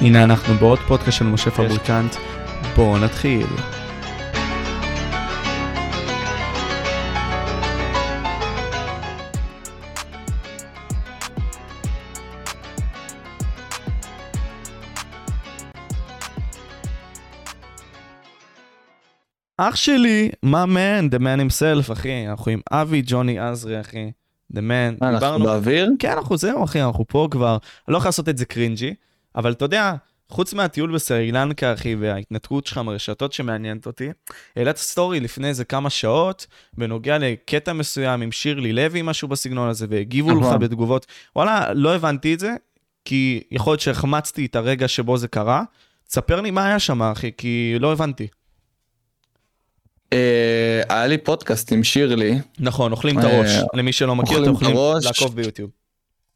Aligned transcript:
הנה 0.00 0.24
אנחנו 0.24 0.54
בעוד 0.54 0.78
פודקאסט 0.78 1.18
של 1.18 1.24
משה 1.24 1.50
פבריקנט, 1.50 2.16
בואו 2.76 2.98
נתחיל. 2.98 3.46
אח 19.56 19.76
שלי, 19.76 20.30
מה 20.42 20.64
man, 20.64 21.14
the 21.14 21.18
man 21.18 21.22
himself, 21.22 21.92
אחי, 21.92 22.26
אנחנו 22.28 22.50
עם 22.50 22.60
אבי 22.72 23.02
ג'וני 23.06 23.38
עזרי, 23.38 23.80
אחי, 23.80 24.10
the 24.52 24.56
man. 24.56 25.00
מה, 25.00 25.08
אנחנו 25.08 25.44
באוויר? 25.44 25.90
כן, 25.98 26.10
אנחנו 26.10 26.36
זהו, 26.36 26.64
אחי, 26.64 26.82
אנחנו 26.82 27.04
פה 27.08 27.28
כבר. 27.30 27.58
אני 27.88 27.92
לא 27.92 27.98
יכול 27.98 28.08
לעשות 28.08 28.28
את 28.28 28.38
זה 28.38 28.44
cringey, 28.44 28.94
אבל 29.36 29.52
אתה 29.52 29.64
יודע, 29.64 29.94
חוץ 30.28 30.54
מהטיול 30.54 30.94
בסרילנקה, 30.94 31.72
אחי, 31.72 31.94
וההתנתקות 31.94 32.66
שלך 32.66 32.78
מהרשתות 32.78 33.32
שמעניינת 33.32 33.86
אותי, 33.86 34.08
העלית 34.56 34.76
סטורי 34.76 35.20
לפני 35.20 35.48
איזה 35.48 35.64
כמה 35.64 35.90
שעות, 35.90 36.46
בנוגע 36.78 37.18
לקטע 37.18 37.72
מסוים 37.72 38.22
עם 38.22 38.32
שירלי 38.32 38.72
לוי, 38.72 39.02
משהו 39.02 39.28
בסגנון 39.28 39.68
הזה, 39.68 39.86
והגיבו 39.90 40.30
לך 40.30 40.46
נכון. 40.46 40.58
בתגובות. 40.58 41.06
וואלה, 41.36 41.74
לא 41.74 41.94
הבנתי 41.94 42.34
את 42.34 42.40
זה, 42.40 42.54
כי 43.04 43.42
יכול 43.50 43.72
להיות 43.72 43.80
שהחמצתי 43.80 44.46
את 44.46 44.56
הרגע 44.56 44.88
שבו 44.88 45.16
זה 45.16 45.28
קרה. 45.28 45.62
תספר 46.08 46.40
לי 46.40 46.50
מה 46.50 46.66
היה 46.66 46.78
שם, 46.78 47.02
אחי, 47.02 47.30
כי 47.36 47.76
לא 47.80 47.92
הבנתי. 47.92 48.26
אה, 50.12 50.82
היה 50.88 51.06
לי 51.06 51.18
פודקאסט 51.18 51.72
עם 51.72 51.84
שירלי. 51.84 52.38
נכון, 52.58 52.92
אוכלים 52.92 53.18
את 53.18 53.24
אה, 53.24 53.36
הראש. 53.36 53.50
למי 53.74 53.92
שלא 53.92 54.16
מכיר, 54.16 54.42
אתם 54.42 54.52
יכולים. 54.52 54.76
לעקוב 55.02 55.36
ביוטיוב. 55.36 55.70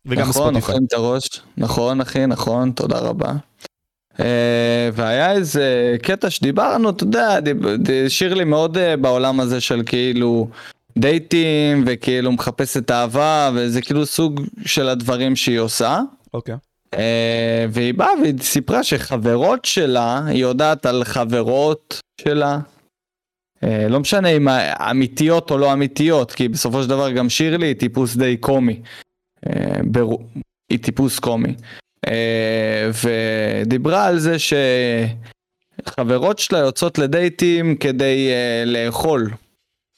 וגם 0.07 0.29
נכון, 0.29 0.31
בספוטיפיי. 0.55 0.61
אוכלים 0.61 0.85
את 0.85 0.93
הראש. 0.93 1.29
נכון, 1.57 2.01
אחי, 2.01 2.27
נכון, 2.27 2.71
תודה 2.73 2.99
רבה. 2.99 3.33
אה, 4.21 4.91
והיה 4.93 5.33
איזה 5.33 5.97
קטע 6.03 6.31
שדיברנו, 6.31 6.91
אתה 6.91 7.05
יודע, 7.05 7.41
ד- 7.41 8.09
שירלי 8.09 8.45
מאוד 8.45 8.79
אה, 8.79 8.97
בעולם 8.97 9.41
הזה 9.41 9.61
של 9.61 9.83
כאילו 9.87 10.49
דייטים, 10.99 11.85
וכאילו 11.87 12.33
מחפשת 12.33 12.91
אהבה, 12.91 13.51
וזה 13.55 13.83
כאילו 13.83 14.07
סוג 14.07 14.41
של 14.67 14.89
הדברים 14.89 15.37
שהיא 15.37 15.59
עושה. 15.59 16.01
אוקיי. 16.35 16.55
אה, 16.95 17.67
והיא 17.71 17.95
באה 17.95 18.09
והיא 18.23 18.35
סיפרה 18.41 18.83
שחברות 18.83 19.65
שלה, 19.65 20.21
היא 20.27 20.43
יודעת 20.43 20.87
על 20.87 21.05
חברות 21.05 22.01
שלה. 22.21 22.59
אה, 23.65 23.87
לא 23.89 24.01
משנה 24.01 24.29
אם 24.29 24.49
אמיתיות 24.91 25.51
או 25.51 25.59
לא 25.59 25.73
אמיתיות, 25.73 26.33
כי 26.33 26.49
בסופו 26.49 26.83
של 26.83 26.89
דבר 26.89 27.11
גם 27.11 27.29
שירלי 27.29 27.67
היא 27.67 27.77
טיפוס 27.77 28.17
די 28.17 28.37
קומי. 28.37 28.81
ברו- 29.85 30.23
היא 30.71 30.79
טיפוס 30.79 31.19
קומי. 31.19 31.55
אה, 32.07 32.91
ודיברה 33.65 34.07
על 34.07 34.19
זה 34.19 34.37
שחברות 35.89 36.39
שלה 36.39 36.59
יוצאות 36.59 36.99
לדייטים 36.99 37.77
כדי 37.77 38.31
אה, 38.33 38.65
לאכול. 38.67 39.31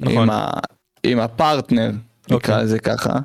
נכון. 0.00 0.16
עם, 0.22 0.30
ה... 0.30 0.50
עם 1.02 1.18
הפרטנר, 1.20 1.90
נקרא 2.24 2.36
אוקיי. 2.36 2.56
לזה 2.62 2.78
ככה. 2.78 3.18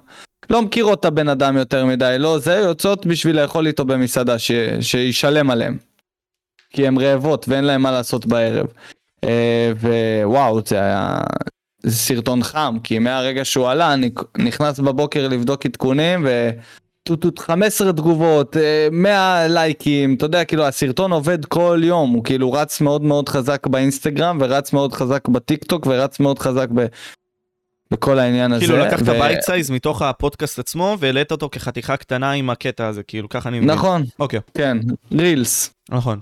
לא 0.50 0.62
מכירות 0.62 1.00
את 1.00 1.06
הבן 1.06 1.28
אדם 1.30 1.58
יותר 1.58 1.86
מדי, 1.86 2.16
לא 2.20 2.40
זה, 2.40 2.54
יוצאות 2.54 3.06
בשביל 3.06 3.42
לאכול 3.42 3.68
איתו 3.68 3.86
במסעדה, 3.86 4.40
ש... 4.40 4.52
שישלם 4.82 5.52
עליהם. 5.52 5.78
כי 6.70 6.88
הן 6.88 6.98
רעבות 6.98 7.46
ואין 7.50 7.64
להם 7.64 7.82
מה 7.82 7.92
לעשות 7.92 8.26
בערב. 8.26 8.68
אה, 9.24 9.72
ווואו, 10.24 10.62
זה 10.66 10.76
היה... 10.80 11.20
סרטון 11.88 12.44
חם, 12.44 12.78
כי 12.84 13.00
מהרגע 13.00 13.46
שהוא 13.46 13.70
עלה, 13.70 13.94
אני 13.94 14.10
נכנס 14.38 14.80
בבוקר 14.80 15.28
לבדוק 15.28 15.66
עדכונים, 15.66 16.26
ו... 16.26 16.50
טוטוט 17.04 17.40
15 17.40 17.92
תגובות, 17.92 18.58
אה, 18.58 18.88
100 18.92 19.48
לייקים, 19.48 20.16
אתה 20.16 20.26
יודע, 20.26 20.44
כאילו 20.44 20.66
הסרטון 20.66 21.12
עובד 21.12 21.46
כל 21.46 21.82
יום, 21.84 22.12
הוא 22.12 22.24
כאילו 22.24 22.52
רץ 22.52 22.82
מאוד 22.82 23.02
מאוד 23.02 23.30
חזק 23.30 23.68
באינסטגרם, 23.68 24.38
ורץ 24.42 24.74
מאוד 24.74 24.94
חזק 24.94 25.28
בטיק 25.28 25.64
טוק, 25.64 25.88
ורץ 25.88 26.20
מאוד 26.20 26.40
חזק 26.40 26.68
ב... 26.76 26.86
בכל 27.92 28.20
העניין 28.20 28.52
הזה. 28.52 28.66
כאילו 28.66 28.78
לקחת 28.78 29.02
ו- 29.02 29.06
bite 29.06 29.42
size 29.42 29.72
מתוך 29.72 30.02
הפודקאסט 30.02 30.60
עצמו 30.60 30.98
והעלית 31.00 31.32
אותו 31.32 31.50
כחתיכה 31.52 31.98
קטנה 31.98 32.32
עם 32.32 32.50
הקטע 32.50 32.88
הזה, 32.88 33.04
כאילו 33.04 33.30
ככה 33.30 33.50
אני 33.50 33.58
מבין. 33.60 33.70
נכון, 33.72 34.04
אוקיי, 34.20 34.40
כן, 34.54 34.78
רילס. 35.12 35.74
נכון. 35.90 36.20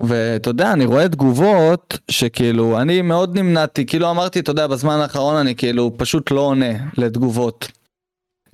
ואתה 0.00 0.50
יודע, 0.50 0.72
אני 0.72 0.84
רואה 0.84 1.08
תגובות 1.08 1.98
שכאילו, 2.10 2.80
אני 2.80 3.02
מאוד 3.02 3.38
נמנעתי, 3.38 3.86
כאילו 3.86 4.10
אמרתי, 4.10 4.40
אתה 4.40 4.50
יודע, 4.50 4.66
בזמן 4.66 4.98
האחרון 5.00 5.36
אני 5.36 5.54
כאילו 5.54 5.92
פשוט 5.96 6.30
לא 6.30 6.40
עונה 6.40 6.72
לתגובות. 6.98 7.68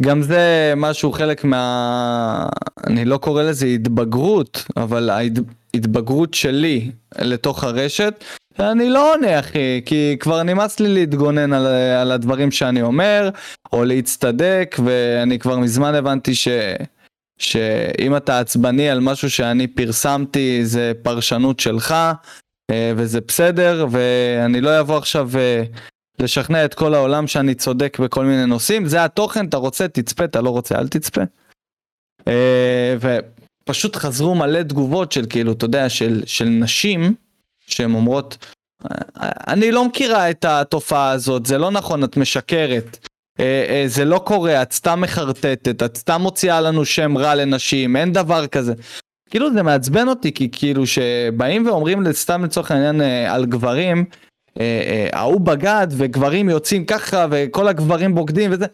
גם 0.02 0.22
זה 0.22 0.72
משהו 0.76 1.12
חלק 1.12 1.44
מה... 1.44 2.46
אני 2.86 3.04
לא 3.04 3.16
קורא 3.16 3.42
לזה 3.42 3.66
התבגרות, 3.66 4.64
אבל 4.76 5.10
ההתבגרות 5.10 6.34
שלי 6.34 6.90
לתוך 7.18 7.64
הרשת, 7.64 8.24
אני 8.60 8.88
לא 8.88 9.14
עונה 9.14 9.38
אחי, 9.38 9.80
כי 9.86 10.16
כבר 10.20 10.42
נמאס 10.42 10.80
לי 10.80 10.88
להתגונן 10.88 11.52
על, 11.52 11.66
על 12.00 12.12
הדברים 12.12 12.50
שאני 12.50 12.82
אומר, 12.82 13.30
או 13.72 13.84
להצטדק, 13.84 14.76
ואני 14.84 15.38
כבר 15.38 15.58
מזמן 15.58 15.94
הבנתי 15.94 16.34
ש... 16.34 16.48
שאם 17.42 18.16
אתה 18.16 18.38
עצבני 18.40 18.90
על 18.90 19.00
משהו 19.00 19.30
שאני 19.30 19.66
פרסמתי 19.66 20.66
זה 20.66 20.92
פרשנות 21.02 21.60
שלך 21.60 21.94
אה, 22.70 22.92
וזה 22.96 23.20
בסדר 23.20 23.86
ואני 23.90 24.60
לא 24.60 24.80
אבוא 24.80 24.96
עכשיו 24.96 25.30
אה, 25.38 25.62
לשכנע 26.18 26.64
את 26.64 26.74
כל 26.74 26.94
העולם 26.94 27.26
שאני 27.26 27.54
צודק 27.54 27.98
בכל 28.00 28.24
מיני 28.24 28.46
נושאים 28.46 28.86
זה 28.86 29.04
התוכן 29.04 29.46
אתה 29.46 29.56
רוצה 29.56 29.88
תצפה 29.88 30.24
אתה 30.24 30.40
לא 30.40 30.50
רוצה 30.50 30.78
אל 30.78 30.88
תצפה. 30.88 31.20
אה, 32.28 32.96
ופשוט 33.00 33.96
חזרו 33.96 34.34
מלא 34.34 34.62
תגובות 34.62 35.12
של 35.12 35.26
כאילו 35.30 35.52
אתה 35.52 35.64
יודע 35.64 35.88
של, 35.88 36.22
של 36.26 36.44
נשים 36.44 37.14
שהן 37.66 37.94
אומרות 37.94 38.36
"אה, 38.90 38.98
אני 39.48 39.72
לא 39.72 39.84
מכירה 39.84 40.30
את 40.30 40.44
התופעה 40.44 41.10
הזאת 41.10 41.46
זה 41.46 41.58
לא 41.58 41.70
נכון 41.70 42.04
את 42.04 42.16
משקרת. 42.16 43.08
אה, 43.40 43.64
אה, 43.68 43.84
זה 43.86 44.04
לא 44.04 44.18
קורה, 44.18 44.62
את 44.62 44.72
סתם 44.72 45.00
מחרטטת, 45.00 45.82
את 45.82 45.96
סתם 45.96 46.20
מוציאה 46.20 46.60
לנו 46.60 46.84
שם 46.84 47.18
רע 47.18 47.34
לנשים, 47.34 47.96
אין 47.96 48.12
דבר 48.12 48.46
כזה. 48.46 48.74
כאילו 49.30 49.52
זה 49.52 49.62
מעצבן 49.62 50.08
אותי, 50.08 50.32
כי 50.32 50.48
כאילו 50.52 50.86
שבאים 50.86 51.66
ואומרים 51.66 52.12
סתם 52.12 52.44
לצורך 52.44 52.70
העניין 52.70 53.00
אה, 53.00 53.34
על 53.34 53.46
גברים, 53.46 54.04
ההוא 55.12 55.40
בגד 55.40 55.86
וגברים 55.90 56.48
יוצאים 56.48 56.84
ככה 56.84 57.26
וכל 57.30 57.68
הגברים 57.68 58.14
בוגדים 58.14 58.50
וזה, 58.52 58.66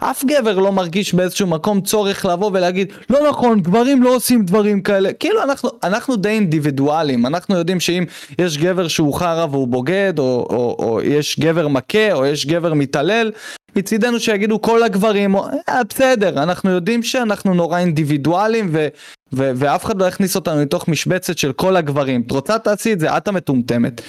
אף 0.00 0.24
גבר 0.24 0.58
לא 0.58 0.72
מרגיש 0.72 1.14
באיזשהו 1.14 1.46
מקום 1.46 1.80
צורך 1.80 2.26
לבוא 2.26 2.50
ולהגיד 2.54 2.92
לא 3.10 3.28
נכון 3.28 3.60
גברים 3.60 4.02
לא 4.02 4.16
עושים 4.16 4.44
דברים 4.44 4.82
כאלה 4.82 5.12
כאילו 5.12 5.42
אנחנו 5.42 5.70
אנחנו 5.82 6.16
די 6.16 6.28
אינדיבידואלים 6.28 7.26
אנחנו 7.26 7.56
יודעים 7.56 7.80
שאם 7.80 8.04
יש 8.38 8.58
גבר 8.58 8.88
שהוא 8.88 9.14
חרא 9.14 9.46
והוא 9.50 9.68
בוגד 9.68 10.18
או, 10.18 10.46
או, 10.50 10.76
או 10.78 11.00
יש 11.02 11.40
גבר 11.40 11.68
מכה 11.68 12.12
או 12.12 12.26
יש 12.26 12.46
גבר 12.46 12.74
מתעלל 12.74 13.32
מצידנו 13.76 14.20
שיגידו 14.20 14.62
כל 14.62 14.82
הגברים, 14.82 15.36
אה, 15.36 15.84
בסדר, 15.88 16.42
אנחנו 16.42 16.70
יודעים 16.70 17.02
שאנחנו 17.02 17.54
נורא 17.54 17.78
אינדיבידואלים 17.78 18.68
ו, 18.72 18.88
ו, 19.32 19.50
ואף 19.56 19.84
אחד 19.84 19.98
לא 19.98 20.04
יכניס 20.04 20.36
אותנו 20.36 20.62
לתוך 20.62 20.88
משבצת 20.88 21.38
של 21.38 21.52
כל 21.52 21.76
הגברים. 21.76 22.22
את 22.26 22.30
רוצה 22.30 22.58
תעשי 22.58 22.92
את 22.92 23.00
זה, 23.00 23.16
את 23.16 23.28
המטומטמת. 23.28 24.00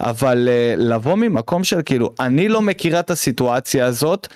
אבל 0.00 0.48
uh, 0.48 0.80
לבוא 0.80 1.14
ממקום 1.14 1.64
של 1.64 1.82
כאילו, 1.84 2.14
אני 2.20 2.48
לא 2.48 2.62
מכירה 2.62 3.00
את 3.00 3.10
הסיטואציה 3.10 3.86
הזאת, 3.86 4.28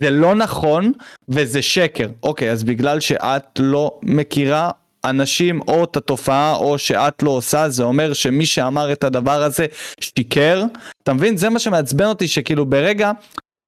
זה 0.00 0.10
לא 0.10 0.34
נכון 0.34 0.92
וזה 1.28 1.62
שקר. 1.62 2.08
אוקיי, 2.22 2.50
אז 2.50 2.64
בגלל 2.64 3.00
שאת 3.00 3.58
לא 3.58 3.98
מכירה 4.02 4.70
אנשים 5.04 5.60
או 5.60 5.84
את 5.84 5.96
התופעה 5.96 6.54
או 6.54 6.78
שאת 6.78 7.22
לא 7.22 7.30
עושה, 7.30 7.68
זה 7.68 7.82
אומר 7.82 8.12
שמי 8.12 8.46
שאמר 8.46 8.92
את 8.92 9.04
הדבר 9.04 9.42
הזה 9.42 9.66
שיקר. 10.00 10.64
אתה 11.02 11.12
מבין? 11.12 11.36
זה 11.36 11.48
מה 11.48 11.58
שמעצבן 11.58 12.06
אותי, 12.06 12.28
שכאילו 12.28 12.66
ברגע 12.66 13.12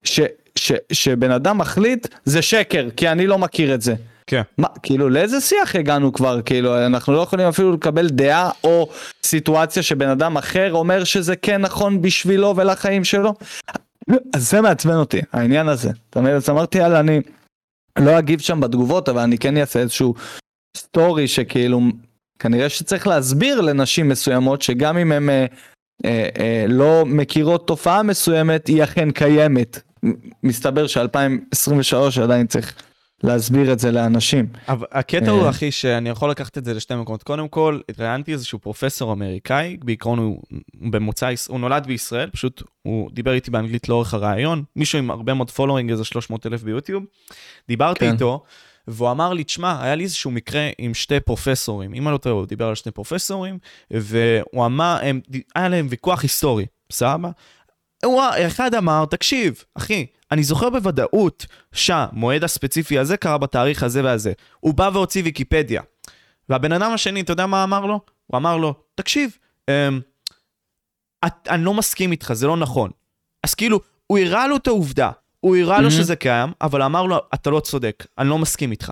ש, 0.04 0.20
ש, 0.58 0.72
שבן 0.92 1.30
אדם 1.30 1.58
מחליט 1.58 2.06
זה 2.24 2.42
שקר 2.42 2.88
כי 2.96 3.08
אני 3.08 3.26
לא 3.26 3.38
מכיר 3.38 3.74
את 3.74 3.82
זה. 3.82 3.94
כן. 4.26 4.42
מה, 4.58 4.68
כאילו 4.82 5.08
לאיזה 5.08 5.40
שיח 5.40 5.76
הגענו 5.76 6.12
כבר 6.12 6.42
כאילו 6.42 6.86
אנחנו 6.86 7.12
לא 7.12 7.20
יכולים 7.20 7.46
אפילו 7.46 7.72
לקבל 7.72 8.08
דעה 8.08 8.50
או 8.64 8.88
סיטואציה 9.26 9.82
שבן 9.82 10.08
אדם 10.08 10.36
אחר 10.36 10.72
אומר 10.72 11.04
שזה 11.04 11.36
כן 11.36 11.60
נכון 11.60 12.02
בשבילו 12.02 12.54
ולחיים 12.56 13.04
שלו. 13.04 13.34
אז 14.34 14.50
זה 14.50 14.60
מעצבן 14.60 14.94
אותי 14.94 15.20
העניין 15.32 15.68
הזה. 15.68 15.90
אתה 16.10 16.20
מבין? 16.20 16.34
אז 16.34 16.50
אמרתי 16.50 16.78
יאללה 16.78 17.00
אני 17.00 17.20
לא 17.98 18.18
אגיב 18.18 18.40
שם 18.40 18.60
בתגובות 18.60 19.08
אבל 19.08 19.20
אני 19.20 19.38
כן 19.38 19.56
אעשה 19.56 19.80
איזשהו 19.80 20.14
סטורי 20.76 21.28
שכאילו 21.28 21.80
כנראה 22.38 22.68
שצריך 22.68 23.06
להסביר 23.06 23.60
לנשים 23.60 24.08
מסוימות 24.08 24.62
שגם 24.62 24.98
אם 24.98 25.12
הם 25.12 25.30
אה, 25.30 25.46
אה, 26.04 26.28
אה, 26.38 26.64
לא 26.68 27.02
מכירות 27.06 27.66
תופעה 27.66 28.02
מסוימת 28.02 28.66
היא 28.66 28.84
אכן 28.84 29.10
קיימת. 29.10 29.80
מסתבר 30.42 30.86
ש-2023 30.86 32.22
עדיין 32.22 32.46
צריך 32.46 32.74
להסביר 33.22 33.72
את 33.72 33.78
זה 33.78 33.92
לאנשים. 33.92 34.46
אבל 34.68 34.86
הקטע 34.92 35.30
הוא 35.30 35.44
אה. 35.44 35.50
אחי 35.50 35.70
שאני 35.70 36.08
יכול 36.08 36.30
לקחת 36.30 36.58
את 36.58 36.64
זה 36.64 36.74
לשתי 36.74 36.94
מקומות. 36.94 37.22
קודם 37.22 37.48
כל, 37.48 37.80
ראיינתי 37.98 38.32
איזשהו 38.32 38.58
פרופסור 38.58 39.12
אמריקאי, 39.12 39.76
בעיקרון 39.84 40.18
הוא 40.18 40.42
במוצא, 40.90 41.30
הוא 41.48 41.60
נולד 41.60 41.86
בישראל, 41.86 42.30
פשוט 42.30 42.62
הוא 42.82 43.10
דיבר 43.12 43.32
איתי 43.32 43.50
באנגלית 43.50 43.88
לאורך 43.88 44.14
הראיון, 44.14 44.62
מישהו 44.76 44.98
עם 44.98 45.10
הרבה 45.10 45.34
מאוד 45.34 45.50
following, 45.50 45.90
איזה 45.90 46.04
300 46.04 46.46
אלף 46.46 46.62
ביוטיוב. 46.62 47.04
דיברתי 47.68 48.00
כן. 48.00 48.12
איתו, 48.12 48.42
והוא 48.88 49.10
אמר 49.10 49.32
לי, 49.32 49.44
תשמע, 49.44 49.82
היה 49.82 49.94
לי 49.94 50.04
איזשהו 50.04 50.30
מקרה 50.30 50.70
עם 50.78 50.94
שתי 50.94 51.20
פרופסורים, 51.20 51.94
אם 51.94 52.08
אני 52.08 52.12
לא 52.12 52.18
טועה, 52.18 52.34
הוא 52.34 52.46
דיבר 52.46 52.68
על 52.68 52.74
שני 52.74 52.92
פרופסורים, 52.92 53.58
והוא 53.90 54.66
אמר, 54.66 54.98
הם, 55.02 55.20
היה 55.54 55.68
להם 55.68 55.86
ויכוח 55.90 56.22
היסטורי, 56.22 56.66
סבבה? 56.92 57.30
הוא, 58.04 58.22
אחד 58.46 58.74
אמר, 58.74 59.04
תקשיב, 59.04 59.64
אחי, 59.74 60.06
אני 60.32 60.42
זוכר 60.42 60.70
בוודאות 60.70 61.46
שהמועד 61.72 62.44
הספציפי 62.44 62.98
הזה 62.98 63.16
קרה 63.16 63.38
בתאריך 63.38 63.82
הזה 63.82 64.04
והזה. 64.04 64.32
הוא 64.60 64.74
בא 64.74 64.90
והוציא 64.92 65.22
ויקיפדיה. 65.24 65.82
והבן 66.48 66.72
אדם 66.72 66.92
השני, 66.92 67.20
אתה 67.20 67.32
יודע 67.32 67.46
מה 67.46 67.64
אמר 67.64 67.86
לו? 67.86 68.00
הוא 68.26 68.38
אמר 68.38 68.56
לו, 68.56 68.74
תקשיב, 68.94 69.36
אמ, 69.68 70.00
את, 71.26 71.48
אני 71.48 71.64
לא 71.64 71.74
מסכים 71.74 72.12
איתך, 72.12 72.32
זה 72.32 72.46
לא 72.46 72.56
נכון. 72.56 72.90
אז 73.42 73.54
כאילו, 73.54 73.80
הוא 74.06 74.18
הראה 74.18 74.46
לו 74.46 74.56
את 74.56 74.66
העובדה, 74.66 75.10
הוא 75.40 75.56
הראה 75.56 75.80
לו 75.80 75.90
שזה 75.90 76.16
קיים, 76.16 76.52
אבל 76.60 76.82
אמר 76.82 77.02
לו, 77.02 77.16
אתה 77.34 77.50
לא 77.50 77.60
צודק, 77.60 78.06
אני 78.18 78.28
לא 78.28 78.38
מסכים 78.38 78.70
איתך. 78.70 78.90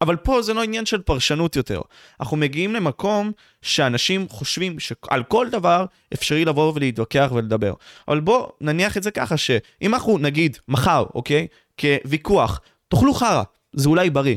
אבל 0.00 0.16
פה 0.16 0.42
זה 0.42 0.54
לא 0.54 0.62
עניין 0.62 0.86
של 0.86 1.02
פרשנות 1.02 1.56
יותר. 1.56 1.80
אנחנו 2.20 2.36
מגיעים 2.36 2.74
למקום 2.74 3.32
שאנשים 3.62 4.28
חושבים 4.28 4.80
שעל 4.80 5.22
כל 5.22 5.48
דבר 5.50 5.86
אפשרי 6.14 6.44
לבוא 6.44 6.72
ולהתווכח 6.74 7.30
ולדבר. 7.34 7.72
אבל 8.08 8.20
בוא 8.20 8.48
נניח 8.60 8.96
את 8.96 9.02
זה 9.02 9.10
ככה, 9.10 9.36
שאם 9.36 9.94
אנחנו 9.94 10.18
נגיד 10.18 10.58
מחר, 10.68 11.04
אוקיי, 11.14 11.46
כוויכוח, 11.80 12.60
תאכלו 12.88 13.14
חרא, 13.14 13.42
זה 13.72 13.88
אולי 13.88 14.10
בריא. 14.10 14.36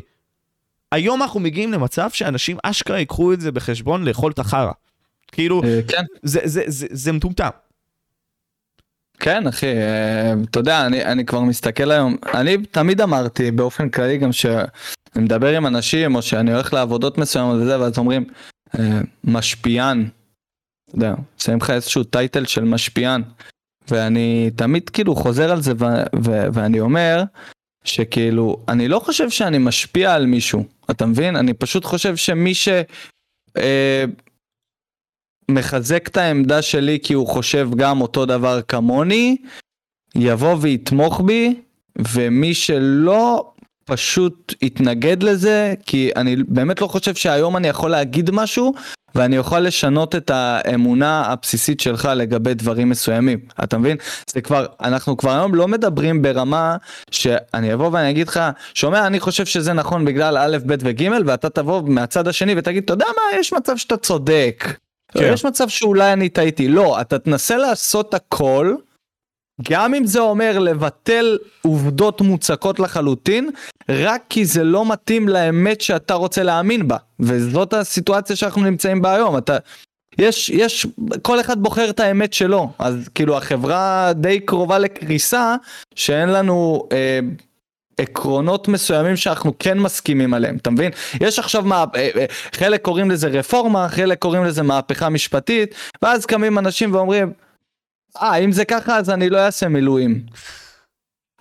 היום 0.91 1.21
אנחנו 1.21 1.39
מגיעים 1.39 1.73
למצב 1.73 2.09
שאנשים 2.13 2.57
אשכרה 2.63 2.99
ייקחו 2.99 3.33
את 3.33 3.41
זה 3.41 3.51
בחשבון 3.51 4.05
לאכול 4.05 4.31
את 4.31 4.39
החרא. 4.39 4.71
כאילו, 5.31 5.63
אה, 5.63 5.79
כן. 5.87 6.03
זה, 6.23 6.39
זה, 6.43 6.63
זה, 6.67 6.87
זה 6.89 7.11
מטומטם. 7.11 7.49
כן 9.19 9.47
אחי, 9.47 9.67
אה, 9.67 10.33
אתה 10.49 10.59
יודע, 10.59 10.85
אני, 10.85 11.05
אני 11.05 11.25
כבר 11.25 11.41
מסתכל 11.41 11.91
היום, 11.91 12.15
אני 12.33 12.57
תמיד 12.57 13.01
אמרתי 13.01 13.51
באופן 13.51 13.89
כללי 13.89 14.17
גם 14.17 14.31
שאני 14.31 14.65
מדבר 15.15 15.57
עם 15.57 15.67
אנשים 15.67 16.15
או 16.15 16.21
שאני 16.21 16.53
הולך 16.53 16.73
לעבודות 16.73 17.17
מסוימות 17.17 17.55
וזה, 17.61 17.79
ואז 17.79 17.97
אומרים, 17.97 18.25
אה, 18.79 18.99
משפיען, 19.23 20.09
אתה 20.87 20.97
יודע, 20.97 21.13
שמים 21.37 21.57
לך 21.57 21.69
איזשהו 21.69 22.03
טייטל 22.03 22.45
של 22.45 22.63
משפיען, 22.63 23.21
ואני 23.87 24.49
תמיד 24.55 24.89
כאילו 24.89 25.15
חוזר 25.15 25.51
על 25.51 25.61
זה 25.61 25.73
ואני 26.53 26.79
אומר, 26.79 27.23
שכאילו, 27.83 28.57
אני 28.67 28.87
לא 28.87 28.99
חושב 28.99 29.29
שאני 29.29 29.57
משפיע 29.57 30.13
על 30.13 30.25
מישהו, 30.25 30.63
אתה 30.91 31.05
מבין? 31.05 31.35
אני 31.35 31.53
פשוט 31.53 31.85
חושב 31.85 32.15
שמי 32.15 32.53
ש... 32.55 32.69
מחזק 35.49 36.07
את 36.07 36.17
העמדה 36.17 36.61
שלי 36.61 36.99
כי 37.03 37.13
הוא 37.13 37.27
חושב 37.27 37.69
גם 37.75 38.01
אותו 38.01 38.25
דבר 38.25 38.61
כמוני, 38.61 39.37
יבוא 40.15 40.55
ויתמוך 40.61 41.21
בי, 41.25 41.55
ומי 42.13 42.53
שלא 42.53 43.51
פשוט 43.85 44.53
יתנגד 44.61 45.23
לזה, 45.23 45.73
כי 45.85 46.11
אני 46.15 46.35
באמת 46.47 46.81
לא 46.81 46.87
חושב 46.87 47.15
שהיום 47.15 47.57
אני 47.57 47.67
יכול 47.67 47.91
להגיד 47.91 48.31
משהו, 48.31 48.73
ואני 49.15 49.37
אוכל 49.37 49.59
לשנות 49.59 50.15
את 50.15 50.29
האמונה 50.33 51.23
הבסיסית 51.25 51.79
שלך 51.79 52.09
לגבי 52.15 52.53
דברים 52.53 52.89
מסוימים, 52.89 53.39
אתה 53.63 53.77
מבין? 53.77 53.97
זה 54.33 54.41
כבר, 54.41 54.65
אנחנו 54.81 55.17
כבר 55.17 55.31
היום 55.31 55.55
לא 55.55 55.67
מדברים 55.67 56.21
ברמה 56.21 56.77
שאני 57.11 57.73
אבוא 57.73 57.89
ואני 57.93 58.09
אגיד 58.09 58.27
לך, 58.27 58.39
שומע, 58.73 59.07
אני 59.07 59.19
חושב 59.19 59.45
שזה 59.45 59.73
נכון 59.73 60.05
בגלל 60.05 60.37
א', 60.37 60.57
ב' 60.65 60.75
וג', 60.79 61.09
ואתה 61.25 61.49
תבוא 61.49 61.81
מהצד 61.85 62.27
השני 62.27 62.53
ותגיד, 62.57 62.83
אתה 62.83 62.93
יודע 62.93 63.05
מה, 63.15 63.39
יש 63.39 63.53
מצב 63.53 63.77
שאתה 63.77 63.97
צודק. 63.97 64.65
כן. 65.11 65.31
יש 65.33 65.45
מצב 65.45 65.69
שאולי 65.69 66.13
אני 66.13 66.29
טעיתי, 66.29 66.67
לא, 66.67 67.01
אתה 67.01 67.19
תנסה 67.19 67.57
לעשות 67.57 68.13
הכל, 68.13 68.75
גם 69.69 69.93
אם 69.93 70.05
זה 70.05 70.19
אומר 70.19 70.59
לבטל 70.59 71.37
עובדות 71.61 72.21
מוצקות 72.21 72.79
לחלוטין, 72.79 73.49
רק 73.89 74.23
כי 74.29 74.45
זה 74.45 74.63
לא 74.63 74.91
מתאים 74.91 75.29
לאמת 75.29 75.81
שאתה 75.81 76.13
רוצה 76.13 76.43
להאמין 76.43 76.87
בה. 76.87 76.97
וזאת 77.19 77.73
הסיטואציה 77.73 78.35
שאנחנו 78.35 78.63
נמצאים 78.63 79.01
בה 79.01 79.15
היום. 79.15 79.37
אתה, 79.37 79.57
יש, 80.17 80.49
יש, 80.49 80.87
כל 81.21 81.39
אחד 81.39 81.63
בוחר 81.63 81.89
את 81.89 81.99
האמת 81.99 82.33
שלו. 82.33 82.71
אז 82.79 83.09
כאילו 83.15 83.37
החברה 83.37 84.11
די 84.15 84.39
קרובה 84.39 84.79
לקריסה, 84.79 85.55
שאין 85.95 86.29
לנו... 86.29 86.87
אה, 86.91 87.19
עקרונות 87.99 88.67
מסוימים 88.67 89.15
שאנחנו 89.15 89.53
כן 89.59 89.79
מסכימים 89.79 90.33
עליהם, 90.33 90.57
אתה 90.57 90.69
מבין? 90.69 90.91
יש 91.21 91.39
עכשיו 91.39 91.63
מה, 91.63 91.85
אה, 91.95 92.09
אה, 92.15 92.25
חלק 92.53 92.81
קוראים 92.81 93.11
לזה 93.11 93.27
רפורמה, 93.27 93.89
חלק 93.89 94.19
קוראים 94.19 94.43
לזה 94.43 94.63
מהפכה 94.63 95.09
משפטית, 95.09 95.75
ואז 96.01 96.25
קמים 96.25 96.59
אנשים 96.59 96.93
ואומרים, 96.93 97.33
אה, 98.21 98.35
אם 98.35 98.51
זה 98.51 98.65
ככה 98.65 98.97
אז 98.97 99.09
אני 99.09 99.29
לא 99.29 99.37
אעשה 99.37 99.67
מילואים. 99.67 100.21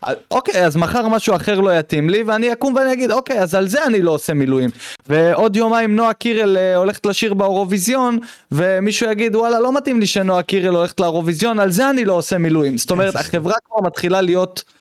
אה, 0.07 0.13
אוקיי, 0.31 0.67
אז 0.67 0.77
מחר 0.77 1.09
משהו 1.09 1.37
אחר 1.37 1.61
לא 1.61 1.79
יתאים 1.79 2.11
לי, 2.11 2.23
ואני 2.23 2.53
אקום 2.53 2.75
ואני 2.75 2.93
אגיד, 2.93 3.11
אוקיי, 3.11 3.41
אז 3.41 3.55
על 3.55 3.69
זה 3.69 3.85
אני 3.85 4.03
לא 4.03 4.11
עושה 4.11 4.35
מילואים. 4.35 4.71
ועוד 5.09 5.57
יומיים 5.57 5.97
נועה 5.97 6.13
קירל 6.13 6.57
הולכת 6.77 7.07
לשיר 7.07 7.35
באירוויזיון, 7.35 8.19
ומישהו 8.53 9.11
יגיד, 9.11 9.37
וואלה, 9.37 9.61
לא 9.61 9.73
מתאים 9.77 10.01
לי 10.01 10.07
שנועה 10.07 10.43
קירל 10.43 10.75
הולכת 10.75 11.01
לאירוויזיון, 11.01 11.59
על 11.59 11.71
זה 11.71 11.91
אני 11.91 12.05
לא 12.05 12.13
עושה 12.13 12.39
מילואים. 12.39 12.79
זאת 12.79 12.91
אומרת, 12.91 13.17
החברה 13.17 13.55
כבר 13.65 13.87
מתחילה 13.87 14.21
להיות... 14.21 14.78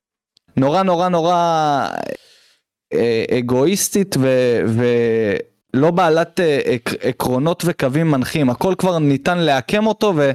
נורא 0.58 0.84
נורא 0.84 1.10
נורא 1.10 1.36
אה, 2.94 3.26
אגואיסטית 3.40 4.16
ו, 4.20 4.28
ולא 5.74 5.92
בעלת 5.92 6.40
אה, 6.40 6.76
עקרונות 7.02 7.64
וקווים 7.66 8.12
מנחים, 8.12 8.50
הכל 8.50 8.74
כבר 8.78 9.00
ניתן 9.00 9.38
לעקם 9.38 9.88
אותו 9.88 10.14
ו... 10.16 10.32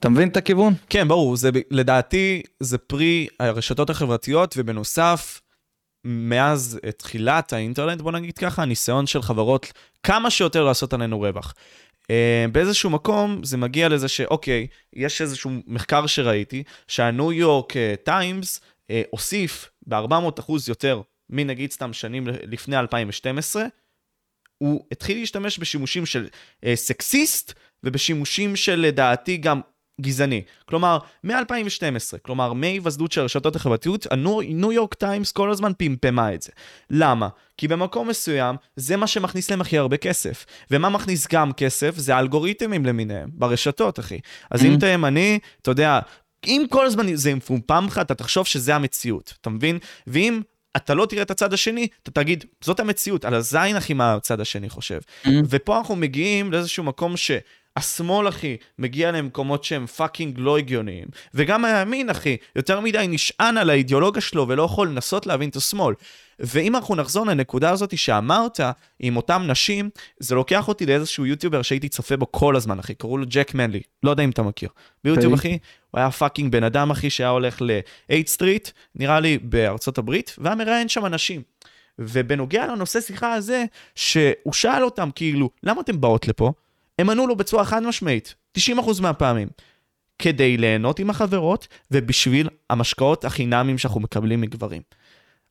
אתה 0.00 0.08
מבין 0.08 0.28
את 0.28 0.36
הכיוון? 0.36 0.74
כן, 0.90 1.08
ברור, 1.08 1.36
זה, 1.36 1.50
לדעתי 1.70 2.42
זה 2.60 2.78
פרי 2.78 3.26
הרשתות 3.40 3.90
החברתיות, 3.90 4.54
ובנוסף, 4.58 5.40
מאז 6.04 6.80
תחילת 6.96 7.52
האינטרנט, 7.52 8.00
בוא 8.00 8.12
נגיד 8.12 8.38
ככה, 8.38 8.62
הניסיון 8.62 9.06
של 9.06 9.22
חברות 9.22 9.72
כמה 10.02 10.30
שיותר 10.30 10.64
לעשות 10.64 10.92
עלינו 10.92 11.20
רווח. 11.20 11.54
Uh, 12.02 12.10
באיזשהו 12.52 12.90
מקום 12.90 13.44
זה 13.44 13.56
מגיע 13.56 13.88
לזה 13.88 14.08
שאוקיי, 14.08 14.66
יש 14.92 15.22
איזשהו 15.22 15.50
מחקר 15.66 16.06
שראיתי, 16.06 16.62
שהניו 16.88 17.32
יורק 17.32 17.72
טיימס 18.04 18.60
הוסיף 19.10 19.70
ב-400 19.86 20.40
אחוז 20.40 20.68
יותר 20.68 21.00
מנגיד 21.30 21.70
סתם 21.72 21.92
שנים 21.92 22.26
לפני 22.26 22.78
2012, 22.78 23.64
הוא 24.58 24.84
התחיל 24.92 25.18
להשתמש 25.18 25.58
בשימושים 25.58 26.06
של 26.06 26.28
אה, 26.64 26.76
סקסיסט 26.76 27.52
ובשימושים 27.84 28.56
של 28.56 28.80
לדעתי 28.80 29.36
גם 29.36 29.60
גזעני. 30.00 30.42
כלומר, 30.64 30.98
מ-2012, 31.24 32.18
כלומר, 32.22 32.52
מהיווסדות 32.52 33.12
של 33.12 33.20
הרשתות 33.20 33.56
החברתיות, 33.56 34.06
הניו 34.10 34.72
יורק 34.72 34.94
טיימס 34.94 35.32
כל 35.32 35.50
הזמן 35.50 35.72
פמפמה 35.78 36.34
את 36.34 36.42
זה. 36.42 36.52
למה? 36.90 37.28
כי 37.56 37.68
במקום 37.68 38.08
מסוים, 38.08 38.56
זה 38.76 38.96
מה 38.96 39.06
שמכניס 39.06 39.50
להם 39.50 39.60
הכי 39.60 39.78
הרבה 39.78 39.96
כסף. 39.96 40.46
ומה 40.70 40.88
מכניס 40.88 41.26
גם 41.32 41.52
כסף? 41.52 41.96
זה 41.96 42.16
האלגוריתמים 42.16 42.86
למיניהם, 42.86 43.30
ברשתות, 43.32 43.98
אחי. 43.98 44.18
אז 44.50 44.64
אם 44.64 44.72
mm-hmm. 44.72 44.78
אתה 44.78 44.86
ימני, 44.86 45.38
אתה 45.62 45.70
יודע, 45.70 46.00
אם 46.46 46.64
כל 46.70 46.86
הזמן 46.86 47.14
זה 47.14 47.34
מפומפם 47.34 47.84
לך, 47.86 47.98
אתה 47.98 48.14
תחשוב 48.14 48.46
שזה 48.46 48.74
המציאות, 48.74 49.34
אתה 49.40 49.50
מבין? 49.50 49.78
ואם 50.06 50.40
אתה 50.76 50.94
לא 50.94 51.06
תראה 51.06 51.22
את 51.22 51.30
הצד 51.30 51.52
השני, 51.52 51.88
אתה 52.02 52.10
תגיד, 52.10 52.44
זאת 52.64 52.80
המציאות, 52.80 53.24
על 53.24 53.34
הזין 53.34 53.76
אחי 53.76 53.94
מה 53.94 54.14
הצד 54.14 54.40
השני 54.40 54.68
חושב. 54.68 54.98
Mm-hmm. 54.98 55.28
ופה 55.48 55.78
אנחנו 55.78 55.96
מגיעים 55.96 56.52
לאיזשהו 56.52 56.84
מקום 56.84 57.16
ש... 57.16 57.30
השמאל, 57.78 58.28
אחי, 58.28 58.56
מגיע 58.78 59.12
למקומות 59.12 59.64
שהם 59.64 59.86
פאקינג 59.86 60.38
לא 60.38 60.58
הגיוניים. 60.58 61.06
וגם 61.34 61.64
הימין, 61.64 62.10
אחי, 62.10 62.36
יותר 62.56 62.80
מדי 62.80 63.06
נשען 63.08 63.56
על 63.56 63.70
האידיאולוגיה 63.70 64.22
שלו 64.22 64.48
ולא 64.48 64.62
יכול 64.62 64.88
לנסות 64.88 65.26
להבין 65.26 65.48
את 65.48 65.56
השמאל. 65.56 65.94
ואם 66.40 66.76
אנחנו 66.76 66.94
נחזור 66.94 67.26
לנקודה 67.26 67.70
הזאת 67.70 67.98
שאמרת, 67.98 68.60
עם 69.00 69.16
אותם 69.16 69.42
נשים, 69.46 69.90
זה 70.18 70.34
לוקח 70.34 70.68
אותי 70.68 70.86
לאיזשהו 70.86 71.26
יוטיובר 71.26 71.62
שהייתי 71.62 71.88
צופה 71.88 72.16
בו 72.16 72.32
כל 72.32 72.56
הזמן, 72.56 72.78
אחי, 72.78 72.94
קראו 72.94 73.18
לו 73.18 73.24
ג'ק 73.28 73.54
מנלי, 73.54 73.80
לא 74.02 74.10
יודע 74.10 74.24
אם 74.24 74.30
אתה 74.30 74.42
מכיר. 74.42 74.68
ביוטיוב, 75.04 75.32
אחי, 75.34 75.58
הוא 75.90 75.98
היה 75.98 76.10
fucking 76.10 76.52
בן 76.52 76.64
אדם, 76.64 76.90
אחי, 76.90 77.10
שהיה 77.10 77.30
הולך 77.30 77.62
ל-8 77.62 78.26
Street, 78.26 78.68
נראה 78.94 79.20
לי 79.20 79.38
בארצות 79.38 79.98
הברית, 79.98 80.36
והיה 80.38 80.56
מראיין 80.56 80.88
שם 80.88 81.06
אנשים. 81.06 81.42
ובנוגע 81.98 82.66
לנושא 82.66 83.00
שיחה 83.00 83.32
הזה, 83.32 83.64
שהוא 83.94 84.52
שאל 84.52 84.84
אותם, 84.84 85.10
כאילו, 85.14 85.50
למה 85.62 85.80
אתם 85.80 86.00
באות 86.00 86.28
לפה? 86.28 86.52
הם 86.98 87.10
ענו 87.10 87.26
לו 87.26 87.36
בצורה 87.36 87.64
חד 87.64 87.82
משמעית, 87.82 88.34
90% 88.58 88.60
מהפעמים. 89.02 89.48
כדי 90.18 90.56
ליהנות 90.56 90.98
עם 90.98 91.10
החברות, 91.10 91.68
ובשביל 91.90 92.48
המשקאות 92.70 93.24
החינמים 93.24 93.78
שאנחנו 93.78 94.00
מקבלים 94.00 94.40
מגברים. 94.40 94.82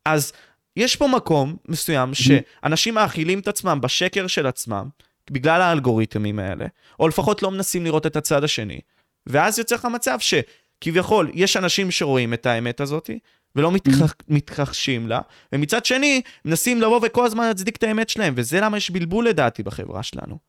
אז 0.06 0.34
יש 0.76 0.96
פה 0.96 1.08
מקום 1.08 1.56
מסוים 1.68 2.14
שאנשים 2.14 2.94
מאכילים 2.94 3.40
את 3.40 3.48
עצמם 3.48 3.82
בשקר 3.82 4.28
של 4.28 4.48
עצמם, 4.48 4.88
בגלל 5.32 5.62
האלגוריתמים 5.62 6.40
האלה, 6.40 6.66
או 7.00 7.08
לפחות 7.08 7.44
לא 7.44 7.52
מנסים 7.52 7.84
לראות 7.86 8.06
את 8.06 8.16
הצד 8.16 8.44
השני, 8.44 8.80
ואז 9.28 9.60
יוצא 9.60 9.76
לך 9.76 9.86
מצב 9.86 10.18
שכביכול 10.20 11.32
יש 11.34 11.58
אנשים 11.58 11.92
שרואים 11.92 12.34
את 12.34 12.46
האמת 12.46 12.82
הזאת, 12.82 13.10
ולא 13.56 13.72
מתכח, 13.72 14.14
מתכחשים 14.28 15.08
לה, 15.08 15.20
ומצד 15.54 15.86
שני, 15.86 16.22
מנסים 16.46 16.82
לבוא 16.82 17.00
וכל 17.04 17.26
הזמן 17.26 17.48
להצדיק 17.48 17.76
את 17.76 17.84
האמת 17.84 18.10
שלהם, 18.10 18.34
וזה 18.38 18.62
למה 18.62 18.78
יש 18.78 18.90
בלבול 18.90 19.28
לדעתי 19.28 19.64
בחברה 19.64 20.04
שלנו. 20.04 20.47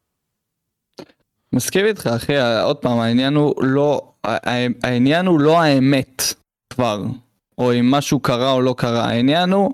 מסכים 1.52 1.86
איתך 1.86 2.06
אחי, 2.06 2.32
עוד 2.62 2.76
פעם, 2.76 2.98
העניין 2.98 3.34
הוא 3.34 3.54
לא, 3.64 4.12
העניין 4.82 5.26
הוא 5.26 5.40
לא 5.40 5.60
האמת 5.60 6.22
כבר, 6.72 7.02
או 7.58 7.72
אם 7.72 7.90
משהו 7.90 8.20
קרה 8.20 8.52
או 8.52 8.62
לא 8.62 8.74
קרה, 8.78 9.04
העניין 9.04 9.52
הוא 9.52 9.72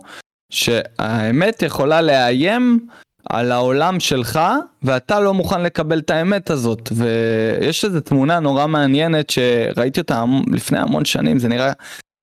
שהאמת 0.53 1.63
יכולה 1.63 2.03
לאיים 2.03 2.87
על 3.31 3.53
העולם 3.53 4.01
שלך, 4.01 4.41
ואתה 4.83 5.21
לא 5.21 5.35
מוכן 5.35 5.63
לקבל 5.63 5.99
את 5.99 6.11
האמת 6.11 6.51
הזאת. 6.51 6.93
ויש 6.93 7.85
איזו 7.85 8.01
תמונה 8.01 8.41
נורא 8.41 8.67
מעניינת 8.67 9.31
שראיתי 9.31 10.01
אותה 10.01 10.25
לפני 10.53 10.79
המון 10.79 11.05
שנים, 11.05 11.39
זה 11.39 11.49
נראה 11.49 11.73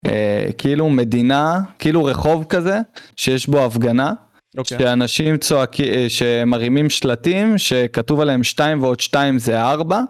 אה, 0.06 0.46
כאילו 0.58 0.90
מדינה, 0.90 1.60
כאילו 1.80 2.04
רחוב 2.04 2.44
כזה, 2.44 2.80
שיש 3.16 3.48
בו 3.48 3.66
הפגנה. 3.66 4.14
Okay. 4.56 4.60
אוקיי. 4.60 4.80
שאנשים 4.80 5.38
צועקים, 5.38 5.94
אה, 5.94 6.06
שמרימים 6.10 6.90
שלטים 6.90 7.58
שכתוב 7.58 8.20
עליהם 8.20 8.44
2 8.44 8.84
ועוד 8.84 9.00
2 9.00 9.40
זה 9.40 9.62
4 9.62 10.02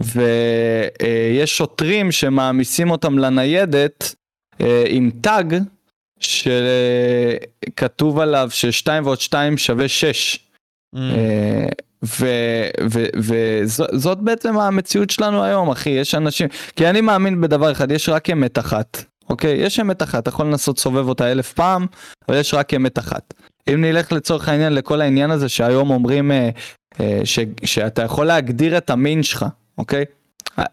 ויש 0.00 1.56
שוטרים 1.56 2.12
שמעמיסים 2.12 2.90
אותם 2.90 3.18
לניידת 3.18 4.14
אה, 4.60 4.84
עם 4.88 5.10
טאג 5.20 5.56
שכתוב 6.20 8.18
עליו 8.18 8.48
ש2 8.52 8.88
ועוד 9.04 9.20
2 9.20 9.58
שווה 9.58 9.88
6. 9.88 10.38
Mm. 10.94 10.98
וזאת 13.16 14.18
בעצם 14.18 14.58
המציאות 14.58 15.10
שלנו 15.10 15.44
היום 15.44 15.70
אחי 15.70 15.90
יש 15.90 16.14
אנשים 16.14 16.48
כי 16.76 16.86
אני 16.86 17.00
מאמין 17.00 17.40
בדבר 17.40 17.72
אחד 17.72 17.90
יש 17.90 18.08
רק 18.08 18.30
אמת 18.30 18.58
אחת 18.58 19.04
אוקיי 19.30 19.56
יש 19.56 19.80
אמת 19.80 20.02
אחת 20.02 20.22
אתה 20.22 20.28
יכול 20.28 20.46
לנסות 20.46 20.78
סובב 20.78 21.08
אותה 21.08 21.32
אלף 21.32 21.52
פעם 21.52 21.86
אבל 22.28 22.36
יש 22.36 22.54
רק 22.54 22.74
אמת 22.74 22.98
אחת. 22.98 23.34
אם 23.68 23.80
נלך 23.80 24.12
לצורך 24.12 24.48
העניין 24.48 24.72
לכל 24.72 25.00
העניין 25.00 25.30
הזה 25.30 25.48
שהיום 25.48 25.90
אומרים 25.90 26.32
אה, 26.32 26.50
אה, 27.00 27.20
ש, 27.24 27.38
שאתה 27.64 28.02
יכול 28.02 28.26
להגדיר 28.26 28.78
את 28.78 28.90
המין 28.90 29.22
שלך 29.22 29.46
אוקיי 29.78 30.04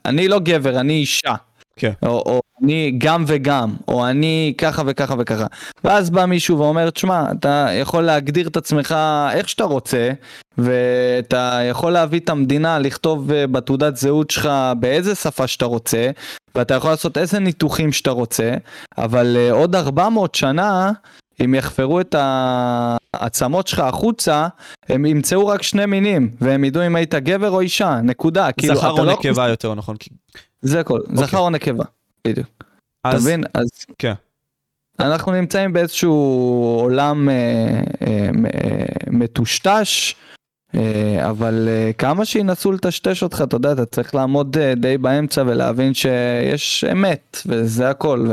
אני 0.05 0.27
לא 0.27 0.39
גבר 0.39 0.79
אני 0.79 0.93
אישה. 0.93 1.35
כן. 1.75 1.91
או, 2.05 2.23
או 2.25 2.41
אני 2.63 2.93
גם 2.97 3.23
וגם, 3.27 3.75
או 3.87 4.07
אני 4.07 4.53
ככה 4.57 4.83
וככה 4.85 5.15
וככה. 5.19 5.45
ואז 5.83 6.09
בא 6.09 6.25
מישהו 6.25 6.59
ואומר, 6.59 6.89
תשמע, 6.89 7.25
אתה 7.39 7.67
יכול 7.73 8.03
להגדיר 8.03 8.47
את 8.47 8.57
עצמך 8.57 8.95
איך 9.33 9.49
שאתה 9.49 9.63
רוצה, 9.63 10.11
ואתה 10.57 11.59
יכול 11.69 11.91
להביא 11.91 12.19
את 12.19 12.29
המדינה, 12.29 12.79
לכתוב 12.79 13.31
אה, 13.31 13.47
בתעודת 13.47 13.95
זהות 13.97 14.29
שלך 14.29 14.49
באיזה 14.79 15.15
שפה 15.15 15.47
שאתה 15.47 15.65
רוצה, 15.65 16.09
ואתה 16.55 16.73
יכול 16.73 16.89
לעשות 16.89 17.17
איזה 17.17 17.39
ניתוחים 17.39 17.91
שאתה 17.91 18.11
רוצה, 18.11 18.53
אבל 18.97 19.37
uh, 19.49 19.53
עוד 19.53 19.75
400 19.75 20.35
שנה, 20.35 20.91
אם 21.43 21.55
יחפרו 21.55 22.01
את 22.01 22.15
העצמות 23.13 23.67
שלך 23.67 23.79
החוצה, 23.79 24.47
הם 24.89 25.05
ימצאו 25.05 25.47
רק 25.47 25.63
שני 25.63 25.85
מינים, 25.85 26.31
והם 26.41 26.63
ידעו 26.63 26.87
אם 26.87 26.95
היית 26.95 27.15
גבר 27.15 27.49
או 27.49 27.59
אישה, 27.59 27.99
נקודה. 28.03 28.51
כאילו, 28.51 28.75
זכר 28.75 28.91
או 28.91 29.05
לא 29.05 29.13
נקבה 29.13 29.47
יותר 29.47 29.75
נכון. 29.75 29.95
זה 30.63 30.79
הכל, 30.79 30.99
okay. 30.99 31.15
זכר 31.15 31.37
או 31.37 31.49
נקבה, 31.49 31.83
בדיוק. 32.27 32.47
אתה 33.07 33.15
מבין? 33.15 33.43
אז... 33.53 33.67
כן. 33.97 34.13
אנחנו 34.99 35.31
נמצאים 35.31 35.73
באיזשהו 35.73 36.13
עולם 36.81 37.29
אה, 37.29 37.33
אה, 38.01 38.29
אה, 38.63 38.85
מטושטש, 39.11 40.15
אה, 40.75 41.29
אבל 41.29 41.67
אה, 41.67 41.91
כמה 41.97 42.25
שינסו 42.25 42.71
לטשטש 42.71 43.23
אותך, 43.23 43.43
אתה 43.47 43.55
יודע, 43.55 43.71
אתה 43.71 43.85
צריך 43.85 44.15
לעמוד 44.15 44.57
אה, 44.57 44.75
די 44.75 44.97
באמצע 44.97 45.43
ולהבין 45.47 45.93
שיש 45.93 46.83
אמת, 46.91 47.37
וזה 47.45 47.89
הכל, 47.89 48.27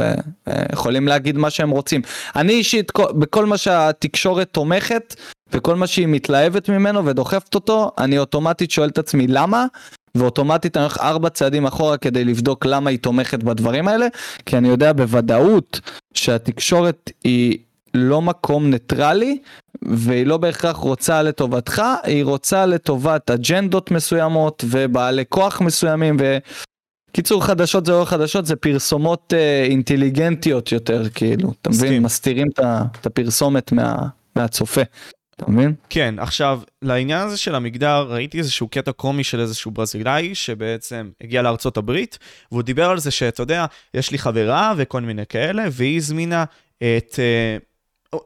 ויכולים 0.46 1.08
להגיד 1.08 1.36
מה 1.36 1.50
שהם 1.50 1.70
רוצים. 1.70 2.02
אני 2.36 2.52
אישית, 2.52 2.92
בכל 2.96 3.46
מה 3.46 3.58
שהתקשורת 3.58 4.48
תומכת, 4.52 5.14
וכל 5.52 5.76
מה 5.76 5.86
שהיא 5.86 6.06
מתלהבת 6.06 6.68
ממנו 6.68 7.04
ודוחפת 7.04 7.54
אותו, 7.54 7.92
אני 7.98 8.18
אוטומטית 8.18 8.70
שואל 8.70 8.88
את 8.88 8.98
עצמי 8.98 9.26
למה, 9.26 9.66
ואוטומטית 10.14 10.76
אני 10.76 10.84
הולך 10.84 10.98
ארבע 10.98 11.28
צעדים 11.28 11.66
אחורה 11.66 11.96
כדי 11.96 12.24
לבדוק 12.24 12.66
למה 12.66 12.90
היא 12.90 12.98
תומכת 12.98 13.42
בדברים 13.42 13.88
האלה, 13.88 14.06
כי 14.46 14.56
אני 14.56 14.68
יודע 14.68 14.92
בוודאות 14.92 15.80
שהתקשורת 16.14 17.10
היא 17.24 17.58
לא 17.94 18.22
מקום 18.22 18.70
ניטרלי, 18.70 19.38
והיא 19.82 20.26
לא 20.26 20.36
בהכרח 20.36 20.76
רוצה 20.76 21.22
לטובתך, 21.22 21.82
היא 22.02 22.24
רוצה 22.24 22.66
לטובת 22.66 23.30
אג'נדות 23.30 23.90
מסוימות 23.90 24.64
ובעלי 24.68 25.24
כוח 25.28 25.60
מסוימים 25.60 26.16
ו... 26.20 26.38
קיצור 27.12 27.44
חדשות 27.44 27.86
זה 27.86 27.92
לא 27.92 28.04
חדשות 28.04 28.46
זה 28.46 28.56
פרסומות 28.56 29.34
אה, 29.36 29.64
אינטליגנטיות 29.64 30.72
יותר 30.72 31.08
כאילו. 31.08 31.52
אתה 31.62 31.70
מבין? 31.70 32.02
מסתירים 32.02 32.48
את 32.48 33.06
הפרסומת 33.06 33.72
מה, 33.72 33.96
מהצופה. 34.36 34.80
אתה 35.42 35.50
מבין? 35.50 35.74
כן, 35.90 36.14
עכשיו, 36.18 36.60
לעניין 36.82 37.26
הזה 37.26 37.36
של 37.36 37.54
המגדר, 37.54 38.06
ראיתי 38.08 38.38
איזשהו 38.38 38.68
קטע 38.68 38.92
קומי 38.92 39.24
של 39.24 39.40
איזשהו 39.40 39.70
ברזילאי, 39.70 40.34
שבעצם 40.34 41.10
הגיע 41.20 41.42
לארצות 41.42 41.76
הברית, 41.76 42.18
והוא 42.52 42.62
דיבר 42.62 42.90
על 42.90 42.98
זה 42.98 43.10
שאתה 43.10 43.42
יודע, 43.42 43.66
יש 43.94 44.10
לי 44.10 44.18
חברה 44.18 44.74
וכל 44.76 45.00
מיני 45.00 45.26
כאלה, 45.26 45.64
והיא 45.72 45.96
הזמינה 45.96 46.44
את... 46.78 47.14
Uh, 47.14 47.64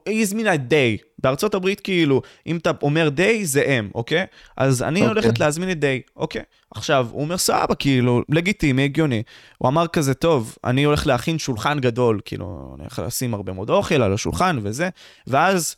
היא 0.06 0.22
הזמינה 0.22 0.54
את 0.54 0.68
דיי. 0.68 0.96
בארצות 1.18 1.54
הברית 1.54 1.80
כאילו, 1.80 2.22
אם 2.46 2.56
אתה 2.56 2.70
אומר 2.82 3.08
דיי 3.08 3.46
זה 3.46 3.62
אם, 3.62 3.90
אוקיי? 3.94 4.26
אז 4.56 4.82
אני 4.82 5.00
okay. 5.00 5.02
אוקיי. 5.02 5.22
הולכת 5.22 5.38
להזמין 5.38 5.70
את 5.70 5.80
דיי, 5.80 6.00
אוקיי? 6.16 6.42
עכשיו, 6.70 7.08
הוא 7.10 7.22
אומר 7.22 7.36
סבבה, 7.36 7.74
כאילו, 7.74 8.22
לגיטימי, 8.28 8.84
הגיוני. 8.84 9.22
הוא 9.58 9.68
אמר 9.68 9.86
כזה, 9.86 10.14
טוב, 10.14 10.56
אני 10.64 10.84
הולך 10.84 11.06
להכין 11.06 11.38
שולחן 11.38 11.80
גדול, 11.80 12.20
כאילו, 12.24 12.72
אני 12.74 12.82
הולך 12.82 13.02
לשים 13.06 13.34
הרבה 13.34 13.52
מאוד 13.52 13.70
אוכל 13.70 14.02
על 14.02 14.12
השולחן 14.12 14.58
וזה, 14.62 14.88
ואז 15.26 15.76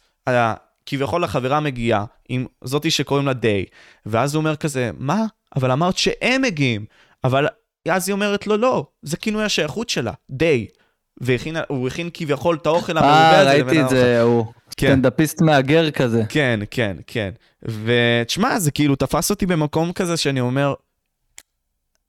כביכול 0.87 1.25
החברה 1.25 1.61
מגיעה 1.61 2.05
עם 2.28 2.47
זאתי 2.64 2.90
שקוראים 2.90 3.26
לה 3.26 3.33
דיי, 3.33 3.64
ואז 4.07 4.35
הוא 4.35 4.40
אומר 4.40 4.57
כזה, 4.57 4.90
מה? 4.99 5.25
אבל 5.57 5.71
אמרת 5.71 5.99
שהם 5.99 6.43
מגיעים. 6.43 6.85
אבל 7.25 7.47
אז 7.88 8.09
היא 8.09 8.12
אומרת 8.12 8.47
לו, 8.47 8.57
לא, 8.57 8.87
זה 9.02 9.16
כינוי 9.16 9.45
השייכות 9.45 9.88
שלה, 9.88 10.12
דיי. 10.31 10.66
והוא 11.21 11.88
הכין 11.88 12.11
כביכול 12.14 12.57
את 12.57 12.66
האוכל 12.66 12.99
המרובה 12.99 13.40
הזה. 13.40 13.50
אה, 13.50 13.55
ראיתי 13.55 13.83
את 13.83 13.88
זה, 13.88 14.23
הוא 14.23 14.47
כן. 14.76 14.87
סטנדאפיסט 14.87 15.40
מהגר 15.40 15.90
כזה. 15.90 16.23
כן, 16.28 16.61
כן, 16.71 16.97
כן. 17.07 17.31
ותשמע, 17.62 18.59
זה 18.59 18.71
כאילו 18.71 18.97
תפס 18.97 19.31
אותי 19.31 19.47
במקום 19.47 19.93
כזה 19.93 20.16
שאני 20.16 20.40
אומר, 20.40 20.75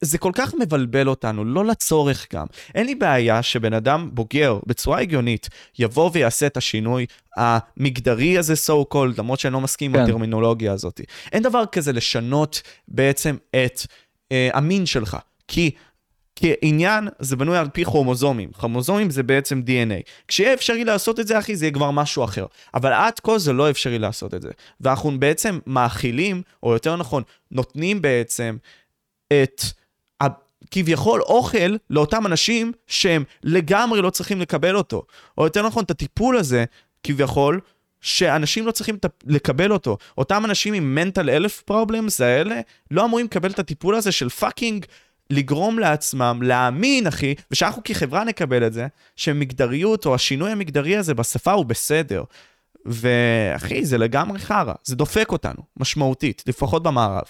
זה 0.02 0.18
כל 0.18 0.32
כך 0.36 0.54
מבלבל 0.60 1.08
אותנו, 1.10 1.46
לא 1.46 1.66
לצורך 1.66 2.28
גם. 2.34 2.46
אין 2.76 2.86
לי 2.86 2.96
בעיה 2.96 3.44
שבן 3.44 3.74
אדם 3.74 4.10
בוגר, 4.14 4.60
בצורה 4.66 5.00
הגיונית, 5.00 5.50
יבוא 5.80 6.10
ויעשה 6.14 6.48
את 6.48 6.58
השינוי 6.58 7.06
המגדרי 7.38 8.38
הזה, 8.38 8.54
so 8.54 8.94
called, 8.94 9.18
למרות 9.18 9.40
שאני 9.40 9.54
לא 9.54 9.62
מסכים 9.62 9.94
כן. 9.94 10.00
עם 10.00 10.06
הטרמינולוגיה 10.06 10.74
הזאת. 10.74 11.02
אין 11.32 11.44
דבר 11.44 11.64
כזה 11.66 11.94
לשנות 11.94 12.62
בעצם 12.88 13.36
את 13.50 13.82
אה, 14.32 14.50
המין 14.54 14.86
שלך. 14.86 15.18
כי 15.48 15.72
כעניין 16.36 17.08
זה 17.20 17.36
בנוי 17.36 17.58
על 17.58 17.70
פי 17.70 17.86
כרומוזומים. 17.86 18.52
כרומוזומים 18.52 19.10
זה 19.10 19.24
בעצם 19.24 19.62
DNA. 19.66 20.10
כשיהיה 20.28 20.54
אפשרי 20.54 20.84
לעשות 20.84 21.20
את 21.20 21.28
זה, 21.28 21.40
אחי, 21.40 21.56
זה 21.56 21.66
יהיה 21.66 21.74
כבר 21.74 21.92
משהו 21.92 22.24
אחר. 22.24 22.46
אבל 22.74 22.94
עד 22.94 23.20
כה 23.20 23.38
זה 23.38 23.54
לא 23.54 23.70
אפשרי 23.70 24.00
לעשות 24.00 24.34
את 24.34 24.42
זה. 24.42 24.50
ואנחנו 24.82 25.20
בעצם 25.20 25.60
מאכילים, 25.68 26.42
או 26.64 26.74
יותר 26.74 26.96
נכון, 26.96 27.24
נותנים 27.52 28.02
בעצם 28.02 28.58
את 29.34 29.62
כביכול 30.72 31.22
אוכל 31.22 31.76
לאותם 31.90 32.26
אנשים 32.26 32.72
שהם 32.88 33.24
לגמרי 33.44 34.02
לא 34.02 34.10
צריכים 34.10 34.42
לקבל 34.42 34.76
אותו. 34.76 35.04
או 35.38 35.44
יותר 35.44 35.68
נכון, 35.68 35.84
את 35.84 35.92
הטיפול 35.92 36.38
הזה, 36.38 36.66
כביכול, 37.04 37.60
שאנשים 38.02 38.66
לא 38.68 38.72
צריכים 38.72 38.98
לקבל 39.26 39.72
אותו. 39.72 39.98
אותם 40.18 40.46
אנשים 40.46 40.74
עם 40.74 40.98
mental 40.98 41.26
health 41.26 41.72
problems 41.72 42.24
האלה, 42.24 42.60
לא 42.92 43.06
אמורים 43.06 43.26
לקבל 43.26 43.52
את 43.52 43.60
הטיפול 43.60 43.96
הזה 43.96 44.12
של 44.12 44.30
פאקינג 44.30 44.86
לגרום 45.30 45.80
לעצמם 45.80 46.40
להאמין, 46.44 47.08
אחי, 47.08 47.36
ושאנחנו 47.52 47.82
כחברה 47.84 48.24
נקבל 48.24 48.68
את 48.68 48.74
זה, 48.74 48.88
שמגדריות 49.16 50.06
או 50.06 50.16
השינוי 50.16 50.52
המגדרי 50.52 50.98
הזה 50.98 51.14
בשפה 51.14 51.52
הוא 51.52 51.66
בסדר. 51.66 52.24
ואחי, 52.86 53.86
זה 53.86 53.98
לגמרי 53.98 54.40
חרא, 54.40 54.74
זה 54.84 54.96
דופק 54.96 55.32
אותנו, 55.32 55.62
משמעותית, 55.78 56.44
לפחות 56.48 56.84
במערב. 56.84 57.26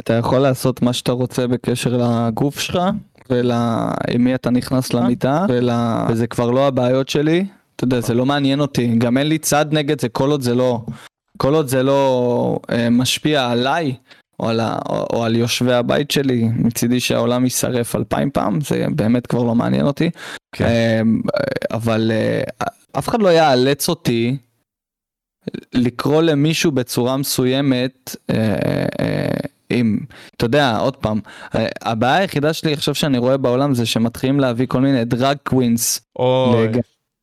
אתה 0.00 0.14
יכול 0.14 0.38
לעשות 0.38 0.82
מה 0.82 0.92
שאתה 0.92 1.12
רוצה 1.12 1.46
בקשר 1.46 1.96
לגוף 1.96 2.58
שלך, 2.58 2.78
ועם 3.30 4.24
מי 4.24 4.34
אתה 4.34 4.50
נכנס 4.50 4.94
אה? 4.94 5.00
למיטה, 5.00 5.46
ול... 5.48 5.70
וזה 6.08 6.26
כבר 6.26 6.50
לא 6.50 6.66
הבעיות 6.66 7.08
שלי. 7.08 7.46
אתה 7.76 7.84
יודע, 7.84 8.00
זה 8.00 8.14
לא 8.14 8.26
מעניין 8.26 8.60
אותי, 8.60 8.94
גם 8.98 9.18
אין 9.18 9.26
לי 9.26 9.38
צד 9.38 9.66
נגד 9.72 10.00
זה 10.00 10.08
כל 10.08 10.30
עוד 10.30 10.42
זה 10.42 10.54
לא, 10.54 10.80
כל 11.36 11.54
עוד 11.54 11.68
זה 11.68 11.82
לא 11.82 12.58
אה, 12.70 12.90
משפיע 12.90 13.50
עליי. 13.50 13.94
או 14.40 14.48
על, 14.48 14.60
ה, 14.60 14.78
או, 14.88 15.06
או 15.12 15.24
על 15.24 15.36
יושבי 15.36 15.72
הבית 15.72 16.10
שלי, 16.10 16.48
מצידי 16.56 17.00
שהעולם 17.00 17.44
יישרף 17.44 17.96
אלפיים 17.96 18.30
פעם, 18.30 18.60
זה 18.60 18.86
באמת 18.96 19.26
כבר 19.26 19.42
לא 19.42 19.54
מעניין 19.54 19.86
אותי. 19.86 20.10
כן. 20.52 20.64
אה, 20.64 21.00
אבל 21.70 22.10
אה, 22.14 22.42
אף 22.98 23.08
אחד 23.08 23.22
לא 23.22 23.28
יאלץ 23.28 23.88
אותי 23.88 24.36
לקרוא 25.74 26.22
למישהו 26.22 26.72
בצורה 26.72 27.16
מסוימת, 27.16 28.16
אם, 29.70 29.98
אתה 30.36 30.44
יודע, 30.44 30.76
עוד 30.76 30.96
פעם, 30.96 31.20
הבעיה 31.82 32.16
היחידה 32.16 32.52
שלי 32.52 32.72
עכשיו 32.72 32.94
שאני 32.94 33.18
רואה 33.18 33.36
בעולם 33.36 33.74
זה 33.74 33.86
שמתחילים 33.86 34.40
להביא 34.40 34.66
כל 34.66 34.80
מיני 34.80 35.04
דרג 35.04 35.36
קווינס 35.44 36.00
לג... 36.64 36.80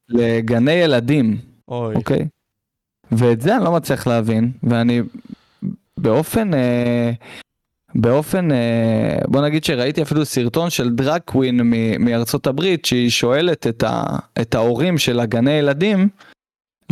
לגני 0.09 0.71
ילדים, 0.71 1.37
אוי. 1.67 1.95
אוקיי? 1.95 2.27
ואת 3.11 3.41
זה 3.41 3.55
אני 3.55 3.63
לא 3.63 3.71
מצליח 3.71 4.07
להבין, 4.07 4.51
ואני 4.63 5.01
באופן, 5.97 6.53
אה, 6.53 7.11
באופן, 7.95 8.51
אה, 8.51 9.17
בוא 9.27 9.41
נגיד 9.41 9.63
שראיתי 9.63 10.01
אפילו 10.01 10.25
סרטון 10.25 10.69
של 10.69 10.89
דרג 10.89 11.21
קווין 11.25 11.73
מארצות 11.99 12.47
הברית, 12.47 12.85
שהיא 12.85 13.09
שואלת 13.09 13.67
את, 13.67 13.83
ה, 13.83 14.03
את 14.41 14.55
ההורים 14.55 14.97
של 14.97 15.19
הגני 15.19 15.51
ילדים, 15.51 16.09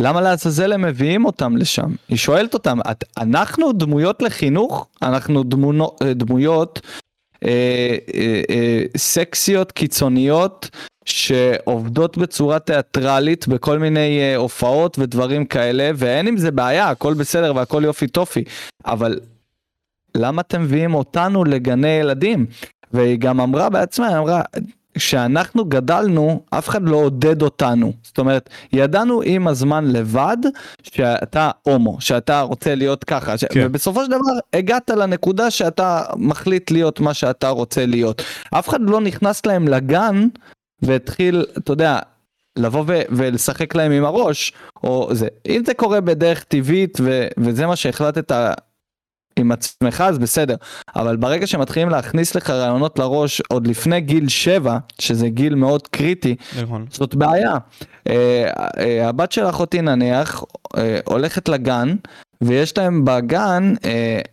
למה 0.00 0.20
לעזאזל 0.20 0.72
הם 0.72 0.82
מביאים 0.82 1.24
אותם 1.24 1.56
לשם? 1.56 1.94
היא 2.08 2.18
שואלת 2.18 2.54
אותם, 2.54 2.78
את, 2.90 3.04
אנחנו 3.18 3.72
דמויות 3.72 4.22
לחינוך? 4.22 4.86
אנחנו 5.02 5.42
דמונו, 5.42 5.90
דמויות 6.14 6.80
אה, 7.44 7.96
אה, 8.14 8.42
אה, 8.50 8.82
סקסיות 8.96 9.72
קיצוניות 9.72 10.70
שעובדות 11.04 12.18
בצורה 12.18 12.58
תיאטרלית 12.58 13.48
בכל 13.48 13.78
מיני 13.78 14.20
אה, 14.20 14.36
הופעות 14.36 14.98
ודברים 14.98 15.44
כאלה, 15.44 15.90
ואין 15.94 16.26
עם 16.26 16.36
זה 16.36 16.50
בעיה, 16.50 16.88
הכל 16.88 17.14
בסדר 17.14 17.52
והכל 17.56 17.82
יופי 17.84 18.06
טופי, 18.06 18.44
אבל 18.86 19.20
למה 20.16 20.42
אתם 20.42 20.62
מביאים 20.62 20.94
אותנו 20.94 21.44
לגני 21.44 21.88
ילדים? 21.88 22.46
והיא 22.92 23.18
גם 23.18 23.40
אמרה 23.40 23.68
בעצמה, 23.68 24.08
היא 24.08 24.18
אמרה, 24.18 24.42
כשאנחנו 24.96 25.64
גדלנו, 25.64 26.42
אף 26.50 26.68
אחד 26.68 26.88
לא 26.88 26.96
עודד 26.96 27.42
אותנו. 27.42 27.92
זאת 28.02 28.18
אומרת, 28.18 28.50
ידענו 28.72 29.20
עם 29.24 29.48
הזמן 29.48 29.84
לבד 29.84 30.36
שאתה 30.82 31.50
הומו, 31.62 32.00
שאתה 32.00 32.40
רוצה 32.40 32.74
להיות 32.74 33.04
ככה, 33.04 33.38
ש... 33.38 33.44
כן. 33.44 33.66
ובסופו 33.66 34.04
של 34.04 34.10
דבר 34.10 34.38
הגעת 34.52 34.90
לנקודה 34.90 35.50
שאתה 35.50 36.02
מחליט 36.16 36.70
להיות 36.70 37.00
מה 37.00 37.14
שאתה 37.14 37.48
רוצה 37.48 37.86
להיות. 37.86 38.22
אף 38.50 38.68
אחד 38.68 38.80
לא 38.80 39.00
נכנס 39.00 39.46
להם 39.46 39.68
לגן 39.68 40.28
והתחיל, 40.82 41.44
אתה 41.58 41.72
יודע, 41.72 41.98
לבוא 42.56 42.84
ו- 42.86 43.02
ולשחק 43.10 43.74
להם 43.74 43.92
עם 43.92 44.04
הראש, 44.04 44.52
או 44.84 45.08
זה. 45.12 45.28
אם 45.48 45.62
זה 45.66 45.74
קורה 45.74 46.00
בדרך 46.00 46.44
טבעית 46.44 46.98
ו- 47.00 47.26
וזה 47.38 47.66
מה 47.66 47.76
שהחלטת 47.76 48.32
עם 49.38 49.52
עצמך 49.52 50.00
אז 50.00 50.18
בסדר, 50.18 50.56
אבל 50.96 51.16
ברגע 51.16 51.46
שמתחילים 51.46 51.88
להכניס 51.88 52.34
לך 52.34 52.50
רעיונות 52.50 52.98
לראש 52.98 53.40
עוד 53.40 53.66
לפני 53.66 54.00
גיל 54.00 54.28
7, 54.28 54.78
שזה 54.98 55.28
גיל 55.28 55.54
מאוד 55.54 55.88
קריטי, 55.88 56.36
נכון. 56.62 56.86
זאת 56.90 57.14
בעיה. 57.14 57.54
אה, 58.08 58.50
אה, 58.78 59.08
הבת 59.08 59.32
של 59.32 59.48
אחותי 59.48 59.80
נניח 59.80 60.44
אה, 60.76 60.98
הולכת 61.04 61.48
לגן, 61.48 61.96
ויש 62.40 62.78
להם 62.78 63.04
בגן 63.04 63.74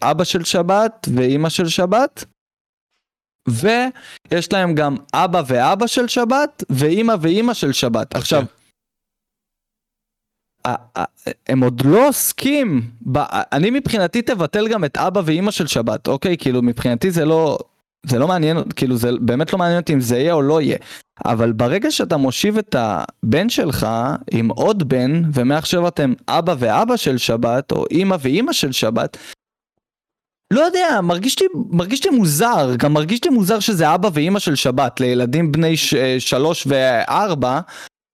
אבא 0.01 0.23
של 0.23 0.43
שבת 0.43 1.07
ואימא 1.15 1.49
של 1.49 1.67
שבת, 1.67 2.25
ויש 3.49 4.53
להם 4.53 4.75
גם 4.75 4.95
אבא 5.13 5.41
ואבא 5.47 5.87
של 5.87 6.07
שבת, 6.07 6.63
ואימא 6.69 7.15
ואימא 7.21 7.53
של 7.53 7.71
שבת. 7.71 8.15
עכשיו. 8.15 8.43
הם 11.47 11.63
עוד 11.63 11.81
לא 11.85 12.07
עוסקים, 12.07 12.81
אני 13.25 13.69
מבחינתי 13.69 14.21
תבטל 14.21 14.67
גם 14.67 14.85
את 14.85 14.97
אבא 14.97 15.21
ואימא 15.25 15.51
של 15.51 15.67
שבת, 15.67 16.07
אוקיי? 16.07 16.37
כאילו 16.37 16.61
מבחינתי 16.61 17.11
זה 17.11 17.25
לא, 17.25 17.57
זה 18.05 18.19
לא 18.19 18.27
מעניין, 18.27 18.57
כאילו 18.75 18.97
זה 18.97 19.09
באמת 19.21 19.53
לא 19.53 19.59
מעניין 19.59 19.79
אותי 19.79 19.93
אם 19.93 20.01
זה 20.01 20.17
יהיה 20.17 20.33
או 20.33 20.41
לא 20.41 20.61
יהיה. 20.61 20.77
אבל 21.25 21.51
ברגע 21.51 21.91
שאתה 21.91 22.17
מושיב 22.17 22.57
את 22.57 22.75
הבן 22.79 23.49
שלך 23.49 23.87
עם 24.31 24.49
עוד 24.49 24.89
בן, 24.89 25.21
ומעכשיו 25.33 25.87
אתם 25.87 26.13
אבא 26.27 26.55
ואבא 26.59 26.97
של 26.97 27.17
שבת, 27.17 27.71
או 27.71 27.85
אימא 27.91 28.17
ואימא 28.19 28.53
של 28.53 28.71
שבת, 28.71 29.17
לא 30.53 30.61
יודע, 30.61 30.99
מרגיש 31.03 31.41
לי, 31.41 31.47
מרגיש 31.69 32.05
לי 32.05 32.09
מוזר, 32.17 32.75
גם 32.77 32.93
מרגיש 32.93 33.23
לי 33.23 33.29
מוזר 33.29 33.59
שזה 33.59 33.95
אבא 33.95 34.09
ואימא 34.13 34.39
של 34.39 34.55
שבת, 34.55 34.99
לילדים 34.99 35.51
בני 35.51 35.77
ש, 35.77 35.95
שלוש 36.19 36.67
וארבע, 36.67 37.59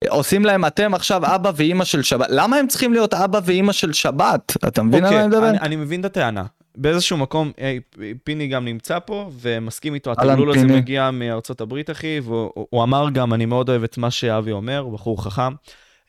עושים 0.08 0.46
להם 0.46 0.66
אתם 0.66 0.94
עכשיו 0.94 1.36
אבא 1.36 1.52
ואימא 1.56 1.86
של 1.86 2.02
שבת 2.02 2.28
למה 2.30 2.58
הם 2.58 2.68
צריכים 2.68 2.94
להיות 2.94 3.14
אבא 3.14 3.40
ואימא 3.44 3.72
של 3.72 3.94
שבת 3.94 4.54
אתה 4.68 4.84
מבין 4.84 5.06
על 5.06 5.14
מה 5.14 5.20
אני 5.20 5.28
מדבר? 5.28 5.50
אני, 5.50 5.60
אני 5.60 5.76
מבין 5.76 6.00
את 6.00 6.06
הטענה 6.06 6.46
באיזשהו 6.78 7.18
מקום 7.18 7.52
אי, 7.58 7.80
פיני 8.24 8.48
גם 8.48 8.66
נמצא 8.66 9.00
פה 9.00 9.30
ומסכים 9.40 9.94
איתו 9.94 10.12
התגלול 10.12 10.52
הזה 10.52 10.68
מגיע 10.68 11.12
מארצות 11.12 11.62
הברית 11.62 11.90
אחי 11.90 12.20
והוא 12.24 12.84
אמר 12.84 13.10
גם 13.10 13.34
אני 13.34 13.46
מאוד 13.46 13.70
אוהב 13.70 13.84
את 13.84 13.98
מה 13.98 14.12
שאבי 14.12 14.52
אומר 14.52 14.78
הוא 14.78 14.94
בחור 14.94 15.24
חכם. 15.24 15.54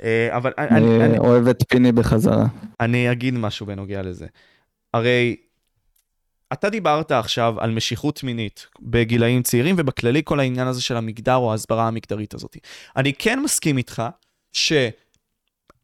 אה, 0.02 0.28
אבל 0.36 0.52
אני, 0.58 1.04
אני 1.04 1.18
אוהב 1.18 1.48
את 1.48 1.64
פיני 1.68 1.92
בחזרה. 1.92 2.46
אני 2.80 3.12
אגיד 3.12 3.34
משהו 3.34 3.66
בנוגע 3.66 4.02
לזה. 4.02 4.26
הרי 4.94 5.36
אתה 6.52 6.70
דיברת 6.70 7.12
עכשיו 7.12 7.54
על 7.58 7.70
משיכות 7.70 8.22
מינית 8.22 8.66
בגילאים 8.80 9.42
צעירים, 9.42 9.74
ובכללי 9.78 10.22
כל 10.24 10.40
העניין 10.40 10.66
הזה 10.66 10.82
של 10.82 10.96
המגדר 10.96 11.36
או 11.36 11.52
ההסברה 11.52 11.88
המגדרית 11.88 12.34
הזאת. 12.34 12.56
אני 12.96 13.12
כן 13.12 13.40
מסכים 13.40 13.78
איתך 13.78 14.02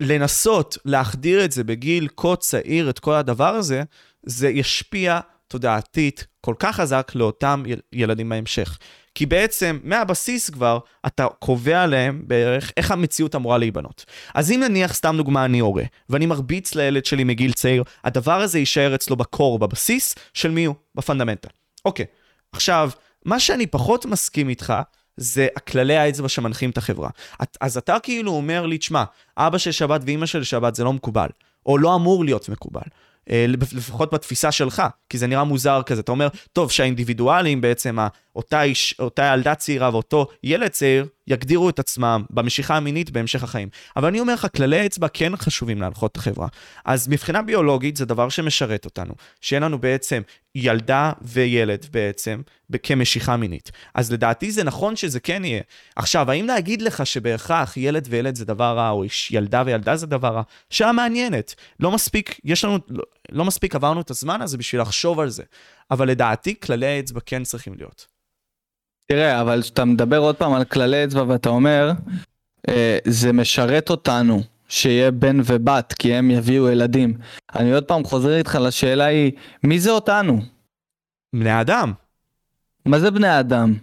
שלנסות 0.03 0.79
להחדיר 0.85 1.45
את 1.45 1.53
זה 1.53 1.65
בגיל 1.65 2.09
כה 2.17 2.37
צעיר, 2.37 2.91
את 2.91 2.99
כל 2.99 3.15
הדבר 3.15 3.55
הזה, 3.55 3.83
זה 4.23 4.49
ישפיע 4.49 5.21
תודעתית 5.49 6.27
כל 6.41 6.55
כך 6.59 6.77
חזק 6.77 7.13
לאותם 7.15 7.63
ילדים 7.93 8.29
בהמשך. 8.29 8.79
כי 9.17 9.27
בעצם 9.27 9.79
מהבסיס 9.85 10.51
כבר 10.51 10.79
אתה 11.07 11.27
קובע 11.39 11.87
להם 11.87 12.23
בערך 12.27 12.73
איך 12.77 12.91
המציאות 12.91 13.35
אמורה 13.35 13.59
להיבנות. 13.59 14.05
אז 14.35 14.51
אם 14.51 14.61
נניח, 14.61 14.95
סתם 14.95 15.15
דוגמה, 15.17 15.45
אני 15.45 15.59
הורה, 15.59 15.85
ואני 16.09 16.27
מרביץ 16.27 16.75
לילד 16.75 17.05
שלי 17.05 17.25
מגיל 17.25 17.53
צעיר, 17.53 17.83
הדבר 18.05 18.41
הזה 18.41 18.59
יישאר 18.59 18.95
אצלו 18.95 19.17
בקור, 19.17 19.59
בבסיס, 19.59 20.15
של 20.35 20.51
מי 20.51 20.65
הוא? 20.65 20.75
בפונדמנטה. 20.95 21.49
אוקיי, 21.85 22.07
עכשיו, 22.53 22.91
מה 23.25 23.41
שאני 23.41 23.67
פחות 23.67 24.07
מסכים 24.07 24.49
איתך, 24.49 24.73
זה 25.17 25.49
הכללי 25.57 25.97
האצבע 25.97 26.29
שמנחים 26.29 26.71
את 26.71 26.79
החברה. 26.79 27.09
אז 27.61 27.79
אתה 27.79 27.99
כאילו 27.99 28.33
אומר 28.33 28.67
לי, 28.67 28.79
תשמע, 28.79 29.05
אבא 29.37 29.59
של 29.59 29.73
שבת 29.73 30.01
ואימא 30.05 30.27
של 30.27 30.45
שבת 30.45 30.75
זה 30.75 30.85
לא 30.85 30.93
מקובל, 30.93 31.29
או 31.67 31.79
לא 31.79 31.95
אמור 31.95 32.25
להיות 32.25 32.49
מקובל. 32.49 32.89
אה, 33.31 33.47
לפחות 33.49 34.15
בתפיסה 34.15 34.53
שלך, 34.53 34.83
כי 35.09 35.19
זה 35.19 35.27
נראה 35.27 35.45
מוזר 35.45 35.83
כזה. 35.87 36.01
אתה 36.01 36.13
אומר, 36.13 36.29
טוב, 36.53 36.71
שהאינדיבידואלים 36.71 37.61
בעצם, 37.61 37.99
אותה, 38.37 38.63
איש, 38.63 38.95
אותה 38.99 39.31
ילדה 39.35 39.55
צעירה 39.55 39.91
ואותו 39.93 40.27
ילד 40.43 40.69
צעיר, 40.69 41.07
יגדירו 41.29 41.69
את 41.69 41.79
עצמם 41.79 42.25
במשיכה 42.31 42.77
המינית 42.77 43.11
בהמשך 43.11 43.43
החיים. 43.43 43.69
אבל 43.97 44.09
אני 44.09 44.21
אומר 44.21 44.35
לך, 44.35 44.47
כללי 44.57 44.87
אצבע 44.87 45.09
כן 45.09 45.37
חשובים 45.37 45.81
להנחות 45.81 46.17
החברה. 46.17 46.49
אז 46.85 47.09
מבחינה 47.09 47.43
ביולוגית 47.43 47.97
זה 47.97 48.05
דבר 48.05 48.29
שמשרת 48.29 48.85
אותנו, 48.85 49.15
שאין 49.41 49.63
לנו 49.63 49.79
בעצם 49.79 50.23
ילדה 50.55 51.13
וילד 51.23 51.87
בעצם 51.91 52.41
כמשיכה 52.83 53.37
מינית. 53.37 53.71
אז 53.95 54.13
לדעתי 54.13 54.51
זה 54.51 54.65
נכון 54.65 54.97
שזה 54.97 55.21
כן 55.21 55.45
יהיה. 55.45 55.63
עכשיו, 55.97 56.31
האם 56.31 56.47
להגיד 56.47 56.83
לך 56.83 57.07
שבהכרח 57.07 57.77
ילד 57.77 58.07
וילד 58.11 58.35
זה 58.35 58.45
דבר 58.45 58.77
רע, 58.77 58.91
או 58.91 59.05
ילדה 59.31 59.63
וילדה 59.67 59.97
זה 59.97 60.07
דבר 60.07 60.29
רע? 60.29 60.43
שעה 60.71 60.93
מעניינת. 60.93 61.55
לא 61.81 61.93
מספיק, 61.93 62.41
יש 62.45 62.65
לנו, 62.65 62.79
לא, 62.89 63.03
לא 63.33 63.45
מספיק 63.45 63.75
עברנו 63.75 64.01
את 64.01 64.11
הזמן 64.11 64.43
הזה 64.43 64.59
בשביל 64.59 64.81
לחשוב 64.81 65.21
על 65.21 65.29
זה. 65.29 65.43
אבל 65.91 66.09
לדעתי, 66.09 66.55
כללי 66.61 66.87
האצבע 66.87 67.21
כן 67.27 67.45
צריכים 67.45 67.75
להיות. 67.79 68.16
תראה, 69.07 69.41
אבל 69.41 69.63
כשאתה 69.63 69.85
מדבר 69.85 70.19
עוד 70.19 70.37
פעם 70.37 70.53
על 70.53 70.65
כללי 70.65 71.05
אצבע 71.05 71.25
ואתה 71.29 71.49
אומר, 71.49 71.93
אה, 72.69 72.99
זה 73.05 73.33
משרת 73.33 73.91
אותנו 73.91 74.43
שיהיה 74.69 75.11
בן 75.11 75.41
ובת, 75.45 75.95
כי 75.99 76.15
הם 76.15 76.31
יביאו 76.31 76.69
ילדים. 76.69 77.15
אני 77.57 77.73
עוד 77.73 77.85
פעם 77.85 78.05
חוזר 78.05 78.37
איתך 78.37 78.59
לשאלה 78.63 79.05
היא, 79.05 79.33
מי 79.65 79.81
זה 79.81 79.91
אותנו? 79.91 80.41
בני 81.35 81.61
אדם. 81.61 81.93
מה 82.87 82.99
זה 82.99 83.11
בני 83.11 83.41
אדם? 83.41 83.75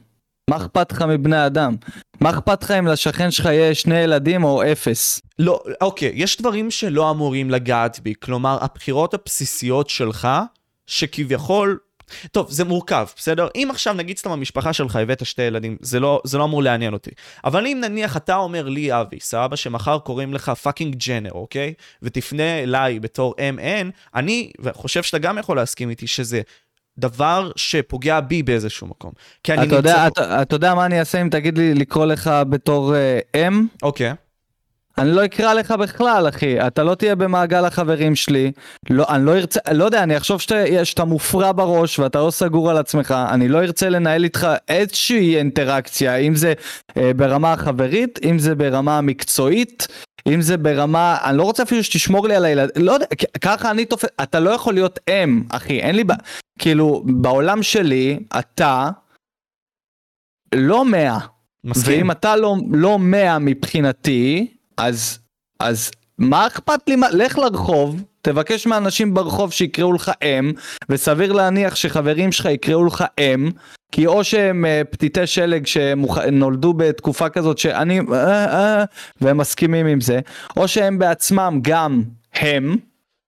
מה 0.49 0.57
אכפת 0.57 0.91
לך 0.91 1.01
מבני 1.01 1.45
אדם? 1.45 1.75
מה 2.21 2.29
אכפת 2.29 2.63
לך 2.63 2.71
אם 2.71 2.88
לשכן 2.88 3.31
שלך 3.31 3.45
יהיה 3.45 3.75
שני 3.75 3.99
ילדים 3.99 4.43
או 4.43 4.71
אפס? 4.71 5.21
לא, 5.39 5.63
אוקיי, 5.81 6.12
יש 6.15 6.38
דברים 6.38 6.71
שלא 6.71 7.12
אמורים 7.12 7.51
לגעת 7.51 7.99
בי. 7.99 8.13
כלומר, 8.19 8.57
הבחירות 8.62 9.13
הבסיסיות 9.13 9.89
שלך, 9.89 10.27
שכביכול 10.88 11.77
טוב, 12.32 12.52
זה 12.52 12.63
מורכב, 12.63 13.06
בסדר? 13.18 13.48
אם 13.56 13.68
עכשיו 13.72 13.94
נגיד 13.94 14.18
סתם 14.18 14.32
המשפחה 14.32 14.74
שלך 14.74 14.96
הבאת 14.96 15.26
שתי 15.26 15.42
ילדים, 15.42 15.78
זה 15.82 16.00
לא, 16.00 16.22
זה 16.24 16.38
לא 16.38 16.44
אמור 16.44 16.63
לעניין 16.63 16.94
אותי. 16.94 17.12
אבל 17.44 17.68
אם 17.68 17.82
נניח 17.82 18.18
אתה 18.18 18.36
אומר 18.36 18.70
לי, 18.70 19.00
אבי, 19.02 19.20
סבבה, 19.20 19.56
שמחר 19.56 20.00
קוראים 20.00 20.34
לך 20.34 20.50
fucking 20.49 20.95
gender, 21.08 21.32
אוקיי? 21.32 21.74
ותפנה 22.02 22.60
אליי 22.60 23.00
בתור 23.00 23.36
M, 23.38 23.88
אני 24.16 24.52
חושב 24.72 25.04
שאתה 25.04 25.18
גם 25.18 25.38
יכול 25.38 25.58
להסכים 25.58 25.89
איתי 25.89 26.08
שזה 26.08 26.42
דבר 26.98 27.52
שפוגע 27.56 28.20
בי 28.20 28.44
באיזשהו 28.44 28.88
מקום. 28.88 29.12
כי 29.44 29.54
אני 29.54 29.68
אתה 29.68 29.76
נמצא... 29.76 29.89
יודע, 29.89 30.08
אתה, 30.08 30.42
אתה 30.42 30.56
יודע 30.56 30.76
מה 30.76 30.86
אני 30.86 31.00
אעשה 31.00 31.22
אם 31.22 31.30
תגיד 31.30 31.58
לי 31.58 31.74
לקרוא 31.74 32.06
לך 32.06 32.32
בתור 32.50 32.94
uh, 32.94 33.38
M? 33.38 33.54
אוקיי. 33.84 34.13
אני 34.97 35.12
לא 35.12 35.25
אקרא 35.25 35.53
לך 35.53 35.71
בכלל 35.71 36.29
אחי, 36.29 36.67
אתה 36.67 36.84
לא 36.84 36.95
תהיה 36.95 37.15
במעגל 37.15 37.65
החברים 37.65 38.15
שלי, 38.15 38.51
לא, 38.89 39.06
אני 39.10 39.25
לא 39.25 39.36
ארצה, 39.36 39.60
לא 39.71 39.84
יודע, 39.84 40.03
אני 40.03 40.17
אחשוב 40.17 40.41
שאתה, 40.41 40.86
שאתה 40.86 41.06
מופרע 41.06 41.51
בראש 41.51 41.99
ואתה 41.99 42.19
לא 42.19 42.32
סגור 42.32 42.69
על 42.69 42.77
עצמך, 42.77 43.15
אני 43.29 43.47
לא 43.47 43.62
ארצה 43.62 43.89
לנהל 43.89 44.23
איתך 44.23 44.47
איזושהי 44.69 45.38
אינטראקציה, 45.38 46.15
אם 46.15 46.36
זה 46.36 46.53
אה, 46.97 47.12
ברמה 47.15 47.53
החברית, 47.53 48.19
אם 48.23 48.39
זה 48.39 48.56
ברמה 48.56 48.97
המקצועית, 48.97 49.88
אם 50.27 50.41
זה 50.41 50.58
ברמה, 50.58 51.17
אני 51.23 51.38
לא 51.38 51.43
רוצה 51.43 51.63
אפילו 51.63 51.84
שתשמור 51.84 52.27
לי 52.27 52.36
על 52.36 52.45
הילד, 52.45 52.69
לא 52.75 52.91
יודע, 52.91 53.06
ככה 53.41 53.71
אני 53.71 53.86
תופס, 53.86 54.10
אתה 54.23 54.39
לא 54.39 54.49
יכול 54.49 54.73
להיות 54.73 54.99
אם, 55.10 55.43
אחי, 55.49 55.79
אין 55.79 55.95
לי, 55.95 56.03
כאילו, 56.60 57.03
בעולם 57.06 57.63
שלי, 57.63 58.19
אתה 58.39 58.89
לא 60.56 60.86
מאה. 60.86 61.19
מסכים. 61.63 61.99
ואם 61.99 62.12
אתה 62.12 62.36
לא, 62.36 62.56
לא 62.71 62.99
מאה 62.99 63.39
מבחינתי, 63.39 64.53
אז, 64.77 65.19
אז 65.59 65.91
מה 66.17 66.47
אכפת 66.47 66.79
לי? 66.88 66.95
לך 67.12 67.38
לרחוב, 67.38 68.03
תבקש 68.21 68.67
מאנשים 68.67 69.13
ברחוב 69.13 69.51
שיקראו 69.51 69.93
לך 69.93 70.12
אם, 70.23 70.51
וסביר 70.89 71.33
להניח 71.33 71.75
שחברים 71.75 72.31
שלך 72.31 72.45
יקראו 72.45 72.86
לך 72.86 73.03
אם, 73.19 73.51
כי 73.91 74.05
או 74.07 74.23
שהם 74.23 74.65
אה, 74.65 74.81
פתיתי 74.89 75.27
שלג 75.27 75.65
שנולדו 75.65 76.73
בתקופה 76.73 77.29
כזאת 77.29 77.57
שאני, 77.57 77.99
אה, 77.99 78.45
אה, 78.45 78.83
והם 79.21 79.38
מסכימים 79.38 79.86
עם 79.86 80.01
זה, 80.01 80.19
או 80.57 80.67
שהם 80.67 80.99
בעצמם 80.99 81.59
גם 81.62 82.03
הם, 82.33 82.75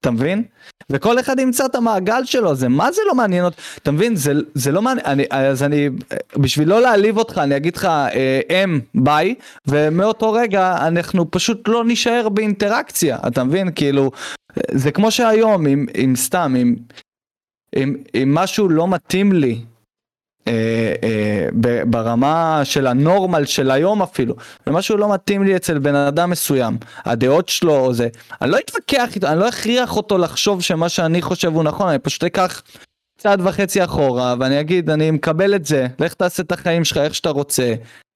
אתה 0.06 0.14
מבין? 0.14 0.44
וכל 0.90 1.20
אחד 1.20 1.40
ימצא 1.40 1.66
את 1.66 1.76
המעגל 1.76 2.26
שלו, 2.26 2.56
זה 2.56 2.70
מה 2.70 2.92
זה 2.92 3.02
לא 3.08 3.16
מעניין 3.16 3.46
אותי, 3.46 3.58
אתה 3.78 3.92
מבין? 3.92 4.16
זה, 4.16 4.34
זה 4.54 4.72
לא 4.72 4.82
מעניין, 4.82 5.06
אני, 5.06 5.24
אז 5.30 5.64
אני, 5.64 5.90
בשביל 6.38 6.70
לא 6.70 6.82
להעליב 6.82 7.18
אותך, 7.18 7.38
אני 7.38 7.58
אגיד 7.58 7.76
לך, 7.76 7.86
אה, 7.86 8.42
הם, 8.50 8.82
ביי, 8.96 9.36
ומאותו 9.68 10.32
רגע 10.32 10.88
אנחנו 10.88 11.32
פשוט 11.32 11.68
לא 11.68 11.86
נישאר 11.86 12.30
באינטראקציה, 12.30 13.18
אתה 13.28 13.44
מבין? 13.44 13.72
כאילו, 13.72 14.12
זה 14.72 14.92
כמו 14.92 15.12
שהיום, 15.12 15.68
אם, 15.68 15.86
אם 16.04 16.14
סתם, 16.16 16.56
אם, 16.62 16.76
אם, 17.76 17.96
אם 18.16 18.36
משהו 18.36 18.70
לא 18.70 18.88
מתאים 18.88 19.34
לי, 19.34 19.62
אה, 20.48 20.94
אה, 21.04 21.48
ברמה 21.86 22.62
של 22.64 22.88
הנורמל 22.88 23.46
של 23.46 23.72
היום 23.72 24.02
אפילו, 24.02 24.36
ומשהו 24.68 24.98
לא 24.98 25.14
מתאים 25.14 25.44
לי 25.44 25.56
אצל 25.56 25.80
בן 25.80 25.96
אדם 25.96 26.30
מסוים, 26.30 26.78
הדעות 27.06 27.50
שלו 27.50 27.76
או 27.78 27.94
זה, 27.94 28.08
אני 28.42 28.52
לא 28.52 28.58
אתווכח 28.58 29.16
איתו, 29.16 29.28
אני 29.28 29.40
לא 29.40 29.50
אכריח 29.50 29.98
אותו 29.98 30.18
לחשוב 30.18 30.62
שמה 30.62 30.90
שאני 30.90 31.22
חושב 31.22 31.54
הוא 31.54 31.64
נכון, 31.64 31.90
אני 31.90 32.00
פשוט 32.00 32.24
אקח 32.24 32.62
צעד 33.18 33.42
וחצי 33.44 33.84
אחורה 33.84 34.36
ואני 34.40 34.60
אגיד 34.60 34.90
אני 34.90 35.12
מקבל 35.12 35.56
את 35.56 35.66
זה, 35.66 35.88
לך 36.00 36.14
תעשה 36.14 36.44
את 36.44 36.52
החיים 36.52 36.84
שלך 36.84 36.98
איך 36.98 37.16
שאתה 37.16 37.30
רוצה, 37.30 37.74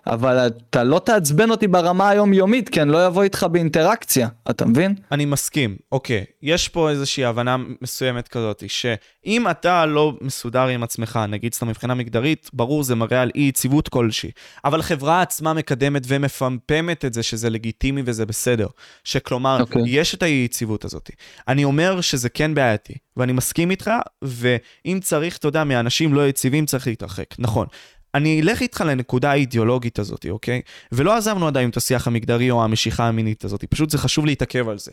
אבל 0.10 0.48
אתה 0.48 0.84
לא 0.84 1.02
תעצבן 1.06 1.52
אותי 1.52 1.68
ברמה 1.68 2.10
היומיומית, 2.10 2.70
כי 2.70 2.82
אני 2.82 2.92
לא 2.92 3.08
אבוא 3.08 3.24
איתך 3.24 3.46
באינטראקציה, 3.52 4.28
אתה 4.50 4.66
מבין? 4.66 4.96
אני 5.12 5.26
מסכים, 5.26 5.76
אוקיי. 5.92 6.26
יש 6.42 6.70
פה 6.70 6.90
איזושהי 6.90 7.26
הבנה 7.26 7.56
מסוימת 7.82 8.28
כזאת, 8.28 8.64
שאם 8.68 9.50
אתה 9.52 9.86
לא 9.86 10.14
מסודר 10.22 10.68
עם 10.68 10.84
עצמך, 10.84 11.20
נגיד 11.30 11.54
סתם 11.54 11.68
מבחינה 11.68 11.94
מגדרית, 11.94 12.50
ברור 12.54 12.84
זה 12.84 12.96
מראה 12.96 13.22
על 13.22 13.32
אי 13.36 13.42
יציבות 13.42 13.90
כלשהי. 13.90 14.32
אבל 14.66 14.82
חברה 14.82 15.22
עצמה 15.22 15.54
מקדמת 15.54 16.04
ומפמפמת 16.08 17.06
את 17.06 17.14
זה 17.14 17.24
שזה 17.24 17.50
לגיטימי 17.50 18.02
וזה 18.06 18.26
בסדר. 18.26 18.68
שכלומר, 19.04 19.62
אוקיי. 19.62 19.82
יש 19.86 20.16
את 20.16 20.24
האי 20.24 20.44
יציבות 20.46 20.86
הזאת. 20.86 21.12
אני 21.48 21.64
אומר 21.64 22.02
שזה 22.02 22.30
כן 22.30 22.54
בעייתי, 22.54 22.94
ואני 23.18 23.32
מסכים 23.32 23.72
איתך, 23.72 23.92
ואם 24.22 25.00
צריך, 25.02 25.38
אתה 25.38 25.48
יודע, 25.48 25.64
מאנשים 25.64 26.14
לא 26.14 26.28
יציבים 26.28 26.66
צריך 26.66 26.88
להתרחק, 26.88 27.36
נכון. 27.40 27.68
אני 28.16 28.42
אלך 28.42 28.62
איתך 28.62 28.82
לנקודה 28.82 29.32
האידיאולוגית 29.32 30.00
הזאת, 30.00 30.26
אוקיי? 30.30 30.62
ולא 30.92 31.18
עזבנו 31.18 31.48
עדיין 31.48 31.70
את 31.70 31.78
השיח 31.78 32.08
המגדרי 32.08 32.52
או 32.52 32.64
המשיכה 32.64 33.08
המינית 33.08 33.46
הזאת, 33.46 33.64
פשוט 33.64 33.90
זה 33.90 33.98
חשוב 33.98 34.26
להתעכב 34.26 34.70
על 34.70 34.78
זה. 34.78 34.92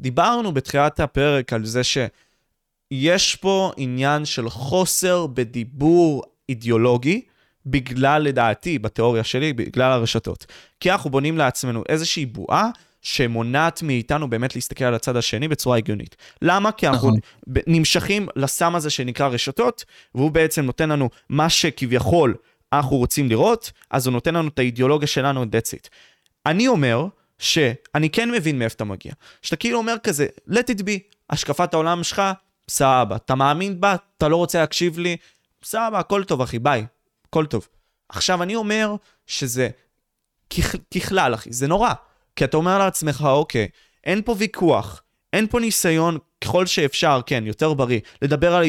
דיברנו 0.00 0.52
בתחילת 0.52 1.00
הפרק 1.00 1.52
על 1.52 1.64
זה 1.64 1.80
שיש 1.84 3.36
פה 3.36 3.72
עניין 3.76 4.24
של 4.24 4.48
חוסר 4.48 5.26
בדיבור 5.26 6.22
אידיאולוגי, 6.48 7.20
בגלל, 7.66 8.22
לדעתי, 8.22 8.78
בתיאוריה 8.78 9.24
שלי, 9.24 9.52
בגלל 9.52 9.92
הרשתות. 9.92 10.46
כי 10.80 10.92
אנחנו 10.92 11.10
בונים 11.10 11.38
לעצמנו 11.38 11.82
איזושהי 11.88 12.26
בועה 12.26 12.70
שמונעת 13.02 13.82
מאיתנו 13.82 14.30
באמת 14.30 14.54
להסתכל 14.54 14.84
על 14.84 14.94
הצד 14.94 15.16
השני 15.16 15.48
בצורה 15.48 15.76
הגיונית. 15.76 16.16
למה? 16.42 16.72
כי 16.72 16.88
אנחנו 16.88 17.08
נכון. 17.08 17.20
נמשכים 17.66 18.28
לסם 18.36 18.74
הזה 18.74 18.90
שנקרא 18.90 19.28
רשתות, 19.28 19.84
והוא 20.14 20.30
בעצם 20.30 20.64
נותן 20.64 20.88
לנו 20.88 21.10
מה 21.28 21.50
שכביכול 21.50 22.34
אנחנו 22.76 22.96
רוצים 22.96 23.28
לראות, 23.28 23.72
אז 23.90 24.06
הוא 24.06 24.12
נותן 24.12 24.34
לנו 24.34 24.48
את 24.48 24.58
האידיאולוגיה 24.58 25.08
שלנו, 25.08 25.42
that's 25.42 25.74
it. 25.78 25.88
אני 26.46 26.68
אומר 26.68 27.06
שאני 27.38 28.10
כן 28.12 28.30
מבין 28.30 28.58
מאיפה 28.58 28.74
אתה 28.74 28.84
מגיע. 28.84 29.12
שאתה 29.42 29.56
כאילו 29.56 29.78
אומר 29.78 29.94
כזה, 30.02 30.26
let 30.50 30.74
it 30.76 30.80
be, 30.80 31.14
השקפת 31.30 31.74
העולם 31.74 32.04
שלך, 32.04 32.22
סבבה. 32.70 33.16
אתה 33.16 33.34
מאמין 33.34 33.80
בה, 33.80 33.96
אתה 34.16 34.28
לא 34.28 34.36
רוצה 34.36 34.60
להקשיב 34.60 34.98
לי, 34.98 35.16
סבבה, 35.64 35.98
הכל 35.98 36.24
טוב, 36.24 36.40
אחי, 36.40 36.58
ביי, 36.58 36.86
הכל 37.28 37.46
טוב. 37.46 37.68
עכשיו, 38.08 38.42
אני 38.42 38.54
אומר 38.54 38.94
שזה 39.26 39.68
ככלל, 40.94 41.34
אחי, 41.34 41.52
זה 41.52 41.66
נורא. 41.66 41.92
כי 42.36 42.44
אתה 42.44 42.56
אומר 42.56 42.78
לעצמך, 42.78 43.26
אוקיי, 43.26 43.68
אין 44.04 44.22
פה 44.24 44.34
ויכוח, 44.38 45.02
אין 45.32 45.46
פה 45.46 45.60
ניסיון 45.60 46.18
ככל 46.44 46.66
שאפשר, 46.66 47.20
כן, 47.26 47.44
יותר 47.46 47.74
בריא, 47.74 48.00
לדבר 48.22 48.54
על 48.54 48.64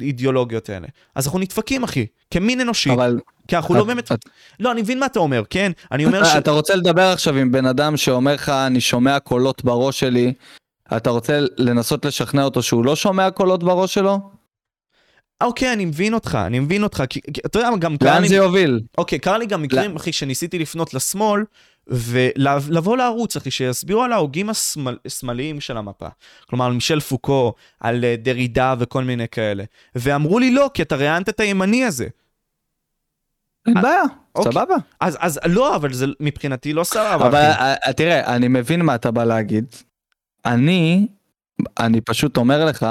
האידיאולוגיות 0.00 0.68
האלה. 0.68 0.86
אז 1.14 1.26
אנחנו 1.26 1.38
נדפקים, 1.38 1.84
אחי, 1.84 2.06
כמין 2.30 2.60
אנושי. 2.60 2.90
אבל... 2.90 3.18
כי 3.48 3.56
אנחנו 3.56 3.74
לא 3.74 3.84
באמת... 3.84 4.12
לא, 4.60 4.72
אני 4.72 4.82
מבין 4.82 4.98
מה 4.98 5.06
אתה 5.06 5.18
אומר, 5.18 5.42
כן? 5.50 5.72
אני 5.92 6.04
אומר 6.04 6.24
ש... 6.24 6.36
אתה 6.36 6.50
רוצה 6.50 6.76
לדבר 6.76 7.06
עכשיו 7.12 7.36
עם 7.36 7.52
בן 7.52 7.66
אדם 7.66 7.96
שאומר 7.96 8.34
לך, 8.34 8.48
אני 8.48 8.80
שומע 8.80 9.18
קולות 9.18 9.64
בראש 9.64 10.00
שלי, 10.00 10.32
אתה 10.96 11.10
רוצה 11.10 11.40
לנסות 11.56 12.04
לשכנע 12.04 12.44
אותו 12.44 12.62
שהוא 12.62 12.84
לא 12.84 12.96
שומע 12.96 13.30
קולות 13.30 13.64
בראש 13.64 13.94
שלו? 13.94 14.18
אוקיי, 15.40 15.72
אני 15.72 15.84
מבין 15.84 16.14
אותך, 16.14 16.38
אני 16.46 16.58
מבין 16.58 16.82
אותך, 16.82 17.02
כי 17.10 17.20
אתה 17.46 17.58
יודע, 17.58 17.70
גם 17.78 17.96
קרה 17.96 18.14
לי... 18.14 18.20
לאן 18.20 18.28
זה 18.28 18.36
יוביל? 18.36 18.80
אוקיי, 18.98 19.18
קרה 19.18 19.38
לי 19.38 19.46
גם 19.46 19.62
מקרים, 19.62 19.96
אחי, 19.96 20.12
שניסיתי 20.12 20.58
לפנות 20.58 20.94
לשמאל, 20.94 21.44
ולבוא 21.86 22.96
לערוץ, 22.96 23.36
אחי, 23.36 23.50
שיסבירו 23.50 24.02
על 24.02 24.12
ההוגים 24.12 24.50
השמאליים 25.06 25.60
של 25.60 25.76
המפה. 25.76 26.08
כלומר, 26.50 26.64
על 26.64 26.72
מישל 26.72 27.00
פוקו, 27.00 27.54
על 27.80 28.04
אה, 28.04 28.14
דרידה 28.18 28.74
וכל 28.78 29.04
מיני 29.04 29.28
כאלה. 29.28 29.64
ואמרו 29.94 30.38
לי 30.38 30.50
לא, 30.50 30.70
כי 30.74 30.82
אתה 30.82 30.96
ראיינת 30.96 31.28
את 31.28 31.40
הימני 31.40 31.84
הזה. 31.84 32.06
אין 33.68 33.76
אה, 33.76 33.82
בעיה, 33.82 34.02
אוקיי. 34.34 34.52
סבבה. 34.52 34.74
אז, 35.00 35.18
אז 35.20 35.40
לא, 35.46 35.76
אבל 35.76 35.92
זה 35.92 36.06
מבחינתי 36.20 36.72
לא 36.72 36.84
סבבה. 36.84 37.14
אבל 37.14 37.50
אחי. 37.52 37.92
תראה, 37.92 38.36
אני 38.36 38.48
מבין 38.48 38.82
מה 38.82 38.94
אתה 38.94 39.10
בא 39.10 39.24
להגיד. 39.24 39.64
אני, 40.44 41.06
אני 41.78 42.00
פשוט 42.00 42.36
אומר 42.36 42.64
לך, 42.64 42.86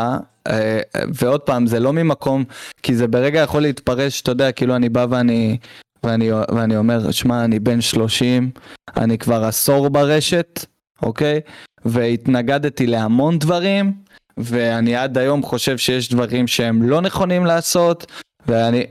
אה, 0.47 0.79
ועוד 1.13 1.41
פעם, 1.41 1.67
זה 1.67 1.79
לא 1.79 1.93
ממקום, 1.93 2.43
כי 2.83 2.95
זה 2.95 3.07
ברגע 3.07 3.39
יכול 3.39 3.61
להתפרש, 3.61 4.21
אתה 4.21 4.31
יודע, 4.31 4.51
כאילו 4.51 4.75
אני 4.75 4.89
בא 4.89 5.05
ואני 5.09 5.57
ואני, 6.03 6.31
ואני 6.31 6.77
אומר, 6.77 7.11
שמע, 7.11 7.43
אני 7.43 7.59
בן 7.59 7.81
30, 7.81 8.51
אני 8.97 9.17
כבר 9.17 9.43
עשור 9.43 9.89
ברשת, 9.89 10.65
אוקיי? 11.01 11.39
והתנגדתי 11.85 12.87
להמון 12.87 13.39
דברים, 13.39 13.93
ואני 14.37 14.95
עד 14.95 15.17
היום 15.17 15.43
חושב 15.43 15.77
שיש 15.77 16.09
דברים 16.09 16.47
שהם 16.47 16.89
לא 16.89 17.01
נכונים 17.01 17.45
לעשות, 17.45 18.11
ואני, 18.47 18.83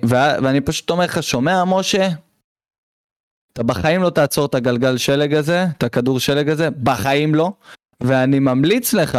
ואני 0.43 0.61
פשוט 0.61 0.91
אומר 0.91 1.05
לך, 1.05 1.23
שומע, 1.23 1.65
משה? 1.65 2.09
אתה 3.53 3.63
בחיים 3.63 4.03
לא 4.03 4.11
תעצור 4.11 4.47
את 4.47 4.55
הגלגל 4.55 4.97
שלג 4.97 5.35
הזה, 5.35 5.65
את 5.79 5.83
הכדור 5.83 6.21
שלג 6.21 6.49
הזה, 6.49 6.71
בחיים 6.71 7.35
לא. 7.35 7.53
ואני 8.01 8.39
ממליץ 8.39 8.93
לך 8.93 9.19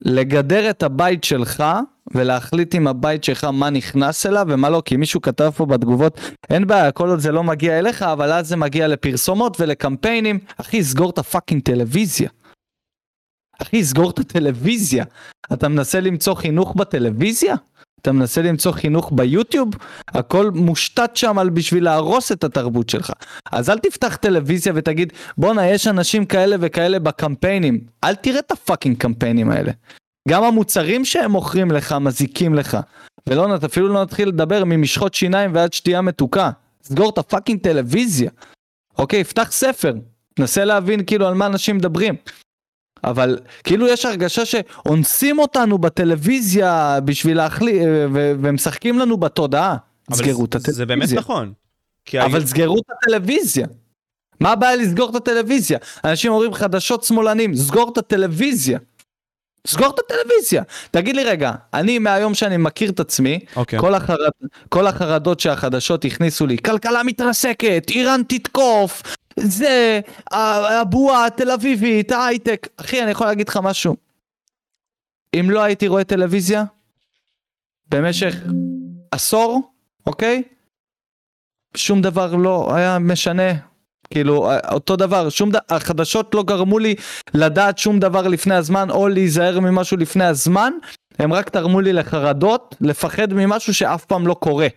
לגדר 0.00 0.70
את 0.70 0.82
הבית 0.82 1.24
שלך 1.24 1.64
ולהחליט 2.14 2.74
עם 2.74 2.86
הבית 2.86 3.24
שלך 3.24 3.44
מה 3.44 3.70
נכנס 3.70 4.26
אליו 4.26 4.46
ומה 4.48 4.70
לא, 4.70 4.82
כי 4.84 4.96
מישהו 4.96 5.20
כתב 5.20 5.50
פה 5.56 5.66
בתגובות, 5.66 6.20
אין 6.50 6.66
בעיה, 6.66 6.92
כל 6.92 7.08
עוד 7.08 7.18
זה 7.18 7.32
לא 7.32 7.44
מגיע 7.44 7.78
אליך, 7.78 8.02
אבל 8.02 8.32
אז 8.32 8.48
זה 8.48 8.56
מגיע 8.56 8.88
לפרסומות 8.88 9.60
ולקמפיינים. 9.60 10.38
אחי, 10.56 10.84
סגור 10.84 11.10
את 11.10 11.18
הפאקינג 11.18 11.62
טלוויזיה. 11.62 12.30
אחי, 13.62 13.84
סגור 13.84 14.10
את 14.10 14.18
הטלוויזיה. 14.18 15.04
אתה 15.52 15.68
מנסה 15.68 16.00
למצוא 16.00 16.34
חינוך 16.34 16.74
בטלוויזיה? 16.76 17.54
אתה 18.02 18.12
מנסה 18.12 18.42
למצוא 18.42 18.72
חינוך 18.72 19.10
ביוטיוב? 19.14 19.68
הכל 20.08 20.50
מושתת 20.50 21.16
שם 21.16 21.38
על 21.38 21.50
בשביל 21.50 21.84
להרוס 21.84 22.32
את 22.32 22.44
התרבות 22.44 22.88
שלך. 22.88 23.12
אז 23.52 23.70
אל 23.70 23.78
תפתח 23.78 24.16
טלוויזיה 24.16 24.72
ותגיד, 24.76 25.12
בואנה, 25.38 25.66
יש 25.66 25.86
אנשים 25.86 26.26
כאלה 26.26 26.56
וכאלה 26.60 26.98
בקמפיינים. 26.98 27.80
אל 28.04 28.14
תראה 28.14 28.38
את 28.38 28.52
ה 28.52 28.57
fucking 28.57 28.96
קמפיינים 28.96 29.50
האלה. 29.50 29.72
גם 30.28 30.44
המוצרים 30.44 31.04
שהם 31.04 31.30
מוכרים 31.30 31.70
לך 31.70 31.92
מזיקים 31.92 32.54
לך. 32.54 32.76
ולא, 33.26 33.56
אפילו 33.66 33.88
לא 33.88 34.02
נתחיל 34.02 34.28
לדבר 34.28 34.64
ממשחות 34.64 35.14
שיניים 35.14 35.54
ועד 35.54 35.72
שתייה 35.72 36.00
מתוקה. 36.00 36.50
סגור 36.82 37.10
את 37.10 37.18
ה 37.18 37.23
fucking 37.23 37.60
טלוויזיה. 37.60 38.30
אוקיי, 38.98 39.24
פתח 39.24 39.48
ספר. 39.52 39.94
תנסה 40.34 40.64
להבין 40.64 41.04
כאילו 41.04 41.26
על 41.26 41.34
מה 41.34 41.46
אנשים 41.46 41.76
מדברים. 41.76 42.14
אבל 43.04 43.38
כאילו 43.64 43.88
יש 43.88 44.04
הרגשה 44.04 44.44
שאונסים 44.44 45.38
אותנו 45.38 45.78
בטלוויזיה 45.78 46.98
בשביל 47.04 47.36
להחליט, 47.36 47.82
ומשחקים 48.12 48.98
לנו 48.98 49.16
בתודעה. 49.16 49.76
סגרו 50.12 50.44
את 50.44 50.54
הטלוויזיה. 50.54 50.74
זה 50.74 50.86
באמת 50.86 51.12
נכון. 51.12 51.52
אבל 52.14 52.46
סגרו 52.46 52.78
את 52.78 52.90
הטלוויזיה. 52.90 53.66
מה 54.40 54.52
הבעיה 54.52 54.76
לסגור 54.76 55.10
את 55.10 55.14
הטלוויזיה? 55.14 55.78
אנשים 56.04 56.32
אומרים 56.32 56.54
חדשות 56.54 57.04
שמאלנים, 57.04 57.56
סגור 57.56 57.90
את 57.92 57.98
הטלוויזיה. 57.98 58.78
סגור 59.66 59.90
את 59.94 59.98
הטלוויזיה. 59.98 60.62
תגיד 60.90 61.16
לי 61.16 61.24
רגע, 61.24 61.52
אני 61.74 61.98
מהיום 61.98 62.34
שאני 62.34 62.56
מכיר 62.56 62.90
את 62.90 63.00
עצמי, 63.00 63.38
okay. 63.42 63.56
אוקיי. 63.56 63.78
כל, 63.78 63.94
החרד, 63.94 64.30
כל 64.68 64.86
החרדות 64.86 65.40
שהחדשות 65.40 66.04
הכניסו 66.04 66.46
לי, 66.46 66.58
כלכלה 66.58 67.02
מתרסקת, 67.02 67.86
איראן 67.90 68.20
תתקוף, 68.28 69.02
זה, 69.38 70.00
הבועה 70.30 71.26
התל 71.26 71.50
אביבית, 71.50 72.12
ההייטק. 72.12 72.68
אחי, 72.76 73.02
אני 73.02 73.10
יכול 73.10 73.26
להגיד 73.26 73.48
לך 73.48 73.58
משהו. 73.62 73.96
אם 75.40 75.50
לא 75.50 75.62
הייתי 75.62 75.88
רואה 75.88 76.04
טלוויזיה, 76.04 76.64
במשך 77.88 78.34
עשור, 79.10 79.72
אוקיי? 80.06 80.42
שום 81.76 82.02
דבר 82.02 82.36
לא 82.36 82.74
היה 82.74 82.98
משנה 82.98 83.52
כאילו 84.10 84.50
אותו 84.70 84.96
דבר 84.96 85.28
שום 85.28 85.50
דבר 85.50 85.60
החדשות 85.68 86.34
לא 86.34 86.42
גרמו 86.42 86.78
לי 86.78 86.94
לדעת 87.34 87.78
שום 87.78 87.98
דבר 87.98 88.28
לפני 88.28 88.54
הזמן 88.54 88.90
או 88.90 89.08
להיזהר 89.08 89.60
ממשהו 89.60 89.96
לפני 89.96 90.24
הזמן 90.24 90.72
הם 91.18 91.32
רק 91.32 91.48
תרמו 91.48 91.80
לי 91.80 91.92
לחרדות 91.92 92.74
לפחד 92.80 93.32
ממשהו 93.32 93.74
שאף 93.74 94.04
פעם 94.04 94.26
לא 94.26 94.34
קורה 94.34 94.68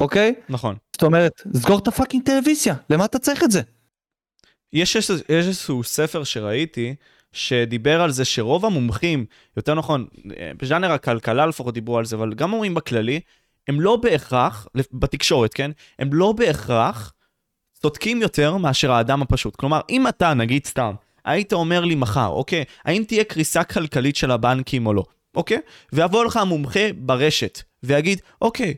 אוקיי? 0.00 0.34
נכון. 0.48 0.76
זאת 0.92 1.02
אומרת, 1.02 1.42
סגור 1.56 1.78
את 1.78 1.88
הפאקינג 1.88 2.24
טלוויזיה, 2.24 2.74
למה 2.90 3.04
אתה 3.04 3.18
צריך 3.18 3.44
את 3.44 3.50
זה? 3.50 3.60
יש 4.72 4.96
איזשהו- 5.28 5.84
ספר 5.84 6.24
שראיתי, 6.24 6.94
שדיבר 7.32 8.00
על 8.00 8.10
זה 8.10 8.24
שרוב 8.24 8.66
המומחים, 8.66 9.24
יותר 9.56 9.74
נכון, 9.74 10.06
אה, 10.36 10.50
בז'אנר 10.62 10.92
הכלכלה 10.92 11.46
לפחות 11.46 11.74
דיברו 11.74 11.98
על 11.98 12.04
זה, 12.04 12.16
אבל 12.16 12.34
גם 12.34 12.50
מורים 12.50 12.74
בכללי, 12.74 13.20
הם 13.68 13.80
לא 13.80 13.96
בהכרח, 13.96 14.66
בתקשורת, 14.92 15.54
כן? 15.54 15.70
הם 15.98 16.10
לא 16.12 16.32
בהכרח 16.32 17.12
צודקים 17.72 18.22
יותר 18.22 18.56
מאשר 18.56 18.92
האדם 18.92 19.22
הפשוט. 19.22 19.56
כלומר, 19.56 19.80
אם 19.90 20.08
אתה, 20.08 20.34
נגיד 20.34 20.66
סתם, 20.66 20.94
היית 21.24 21.52
אומר 21.52 21.84
לי 21.84 21.94
מחר, 21.94 22.26
אוקיי, 22.28 22.64
האם 22.84 23.04
תהיה 23.08 23.24
קריסה 23.24 23.64
כלכלית 23.64 24.16
של 24.16 24.30
הבנקים 24.30 24.86
או 24.86 24.94
לא, 24.94 25.04
אוקיי? 25.34 25.58
ויבוא 25.92 26.24
לך 26.24 26.36
המומחה 26.36 26.92
ברשת 26.96 27.62
ויגיד, 27.82 28.20
אוקיי, 28.42 28.74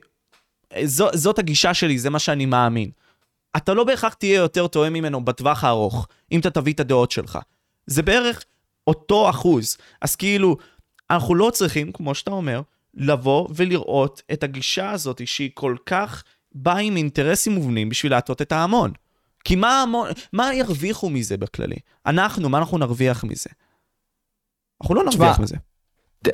זו, 0.85 1.09
זאת 1.15 1.39
הגישה 1.39 1.75
שלי, 1.75 1.99
זה 1.99 2.11
מה 2.11 2.19
שאני 2.19 2.47
מאמין. 2.47 2.91
אתה 3.57 3.75
לא 3.75 3.85
בהכרח 3.85 4.15
תהיה 4.15 4.37
יותר 4.37 4.67
טועה 4.67 4.91
ממנו 4.91 5.25
בטווח 5.25 5.65
הארוך, 5.65 6.09
אם 6.33 6.41
אתה 6.41 6.51
תביא 6.51 6.73
את 6.73 6.81
הדעות 6.81 7.11
שלך. 7.11 7.39
זה 7.87 8.03
בערך 8.03 8.45
אותו 8.87 9.31
אחוז. 9.31 9.77
אז 10.01 10.17
כאילו, 10.17 10.57
אנחנו 11.11 11.35
לא 11.35 11.51
צריכים, 11.51 11.93
כמו 11.93 12.15
שאתה 12.15 12.31
אומר, 12.31 12.63
לבוא 12.95 13.49
ולראות 13.55 14.23
את 14.33 14.43
הגישה 14.43 14.91
הזאת 14.91 15.27
שהיא 15.27 15.51
כל 15.55 15.77
כך 15.87 16.25
באה 16.55 16.79
עם 16.79 16.97
אינטרסים 16.97 17.53
מובנים 17.53 17.89
בשביל 17.89 18.13
להטות 18.13 18.43
את 18.43 18.53
ההמון. 18.53 18.93
כי 19.45 19.57
מה 19.57 19.81
ההמון, 19.81 20.09
מה 20.33 20.55
ירוויחו 20.55 21.11
מזה 21.11 21.37
בכללי? 21.37 21.77
אנחנו, 22.07 22.49
מה 22.49 22.59
אנחנו 22.59 22.79
נרוויח 22.79 23.25
מזה? 23.25 23.51
אנחנו 24.83 24.95
לא 24.95 25.05
נרוויח 25.05 25.39
מזה. 25.39 25.57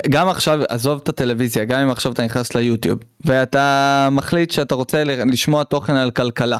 גם 0.09 0.29
עכשיו, 0.29 0.59
עזוב 0.69 0.99
את 1.03 1.09
הטלוויזיה, 1.09 1.65
גם 1.65 1.79
אם 1.79 1.89
עכשיו 1.89 2.11
אתה 2.11 2.25
נכנס 2.25 2.55
ליוטיוב, 2.55 2.99
ואתה 3.25 4.09
מחליט 4.11 4.51
שאתה 4.51 4.75
רוצה 4.75 5.03
לשמוע 5.03 5.63
תוכן 5.63 5.95
על 5.95 6.11
כלכלה, 6.11 6.57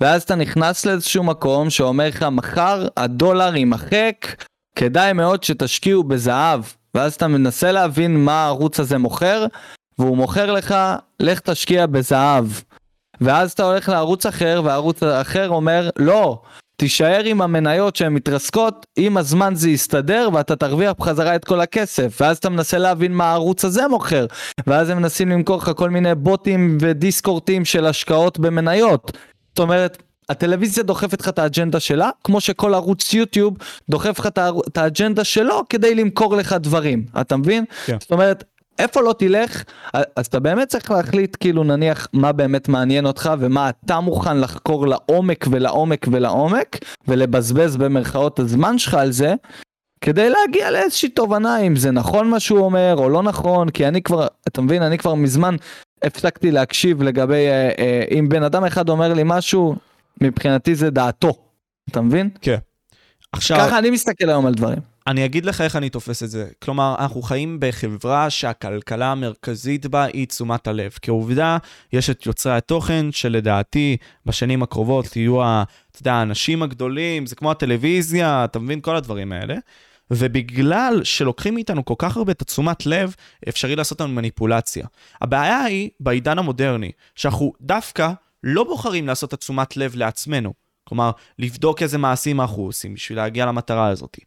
ואז 0.00 0.22
אתה 0.22 0.34
נכנס 0.34 0.86
לאיזשהו 0.86 1.24
מקום 1.24 1.70
שאומר 1.70 2.08
לך, 2.08 2.22
מחר 2.22 2.88
הדולר 2.96 3.56
יימחק, 3.56 4.26
כדאי 4.76 5.12
מאוד 5.12 5.44
שתשקיעו 5.44 6.04
בזהב, 6.04 6.60
ואז 6.94 7.14
אתה 7.14 7.28
מנסה 7.28 7.72
להבין 7.72 8.24
מה 8.24 8.44
הערוץ 8.44 8.80
הזה 8.80 8.98
מוכר, 8.98 9.46
והוא 9.98 10.16
מוכר 10.16 10.52
לך, 10.52 10.74
לך 11.20 11.40
תשקיע 11.40 11.86
בזהב. 11.86 12.46
ואז 13.20 13.52
אתה 13.52 13.64
הולך 13.64 13.88
לערוץ 13.88 14.26
אחר, 14.26 14.62
והערוץ 14.64 15.02
האחר 15.02 15.48
אומר, 15.48 15.90
לא, 15.96 16.42
תישאר 16.80 17.22
עם 17.24 17.42
המניות 17.42 17.96
שהן 17.96 18.12
מתרסקות, 18.12 18.86
עם 18.96 19.16
הזמן 19.16 19.54
זה 19.54 19.70
יסתדר 19.70 20.28
ואתה 20.32 20.56
תרוויח 20.56 20.92
בחזרה 20.98 21.34
את 21.34 21.44
כל 21.44 21.60
הכסף. 21.60 22.18
ואז 22.20 22.36
אתה 22.36 22.48
מנסה 22.48 22.78
להבין 22.78 23.12
מה 23.12 23.24
הערוץ 23.24 23.64
הזה 23.64 23.88
מוכר. 23.88 24.26
ואז 24.66 24.90
הם 24.90 24.98
מנסים 24.98 25.28
למכור 25.28 25.56
לך 25.56 25.70
כל 25.76 25.90
מיני 25.90 26.14
בוטים 26.14 26.78
ודיסקורטים 26.80 27.64
של 27.64 27.86
השקעות 27.86 28.38
במניות. 28.38 29.12
זאת 29.50 29.58
אומרת, 29.58 30.02
הטלוויזיה 30.28 30.84
דוחפת 30.84 31.20
לך 31.20 31.28
את 31.28 31.38
האג'נדה 31.38 31.80
שלה, 31.80 32.10
כמו 32.24 32.40
שכל 32.40 32.74
ערוץ 32.74 33.14
יוטיוב 33.14 33.56
דוחף 33.88 34.18
לך 34.18 34.26
את 34.66 34.78
האג'נדה 34.78 35.24
שלו 35.24 35.62
כדי 35.68 35.94
למכור 35.94 36.36
לך 36.36 36.52
דברים. 36.52 37.04
אתה 37.20 37.36
מבין? 37.36 37.64
כן. 37.86 37.96
זאת 38.00 38.12
אומרת, 38.12 38.44
איפה 38.78 39.00
לא 39.00 39.14
תלך, 39.18 39.64
אז 40.16 40.26
אתה 40.26 40.40
באמת 40.40 40.68
צריך 40.68 40.90
להחליט 40.90 41.36
כאילו 41.40 41.64
נניח 41.64 42.06
מה 42.12 42.32
באמת 42.32 42.68
מעניין 42.68 43.06
אותך 43.06 43.30
ומה 43.38 43.70
אתה 43.70 44.00
מוכן 44.00 44.40
לחקור 44.40 44.86
לעומק 44.86 45.46
ולעומק 45.50 46.06
ולעומק 46.12 46.78
ולבזבז 47.08 47.76
במרכאות 47.76 48.38
הזמן 48.38 48.78
שלך 48.78 48.94
על 48.94 49.12
זה 49.12 49.34
כדי 50.00 50.30
להגיע 50.30 50.70
לאיזושהי 50.70 51.08
תובנה 51.08 51.58
אם 51.58 51.76
זה 51.76 51.90
נכון 51.90 52.30
מה 52.30 52.40
שהוא 52.40 52.60
אומר 52.60 52.94
או 52.98 53.08
לא 53.08 53.22
נכון 53.22 53.70
כי 53.70 53.88
אני 53.88 54.02
כבר 54.02 54.26
אתה 54.48 54.60
מבין 54.60 54.82
אני 54.82 54.98
כבר 54.98 55.14
מזמן 55.14 55.56
הפסקתי 56.02 56.50
להקשיב 56.50 57.02
לגבי 57.02 57.46
אה, 57.46 57.70
אה, 57.78 58.04
אם 58.18 58.28
בן 58.28 58.42
אדם 58.42 58.64
אחד 58.64 58.88
אומר 58.88 59.14
לי 59.14 59.22
משהו 59.24 59.76
מבחינתי 60.20 60.74
זה 60.74 60.90
דעתו 60.90 61.32
אתה 61.90 62.00
מבין? 62.00 62.30
עכשיו, 63.32 63.58
ככה 63.58 63.78
אני 63.78 63.90
מסתכל 63.90 64.28
היום 64.28 64.46
על 64.46 64.54
דברים. 64.54 64.78
אני 65.06 65.24
אגיד 65.24 65.44
לך 65.44 65.60
איך 65.60 65.76
אני 65.76 65.90
תופס 65.90 66.22
את 66.22 66.30
זה. 66.30 66.46
כלומר, 66.62 66.94
אנחנו 66.98 67.22
חיים 67.22 67.56
בחברה 67.60 68.30
שהכלכלה 68.30 69.12
המרכזית 69.12 69.86
בה 69.86 70.04
היא 70.04 70.26
תשומת 70.26 70.66
הלב. 70.66 70.92
כעובדה, 71.02 71.58
יש 71.92 72.10
את 72.10 72.26
יוצרי 72.26 72.52
התוכן 72.52 73.12
שלדעתי 73.12 73.96
בשנים 74.26 74.62
הקרובות 74.62 75.16
יהיו, 75.16 75.42
אתה 75.42 76.00
יודע, 76.00 76.12
האנשים 76.12 76.62
הגדולים, 76.62 77.26
זה 77.26 77.36
כמו 77.36 77.50
הטלוויזיה, 77.50 78.44
אתה 78.44 78.58
מבין? 78.58 78.80
כל 78.80 78.96
הדברים 78.96 79.32
האלה. 79.32 79.54
ובגלל 80.10 81.00
שלוקחים 81.04 81.54
מאיתנו 81.54 81.84
כל 81.84 81.94
כך 81.98 82.16
הרבה 82.16 82.32
את 82.32 82.42
התשומת 82.42 82.86
לב, 82.86 83.14
אפשרי 83.48 83.76
לעשות 83.76 84.00
לנו 84.00 84.12
מניפולציה. 84.12 84.86
הבעיה 85.20 85.60
היא 85.60 85.90
בעידן 86.00 86.38
המודרני, 86.38 86.92
שאנחנו 87.14 87.52
דווקא 87.60 88.12
לא 88.44 88.64
בוחרים 88.64 89.06
לעשות 89.06 89.28
את 89.28 89.34
התשומת 89.34 89.76
לב 89.76 89.96
לעצמנו. 89.96 90.52
כלומר, 90.90 91.10
לבדוק 91.38 91.82
איזה 91.82 91.98
מעשים 91.98 92.40
אנחנו 92.40 92.62
עושים 92.62 92.94
בשביל 92.94 93.18
להגיע 93.18 93.46
למטרה 93.46 93.86
הזאת. 93.86 94.18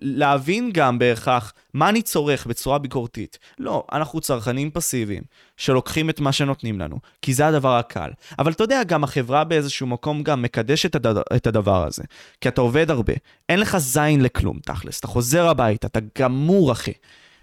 להבין 0.00 0.70
גם 0.72 0.98
בהכרח 0.98 1.52
מה 1.74 1.88
אני 1.88 2.02
צורך 2.02 2.46
בצורה 2.46 2.78
ביקורתית. 2.78 3.38
לא, 3.58 3.84
אנחנו 3.92 4.20
צרכנים 4.20 4.70
פסיביים 4.70 5.22
שלוקחים 5.56 6.10
את 6.10 6.20
מה 6.20 6.32
שנותנים 6.32 6.80
לנו, 6.80 6.98
כי 7.22 7.34
זה 7.34 7.46
הדבר 7.46 7.76
הקל. 7.76 8.10
אבל 8.38 8.52
אתה 8.52 8.64
יודע, 8.64 8.84
גם 8.84 9.04
החברה 9.04 9.44
באיזשהו 9.44 9.86
מקום 9.86 10.22
גם 10.22 10.42
מקדשת 10.42 10.96
את, 10.96 11.06
הד... 11.06 11.16
את 11.36 11.46
הדבר 11.46 11.86
הזה. 11.86 12.02
כי 12.40 12.48
אתה 12.48 12.60
עובד 12.60 12.90
הרבה, 12.90 13.12
אין 13.48 13.60
לך 13.60 13.76
זין 13.76 14.20
לכלום, 14.20 14.58
תכלס. 14.58 14.98
אתה 15.00 15.06
חוזר 15.06 15.48
הביתה, 15.48 15.86
אתה 15.86 16.00
גמור, 16.18 16.72
אחי. 16.72 16.92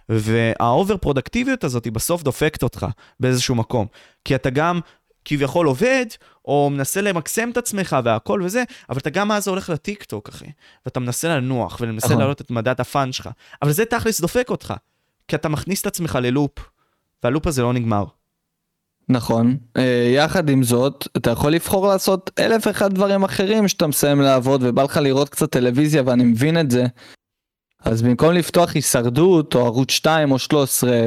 והאובר 0.10 0.98
פרודקטיביות 0.98 1.64
הזאת 1.64 1.88
בסוף 1.88 2.24
דופקת 2.24 2.64
אותך 2.64 2.86
באיזשהו 3.20 3.56
מקום. 3.56 3.88
כי 4.26 4.36
אתה 4.36 4.50
גם 4.50 4.80
כביכול 5.26 5.68
עובד, 5.68 6.06
או 6.46 6.70
מנסה 6.70 7.02
למקסם 7.02 7.50
את 7.52 7.58
עצמך 7.58 7.98
והכל 8.04 8.42
וזה, 8.44 8.64
אבל 8.90 8.98
אתה 8.98 9.10
גם 9.10 9.32
אז 9.32 9.48
הולך 9.48 9.70
לטיק 9.70 10.04
טוק, 10.04 10.30
אחי. 10.30 10.46
ואתה 10.86 11.00
מנסה 11.00 11.36
לנוח 11.36 11.78
ומנסה 11.82 12.08
נכון. 12.08 12.18
להעלות 12.20 12.42
את 12.42 12.52
מדד 12.52 12.82
הפאן 12.82 13.12
שלך. 13.12 13.30
אבל 13.62 13.72
זה 13.72 13.86
תכלס 13.86 14.22
דופק 14.22 14.50
אותך. 14.50 14.74
כי 15.28 15.36
אתה 15.36 15.50
מכניס 15.50 15.82
את 15.82 15.88
עצמך 15.88 16.20
ללופ, 16.22 16.60
והלופ 17.24 17.48
הזה 17.48 17.62
לא 17.62 17.74
נגמר. 17.74 18.06
נכון, 19.10 19.58
אה, 19.78 20.12
יחד 20.16 20.50
עם 20.50 20.64
זאת 20.64 21.08
אתה 21.18 21.32
יכול 21.32 21.52
לבחור 21.52 21.88
לעשות 21.88 22.32
אלף 22.40 22.68
ואחד 22.68 22.94
דברים 22.94 23.24
אחרים 23.24 23.68
שאתה 23.68 23.88
מסיים 23.88 24.22
לעבוד 24.22 24.62
ובא 24.64 24.84
לך 24.84 24.98
לראות 24.98 25.30
קצת 25.30 25.52
טלוויזיה 25.52 26.04
ואני 26.06 26.24
מבין 26.24 26.60
את 26.60 26.72
זה. 26.72 26.86
אז 27.80 28.02
במקום 28.02 28.32
לפתוח 28.32 28.76
הישרדות 28.76 29.56
או 29.56 29.66
ערוץ 29.66 29.92
2 29.92 30.32
או 30.32 30.40
13, 30.40 31.06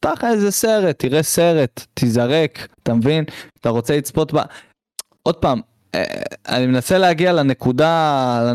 פתח 0.00 0.24
איזה 0.24 0.50
סרט, 0.50 0.98
תראה 0.98 1.22
סרט, 1.22 1.86
תיזרק, 1.94 2.68
אתה 2.82 2.94
מבין? 2.94 3.24
אתה 3.60 3.68
רוצה 3.68 3.96
לצפות 3.96 4.34
ב... 4.34 4.38
עוד 5.22 5.34
פעם, 5.34 5.60
אה, 5.94 6.04
אני 6.48 6.66
מנסה 6.66 6.98
להגיע 6.98 7.32
לנקודה, 7.32 8.52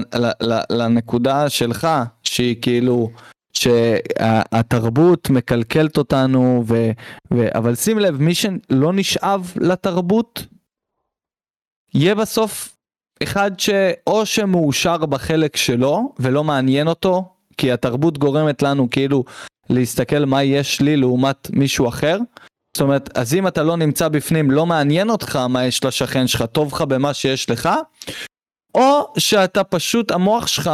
לנקודה 0.69 1.49
שלך, 1.49 1.87
שהיא 2.23 2.61
כאילו, 2.61 3.09
שהתרבות 3.53 5.29
מקלקלת 5.29 5.97
אותנו, 5.97 6.63
ו, 6.67 6.91
ו, 7.33 7.57
אבל 7.57 7.75
שים 7.75 7.99
לב, 7.99 8.21
מי 8.21 8.35
שלא 8.35 8.93
נשאב 8.93 9.53
לתרבות, 9.61 10.45
יהיה 11.93 12.15
בסוף 12.15 12.77
אחד 13.23 13.51
שאו 13.59 14.25
שמאושר 14.25 15.05
בחלק 15.05 15.55
שלו 15.55 16.13
ולא 16.19 16.43
מעניין 16.43 16.87
אותו, 16.87 17.33
כי 17.57 17.71
התרבות 17.71 18.17
גורמת 18.17 18.61
לנו 18.61 18.89
כאילו 18.89 19.23
להסתכל 19.71 20.25
מה 20.25 20.43
יש 20.43 20.81
לי 20.81 20.97
לעומת 20.97 21.49
מישהו 21.49 21.87
אחר. 21.87 22.17
זאת 22.77 22.81
אומרת, 22.81 23.17
אז 23.17 23.33
אם 23.33 23.47
אתה 23.47 23.63
לא 23.63 23.77
נמצא 23.77 24.07
בפנים, 24.07 24.51
לא 24.51 24.65
מעניין 24.65 25.09
אותך 25.09 25.35
מה 25.35 25.65
יש 25.65 25.83
לשכן 25.85 26.27
שלך, 26.27 26.43
טוב 26.51 26.73
לך 26.73 26.81
במה 26.81 27.13
שיש 27.13 27.49
לך, 27.49 27.69
או 28.75 29.13
שאתה 29.17 29.63
פשוט, 29.63 30.11
המוח 30.11 30.47
שלך, 30.47 30.71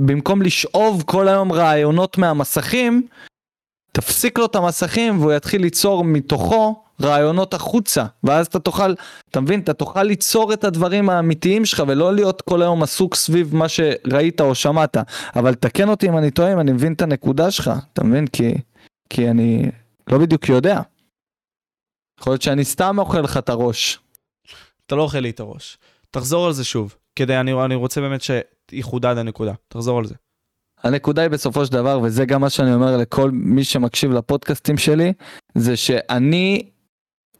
במקום 0.00 0.42
לשאוב 0.42 1.02
כל 1.06 1.28
היום 1.28 1.52
רעיונות 1.52 2.18
מהמסכים, 2.18 3.06
תפסיק 3.92 4.38
לו 4.38 4.46
את 4.46 4.56
המסכים 4.56 5.20
והוא 5.20 5.32
יתחיל 5.32 5.62
ליצור 5.62 6.04
מתוכו 6.04 6.83
רעיונות 7.02 7.54
החוצה, 7.54 8.04
ואז 8.24 8.46
אתה 8.46 8.58
תוכל, 8.58 8.94
אתה 9.30 9.40
מבין, 9.40 9.60
אתה 9.60 9.72
תוכל 9.72 10.02
ליצור 10.02 10.52
את 10.52 10.64
הדברים 10.64 11.10
האמיתיים 11.10 11.64
שלך 11.64 11.82
ולא 11.88 12.14
להיות 12.14 12.42
כל 12.42 12.62
היום 12.62 12.82
עסוק 12.82 13.14
סביב 13.14 13.56
מה 13.56 13.68
שראית 13.68 14.40
או 14.40 14.54
שמעת, 14.54 14.96
אבל 15.36 15.54
תקן 15.54 15.88
אותי 15.88 16.08
אם 16.08 16.18
אני 16.18 16.30
טועה, 16.30 16.52
אם 16.52 16.60
אני 16.60 16.72
מבין 16.72 16.92
את 16.92 17.02
הנקודה 17.02 17.50
שלך, 17.50 17.70
אתה 17.92 18.04
מבין? 18.04 18.26
כי, 18.26 18.54
כי 19.10 19.30
אני 19.30 19.70
לא 20.10 20.18
בדיוק 20.18 20.48
יודע. 20.48 20.80
יכול 22.20 22.32
להיות 22.32 22.42
שאני 22.42 22.64
סתם 22.64 22.98
אוכל 22.98 23.20
לך 23.20 23.36
את 23.36 23.48
הראש. 23.48 23.98
אתה 24.86 24.94
לא 24.94 25.02
אוכל 25.02 25.18
לי 25.18 25.30
את 25.30 25.40
הראש. 25.40 25.78
תחזור 26.10 26.46
על 26.46 26.52
זה 26.52 26.64
שוב, 26.64 26.94
כדי, 27.16 27.36
אני, 27.36 27.64
אני 27.64 27.74
רוצה 27.74 28.00
באמת 28.00 28.20
שיחודד 28.70 29.18
הנקודה. 29.18 29.52
תחזור 29.68 29.98
על 29.98 30.06
זה. 30.06 30.14
הנקודה 30.82 31.22
היא 31.22 31.30
בסופו 31.30 31.66
של 31.66 31.72
דבר, 31.72 32.00
וזה 32.02 32.24
גם 32.24 32.40
מה 32.40 32.50
שאני 32.50 32.74
אומר 32.74 32.96
לכל 32.96 33.30
מי 33.30 33.64
שמקשיב 33.64 34.12
לפודקאסטים 34.12 34.78
שלי, 34.78 35.12
זה 35.54 35.76
שאני 35.76 36.70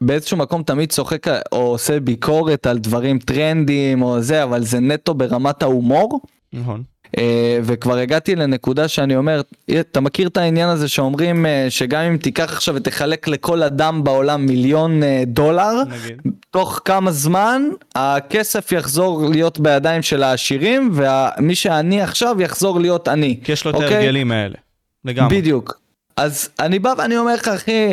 באיזשהו 0.01 0.37
מקום 0.37 0.63
תמיד 0.63 0.91
צוחק 0.91 1.27
או 1.51 1.57
עושה 1.57 1.99
ביקורת 1.99 2.67
על 2.67 2.77
דברים 2.77 3.19
טרנדיים 3.19 4.01
או 4.01 4.21
זה, 4.21 4.43
אבל 4.43 4.63
זה 4.63 4.79
נטו 4.79 5.13
ברמת 5.13 5.63
ההומור. 5.63 6.21
נכון. 6.53 6.83
אה, 7.17 7.59
וכבר 7.63 7.97
הגעתי 7.97 8.35
לנקודה 8.35 8.87
שאני 8.87 9.15
אומר, 9.15 9.41
אתה 9.79 9.99
מכיר 9.99 10.27
את 10.27 10.37
העניין 10.37 10.69
הזה 10.69 10.87
שאומרים 10.87 11.45
אה, 11.45 11.65
שגם 11.69 12.01
אם 12.01 12.17
תיקח 12.17 12.53
עכשיו 12.53 12.75
ותחלק 12.75 13.27
לכל 13.27 13.63
אדם 13.63 14.03
בעולם 14.03 14.45
מיליון 14.45 15.03
אה, 15.03 15.23
דולר, 15.27 15.83
נגיד. 15.83 16.21
תוך 16.51 16.81
כמה 16.85 17.11
זמן 17.11 17.61
הכסף 17.95 18.71
יחזור 18.71 19.29
להיות 19.29 19.59
בידיים 19.59 20.01
של 20.01 20.23
העשירים, 20.23 20.91
ומי 20.93 21.55
שעני 21.55 22.01
עכשיו 22.01 22.41
יחזור 22.41 22.79
להיות 22.79 23.07
עני. 23.07 23.39
כי 23.43 23.51
יש 23.51 23.65
לו 23.65 23.71
את 23.71 23.75
אוקיי? 23.75 23.95
ההרגלים 23.95 24.31
האלה. 24.31 24.55
לגמרי. 25.05 25.41
בדיוק. 25.41 25.79
אז 26.17 26.49
אני 26.59 26.79
בא 26.79 26.93
ואני 26.97 27.17
אומר 27.17 27.33
לך, 27.33 27.47
אחי, 27.47 27.91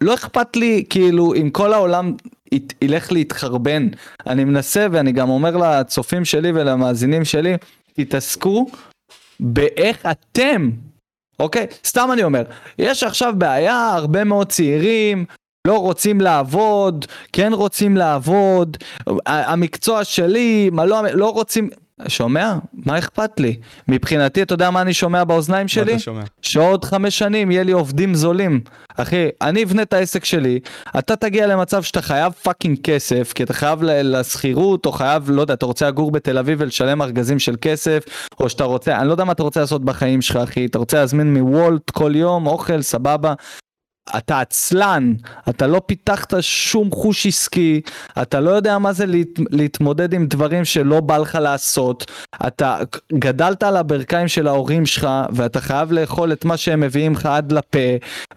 לא 0.00 0.14
אכפת 0.14 0.56
לי, 0.56 0.84
כאילו, 0.90 1.34
אם 1.34 1.50
כל 1.50 1.72
העולם 1.72 2.14
ית- 2.52 2.74
ילך 2.82 3.12
להתחרבן. 3.12 3.88
אני 4.26 4.44
מנסה, 4.44 4.86
ואני 4.92 5.12
גם 5.12 5.28
אומר 5.28 5.56
לצופים 5.56 6.24
שלי 6.24 6.52
ולמאזינים 6.54 7.24
שלי, 7.24 7.56
תתעסקו 7.92 8.66
באיך 9.40 10.06
אתם, 10.10 10.70
אוקיי? 11.40 11.66
סתם 11.84 12.08
אני 12.12 12.24
אומר, 12.24 12.42
יש 12.78 13.02
עכשיו 13.02 13.34
בעיה, 13.38 13.88
הרבה 13.94 14.24
מאוד 14.24 14.48
צעירים 14.48 15.24
לא 15.66 15.78
רוצים 15.78 16.20
לעבוד, 16.20 17.04
כן 17.32 17.52
רוצים 17.52 17.96
לעבוד, 17.96 18.76
המקצוע 19.26 20.04
שלי, 20.04 20.70
מה 20.72 20.84
לא, 20.84 21.02
לא 21.12 21.30
רוצים... 21.30 21.70
שומע? 22.08 22.54
מה 22.74 22.98
אכפת 22.98 23.40
לי? 23.40 23.56
מבחינתי, 23.88 24.42
אתה 24.42 24.54
יודע 24.54 24.70
מה 24.70 24.82
אני 24.82 24.94
שומע 24.94 25.24
באוזניים 25.24 25.64
מה 25.64 25.68
שלי? 25.68 25.92
אתה 25.92 25.98
שומע? 25.98 26.22
שעוד 26.42 26.84
חמש 26.84 27.18
שנים 27.18 27.50
יהיה 27.50 27.62
לי 27.62 27.72
עובדים 27.72 28.14
זולים. 28.14 28.60
אחי, 28.96 29.28
אני 29.42 29.64
אבנה 29.64 29.82
את 29.82 29.92
העסק 29.92 30.24
שלי, 30.24 30.60
אתה 30.98 31.16
תגיע 31.16 31.46
למצב 31.46 31.82
שאתה 31.82 32.02
חייב 32.02 32.32
fucking 32.32 32.78
כסף, 32.82 33.32
כי 33.32 33.42
אתה 33.42 33.52
חייב 33.52 33.82
לשכירות, 33.82 34.86
או 34.86 34.92
חייב, 34.92 35.30
לא 35.30 35.40
יודע, 35.40 35.54
אתה 35.54 35.66
רוצה 35.66 35.88
לגור 35.88 36.10
בתל 36.10 36.38
אביב 36.38 36.58
ולשלם 36.60 37.02
ארגזים 37.02 37.38
של 37.38 37.56
כסף, 37.60 38.02
או 38.40 38.48
שאתה 38.48 38.64
רוצה, 38.64 38.96
אני 38.96 39.06
לא 39.08 39.12
יודע 39.12 39.24
מה 39.24 39.32
אתה 39.32 39.42
רוצה 39.42 39.60
לעשות 39.60 39.84
בחיים 39.84 40.22
שלך, 40.22 40.36
אחי, 40.36 40.66
אתה 40.66 40.78
רוצה 40.78 40.96
להזמין 40.96 41.34
מוולט 41.34 41.90
כל 41.90 42.12
יום, 42.16 42.46
אוכל, 42.46 42.82
סבבה. 42.82 43.34
אתה 44.16 44.40
עצלן, 44.40 45.12
אתה 45.48 45.66
לא 45.66 45.80
פיתחת 45.86 46.34
שום 46.40 46.90
חוש 46.90 47.26
עסקי, 47.26 47.80
אתה 48.22 48.40
לא 48.40 48.50
יודע 48.50 48.78
מה 48.78 48.92
זה 48.92 49.06
להת, 49.06 49.28
להתמודד 49.50 50.14
עם 50.14 50.26
דברים 50.26 50.64
שלא 50.64 51.00
בא 51.00 51.18
לך 51.18 51.38
לעשות, 51.40 52.10
אתה 52.46 52.78
גדלת 53.12 53.62
על 53.62 53.76
הברכיים 53.76 54.28
של 54.28 54.48
ההורים 54.48 54.86
שלך, 54.86 55.08
ואתה 55.32 55.60
חייב 55.60 55.92
לאכול 55.92 56.32
את 56.32 56.44
מה 56.44 56.56
שהם 56.56 56.80
מביאים 56.80 57.12
לך 57.12 57.26
עד 57.26 57.52
לפה, 57.52 57.78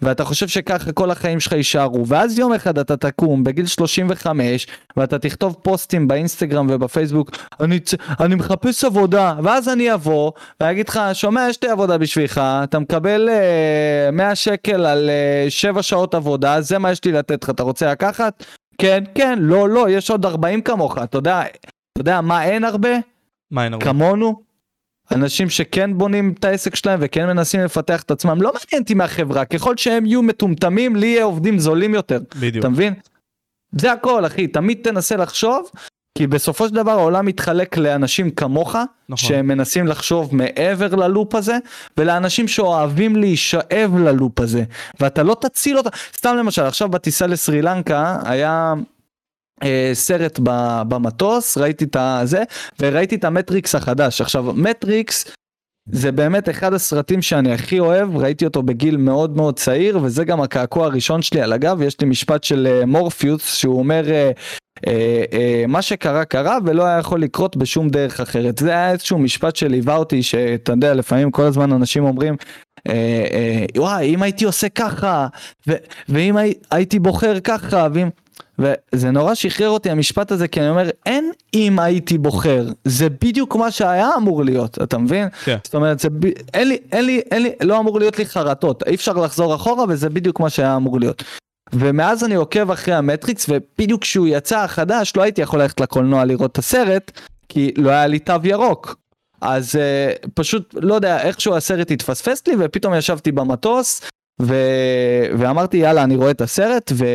ואתה 0.01 0.25
חושב 0.25 0.47
שככה 0.47 0.91
כל 0.91 1.11
החיים 1.11 1.39
שלך 1.39 1.53
יישארו, 1.53 2.07
ואז 2.07 2.39
יום 2.39 2.53
אחד 2.53 2.79
אתה 2.79 2.97
תקום 2.97 3.43
בגיל 3.43 3.65
35, 3.65 4.67
ואתה 4.97 5.19
תכתוב 5.19 5.55
פוסטים 5.61 6.07
באינסטגרם 6.07 6.67
ובפייסבוק, 6.69 7.31
אני, 7.59 7.79
אני 8.19 8.35
מחפש 8.35 8.83
עבודה, 8.83 9.33
ואז 9.43 9.69
אני 9.69 9.93
אבוא, 9.93 10.31
ואגיד 10.61 10.89
לך, 10.89 10.99
שומע, 11.13 11.47
יש 11.49 11.63
לי 11.63 11.69
עבודה 11.69 11.97
בשבילך, 11.97 12.41
אתה 12.63 12.79
מקבל 12.79 13.29
אה, 13.29 14.11
100 14.11 14.35
שקל 14.35 14.85
על 14.85 15.09
אה, 15.09 15.49
7 15.59 15.83
שעות 15.83 16.15
עבודה, 16.15 16.61
זה 16.61 16.77
מה 16.77 16.91
יש 16.91 17.05
לי 17.05 17.11
לתת 17.11 17.43
לך, 17.43 17.49
אתה 17.49 17.63
רוצה 17.63 17.91
לקחת? 17.91 18.43
כן, 18.77 19.03
כן, 19.15 19.39
לא, 19.41 19.69
לא, 19.69 19.89
יש 19.89 20.11
עוד 20.11 20.25
40 20.25 20.61
כמוך, 20.61 20.97
אתה 20.97 21.17
יודע, 21.17 21.41
אתה 21.41 22.01
יודע 22.01 22.21
מה 22.21 22.43
אין 22.43 22.63
הרבה? 22.63 22.89
מה 23.51 23.65
אין 23.65 23.73
הרבה? 23.73 23.85
כמונו, 23.85 24.41
אנשים 25.11 25.49
שכן 25.49 25.97
בונים 25.97 26.33
את 26.39 26.45
העסק 26.45 26.75
שלהם 26.75 26.99
וכן 27.01 27.27
מנסים 27.27 27.61
לפתח 27.61 28.03
את 28.03 28.11
עצמם, 28.11 28.41
לא 28.41 28.53
מעניין 28.53 28.81
אותי 28.81 28.93
מהחברה, 28.93 29.45
ככל 29.45 29.77
שהם 29.77 30.05
יהיו 30.05 30.21
מטומטמים, 30.21 30.95
לי 30.95 31.07
יהיה 31.07 31.23
עובדים 31.23 31.59
זולים 31.59 31.93
יותר, 31.93 32.19
בדיוק. 32.39 32.65
אתה 32.65 32.69
מבין? 32.69 32.93
זה 33.71 33.91
הכל, 33.91 34.25
אחי, 34.25 34.47
תמיד 34.47 34.79
תנסה 34.83 35.15
לחשוב, 35.15 35.71
כי 36.17 36.27
בסופו 36.27 36.67
של 36.67 36.75
דבר 36.75 36.91
העולם 36.91 37.25
מתחלק 37.25 37.77
לאנשים 37.77 38.31
כמוך, 38.31 38.75
נכון. 39.09 39.29
שהם 39.29 39.47
מנסים 39.47 39.87
לחשוב 39.87 40.35
מעבר 40.35 40.95
ללופ 40.95 41.35
הזה, 41.35 41.57
ולאנשים 41.97 42.47
שאוהבים 42.47 43.15
להישאב 43.15 43.97
ללופ 43.97 44.39
הזה, 44.39 44.63
ואתה 44.99 45.23
לא 45.23 45.35
תציל 45.41 45.77
אותה. 45.77 45.89
סתם 46.17 46.35
למשל, 46.35 46.61
עכשיו 46.61 46.89
בטיסה 46.89 47.27
לסרי 47.27 47.61
לנקה, 47.61 48.19
היה 48.25 48.73
אה, 49.63 49.91
סרט 49.93 50.39
ב- 50.43 50.81
במטוס, 50.87 51.57
ראיתי 51.57 51.85
את 51.85 51.95
הזה, 51.99 52.43
וראיתי 52.79 53.15
את 53.15 53.23
המטריקס 53.23 53.75
החדש. 53.75 54.21
עכשיו, 54.21 54.43
מטריקס 54.43 55.31
זה 55.91 56.11
באמת 56.11 56.49
אחד 56.49 56.73
הסרטים 56.73 57.21
שאני 57.21 57.53
הכי 57.53 57.79
אוהב, 57.79 58.17
ראיתי 58.17 58.45
אותו 58.45 58.63
בגיל 58.63 58.97
מאוד 58.97 59.37
מאוד 59.37 59.59
צעיר, 59.59 59.99
וזה 60.03 60.23
גם 60.23 60.41
הקעקוע 60.41 60.85
הראשון 60.85 61.21
שלי 61.21 61.41
על 61.41 61.53
הגב, 61.53 61.81
יש 61.81 62.01
לי 62.01 62.07
משפט 62.07 62.43
של 62.43 62.67
אה, 62.71 62.85
מורפיוס, 62.85 63.55
שהוא 63.55 63.79
אומר... 63.79 64.11
אה, 64.11 64.31
אה, 64.87 65.23
אה, 65.33 65.63
מה 65.67 65.81
שקרה 65.81 66.25
קרה 66.25 66.57
ולא 66.65 66.83
היה 66.85 66.97
יכול 66.99 67.21
לקרות 67.21 67.57
בשום 67.57 67.89
דרך 67.89 68.19
אחרת. 68.19 68.57
זה 68.57 68.69
היה 68.69 68.91
איזשהו 68.91 69.19
משפט 69.19 69.55
שליווה 69.55 69.95
אותי, 69.95 70.23
שאתה 70.23 70.71
יודע, 70.71 70.93
לפעמים 70.93 71.31
כל 71.31 71.43
הזמן 71.43 71.71
אנשים 71.71 72.03
אומרים, 72.03 72.35
אה, 72.87 72.93
אה, 73.33 73.65
וואי, 73.77 74.15
אם 74.15 74.21
הייתי 74.23 74.45
עושה 74.45 74.69
ככה, 74.69 75.27
ו- 75.67 75.73
ואם 76.09 76.37
הי- 76.37 76.53
הייתי 76.71 76.99
בוחר 76.99 77.39
ככה, 77.39 77.87
ואם... 77.93 78.09
וזה 78.59 79.11
נורא 79.11 79.33
שחרר 79.33 79.69
אותי 79.69 79.89
המשפט 79.89 80.31
הזה, 80.31 80.47
כי 80.47 80.59
אני 80.59 80.69
אומר, 80.69 80.89
אין 81.05 81.31
אם 81.53 81.79
הייתי 81.79 82.17
בוחר, 82.17 82.65
זה 82.83 83.09
בדיוק 83.09 83.55
מה 83.55 83.71
שהיה 83.71 84.09
אמור 84.17 84.43
להיות, 84.43 84.81
אתה 84.83 84.97
מבין? 84.97 85.27
כן. 85.43 85.57
זאת 85.63 85.75
אומרת, 85.75 85.99
זה 85.99 86.09
ב... 86.09 86.25
אין 86.53 86.67
לי, 86.67 86.77
אין 86.91 87.05
לי, 87.05 87.21
אין 87.31 87.43
לי, 87.43 87.51
לא 87.61 87.79
אמור 87.79 87.99
להיות 87.99 88.17
לי 88.19 88.25
חרטות, 88.25 88.83
אי 88.87 88.95
אפשר 88.95 89.13
לחזור 89.13 89.55
אחורה, 89.55 89.85
וזה 89.89 90.09
בדיוק 90.09 90.39
מה 90.39 90.49
שהיה 90.49 90.75
אמור 90.75 90.99
להיות. 90.99 91.23
ומאז 91.73 92.23
אני 92.23 92.35
עוקב 92.35 92.71
אחרי 92.71 92.93
המטריקס, 92.93 93.45
ובדיוק 93.49 94.01
כשהוא 94.01 94.27
יצא 94.27 94.59
החדש, 94.59 95.13
לא 95.15 95.21
הייתי 95.21 95.41
יכול 95.41 95.61
ללכת 95.61 95.79
לקולנוע 95.79 96.25
לראות 96.25 96.51
את 96.51 96.57
הסרט, 96.57 97.11
כי 97.49 97.73
לא 97.77 97.89
היה 97.89 98.07
לי 98.07 98.19
תו 98.19 98.33
ירוק. 98.43 98.95
אז 99.41 99.75
uh, 99.75 100.29
פשוט, 100.33 100.75
לא 100.81 100.93
יודע, 100.93 101.21
איכשהו 101.21 101.55
הסרט 101.55 101.91
התפספס 101.91 102.47
לי, 102.47 102.53
ופתאום 102.59 102.93
ישבתי 102.93 103.31
במטוס, 103.31 104.01
ו... 104.41 104.55
ואמרתי, 105.37 105.77
יאללה, 105.77 106.03
אני 106.03 106.15
רואה 106.15 106.31
את 106.31 106.41
הסרט, 106.41 106.91
ו... 106.95 107.05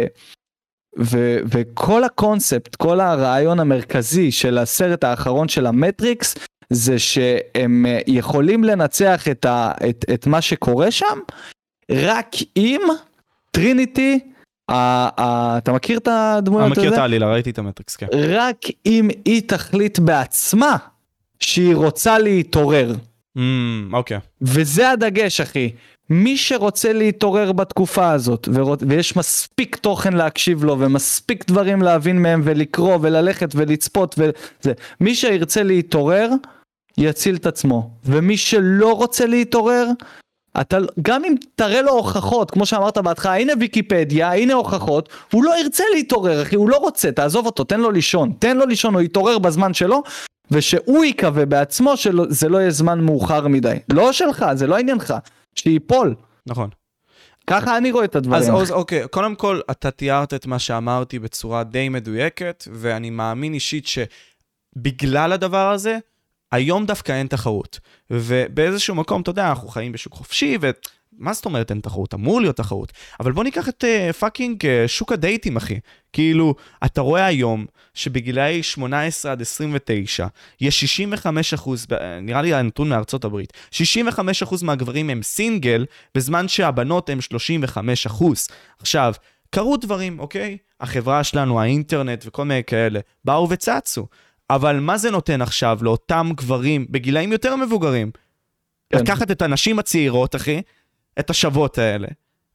ו... 0.99 1.39
וכל 1.45 2.05
הקונספט, 2.05 2.77
כל 2.77 3.01
הרעיון 3.01 3.61
המרכזי 3.61 4.33
של 4.33 4.59
הסרט 4.59 5.05
האחרון 5.05 5.49
של 5.49 5.67
המטריקס, 5.67 6.35
זה 6.71 6.99
שהם 6.99 7.87
אה, 7.87 7.99
יכולים 8.07 8.65
לנצח 8.65 9.29
את, 9.29 9.45
ה... 9.45 9.73
את... 9.91 10.05
את 10.15 10.27
מה 10.27 10.41
שקורה 10.41 10.91
שם, 10.91 11.19
רק 11.91 12.31
אם 12.57 12.81
טריניטי, 13.51 14.21
ה... 14.71 14.75
ה... 15.23 15.59
אתה 15.59 15.73
מכיר 15.73 15.99
את 15.99 16.09
אני 16.09 16.17
הדמויות 16.17 16.71
מכיר 16.71 16.87
הזה? 16.87 16.95
את 16.95 17.01
העלילה, 17.01 17.33
ראיתי 17.33 17.51
את 17.51 17.59
המטריקס, 17.59 17.97
כן. 17.97 18.07
רק 18.13 18.57
אם 18.87 19.09
היא 19.25 19.43
תחליט 19.47 19.99
בעצמה 19.99 20.77
שהיא 21.41 21.75
רוצה 21.75 22.19
להתעורר. 22.19 22.95
אמ, 23.37 23.91
אוקיי. 23.93 24.19
וזה 24.43 24.91
הדגש, 24.91 25.41
אחי. 25.41 25.71
מי 26.11 26.37
שרוצה 26.37 26.93
להתעורר 26.93 27.53
בתקופה 27.53 28.11
הזאת. 28.11 28.49
ויש 28.89 29.17
מספיק 29.17 29.77
תוכן 29.77 30.13
להקשיב 30.13 30.65
לו, 30.65 30.79
ומספיק 30.79 31.45
דברים 31.49 31.83
להבין 31.83 32.23
מהם, 32.23 32.41
ולקרוא, 32.45 32.99
וללכת, 33.01 33.51
ולצפות, 33.55 34.15
וזה, 34.19 34.73
מי 35.01 35.15
שירצה 35.15 35.63
להתעורר, 35.63 36.31
יציל 36.99 37.37
את 37.37 37.47
עצמו. 37.47 37.91
ומי 38.05 38.37
שלא 38.37 38.93
רוצה 38.93 39.27
להתעורר, 39.27 39.87
אתה, 40.61 40.79
גם 41.03 41.25
אם 41.25 41.35
תראה 41.55 41.83
לו 41.83 41.93
הוכחות, 41.93 42.51
כמו 42.51 42.67
שאמרת 42.67 42.99
בהתחלה, 42.99 43.37
הנה 43.37 43.53
ויקיפדיה, 43.61 44.35
הנה 44.35 44.55
הוכחות, 44.55 45.09
הוא 45.33 45.45
לא 45.45 45.61
ירצה 45.61 45.85
להתעורר, 45.95 46.43
אחי, 46.43 46.57
הוא 46.57 46.69
לא 46.69 46.77
רוצה, 46.77 47.13
תעזוב 47.13 47.47
אותו, 47.47 47.65
תן 47.65 47.81
לו 47.81 47.91
לישון. 47.91 48.33
תן 48.39 48.57
לו 48.57 48.67
לישון, 48.67 48.95
הוא 48.95 49.03
יתעורר 49.03 49.39
בזמן 49.39 49.75
שלו, 49.75 50.03
ושהוא 50.51 51.05
יקווה 51.05 51.47
בעצמו 51.47 51.97
שזה 51.97 52.49
לא 52.49 52.59
יהיה 52.59 52.71
זמן 52.71 53.01
מאוחר 53.01 53.49
מדי. 53.49 53.77
לא 53.93 54.13
שלך, 54.13 54.47
זה 54.55 54.67
לא 54.67 54.77
עניינך. 54.77 55.15
שייפול. 55.59 56.15
נכון. 56.47 56.71
ככה 57.47 57.77
אני 57.77 57.93
רואה 57.93 58.05
את 58.05 58.17
הדברים. 58.17 58.43
אז 58.43 58.49
עוז, 58.49 58.71
אוקיי, 58.71 59.09
קודם 59.09 59.35
כל, 59.35 59.61
אתה 59.71 59.91
תיארת 59.91 60.35
את 60.35 60.47
מה 60.47 60.59
שאמרתי 60.59 61.19
בצורה 61.19 61.65
די 61.65 61.89
מדויקת, 61.89 62.65
ואני 62.73 63.11
מאמין 63.11 63.55
אישית 63.55 63.87
שבגלל 63.87 65.33
הדבר 65.33 65.71
הזה, 65.71 65.99
היום 66.53 66.87
דווקא 66.87 67.13
אין 67.13 67.27
תחרות. 67.27 67.81
ובאיזשהו 68.11 68.95
מקום, 68.95 69.23
אתה 69.23 69.31
יודע, 69.31 69.49
אנחנו 69.49 69.69
חיים 69.69 69.93
בשוק 69.93 70.13
חופשי, 70.13 70.59
ומה 71.19 71.33
זאת 71.33 71.45
אומרת 71.45 71.71
אין 71.71 71.81
תחרות? 71.81 72.15
אמור 72.15 72.41
להיות 72.41 72.57
תחרות. 72.57 72.93
אבל 73.21 73.33
בוא 73.33 73.45
ניקח 73.45 73.69
את 73.69 73.85
uh, 73.85 74.13
fucking 74.13 74.63
uh, 74.63 74.69
שוק 74.87 75.13
הדייטים, 75.13 75.57
אחי. 75.57 75.79
כאילו, 76.13 76.55
אתה 76.85 77.01
רואה 77.01 77.27
היום 77.27 77.67
שבגילאי 77.95 78.63
18 78.63 79.33
עד 79.33 79.41
29, 79.41 80.27
יש 80.61 80.81
65 80.81 81.55
אחוז, 81.55 81.87
נראה 82.23 82.43
לי 82.43 82.55
הנתון 82.55 82.89
מארצות 82.89 83.25
הברית, 83.25 83.53
65 83.71 84.43
אחוז 84.43 84.63
מהגברים 84.63 85.11
הם 85.11 85.23
סינגל, 85.23 85.87
בזמן 86.15 86.49
שהבנות 86.49 87.11
הם 87.11 87.21
35 87.21 88.07
אחוז. 88.07 88.49
עכשיו, 88.79 89.15
קרו 89.51 89.77
דברים, 89.77 90.19
אוקיי? 90.19 90.57
החברה 90.81 91.25
שלנו, 91.25 91.61
האינטרנט 91.61 92.25
וכל 92.27 92.45
מיני 92.45 92.65
כאלה, 92.65 93.01
באו 93.25 93.51
וצצו. 93.51 94.07
אבל 94.51 94.81
מה 94.81 94.99
זה 94.99 95.11
נותן 95.11 95.43
עכשיו 95.43 95.79
לאותם 95.83 96.31
גברים 96.35 96.87
בגילאים 96.91 97.33
יותר 97.33 97.57
מבוגרים? 97.57 98.11
כן. 98.91 98.99
לקחת 98.99 99.31
את 99.31 99.43
הנשים 99.43 99.79
הצעירות, 99.79 100.37
אחי, 100.37 100.61
את 101.19 101.31
השוות 101.31 101.79
האלה, 101.79 102.09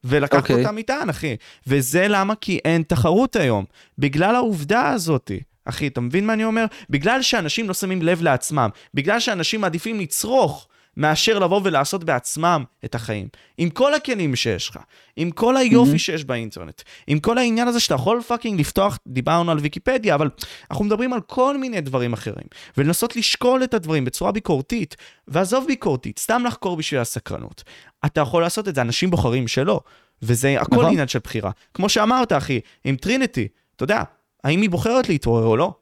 ולקחת 0.04 0.40
אוקיי. 0.42 0.64
אותם 0.64 0.78
איתן, 0.78 1.10
אחי. 1.10 1.36
וזה 1.66 2.08
למה 2.08 2.34
כי 2.34 2.58
אין 2.64 2.82
תחרות 2.82 3.36
היום. 3.36 3.64
בגלל 3.98 4.34
העובדה 4.34 4.88
הזאתי. 4.88 5.40
אחי, 5.64 5.86
אתה 5.86 6.00
מבין 6.00 6.26
מה 6.26 6.32
אני 6.32 6.44
אומר? 6.44 6.64
בגלל 6.90 7.22
שאנשים 7.22 7.68
לא 7.68 7.74
שמים 7.74 8.02
לב 8.02 8.22
לעצמם, 8.22 8.70
בגלל 8.94 9.20
שאנשים 9.20 9.60
מעדיפים 9.60 10.00
לצרוך 10.00 10.68
מאשר 11.00 11.38
לבוא 11.38 11.60
ולעשות 11.64 12.04
בעצמם 12.04 12.64
את 12.84 12.94
החיים. 12.94 13.28
עם 13.58 13.70
כל 13.70 13.94
הכלים 13.94 14.36
שיש 14.36 14.68
לך, 14.68 14.78
עם 15.16 15.30
כל 15.30 15.56
היופי 15.56 15.94
mm-hmm. 15.94 15.98
שיש 15.98 16.24
באינטרנט, 16.24 16.82
עם 17.06 17.20
כל 17.20 17.38
העניין 17.38 17.68
הזה 17.68 17.80
שאתה 17.80 17.94
יכול 17.94 18.22
fucking 18.22 18.60
לפתוח, 18.60 18.98
דיברנו 19.06 19.50
על 19.50 19.58
ויקיפדיה, 19.58 20.14
אבל 20.14 20.30
אנחנו 20.70 20.84
מדברים 20.84 21.12
על 21.12 21.20
כל 21.20 21.58
מיני 21.58 21.80
דברים 21.80 22.12
אחרים, 22.12 22.46
ולנסות 22.76 23.16
לשקול 23.16 23.64
את 23.64 23.74
הדברים 23.74 24.04
בצורה 24.04 24.32
ביקורתית, 24.32 24.96
ועזוב 25.28 25.66
ביקורתית, 25.66 26.18
סתם 26.18 26.42
לחקור 26.46 26.76
בשביל 26.76 27.00
הסקרנות. 27.00 27.62
אתה 28.06 28.20
יכול 28.20 28.42
לעשות 28.42 28.68
את 28.68 28.74
זה, 28.74 28.80
אנשים 28.80 29.10
בוחרים 29.10 29.48
שלא, 29.48 29.80
וזה 30.22 30.60
הכל 30.60 30.76
נכון. 30.76 30.86
עניין 30.86 31.08
של 31.08 31.18
בחירה. 31.24 31.50
כמו 31.74 31.88
שאמרת, 31.88 32.32
אחי, 32.32 32.60
עם 32.84 32.96
טריניטי, 32.96 33.48
אתה 33.76 33.84
יודע, 33.84 34.02
האם 34.44 34.60
היא 34.60 34.70
בוחרת 34.70 35.08
להתעורר 35.08 35.44
או 35.44 35.56
לא? 35.56 35.72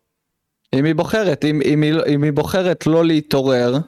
אם 0.75 0.85
היא 0.85 0.95
בוחרת, 0.95 1.45
אם, 1.45 1.61
אם, 1.64 1.83
היא, 1.83 1.95
אם 2.14 2.23
היא 2.23 2.33
בוחרת 2.33 2.87
לא 2.87 3.05
להתעורר, 3.05 3.79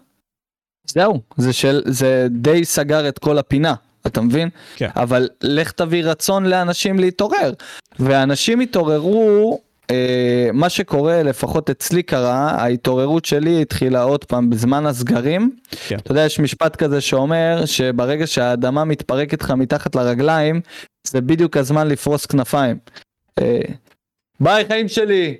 זהו, 0.95 1.21
זה, 1.37 1.53
של, 1.53 1.83
זה 1.87 2.27
די 2.31 2.65
סגר 2.65 3.09
את 3.09 3.19
כל 3.19 3.39
הפינה, 3.39 3.75
אתה 4.07 4.21
מבין? 4.21 4.49
כן. 4.77 4.89
אבל 4.97 5.29
לך 5.43 5.73
תביא 5.73 6.05
רצון 6.05 6.47
לאנשים 6.47 6.99
להתעורר. 6.99 7.53
ואנשים 7.99 8.61
התעוררו, 8.61 9.61
אה, 9.91 10.51
מה 10.53 10.69
שקורה, 10.69 11.23
לפחות 11.23 11.71
אצלי 11.71 12.03
קרה, 12.03 12.51
ההתעוררות 12.51 13.25
שלי 13.25 13.63
התחילה 13.63 14.03
עוד 14.03 14.25
פעם 14.25 14.51
בזמן 14.51 14.87
הסגרים. 14.87 15.57
כן. 15.89 15.97
אתה 15.97 16.13
יודע, 16.13 16.25
יש 16.25 16.41
משפט 16.41 16.77
כזה 16.77 17.01
שאומר 17.01 17.63
שברגע 17.67 18.27
שהאדמה 18.27 18.85
מתפרקת 18.85 19.43
לך 19.43 19.51
מתחת 19.51 19.97
לרגליים, 19.97 20.61
זה 21.07 21.21
בדיוק 21.21 21.57
הזמן 21.57 21.89
לפרוס 21.89 22.27
כנפיים. 22.27 22.79
אה, 23.39 23.61
ביי 24.41 24.65
חיים 24.67 24.89
שלי, 24.89 25.37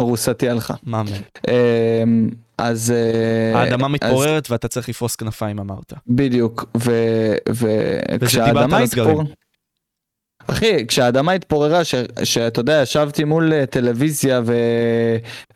ארוסתי 0.00 0.48
הלכה. 0.48 0.74
מאמן. 0.82 1.12
אמ, 1.48 2.30
אז... 2.58 2.90
אה, 2.90 3.60
האדמה 3.60 3.88
מתפוררת 3.88 4.46
אז... 4.46 4.52
ואתה 4.52 4.68
צריך 4.68 4.88
לפרוס 4.88 5.16
כנפיים 5.16 5.58
אמרת. 5.58 5.92
בדיוק, 6.06 6.64
וכשהאדמה 8.20 8.78
התפוררה... 8.78 9.24
אחי, 10.46 10.86
כשהאדמה 10.86 11.32
התפוררה, 11.32 11.84
ש... 11.84 11.94
שאתה 12.24 12.60
יודע, 12.60 12.80
ישבתי 12.82 13.24
מול 13.24 13.52
אה, 13.52 13.66
טלוויזיה 13.66 14.40
ו... 14.44 14.54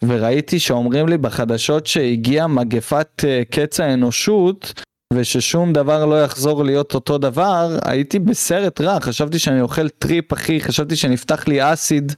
וראיתי 0.02 0.58
שאומרים 0.58 1.08
לי 1.08 1.18
בחדשות 1.18 1.86
שהגיעה 1.86 2.46
מגפת 2.46 3.24
אה, 3.24 3.42
קץ 3.50 3.80
האנושות, 3.80 4.82
וששום 5.14 5.72
דבר 5.72 6.06
לא 6.06 6.22
יחזור 6.22 6.64
להיות 6.64 6.94
אותו 6.94 7.18
דבר, 7.18 7.78
הייתי 7.84 8.18
בסרט 8.18 8.80
רע, 8.80 9.00
חשבתי 9.00 9.38
שאני 9.38 9.60
אוכל 9.60 9.88
trip 9.88 10.32
אחי, 10.32 10.60
חשבתי 10.60 10.96
שנפתח 10.96 11.48
לי 11.48 11.72
אסיד, 11.72 12.12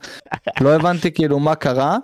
לא 0.61 0.74
הבנתי 0.74 1.12
כאילו 1.12 1.39
מה 1.39 1.55
קרה, 1.55 1.97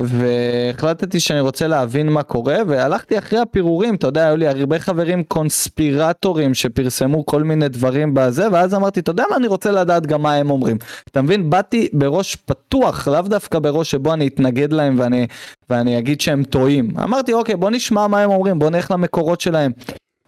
והחלטתי 0.00 1.20
שאני 1.20 1.40
רוצה 1.40 1.66
להבין 1.66 2.08
מה 2.08 2.22
קורה, 2.22 2.56
והלכתי 2.66 3.18
אחרי 3.18 3.38
הפירורים, 3.38 3.94
אתה 3.94 4.06
יודע, 4.06 4.26
היו 4.26 4.36
לי 4.36 4.48
הרבה 4.48 4.78
חברים 4.78 5.24
קונספירטורים 5.24 6.54
שפרסמו 6.54 7.26
כל 7.26 7.42
מיני 7.42 7.68
דברים 7.68 8.14
בזה, 8.14 8.48
ואז 8.52 8.74
אמרתי, 8.74 9.00
אתה 9.00 9.10
יודע 9.10 9.24
מה, 9.30 9.36
אני 9.36 9.46
רוצה 9.46 9.70
לדעת 9.70 10.06
גם 10.06 10.22
מה 10.22 10.34
הם 10.34 10.50
אומרים. 10.50 10.78
אתה 11.10 11.22
מבין, 11.22 11.50
באתי 11.50 11.88
בראש 11.92 12.36
פתוח, 12.36 13.08
לאו 13.08 13.22
דווקא 13.22 13.58
בראש 13.58 13.90
שבו 13.90 14.12
אני 14.12 14.26
אתנגד 14.26 14.72
להם 14.72 14.96
ואני, 14.98 15.26
ואני 15.70 15.98
אגיד 15.98 16.20
שהם 16.20 16.44
טועים. 16.44 16.90
אמרתי, 17.02 17.32
אוקיי, 17.32 17.56
בוא 17.56 17.70
נשמע 17.70 18.06
מה 18.06 18.20
הם 18.20 18.30
אומרים, 18.30 18.58
בוא 18.58 18.70
נלך 18.70 18.90
למקורות 18.90 19.40
שלהם. 19.40 19.72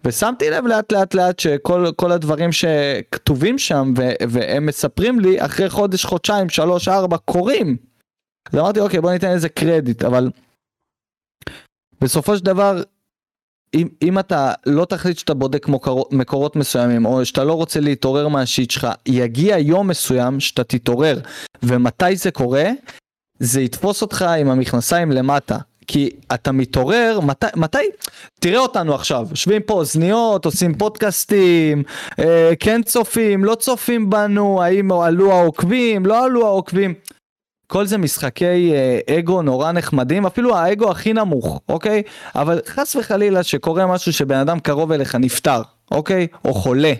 ושמתי 0.05 0.49
לב 0.49 0.67
לאט 0.67 0.91
לאט 0.91 1.13
לאט 1.13 1.39
שכל 1.39 2.11
הדברים 2.11 2.49
שכתובים 2.51 3.57
שם 3.57 3.93
ו, 3.97 4.09
והם 4.29 4.65
מספרים 4.65 5.19
לי 5.19 5.45
אחרי 5.45 5.69
חודש, 5.69 6.05
חודשיים, 6.05 6.49
שלוש, 6.49 6.87
ארבע 6.87 7.17
קורים. 7.17 7.92
אז 8.51 8.59
אמרתי 8.59 8.79
אוקיי 8.79 9.01
בוא 9.01 9.11
ניתן 9.11 9.31
איזה 9.31 9.49
קרדיט 9.49 10.03
אבל 10.03 10.31
בסופו 12.01 12.37
של 12.37 12.45
דבר 12.45 12.83
אם, 13.73 13.87
אם 14.01 14.19
אתה 14.19 14.53
לא 14.65 14.85
תחליט 14.85 15.17
שאתה 15.17 15.33
בודק 15.33 15.67
מקורות, 15.67 16.13
מקורות 16.13 16.55
מסוימים 16.55 17.05
או 17.05 17.25
שאתה 17.25 17.43
לא 17.43 17.53
רוצה 17.53 17.79
להתעורר 17.79 18.27
מהשיט 18.27 18.71
שלך 18.71 18.87
יגיע 19.05 19.57
יום 19.57 19.87
מסוים 19.87 20.39
שאתה 20.39 20.63
תתעורר. 20.63 21.19
ומתי 21.63 22.15
זה 22.15 22.31
קורה? 22.31 22.69
זה 23.39 23.61
יתפוס 23.61 24.01
אותך 24.01 24.21
עם 24.21 24.49
המכנסיים 24.49 25.11
למטה. 25.11 25.57
כי 25.87 26.09
אתה 26.33 26.51
מתעורר, 26.51 27.19
מתי, 27.19 27.47
מתי, 27.55 27.89
תראה 28.39 28.59
אותנו 28.59 28.95
עכשיו, 28.95 29.27
יושבים 29.29 29.61
פה 29.61 29.73
אוזניות, 29.73 30.45
עושים 30.45 30.77
פודקאסטים, 30.77 31.83
אה, 32.19 32.53
כן 32.59 32.83
צופים, 32.83 33.45
לא 33.45 33.55
צופים 33.55 34.09
בנו, 34.09 34.63
האם 34.63 34.91
עלו 34.91 35.31
העוקבים, 35.31 36.05
לא 36.05 36.25
עלו 36.25 36.47
העוקבים. 36.47 36.93
כל 37.67 37.85
זה 37.85 37.97
משחקי 37.97 38.73
אה, 38.73 38.99
אגו 39.19 39.41
נורא 39.41 39.71
נחמדים, 39.71 40.25
אפילו 40.25 40.57
האגו 40.57 40.91
הכי 40.91 41.13
נמוך, 41.13 41.61
אוקיי? 41.69 42.03
אבל 42.35 42.61
חס 42.67 42.95
וחלילה 42.95 43.43
שקורה 43.43 43.87
משהו 43.87 44.13
שבן 44.13 44.37
אדם 44.37 44.59
קרוב 44.59 44.91
אליך 44.91 45.15
נפטר, 45.15 45.61
אוקיי? 45.91 46.27
או 46.45 46.53
חולה, 46.53 46.93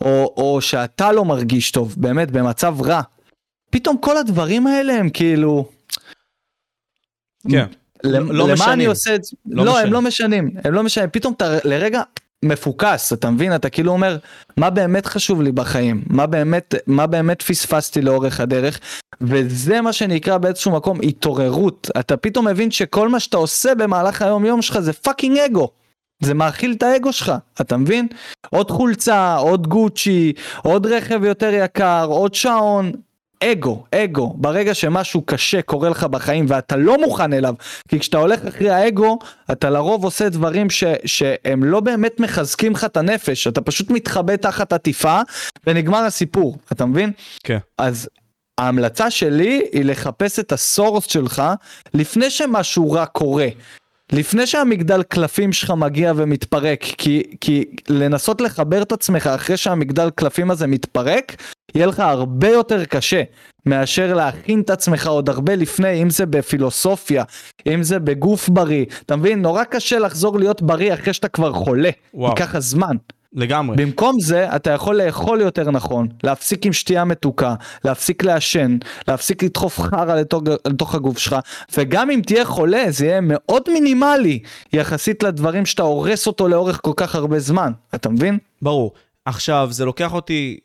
או, 0.00 0.34
או 0.36 0.60
שאתה 0.60 1.12
לא 1.12 1.24
מרגיש 1.24 1.70
טוב, 1.70 1.94
באמת, 1.98 2.30
במצב 2.30 2.76
רע. 2.82 3.00
פתאום 3.70 3.98
כל 3.98 4.16
הדברים 4.16 4.66
האלה 4.66 4.94
הם 4.94 5.10
כאילו... 5.10 5.68
כן. 7.50 7.66
לא, 8.04 8.18
לא 8.18 8.44
משנים. 8.44 8.62
למה 8.62 8.72
אני 8.72 8.86
עושה 8.86 9.14
את 9.14 9.24
זה? 9.24 9.36
לא, 9.46 9.64
לא 9.64 9.80
הם 9.80 9.92
לא 9.92 10.02
משנים, 10.02 10.50
הם 10.64 10.74
לא 10.74 10.82
משנים, 10.82 11.10
פתאום 11.10 11.32
אתה 11.32 11.58
לרגע 11.64 12.02
מפוקס, 12.44 13.12
אתה 13.12 13.30
מבין? 13.30 13.54
אתה 13.54 13.70
כאילו 13.70 13.92
אומר, 13.92 14.18
מה 14.56 14.70
באמת 14.70 15.06
חשוב 15.06 15.42
לי 15.42 15.52
בחיים? 15.52 16.02
מה 16.06 16.26
באמת, 16.26 16.74
מה 16.86 17.06
באמת 17.06 17.42
פספסתי 17.42 18.02
לאורך 18.02 18.40
הדרך? 18.40 18.80
וזה 19.20 19.80
מה 19.80 19.92
שנקרא 19.92 20.38
באיזשהו 20.38 20.72
מקום 20.72 20.98
התעוררות. 21.02 21.90
אתה 21.98 22.16
פתאום 22.16 22.46
מבין 22.48 22.70
שכל 22.70 23.08
מה 23.08 23.20
שאתה 23.20 23.36
עושה 23.36 23.74
במהלך 23.74 24.22
היום 24.22 24.44
יום 24.44 24.62
שלך 24.62 24.78
זה 24.78 24.92
fucking 24.92 25.38
אגו. 25.38 25.70
זה 26.22 26.34
מאכיל 26.34 26.72
את 26.72 26.82
האגו 26.82 27.12
שלך, 27.12 27.32
אתה 27.60 27.76
מבין? 27.76 28.08
עוד 28.50 28.70
חולצה, 28.70 29.36
עוד 29.36 29.66
גוצ'י, 29.66 30.32
עוד 30.62 30.86
רכב 30.86 31.24
יותר 31.24 31.50
יקר, 31.54 32.06
עוד 32.08 32.34
שעון, 32.34 32.92
אגו, 33.44 33.84
אגו, 33.94 34.34
ברגע 34.36 34.74
שמשהו 34.74 35.22
קשה 35.22 35.62
קורה 35.62 35.88
לך 35.88 36.04
בחיים 36.04 36.46
ואתה 36.48 36.76
לא 36.76 37.00
מוכן 37.00 37.32
אליו, 37.32 37.54
כי 37.88 37.98
כשאתה 37.98 38.18
הולך 38.18 38.44
אחרי 38.44 38.70
האגו, 38.70 39.18
אתה 39.52 39.70
לרוב 39.70 40.04
עושה 40.04 40.28
דברים 40.28 40.70
ש, 40.70 40.84
שהם 41.04 41.64
לא 41.64 41.80
באמת 41.80 42.20
מחזקים 42.20 42.72
לך 42.72 42.84
את 42.84 42.96
הנפש, 42.96 43.46
אתה 43.46 43.60
פשוט 43.60 43.90
מתחבא 43.90 44.36
תחת 44.36 44.72
עטיפה 44.72 45.20
ונגמר 45.66 45.98
הסיפור, 45.98 46.56
אתה 46.72 46.86
מבין? 46.86 47.12
כן. 47.44 47.58
אז 47.78 48.08
ההמלצה 48.58 49.10
שלי 49.10 49.62
היא 49.72 49.84
לחפש 49.84 50.38
את 50.38 50.52
הסורס 50.52 51.06
שלך 51.06 51.42
לפני 51.94 52.30
שמשהו 52.30 52.90
רע 52.90 53.06
קורה. 53.06 53.48
לפני 54.12 54.46
שהמגדל 54.46 55.02
קלפים 55.02 55.52
שלך 55.52 55.70
מגיע 55.70 56.12
ומתפרק, 56.16 56.82
כי, 56.82 57.22
כי 57.40 57.64
לנסות 57.88 58.40
לחבר 58.40 58.82
את 58.82 58.92
עצמך 58.92 59.26
אחרי 59.26 59.56
שהמגדל 59.56 60.10
קלפים 60.10 60.50
הזה 60.50 60.66
מתפרק, 60.66 61.36
יהיה 61.74 61.86
לך 61.86 62.00
הרבה 62.00 62.48
יותר 62.48 62.84
קשה 62.84 63.22
מאשר 63.66 64.14
להכין 64.14 64.60
את 64.60 64.70
עצמך 64.70 65.06
עוד 65.06 65.28
הרבה 65.28 65.54
לפני, 65.54 66.02
אם 66.02 66.10
זה 66.10 66.26
בפילוסופיה, 66.26 67.24
אם 67.66 67.82
זה 67.82 67.98
בגוף 67.98 68.48
בריא. 68.48 68.84
אתה 69.06 69.16
מבין? 69.16 69.42
נורא 69.42 69.64
קשה 69.64 69.98
לחזור 69.98 70.38
להיות 70.38 70.62
בריא 70.62 70.94
אחרי 70.94 71.12
שאתה 71.12 71.28
כבר 71.28 71.52
חולה. 71.52 71.90
וואו. 72.14 72.30
ייקח 72.30 72.54
הזמן. 72.54 72.96
לגמרי. 73.32 73.76
במקום 73.76 74.20
זה 74.20 74.56
אתה 74.56 74.70
יכול 74.70 75.02
לאכול 75.02 75.40
יותר 75.40 75.70
נכון, 75.70 76.08
להפסיק 76.24 76.66
עם 76.66 76.72
שתייה 76.72 77.04
מתוקה, 77.04 77.54
להפסיק 77.84 78.24
לעשן, 78.24 78.78
להפסיק 79.08 79.42
לדחוף 79.42 79.80
חרא 79.80 80.14
לתוך, 80.14 80.42
לתוך 80.66 80.94
הגוף 80.94 81.18
שלך, 81.18 81.36
וגם 81.76 82.10
אם 82.10 82.20
תהיה 82.26 82.44
חולה 82.44 82.84
זה 82.88 83.06
יהיה 83.06 83.20
מאוד 83.20 83.62
מינימלי 83.68 84.38
יחסית 84.72 85.22
לדברים 85.22 85.66
שאתה 85.66 85.82
הורס 85.82 86.26
אותו 86.26 86.48
לאורך 86.48 86.80
כל 86.82 86.92
כך 86.96 87.14
הרבה 87.14 87.38
זמן, 87.38 87.72
אתה 87.94 88.08
מבין? 88.08 88.38
ברור. 88.62 88.92
עכשיו, 89.24 89.68
זה 89.70 89.84
לוקח 89.84 90.12
אותי 90.12 90.58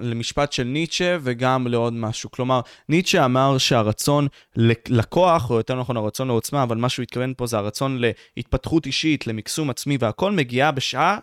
למשפט 0.00 0.52
של 0.52 0.64
ניטשה 0.64 1.16
וגם 1.22 1.66
לעוד 1.66 1.92
משהו. 1.92 2.30
כלומר, 2.30 2.60
ניטשה 2.88 3.24
אמר 3.24 3.58
שהרצון 3.58 4.26
לכוח, 4.88 5.50
או 5.50 5.56
יותר 5.56 5.80
נכון 5.80 5.96
הרצון 5.96 6.28
לעוצמה, 6.28 6.62
אבל 6.62 6.76
מה 6.76 6.88
שהוא 6.88 7.02
התכוון 7.02 7.32
פה 7.36 7.46
זה 7.46 7.58
הרצון 7.58 7.98
להתפתחות 8.36 8.86
אישית, 8.86 9.26
למקסום 9.26 9.70
עצמי 9.70 9.96
והכל, 10.00 10.32
מגיעה 10.32 10.70
בשעה 10.70 11.18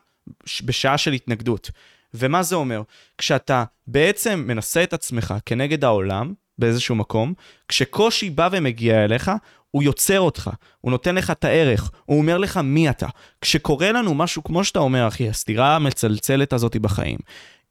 בשעה 0.64 0.98
של 0.98 1.14
התנגדות. 1.14 1.72
ומה 2.14 2.44
זה 2.44 2.56
אומר? 2.56 2.82
כשאתה 3.18 3.64
בעצם 3.88 4.44
מנסה 4.48 4.84
את 4.84 4.94
עצמך 4.94 5.34
כנגד 5.46 5.84
העולם, 5.84 6.34
באיזשהו 6.58 6.96
מקום, 6.96 7.34
כשקושי 7.68 8.30
בא 8.30 8.50
ומגיע 8.52 9.04
אליך, 9.04 9.32
הוא 9.72 9.84
יוצר 9.84 10.20
אותך, 10.20 10.50
הוא 10.82 10.92
נותן 10.92 11.16
לך 11.16 11.32
את 11.32 11.44
הערך, 11.44 11.92
הוא 12.06 12.18
אומר 12.20 12.38
לך 12.38 12.58
מי 12.58 12.90
אתה. 12.90 13.08
כשקורה 13.42 13.92
לנו 13.92 14.14
משהו, 14.14 14.44
כמו 14.44 14.64
שאתה 14.64 14.80
אומר, 14.80 15.08
אחי, 15.08 15.30
הסתירה 15.30 15.76
המצלצלת 15.76 16.54
הזאת 16.54 16.78
בחיים, 16.78 17.18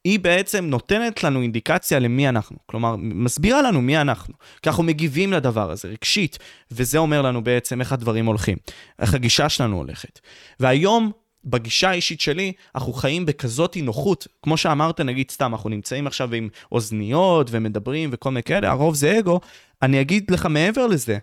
היא 0.05 0.21
בעצם 0.21 0.65
נותנת 0.65 1.25
לנו 1.25 1.43
אינדיקציה 1.43 1.99
למי 1.99 2.29
אנחנו. 2.29 2.57
כלומר, 2.67 2.97
מסבירה 2.99 3.63
לנו 3.63 3.83
מי 3.83 3.99
אנחנו. 3.99 4.35
כי 4.63 4.69
אנחנו 4.69 4.83
מגיבים 4.83 5.33
לדבר 5.33 5.71
הזה 5.71 5.89
רגשית, 5.89 6.39
וזה 6.71 6.99
אומר 6.99 7.23
לנו 7.23 7.45
בעצם 7.45 7.81
איך 7.81 7.93
הדברים 7.93 8.27
הולכים, 8.27 8.57
איך 8.99 9.15
הגישה 9.15 9.49
שלנו 9.49 9.77
הולכת. 9.77 10.21
והיום, 10.61 11.13
בגישה 11.51 11.91
האישית 11.91 12.21
שלי, 12.21 12.53
אנחנו 12.75 12.93
חיים 12.93 13.27
בכזאת 13.27 13.77
נוחות, 13.83 14.27
כמו 14.43 14.57
שאמרת, 14.57 15.01
נגיד 15.01 15.31
סתם, 15.31 15.55
אנחנו 15.55 15.71
נמצאים 15.71 16.07
עכשיו 16.07 16.35
עם 16.35 16.49
אוזניות 16.73 17.49
ומדברים 17.51 18.11
וכל 18.13 18.31
מיני 18.31 18.43
כאלה, 18.43 18.71
הרוב 18.71 18.95
זה 18.95 19.19
אגו, 19.19 19.41
אני 19.83 20.01
אגיד 20.01 20.31
לך 20.31 20.47
מעבר 20.47 20.87
לזה, 20.87 21.19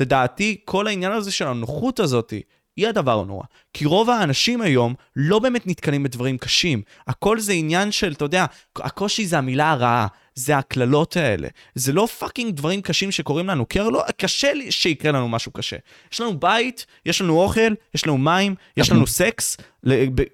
לדעתי, 0.00 0.60
כל 0.64 0.86
העניין 0.86 1.12
הזה 1.12 1.32
של 1.32 1.46
הנוחות 1.46 2.00
הזאת, 2.00 2.32
היא 2.78 2.88
הדבר 2.88 3.20
הנורא. 3.20 3.44
כי 3.72 3.84
רוב 3.84 4.10
האנשים 4.10 4.60
היום 4.60 4.94
לא 5.16 5.38
באמת 5.38 5.66
נתקלים 5.66 6.02
בדברים 6.02 6.38
קשים. 6.38 6.82
הכל 7.06 7.40
זה 7.40 7.52
עניין 7.52 7.92
של, 7.92 8.12
אתה 8.12 8.24
יודע, 8.24 8.46
הקושי 8.76 9.26
זה 9.26 9.38
המילה 9.38 9.70
הרעה, 9.70 10.06
זה 10.34 10.56
הקללות 10.58 11.16
האלה. 11.16 11.48
זה 11.74 11.92
לא 11.92 12.06
fucking 12.06 12.54
דברים 12.54 12.82
קשים 12.82 13.10
שקורים 13.10 13.46
לנו, 13.46 13.68
כי 13.68 13.78
לא, 13.78 14.04
קשה 14.16 14.52
לי 14.52 14.72
שיקרה 14.72 15.12
לנו 15.12 15.28
משהו 15.28 15.52
קשה. 15.52 15.76
יש 16.12 16.20
לנו 16.20 16.40
בית, 16.40 16.86
יש 17.06 17.20
לנו 17.20 17.40
אוכל, 17.40 17.72
יש 17.94 18.06
לנו 18.06 18.18
מים, 18.18 18.54
יש 18.76 18.90
לנו 18.90 19.06
סקס, 19.06 19.56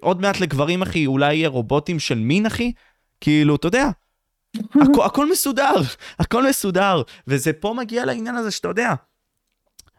עוד 0.01 0.21
מעט 0.21 0.41
לגברים, 0.41 0.83
אחי, 0.83 1.07
אולי 1.07 1.35
יהיה 1.35 1.49
רובוטים 1.49 1.99
של 2.01 2.19
מין, 2.19 2.47
אחי. 2.47 2.73
כאילו, 3.21 3.57
אתה 3.57 3.67
יודע, 3.67 3.89
הכ- 4.57 5.03
הכל 5.05 5.31
מסודר, 5.31 5.75
הכל 6.19 6.49
מסודר. 6.49 7.03
וזה 7.27 7.53
פה 7.53 7.75
מגיע 7.77 8.05
לעניין 8.05 8.35
הזה 8.37 8.51
שאתה 8.51 8.69
יודע. 8.69 8.95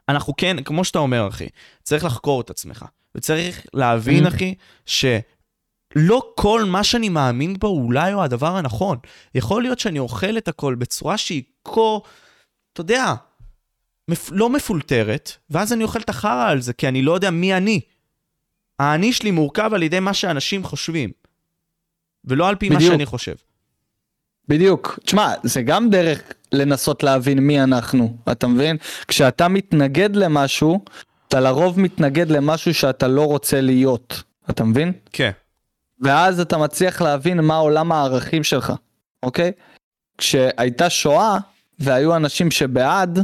אנחנו 0.09 0.35
כן, 0.35 0.63
כמו 0.63 0.83
שאתה 0.83 0.99
אומר, 0.99 1.27
אחי, 1.27 1.47
צריך 1.83 2.03
לחקור 2.03 2.41
את 2.41 2.49
עצמך. 2.49 2.85
וצריך 3.15 3.65
להבין, 3.73 4.27
אחי, 4.27 4.55
שלא 4.85 6.33
כל 6.35 6.63
מה 6.63 6.83
שאני 6.83 7.09
מאמין 7.09 7.53
בו 7.59 7.67
אולי 7.67 8.11
הוא 8.11 8.23
הדבר 8.23 8.55
הנכון. 8.55 8.97
יכול 9.35 9.61
להיות 9.61 9.79
שאני 9.79 9.99
אוכל 9.99 10.37
את 10.37 10.47
הכל 10.47 10.75
בצורה 10.75 11.17
שהיא 11.17 11.43
כה, 11.63 11.97
אתה 12.73 12.81
יודע, 12.81 13.13
מפ... 14.07 14.29
לא 14.31 14.49
מפולטרת, 14.49 15.31
ואז 15.49 15.73
אני 15.73 15.83
אוכל 15.83 15.99
את 15.99 16.09
החרא 16.09 16.49
על 16.49 16.61
זה, 16.61 16.73
כי 16.73 16.87
אני 16.87 17.01
לא 17.01 17.11
יודע 17.11 17.31
מי 17.31 17.53
אני. 17.57 17.81
האני 18.79 19.13
שלי 19.13 19.31
מורכב 19.31 19.71
על 19.73 19.83
ידי 19.83 19.99
מה 19.99 20.13
שאנשים 20.13 20.63
חושבים, 20.63 21.11
ולא 22.25 22.49
על 22.49 22.55
פי 22.55 22.69
בדיוק. 22.69 22.81
מה 22.81 22.87
שאני 22.87 23.05
חושב. 23.05 23.35
בדיוק. 24.47 24.99
תשמע, 25.03 25.33
זה 25.43 25.61
גם 25.61 25.89
דרך 25.89 26.21
לנסות 26.51 27.03
להבין 27.03 27.39
מי 27.39 27.63
אנחנו, 27.63 28.15
אתה 28.31 28.47
מבין? 28.47 28.77
כשאתה 29.07 29.47
מתנגד 29.47 30.15
למשהו, 30.15 30.85
אתה 31.27 31.39
לרוב 31.39 31.79
מתנגד 31.79 32.31
למשהו 32.31 32.73
שאתה 32.73 33.07
לא 33.07 33.25
רוצה 33.25 33.61
להיות, 33.61 34.23
אתה 34.49 34.63
מבין? 34.63 34.93
כן. 35.11 35.31
ואז 36.01 36.39
אתה 36.39 36.57
מצליח 36.57 37.01
להבין 37.01 37.41
מה 37.41 37.55
עולם 37.55 37.91
הערכים 37.91 38.43
שלך, 38.43 38.73
אוקיי? 39.23 39.51
כשהייתה 40.17 40.89
שואה 40.89 41.37
והיו 41.79 42.15
אנשים 42.15 42.51
שבעד 42.51 43.19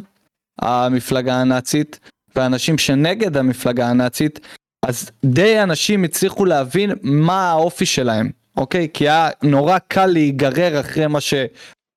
המפלגה 0.60 1.36
הנאצית 1.36 2.00
ואנשים 2.36 2.78
שנגד 2.78 3.38
המפלגה 3.38 3.88
הנאצית, 3.88 4.40
אז 4.86 5.12
די 5.26 5.64
אנשים 5.64 6.04
הצליחו 6.04 6.46
להבין 6.46 6.92
מה 7.02 7.52
האופי 7.52 7.86
שלהם, 7.86 8.32
אוקיי? 8.58 8.88
כי 8.94 9.10
היה 9.10 9.30
נורא 9.44 9.78
קל 9.88 10.06
להיגרר 10.06 10.80
אחרי 10.80 11.08
מה 11.08 11.22
ש... 11.22 11.34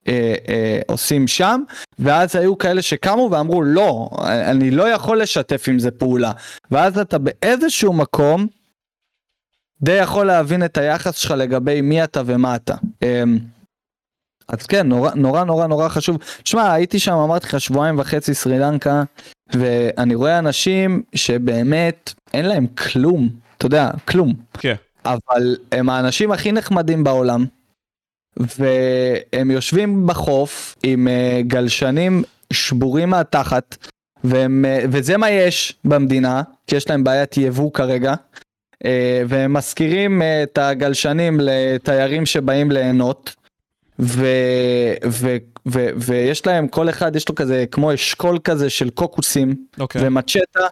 אה, 0.09 0.35
אה, 0.49 0.81
עושים 0.87 1.27
שם 1.29 1.61
ואז 1.99 2.37
היו 2.37 2.59
כאלה 2.59 2.83
שקמו 2.83 3.29
ואמרו 3.33 3.63
לא 3.63 4.11
אני 4.23 4.71
לא 4.71 4.89
יכול 4.89 5.23
לשתף 5.23 5.65
עם 5.69 5.79
זה 5.79 5.91
פעולה 5.91 6.33
ואז 6.71 6.99
אתה 6.99 7.19
באיזשהו 7.19 7.93
מקום 7.93 8.47
די 9.83 9.93
יכול 9.93 10.27
להבין 10.27 10.65
את 10.65 10.79
היחס 10.79 11.17
שלך 11.17 11.31
לגבי 11.31 11.81
מי 11.81 12.05
אתה 12.05 12.23
ומה 12.27 12.57
אתה. 12.57 12.75
אמ, 13.03 13.39
אז 14.49 14.67
כן 14.67 14.89
נורא 14.89 15.11
נורא 15.15 15.45
נורא 15.45 15.67
נורא 15.67 15.89
חשוב. 15.89 16.19
תשמע 16.43 16.73
הייתי 16.73 16.99
שם 16.99 17.13
אמרתי 17.13 17.47
לך 17.47 17.61
שבועיים 17.61 17.99
וחצי 17.99 18.35
סרי 18.35 18.59
לנקה 18.59 19.03
ואני 19.53 20.15
רואה 20.15 20.39
אנשים 20.39 21.03
שבאמת 21.15 22.13
אין 22.35 22.47
להם 22.47 22.67
כלום 22.67 23.29
אתה 23.57 23.67
יודע 23.67 23.91
כלום 24.09 24.35
כן. 24.59 24.75
אבל 25.05 25.57
הם 25.73 25.91
האנשים 25.91 26.33
הכי 26.33 26.53
נחמדים 26.53 27.05
בעולם. 27.05 27.45
והם 28.37 29.51
יושבים 29.51 30.07
בחוף 30.07 30.77
עם 30.83 31.09
אה, 31.09 31.41
גלשנים 31.47 32.23
שבורים 32.53 33.11
מהתחת 33.11 33.77
והם, 34.25 34.65
אה, 34.65 34.85
וזה 34.91 35.17
מה 35.17 35.31
יש 35.31 35.75
במדינה 35.85 36.43
כי 36.67 36.77
יש 36.77 36.91
להם 36.91 37.05
בעיית 37.05 37.37
יבוא 37.37 37.73
כרגע 37.73 38.15
אה, 38.85 39.23
והם 39.29 39.53
משכירים 39.53 40.23
את 40.43 40.59
הגלשנים 40.59 41.41
לתיירים 41.43 42.27
שבאים 42.27 42.71
ליהנות 42.71 43.35
ו, 43.99 44.27
ו, 45.09 45.37
ו, 45.67 45.87
ויש 45.97 46.47
להם 46.47 46.69
כל 46.69 46.89
אחד 46.89 47.17
יש 47.17 47.29
לו 47.29 47.35
כזה 47.35 47.65
כמו 47.71 47.95
אשכול 47.95 48.39
כזה 48.45 48.71
של 48.71 48.91
קוקוסים 48.91 49.55
אוקיי. 49.81 50.07
ומצ'טה. 50.07 50.67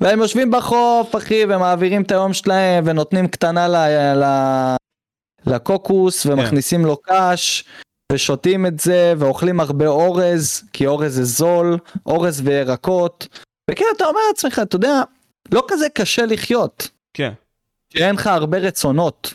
והם 0.00 0.18
יושבים 0.18 0.50
בחוף 0.50 1.16
אחי 1.16 1.44
ומעבירים 1.48 2.02
את 2.02 2.10
היום 2.10 2.32
שלהם 2.32 2.84
ונותנים 2.86 3.28
קטנה 3.28 3.68
ל, 3.68 3.76
ל, 4.16 4.24
לקוקוס 5.46 6.26
ומכניסים 6.26 6.84
לו 6.84 6.96
קש 7.02 7.64
ושותים 8.12 8.66
את 8.66 8.80
זה 8.80 9.14
ואוכלים 9.18 9.60
הרבה 9.60 9.86
אורז 9.86 10.62
כי 10.72 10.86
אורז 10.86 11.14
זה 11.14 11.24
זול 11.24 11.78
אורז 12.06 12.40
וירקות 12.44 13.28
וכאילו 13.70 13.90
אתה 13.96 14.04
אומר 14.04 14.20
לעצמך 14.28 14.60
אתה 14.62 14.76
יודע 14.76 15.02
לא 15.52 15.64
כזה 15.68 15.88
קשה 15.88 16.26
לחיות 16.26 16.90
כן. 17.14 17.32
שאין 17.92 18.14
לך 18.14 18.26
הרבה 18.26 18.58
רצונות. 18.58 19.34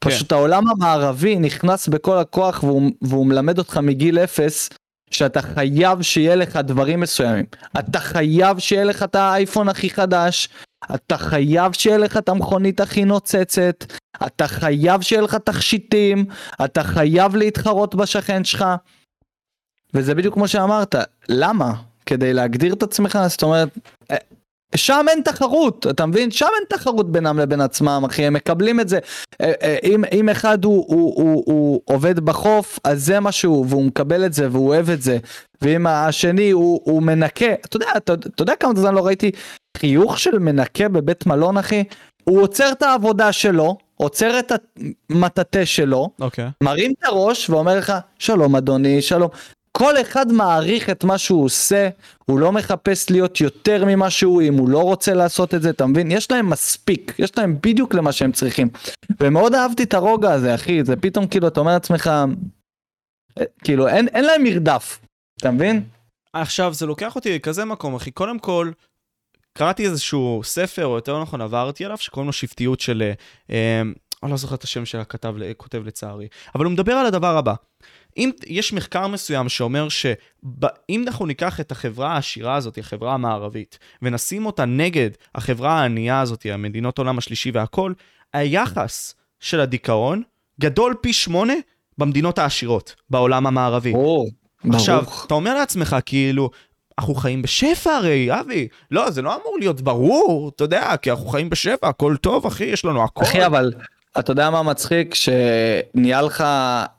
כן. 0.00 0.10
פשוט 0.10 0.32
העולם 0.32 0.68
המערבי 0.68 1.36
נכנס 1.36 1.88
בכל 1.88 2.18
הכוח 2.18 2.62
והוא, 2.62 2.90
והוא 3.02 3.26
מלמד 3.26 3.58
אותך 3.58 3.76
מגיל 3.76 4.18
אפס 4.18 4.70
שאתה 5.10 5.42
חייב 5.42 6.02
שיהיה 6.02 6.34
לך 6.34 6.56
דברים 6.56 7.00
מסוימים. 7.00 7.44
אתה 7.78 8.00
חייב 8.00 8.58
שיהיה 8.58 8.84
לך 8.84 9.02
את 9.02 9.14
האייפון 9.14 9.68
הכי 9.68 9.90
חדש, 9.90 10.48
אתה 10.94 11.18
חייב 11.18 11.72
שיהיה 11.72 11.98
לך 11.98 12.16
את 12.16 12.28
המכונית 12.28 12.80
הכי 12.80 13.04
נוצצת, 13.04 13.84
אתה 14.26 14.48
חייב 14.48 15.00
שיהיה 15.00 15.22
לך 15.22 15.34
תכשיטים, 15.34 16.24
אתה 16.64 16.82
חייב 16.82 17.36
להתחרות 17.36 17.94
בשכן 17.94 18.44
שלך. 18.44 18.64
וזה 19.94 20.14
בדיוק 20.14 20.34
כמו 20.34 20.48
שאמרת, 20.48 20.94
למה? 21.28 21.72
כדי 22.06 22.32
להגדיר 22.32 22.74
את 22.74 22.82
עצמך, 22.82 23.18
זאת 23.26 23.42
אומרת, 23.42 23.68
שם 24.76 25.06
אין 25.08 25.22
תחרות, 25.22 25.86
אתה 25.90 26.06
מבין? 26.06 26.30
שם 26.30 26.46
אין 26.54 26.78
תחרות 26.78 27.12
בינם 27.12 27.38
לבין 27.38 27.60
עצמם, 27.60 28.02
אחי, 28.06 28.26
הם 28.26 28.32
מקבלים 28.32 28.80
את 28.80 28.88
זה. 28.88 28.98
אה, 29.40 29.52
אה, 29.62 29.76
אם, 29.84 30.04
אם 30.12 30.28
אחד 30.28 30.64
הוא, 30.64 30.84
הוא, 30.88 31.14
הוא, 31.16 31.42
הוא 31.46 31.80
עובד 31.84 32.20
בחוף, 32.20 32.78
אז 32.84 33.06
זה 33.06 33.20
מה 33.20 33.32
שהוא, 33.32 33.66
והוא 33.68 33.84
מקבל 33.84 34.26
את 34.26 34.32
זה, 34.32 34.48
והוא 34.50 34.68
אוהב 34.68 34.90
את 34.90 35.02
זה. 35.02 35.18
ואם 35.62 35.86
השני 35.86 36.50
הוא, 36.50 36.80
הוא 36.84 37.02
מנקה, 37.02 37.52
אתה 37.52 37.76
יודע, 37.76 37.88
אתה, 37.96 38.14
אתה 38.14 38.42
יודע 38.42 38.56
כמה 38.60 38.72
זמן 38.76 38.94
לא 38.94 39.06
ראיתי 39.06 39.30
חיוך 39.76 40.18
של 40.18 40.38
מנקה 40.38 40.88
בבית 40.88 41.26
מלון, 41.26 41.58
אחי? 41.58 41.84
הוא 42.24 42.42
עוצר 42.42 42.72
את 42.72 42.82
העבודה 42.82 43.32
שלו, 43.32 43.78
עוצר 43.96 44.38
את 44.38 44.52
המטאטה 45.10 45.66
שלו, 45.66 46.10
אוקיי. 46.20 46.48
מרים 46.62 46.92
את 46.98 47.04
הראש 47.04 47.50
ואומר 47.50 47.78
לך, 47.78 47.92
שלום 48.18 48.56
אדוני, 48.56 49.02
שלום. 49.02 49.30
כל 49.72 50.00
אחד 50.00 50.32
מעריך 50.32 50.90
את 50.90 51.04
מה 51.04 51.18
שהוא 51.18 51.44
עושה, 51.44 51.88
הוא 52.24 52.38
לא 52.38 52.52
מחפש 52.52 53.10
להיות 53.10 53.40
יותר 53.40 53.84
ממה 53.84 54.10
שהוא, 54.10 54.42
אם 54.42 54.54
הוא 54.54 54.68
לא 54.68 54.82
רוצה 54.82 55.14
לעשות 55.14 55.54
את 55.54 55.62
זה, 55.62 55.70
אתה 55.70 55.86
מבין? 55.86 56.10
יש 56.10 56.30
להם 56.30 56.50
מספיק, 56.50 57.14
יש 57.18 57.38
להם 57.38 57.56
בדיוק 57.62 57.94
למה 57.94 58.12
שהם 58.12 58.32
צריכים. 58.32 58.68
ומאוד 59.20 59.54
אהבתי 59.54 59.82
את 59.82 59.94
הרוגע 59.94 60.32
הזה, 60.32 60.54
אחי, 60.54 60.84
זה 60.84 60.96
פתאום 60.96 61.26
כאילו, 61.26 61.48
אתה 61.48 61.60
אומר 61.60 61.72
לעצמך, 61.72 62.10
אה, 63.38 63.44
כאילו, 63.64 63.88
אין, 63.88 64.08
אין 64.08 64.24
להם 64.24 64.42
מרדף, 64.42 65.00
אתה 65.40 65.50
מבין? 65.50 65.82
עכשיו, 66.32 66.74
זה 66.74 66.86
לוקח 66.86 67.16
אותי 67.16 67.34
לכזה 67.34 67.64
מקום, 67.64 67.94
אחי. 67.94 68.10
קודם 68.10 68.38
כל, 68.38 68.70
קראתי 69.58 69.86
איזשהו 69.86 70.40
ספר, 70.44 70.86
או 70.86 70.94
יותר 70.94 71.22
נכון 71.22 71.40
עברתי 71.40 71.84
עליו, 71.84 71.98
שקוראים 71.98 72.26
לו 72.26 72.32
שבטיות 72.32 72.80
של... 72.80 73.02
אה, 73.02 73.12
אה, 73.50 73.82
אני 74.22 74.30
לא 74.30 74.36
זוכר 74.36 74.54
את 74.54 74.64
השם 74.64 74.84
של 74.84 74.98
הכתב, 74.98 75.34
לצערי. 75.84 76.28
אבל 76.54 76.64
הוא 76.64 76.72
מדבר 76.72 76.92
על 76.92 77.06
הדבר 77.06 77.36
הבא. 77.36 77.54
אם 78.16 78.30
יש 78.46 78.72
מחקר 78.72 79.06
מסוים 79.06 79.48
שאומר 79.48 79.88
שאם 79.88 81.04
אנחנו 81.06 81.26
ניקח 81.26 81.60
את 81.60 81.72
החברה 81.72 82.12
העשירה 82.12 82.56
הזאת, 82.56 82.78
החברה 82.78 83.14
המערבית, 83.14 83.78
ונשים 84.02 84.46
אותה 84.46 84.64
נגד 84.64 85.10
החברה 85.34 85.72
הענייה 85.80 86.20
הזאת, 86.20 86.46
המדינות 86.50 86.98
העולם 86.98 87.18
השלישי 87.18 87.50
והכל, 87.50 87.92
היחס 88.32 89.14
של 89.40 89.60
הדיכאון 89.60 90.22
גדול 90.60 90.94
פי 91.00 91.12
שמונה 91.12 91.54
במדינות 91.98 92.38
העשירות, 92.38 92.94
בעולם 93.10 93.46
המערבי. 93.46 93.92
ברור, 93.92 94.30
עכשיו, 94.72 95.04
אתה 95.26 95.34
אומר 95.34 95.54
לעצמך, 95.54 95.96
כאילו, 96.06 96.50
אנחנו 96.98 97.14
חיים 97.14 97.42
בשפע 97.42 97.90
הרי, 97.90 98.40
אבי. 98.40 98.68
לא, 98.90 99.10
זה 99.10 99.22
לא 99.22 99.34
אמור 99.34 99.56
להיות 99.58 99.80
ברור, 99.80 100.50
אתה 100.56 100.64
יודע, 100.64 100.96
כי 101.02 101.10
אנחנו 101.10 101.26
חיים 101.26 101.50
בשפע, 101.50 101.88
הכל 101.88 102.16
טוב, 102.16 102.46
אחי, 102.46 102.64
יש 102.64 102.84
לנו 102.84 103.04
הכל. 103.04 103.24
אחי, 103.24 103.46
אבל 103.46 103.72
אתה 104.18 104.32
יודע 104.32 104.50
מה 104.50 104.62
מצחיק? 104.62 105.14
שנהיה 105.14 106.22
לך 106.22 106.40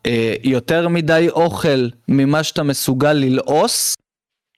אה, 0.05 0.33
יותר 0.43 0.87
מדי 0.87 1.27
אוכל 1.29 1.87
ממה 2.07 2.43
שאתה 2.43 2.63
מסוגל 2.63 3.13
ללעוס, 3.13 3.95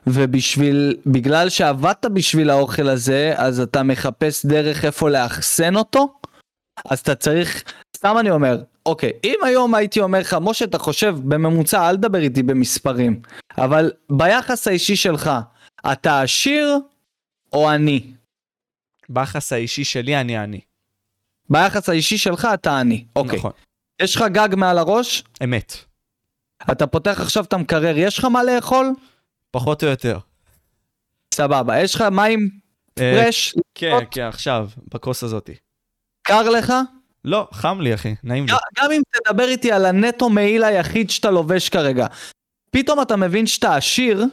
ובשביל, 0.07 0.95
בגלל 1.05 1.49
שעבדת 1.49 2.05
בשביל 2.05 2.49
האוכל 2.49 2.89
הזה, 2.89 3.33
אז 3.35 3.59
אתה 3.59 3.83
מחפש 3.83 4.45
דרך 4.45 4.85
איפה 4.85 5.09
לאחסן 5.09 5.75
אותו, 5.75 6.13
אז 6.85 6.99
אתה 6.99 7.15
צריך, 7.15 7.63
סתם 7.97 8.15
אני 8.19 8.31
אומר, 8.31 8.63
אוקיי, 8.85 9.11
אם 9.23 9.35
היום 9.43 9.75
הייתי 9.75 9.99
אומר 9.99 10.19
לך, 10.19 10.37
משה, 10.41 10.65
אתה 10.65 10.77
חושב, 10.77 11.15
בממוצע, 11.23 11.89
אל 11.89 11.97
תדבר 11.97 12.19
איתי 12.19 12.43
במספרים, 12.43 13.21
אבל 13.57 13.91
ביחס 14.09 14.67
האישי 14.67 14.95
שלך, 14.95 15.31
אתה 15.91 16.21
עשיר 16.21 16.77
או 17.53 17.69
עני? 17.69 18.13
ביחס 19.09 19.53
האישי 19.53 19.83
שלי, 19.83 20.21
אני 20.21 20.43
אני. 20.43 20.59
ביחס 21.49 21.89
האישי 21.89 22.17
שלך 22.17 22.47
אתה 22.53 22.79
עני, 22.79 23.05
אוקיי. 23.15 23.39
נכון. 23.39 23.51
יש 24.01 24.15
לך 24.15 24.23
גג 24.31 24.49
מעל 24.55 24.77
הראש, 24.77 25.23
אמת. 25.43 25.73
אתה 26.71 26.87
פותח 26.87 27.21
עכשיו 27.21 27.43
את 27.43 27.53
המקרר, 27.53 27.97
יש 27.97 28.17
לך 28.19 28.25
מה 28.25 28.43
לאכול? 28.43 28.91
פחות 29.51 29.83
או 29.83 29.87
יותר. 29.87 30.17
סבבה. 31.33 31.81
יש 31.81 31.95
לך 31.95 32.01
מים 32.01 32.49
אה, 32.99 33.21
פרש 33.23 33.55
כן, 33.75 33.97
כן, 34.11 34.21
עכשיו, 34.21 34.69
בכוס 34.93 35.23
הזאתי. 35.23 35.53
קר 36.21 36.49
לך? 36.49 36.73
לא, 37.25 37.47
חם 37.51 37.81
לי, 37.81 37.93
אחי, 37.93 38.15
נעים 38.23 38.45
לי. 38.45 38.53
גם 38.77 38.91
אם 38.91 39.01
תדבר 39.11 39.47
איתי 39.47 39.71
על 39.71 39.85
הנטו 39.85 40.29
מעיל 40.29 40.63
היחיד 40.63 41.09
שאתה 41.09 41.31
לובש 41.31 41.69
כרגע, 41.69 42.07
פתאום 42.71 43.01
אתה 43.01 43.15
מבין 43.15 43.47
שאתה 43.47 43.75
עשיר, 43.75 44.25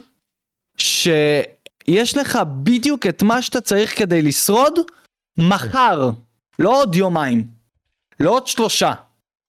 שיש 0.77 2.17
לך 2.17 2.39
בדיוק 2.63 3.07
את 3.07 3.23
מה 3.23 3.41
שאתה 3.41 3.61
צריך 3.61 3.99
כדי 3.99 4.21
לשרוד 4.21 4.73
מחר, 5.37 6.09
לא 6.59 6.81
עוד 6.81 6.95
יומיים, 6.95 7.47
לא 8.19 8.31
עוד 8.31 8.47
שלושה. 8.47 8.93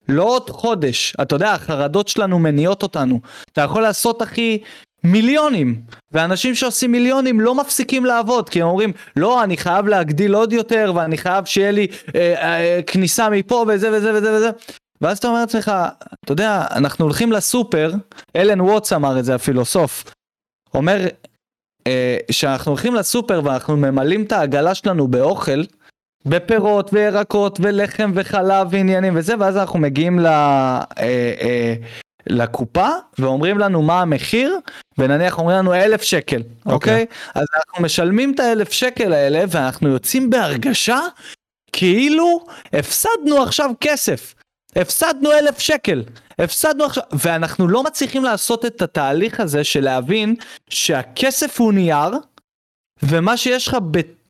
לא 0.08 0.24
עוד 0.24 0.50
חודש, 0.50 1.16
אתה 1.22 1.34
יודע, 1.34 1.52
החרדות 1.52 2.08
שלנו 2.08 2.38
מניעות 2.38 2.82
אותנו. 2.82 3.20
אתה 3.52 3.60
יכול 3.60 3.82
לעשות, 3.82 4.22
אחי, 4.22 4.58
מיליונים. 5.04 5.82
ואנשים 6.12 6.54
שעושים 6.54 6.92
מיליונים 6.92 7.40
לא 7.40 7.54
מפסיקים 7.54 8.04
לעבוד, 8.04 8.48
כי 8.48 8.62
הם 8.62 8.68
אומרים, 8.68 8.92
לא, 9.16 9.44
אני 9.44 9.56
חייב 9.56 9.86
להגדיל 9.86 10.34
עוד 10.34 10.52
יותר, 10.52 10.92
ואני 10.94 11.18
חייב 11.18 11.44
שיהיה 11.44 11.70
לי 11.70 11.86
אה, 12.14 12.34
אה, 12.34 12.80
כניסה 12.86 13.30
מפה 13.30 13.64
וזה 13.68 13.92
וזה 13.92 14.14
וזה 14.14 14.36
וזה. 14.36 14.50
ואז 15.00 15.18
אתה 15.18 15.28
אומר 15.28 15.40
לעצמך, 15.40 15.72
אתה 16.24 16.32
יודע, 16.32 16.64
אנחנו 16.70 17.04
הולכים 17.04 17.32
לסופר, 17.32 17.92
אלן 18.36 18.60
ווטס 18.60 18.92
אמר 18.92 19.18
את 19.18 19.24
זה 19.24 19.34
הפילוסוף, 19.34 20.04
אומר 20.74 21.06
אה, 21.86 22.16
שאנחנו 22.30 22.70
הולכים 22.70 22.94
לסופר 22.94 23.40
ואנחנו 23.44 23.76
ממלאים 23.76 24.22
את 24.22 24.32
העגלה 24.32 24.74
שלנו 24.74 25.08
באוכל, 25.08 25.62
בפירות 26.26 26.90
וירקות 26.92 27.58
ולחם 27.62 28.12
וחלב 28.14 28.66
ועניינים 28.70 29.16
וזה, 29.16 29.34
ואז 29.38 29.56
אנחנו 29.56 29.78
מגיעים 29.78 30.18
ל... 30.18 30.26
אה, 30.26 30.84
אה, 30.98 31.74
לקופה 32.26 32.88
ואומרים 33.18 33.58
לנו 33.58 33.82
מה 33.82 34.00
המחיר 34.00 34.58
ונניח 34.98 35.38
אומרים 35.38 35.56
לנו 35.58 35.74
אלף 35.74 36.02
שקל 36.02 36.42
אוקיי. 36.66 37.06
okay. 37.10 37.30
אז 37.34 37.46
אנחנו 37.56 37.84
משלמים 37.84 38.34
את 38.34 38.40
האלף 38.40 38.72
שקל 38.72 39.12
האלה 39.12 39.44
ואנחנו 39.48 39.88
יוצאים 39.88 40.30
בהרגשה 40.30 40.98
כאילו 41.72 42.46
הפסדנו 42.72 43.42
עכשיו 43.42 43.70
כסף. 43.80 44.34
הפסדנו 44.76 45.32
אלף 45.32 45.58
שקל. 45.58 46.04
הפסדנו 46.38 46.84
עכשיו 46.84 47.02
ואנחנו 47.12 47.68
לא 47.68 47.82
מצליחים 47.82 48.24
לעשות 48.24 48.66
את 48.66 48.82
התהליך 48.82 49.40
הזה 49.40 49.64
של 49.64 49.84
להבין 49.84 50.34
שהכסף 50.70 51.60
הוא 51.60 51.72
נייר 51.72 52.10
ומה 53.02 53.36
שיש 53.36 53.68
לך 53.68 53.76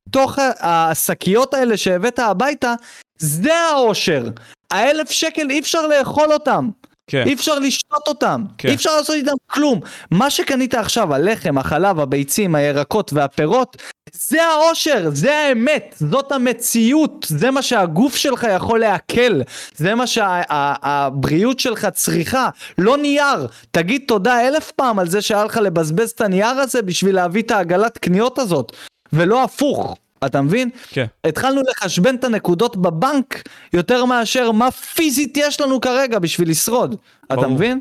בתוך 0.09 0.38
השקיות 0.61 1.55
האלה 1.55 1.76
שהבאת 1.76 2.18
הביתה 2.18 2.74
זה 3.18 3.55
העושר 3.55 4.24
האלף 4.70 5.11
שקל 5.11 5.50
אי 5.50 5.61
אפשר 5.61 5.86
לאכול 5.86 6.32
אותם 6.32 6.70
כן. 7.07 7.24
אי 7.26 7.34
אפשר 7.34 7.59
לשתות 7.59 8.09
אותם, 8.09 8.44
כן. 8.59 8.68
אי 8.68 8.74
אפשר 8.74 8.96
לעשות 8.96 9.16
איתם 9.16 9.32
כלום. 9.46 9.80
מה 10.11 10.30
שקנית 10.30 10.74
עכשיו, 10.74 11.14
הלחם, 11.14 11.59
החלב, 11.59 12.00
הביצים, 12.00 12.55
הירקות 12.55 13.12
והפירות, 13.12 13.76
זה 14.12 14.42
העושר, 14.42 15.11
זה 15.12 15.38
האמת, 15.38 15.94
זאת 15.98 16.32
המציאות, 16.32 17.26
זה 17.28 17.50
מה 17.50 17.62
שהגוף 17.62 18.16
שלך 18.16 18.46
יכול 18.57 18.80
לעכל, 18.80 19.40
זה 19.76 19.94
מה 19.94 20.07
שהבריאות 20.07 21.61
שה, 21.61 21.68
שלך 21.68 21.86
צריכה, 21.86 22.48
לא 22.78 22.96
נייר. 22.96 23.46
תגיד 23.70 24.03
תודה 24.09 24.48
אלף 24.48 24.70
פעם 24.70 24.98
על 24.98 25.09
זה 25.09 25.22
שהיה 25.22 25.44
לך 25.44 25.57
לבזבז 25.57 26.11
את 26.11 26.20
הנייר 26.20 26.48
הזה 26.61 26.82
בשביל 26.82 27.14
להביא 27.14 27.42
את 27.42 27.50
העגלת 27.50 27.98
קניות 27.98 28.38
הזאת, 28.38 28.72
ולא 29.12 29.44
הפוך. 29.44 29.96
אתה 30.26 30.42
מבין? 30.42 30.70
כן. 30.88 31.06
התחלנו 31.24 31.60
לחשבן 31.70 32.14
את 32.14 32.24
הנקודות 32.24 32.76
בבנק 32.76 33.42
יותר 33.72 34.04
מאשר 34.04 34.52
מה 34.52 34.70
פיזית 34.70 35.36
יש 35.36 35.60
לנו 35.60 35.80
כרגע 35.80 36.18
בשביל 36.18 36.50
לשרוד. 36.50 36.96
ברור. 37.30 37.44
אתה 37.44 37.52
מבין? 37.52 37.80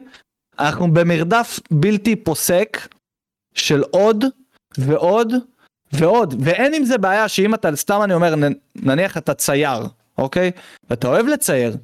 אנחנו 0.60 0.94
במרדף 0.94 1.60
בלתי 1.72 2.16
פוסק 2.16 2.88
של 3.54 3.84
עוד 3.92 4.26
ועוד 4.78 5.34
ועוד, 5.94 6.36
ואין 6.40 6.74
עם 6.74 6.86
זה 6.86 6.98
בעיה 6.98 7.28
שאם 7.28 7.54
אתה, 7.54 7.76
סתם 7.76 8.02
אני 8.04 8.14
אומר, 8.14 8.36
נניח 8.76 9.18
אתה 9.18 9.34
צייר, 9.34 9.88
אוקיי? 10.18 10.52
ואתה 10.90 11.08
אוהב 11.08 11.28
לצייר, 11.28 11.78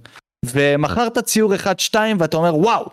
ומכרת 0.45 1.17
ציור 1.17 1.53
1-2 1.93 1.95
ואתה 2.19 2.37
אומר 2.37 2.55
וואו, 2.55 2.89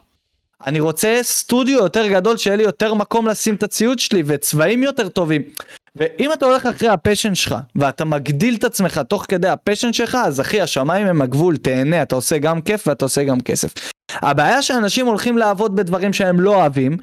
אני 0.66 0.80
רוצה 0.80 1.18
סטודיו 1.22 1.78
יותר 1.78 2.08
גדול 2.08 2.36
שיהיה 2.36 2.56
לי 2.56 2.62
יותר 2.62 2.94
מקום 2.94 3.26
לשים 3.26 3.54
את 3.54 3.62
הציוד 3.62 3.98
שלי 3.98 4.22
וצבעים 4.26 4.82
יותר 4.82 5.08
טובים. 5.08 5.42
ואם 5.96 6.32
אתה 6.32 6.46
הולך 6.46 6.66
אחרי 6.66 6.88
ה 6.88 6.94
passion 6.94 7.34
שלך, 7.34 7.54
ואתה 7.76 8.04
מגדיל 8.04 8.54
את 8.54 8.64
עצמך 8.64 8.98
תוך 8.98 9.26
כדי 9.28 9.48
ה 9.48 9.54
passion 9.54 9.92
שלך, 9.92 10.18
אז 10.24 10.40
אחי, 10.40 10.60
השמיים 10.60 11.06
הם 11.06 11.22
הגבול, 11.22 11.56
תהנה, 11.56 12.02
אתה 12.02 12.14
עושה 12.14 12.38
גם 12.38 12.60
כיף 12.60 12.88
ואתה 12.88 13.04
עושה 13.04 13.24
גם 13.24 13.40
כסף. 13.40 13.74
הבעיה 14.12 14.62
שאנשים 14.62 15.06
הולכים 15.06 15.38
לעבוד 15.38 15.76
בדברים 15.76 16.12
שהם 16.12 16.40
לא 16.40 16.54
אוהבים, 16.54 16.96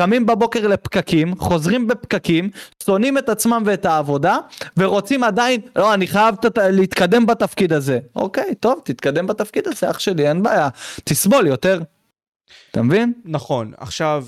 קמים 0.00 0.26
בבוקר 0.26 0.68
לפקקים, 0.68 1.38
חוזרים 1.38 1.86
בפקקים, 1.86 2.50
שונאים 2.82 3.18
את 3.18 3.28
עצמם 3.28 3.62
ואת 3.66 3.86
העבודה, 3.86 4.38
ורוצים 4.76 5.24
עדיין, 5.24 5.60
לא, 5.76 5.94
אני 5.94 6.06
חייב 6.06 6.34
ת, 6.34 6.58
להתקדם 6.58 7.26
בתפקיד 7.26 7.72
הזה. 7.72 7.98
אוקיי, 8.16 8.54
טוב, 8.54 8.80
תתקדם 8.84 9.26
בתפקיד 9.26 9.68
הזה, 9.68 9.90
אח 9.90 9.98
שלי, 9.98 10.28
אין 10.28 10.42
בעיה. 10.42 10.68
תסבול 11.04 11.46
יותר. 11.46 11.80
אתה 12.70 12.82
מבין? 12.82 13.12
נכון. 13.24 13.72
עכשיו, 13.76 14.24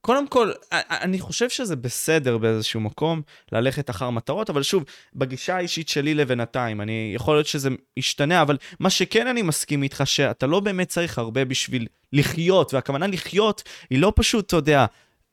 קודם 0.00 0.28
כל, 0.28 0.52
אני 0.72 1.20
חושב 1.20 1.48
שזה 1.48 1.76
בסדר 1.76 2.38
באיזשהו 2.38 2.80
מקום 2.80 3.22
ללכת 3.52 3.90
אחר 3.90 4.10
מטרות, 4.10 4.50
אבל 4.50 4.62
שוב, 4.62 4.84
בגישה 5.14 5.56
האישית 5.56 5.88
שלי 5.88 6.14
לבינתיים, 6.14 6.80
אני, 6.80 7.12
יכול 7.14 7.36
להיות 7.36 7.46
שזה 7.46 7.68
ישתנה, 7.96 8.42
אבל 8.42 8.56
מה 8.80 8.90
שכן 8.90 9.26
אני 9.26 9.42
מסכים 9.42 9.82
איתך, 9.82 10.02
שאתה 10.04 10.46
לא 10.46 10.60
באמת 10.60 10.88
צריך 10.88 11.18
הרבה 11.18 11.44
בשביל 11.44 11.86
לחיות, 12.12 12.74
והכוונה 12.74 13.06
לחיות 13.06 13.62
היא 13.90 13.98
לא 13.98 14.12
פשוט, 14.16 14.46
אתה 14.46 14.56
יודע, 14.56 14.86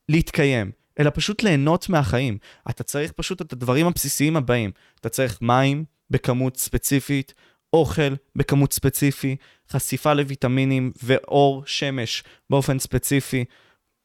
להתקיים, 0.10 0.72
אלא 1.00 1.12
פשוט 1.14 1.44
ליהנות 1.44 1.90
מהחיים. 1.90 2.38
אתה 2.70 2.84
צריך 2.84 3.12
פשוט 3.12 3.42
את 3.42 3.54
הדברים 3.54 3.88
הבסיסיים 3.88 4.38
הבאים. 4.38 4.72
אתה 5.00 5.10
צריך 5.10 5.42
מים 5.42 5.84
בכמות 6.10 6.58
ספציפית, 6.58 7.34
אוכל 7.74 8.14
בכמות 8.36 8.74
ספציפי, 8.74 9.36
חשיפה 9.72 10.14
לויטמינים 10.14 10.92
ואור 11.04 11.64
שמש 11.66 12.24
באופן 12.50 12.80
ספציפי. 12.80 13.46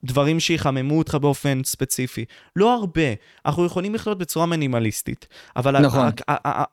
דברים 0.03 0.39
שיחממו 0.39 0.97
אותך 0.97 1.15
באופן 1.15 1.61
ספציפי. 1.65 2.25
לא 2.55 2.73
הרבה, 2.73 3.01
אנחנו 3.45 3.65
יכולים 3.65 3.95
לחיות 3.95 4.17
בצורה 4.17 4.45
מינימליסטית, 4.45 5.27
אבל 5.55 5.79
נכון. 5.79 6.09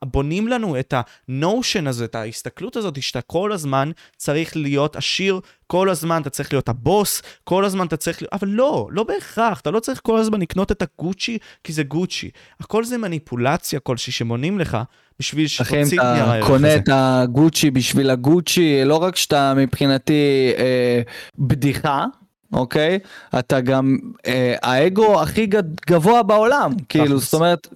בונים 0.05 0.47
לנו 0.47 0.79
את 0.79 0.93
הנושן 0.97 1.87
הזה, 1.87 2.05
את 2.05 2.15
ההסתכלות 2.15 2.75
הזאת, 2.75 3.01
שאתה 3.01 3.21
כל 3.21 3.51
הזמן 3.51 3.91
צריך 4.17 4.57
להיות 4.57 4.95
עשיר, 4.95 5.39
כל 5.67 5.89
הזמן 5.89 6.21
אתה 6.21 6.29
צריך 6.29 6.53
להיות 6.53 6.69
הבוס, 6.69 7.21
כל 7.43 7.65
הזמן 7.65 7.85
אתה 7.85 7.97
צריך. 7.97 8.23
אבל 8.31 8.47
לא, 8.47 8.87
לא 8.91 9.03
בהכרח, 9.03 9.59
אתה 9.59 9.71
לא 9.71 9.79
צריך 9.79 9.99
כל 10.03 10.17
הזמן 10.17 10.41
לקנות 10.41 10.71
את 10.71 10.81
הגוצ'י, 10.81 11.37
כי 11.63 11.73
זה 11.73 11.83
גוצ'י. 11.83 12.29
הכל 12.59 12.83
זה 12.83 12.97
מניפולציה 12.97 13.79
כלשהי 13.79 14.13
שמונים 14.13 14.59
לך. 14.59 14.77
בשביל 15.19 15.47
שתוציא 15.47 16.01
נייר 16.01 16.25
הערך 16.25 16.45
הזה. 16.45 16.53
קונה 16.53 16.75
את 16.75 16.89
הגוצ'י 16.91 17.71
בשביל 17.71 18.09
הגוצ'י, 18.09 18.85
לא 18.85 18.95
רק 18.95 19.15
שאתה 19.15 19.53
מבחינתי 19.57 20.51
אה, 20.57 21.01
בדיחה, 21.39 22.05
אוקיי? 22.53 22.99
אתה 23.39 23.61
גם 23.61 23.97
אה, 24.27 24.55
האגו 24.61 25.21
הכי 25.21 25.47
גבוה 25.87 26.23
בעולם, 26.23 26.71
כאילו, 26.89 27.19
זאת 27.19 27.33
אומרת... 27.33 27.67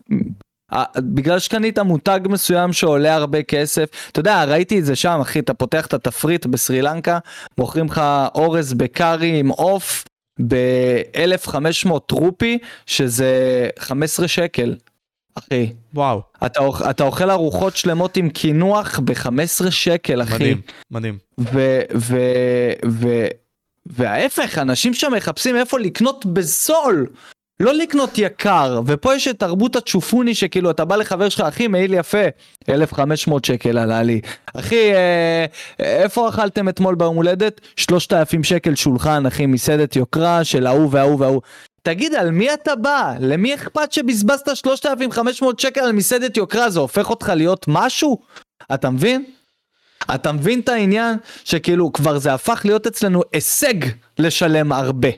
בגלל 0.98 1.40
שקנית 1.40 1.80
מותג 1.80 2.20
מסוים 2.30 2.74
שעולה 2.74 3.16
הרבה 3.16 3.44
כסף, 3.44 3.90
אתה 4.12 4.20
יודע, 4.20 4.44
ראיתי 4.44 4.80
את 4.80 4.86
זה 4.86 4.96
שם, 4.96 5.20
אחי, 5.22 5.40
אתה 5.40 5.54
פותח 5.54 5.86
את 5.86 5.94
התפריט 5.94 6.46
בסרי 6.46 6.82
לנקה, 6.82 7.20
מוכרים 7.58 7.86
לך 7.86 8.02
אורז 8.36 8.74
בקארי 8.74 9.40
עם 9.40 9.50
עוף 9.50 10.06
ב-1500 10.48 11.90
רופי, 12.12 12.58
שזה 12.86 13.70
15 13.80 14.28
שקל, 14.28 14.76
אחי. 15.36 15.74
וואו. 15.94 16.22
אתה, 16.46 16.60
אתה 16.90 17.04
אוכל 17.04 17.32
ארוחות 17.32 17.76
שלמות 17.76 18.18
עם 18.18 18.30
קינוח 18.30 19.00
ב-15 19.00 19.72
שקל, 19.72 20.22
אחי. 20.22 20.34
מדהים, 20.34 20.62
מדהים. 20.92 21.18
ו... 21.40 21.80
ו... 21.96 22.18
ו... 22.86 23.28
וההפך, 23.86 24.58
אנשים 24.58 24.94
שם 24.94 25.14
מחפשים 25.14 25.56
איפה 25.56 25.80
לקנות 25.80 26.26
בזול. 26.26 27.08
לא 27.60 27.74
לקנות 27.74 28.18
יקר, 28.18 28.82
ופה 28.86 29.16
יש 29.16 29.28
את 29.28 29.40
תרבות 29.40 29.76
הצ'ופוני 29.76 30.36
שכאילו 30.36 30.72
אתה 30.72 30.86
בא 30.86 30.96
לחבר 30.96 31.30
שלך, 31.30 31.42
אחי 31.42 31.68
מעיל 31.68 31.94
יפה, 31.94 32.28
1500 32.70 33.46
שקל 33.46 33.78
עלה 33.78 34.04
לי. 34.04 34.22
אחי, 34.54 34.94
אה, 34.94 35.46
איפה 35.80 36.30
אכלתם 36.30 36.70
אתמול 36.70 36.96
ביום 36.96 37.16
הולדת? 37.16 37.62
3,000 37.76 38.44
שקל 38.44 38.76
שולחן, 38.76 39.26
אחי, 39.26 39.46
מסעדת 39.46 39.96
יוקרה 39.96 40.44
של 40.44 40.68
ההוא 40.68 40.90
וההוא 40.92 41.20
וההוא. 41.20 41.42
תגיד, 41.82 42.14
על 42.14 42.32
מי 42.32 42.54
אתה 42.54 42.76
בא? 42.76 43.14
למי 43.20 43.56
אכפת 43.56 43.92
שבזבזת 43.92 44.56
3,500 44.56 45.60
שקל 45.60 45.82
על 45.82 45.92
מסעדת 45.92 46.38
יוקרה? 46.38 46.70
זה 46.70 46.80
הופך 46.80 47.10
אותך 47.10 47.32
להיות 47.36 47.66
משהו? 47.68 48.18
אתה 48.74 48.90
מבין? 48.90 49.26
אתה 50.16 50.32
מבין 50.32 50.60
את 50.60 50.70
העניין 50.70 51.18
שכאילו 51.44 51.94
כבר 51.94 52.18
זה 52.18 52.34
הפך 52.34 52.62
להיות 52.66 52.88
אצלנו 52.88 53.22
הישג 53.34 53.74
לשלם 54.20 54.72
הרבה. 54.72 55.10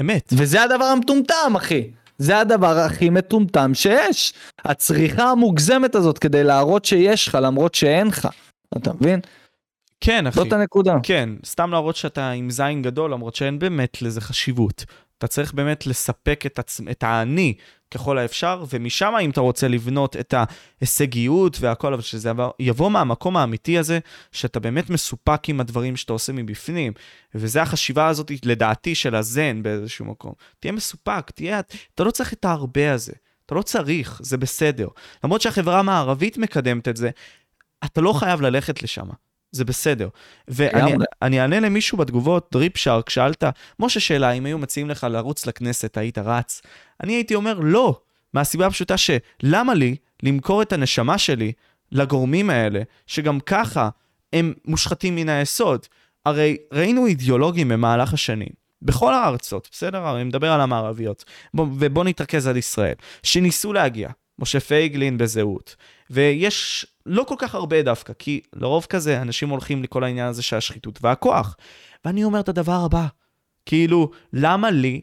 אמת. 0.00 0.32
וזה 0.32 0.62
הדבר 0.62 0.84
המטומטם 0.84 1.52
אחי. 1.56 1.90
זה 2.18 2.38
הדבר 2.38 2.78
הכי 2.78 3.10
מטומטם 3.10 3.74
שיש. 3.74 4.32
הצריכה 4.64 5.30
המוגזמת 5.30 5.94
הזאת 5.94 6.18
כדי 6.18 6.44
להראות 6.44 6.84
שיש 6.84 7.28
לך 7.28 7.38
למרות 7.42 7.74
שאין 7.74 8.06
לך. 8.06 8.28
אתה 8.76 8.92
מבין? 8.92 9.20
כן 10.00 10.26
אחי. 10.26 10.36
זאת 10.36 10.52
הנקודה. 10.52 10.96
כן, 11.02 11.28
סתם 11.46 11.70
להראות 11.70 11.96
שאתה 11.96 12.30
עם 12.30 12.50
זין 12.50 12.82
גדול 12.82 13.12
למרות 13.12 13.34
שאין 13.34 13.58
באמת 13.58 14.02
לזה 14.02 14.20
חשיבות. 14.20 14.84
אתה 15.18 15.26
צריך 15.26 15.54
באמת 15.54 15.86
לספק 15.86 16.46
את, 16.46 16.58
עצ... 16.58 16.80
את 16.90 17.02
האני 17.02 17.54
ככל 17.94 18.18
האפשר, 18.18 18.64
ומשם 18.70 19.14
אם 19.22 19.30
אתה 19.30 19.40
רוצה 19.40 19.68
לבנות 19.68 20.16
את 20.16 20.34
ההישגיות 20.34 21.56
והכל, 21.60 21.92
אבל 21.92 22.02
שזה 22.02 22.32
יבוא 22.60 22.90
מהמקום 22.90 23.36
האמיתי 23.36 23.78
הזה, 23.78 23.98
שאתה 24.32 24.60
באמת 24.60 24.90
מסופק 24.90 25.48
עם 25.48 25.60
הדברים 25.60 25.96
שאתה 25.96 26.12
עושה 26.12 26.32
מבפנים, 26.32 26.92
וזה 27.34 27.62
החשיבה 27.62 28.08
הזאת, 28.08 28.32
לדעתי, 28.44 28.94
של 28.94 29.14
הזן 29.14 29.62
באיזשהו 29.62 30.04
מקום. 30.04 30.32
תהיה 30.60 30.72
מסופק, 30.72 31.30
תהיה, 31.30 31.60
אתה 31.94 32.04
לא 32.04 32.10
צריך 32.10 32.32
את 32.32 32.44
ההרבה 32.44 32.92
הזה. 32.92 33.12
אתה 33.46 33.54
לא 33.54 33.62
צריך, 33.62 34.20
זה 34.22 34.36
בסדר. 34.36 34.88
למרות 35.24 35.40
שהחברה 35.40 35.78
המערבית 35.78 36.38
מקדמת 36.38 36.88
את 36.88 36.96
זה, 36.96 37.10
אתה 37.84 38.00
לא 38.00 38.12
חייב 38.12 38.40
ללכת 38.40 38.82
לשם. 38.82 39.06
זה 39.52 39.64
בסדר. 39.64 40.08
ואני 40.48 40.92
אענה 41.32 41.60
למישהו 41.60 41.98
בתגובות, 41.98 42.48
דריפ 42.52 42.76
שרק, 42.76 43.10
שאלת, 43.10 43.44
משה 43.80 44.00
שאלה, 44.00 44.32
אם 44.32 44.46
היו 44.46 44.58
מציעים 44.58 44.90
לך 44.90 45.06
לרוץ 45.10 45.46
לכנסת, 45.46 45.96
היית 45.96 46.18
רץ? 46.18 46.62
אני 47.02 47.12
הייתי 47.12 47.34
אומר, 47.34 47.58
לא, 47.62 48.00
מהסיבה 48.34 48.66
הפשוטה 48.66 48.94
שלמה 48.96 49.74
לי 49.74 49.96
למכור 50.22 50.62
את 50.62 50.72
הנשמה 50.72 51.18
שלי 51.18 51.52
לגורמים 51.92 52.50
האלה, 52.50 52.82
שגם 53.06 53.40
ככה 53.40 53.88
הם 54.32 54.54
מושחתים 54.64 55.16
מן 55.16 55.28
היסוד? 55.28 55.86
הרי 56.26 56.56
ראינו 56.72 57.06
אידיאולוגים 57.06 57.68
במהלך 57.68 58.12
השנים. 58.12 58.64
בכל 58.82 59.14
הארצות, 59.14 59.68
בסדר? 59.72 60.16
אני 60.16 60.24
מדבר 60.24 60.52
על 60.52 60.60
המערביות. 60.60 61.24
בוא, 61.54 61.66
ובוא 61.78 62.04
נתרכז 62.04 62.46
על 62.46 62.56
ישראל. 62.56 62.94
שניסו 63.22 63.72
להגיע, 63.72 64.08
משה 64.38 64.60
פייגלין 64.60 65.18
בזהות. 65.18 65.76
ויש 66.10 66.86
לא 67.06 67.24
כל 67.24 67.34
כך 67.38 67.54
הרבה 67.54 67.82
דווקא, 67.82 68.12
כי 68.18 68.40
לרוב 68.52 68.86
כזה 68.88 69.22
אנשים 69.22 69.48
הולכים 69.48 69.82
לכל 69.82 70.04
העניין 70.04 70.26
הזה 70.26 70.42
של 70.42 70.56
השחיתות 70.56 70.98
והכוח. 71.02 71.56
ואני 72.04 72.24
אומר 72.24 72.40
את 72.40 72.48
הדבר 72.48 72.84
הבא, 72.84 73.06
כאילו, 73.66 74.10
למה 74.32 74.70
לי, 74.70 75.00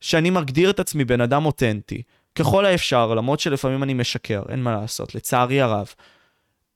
שאני 0.00 0.30
מגדיר 0.30 0.70
את 0.70 0.80
עצמי 0.80 1.04
בן 1.04 1.20
אדם 1.20 1.46
אותנטי, 1.46 2.02
ככל 2.34 2.64
האפשר, 2.66 3.14
למרות 3.14 3.40
שלפעמים 3.40 3.82
אני 3.82 3.94
משקר, 3.94 4.42
אין 4.48 4.62
מה 4.62 4.72
לעשות, 4.72 5.14
לצערי 5.14 5.60
הרב. 5.60 5.94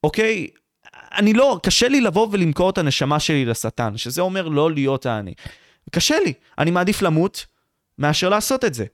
אוקיי, 0.05 0.47
אני 0.95 1.33
לא, 1.33 1.61
קשה 1.62 1.89
לי 1.89 2.01
לבוא 2.01 2.29
ולמכור 2.31 2.70
את 2.70 2.79
הנשמה 2.79 3.20
שלי 3.20 3.45
לשטן, 3.45 3.97
שזה 3.97 4.20
אומר 4.22 4.49
לא 4.49 4.72
להיות 4.72 5.07
האני. 5.07 5.35
קשה 5.91 6.16
לי, 6.24 6.33
אני 6.59 6.70
מעדיף 6.70 7.03
למות 7.03 7.47
מאשר 7.99 8.29
לעשות 8.29 8.64
את 8.64 8.74
זה. 8.74 8.85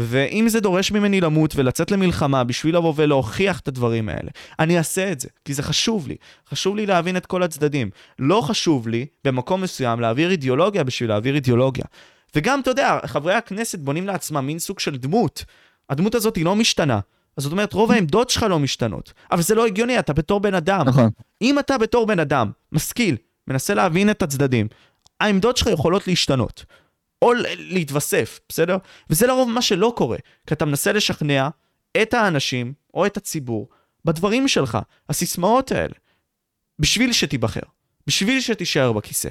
ואם 0.00 0.48
זה 0.48 0.60
דורש 0.60 0.92
ממני 0.92 1.20
למות 1.20 1.56
ולצאת 1.56 1.90
למלחמה 1.90 2.44
בשביל 2.44 2.76
לבוא 2.76 2.92
ולהוכיח 2.96 3.60
את 3.60 3.68
הדברים 3.68 4.08
האלה, 4.08 4.30
אני 4.58 4.78
אעשה 4.78 5.12
את 5.12 5.20
זה, 5.20 5.28
כי 5.44 5.54
זה 5.54 5.62
חשוב 5.62 6.08
לי. 6.08 6.16
חשוב 6.50 6.76
לי 6.76 6.86
להבין 6.86 7.16
את 7.16 7.26
כל 7.26 7.42
הצדדים. 7.42 7.90
לא 8.18 8.40
חשוב 8.40 8.88
לי, 8.88 9.06
במקום 9.24 9.60
מסוים, 9.60 10.00
להעביר 10.00 10.30
אידיאולוגיה 10.30 10.84
בשביל 10.84 11.08
להעביר 11.08 11.34
אידיאולוגיה. 11.34 11.84
וגם, 12.34 12.60
אתה 12.60 12.70
יודע, 12.70 12.98
חברי 13.06 13.34
הכנסת 13.34 13.78
בונים 13.78 14.06
לעצמם 14.06 14.46
מין 14.46 14.58
סוג 14.58 14.80
של 14.80 14.96
דמות. 14.96 15.44
הדמות 15.90 16.14
הזאת 16.14 16.36
היא 16.36 16.44
לא 16.44 16.56
משתנה. 16.56 17.00
אז 17.36 17.42
זאת 17.42 17.52
אומרת, 17.52 17.72
רוב 17.72 17.92
העמדות 17.92 18.30
שלך 18.30 18.42
לא 18.42 18.58
משתנות. 18.58 19.12
אבל 19.32 19.42
זה 19.42 19.54
לא 19.54 19.66
הגיוני, 19.66 19.98
אתה 19.98 20.12
בתור 20.12 20.40
בן 20.40 20.54
אדם. 20.54 20.88
נכון. 20.88 21.10
אם 21.42 21.58
אתה 21.58 21.78
בתור 21.78 22.06
בן 22.06 22.20
אדם, 22.20 22.50
משכיל, 22.72 23.16
מנסה 23.48 23.74
להבין 23.74 24.10
את 24.10 24.22
הצדדים, 24.22 24.68
העמדות 25.20 25.56
שלך 25.56 25.66
יכולות 25.66 26.08
להשתנות. 26.08 26.64
או 27.22 27.32
להתווסף, 27.56 28.40
בסדר? 28.48 28.76
וזה 29.10 29.26
לרוב 29.26 29.50
מה 29.50 29.62
שלא 29.62 29.92
קורה, 29.96 30.18
כי 30.46 30.54
אתה 30.54 30.64
מנסה 30.64 30.92
לשכנע 30.92 31.48
את 32.02 32.14
האנשים 32.14 32.72
או 32.94 33.06
את 33.06 33.16
הציבור 33.16 33.68
בדברים 34.04 34.48
שלך, 34.48 34.78
הסיסמאות 35.08 35.72
האלה, 35.72 35.94
בשביל 36.78 37.12
שתיבחר, 37.12 37.60
בשביל 38.06 38.40
שתישאר 38.40 38.92
בכיסא. 38.92 39.28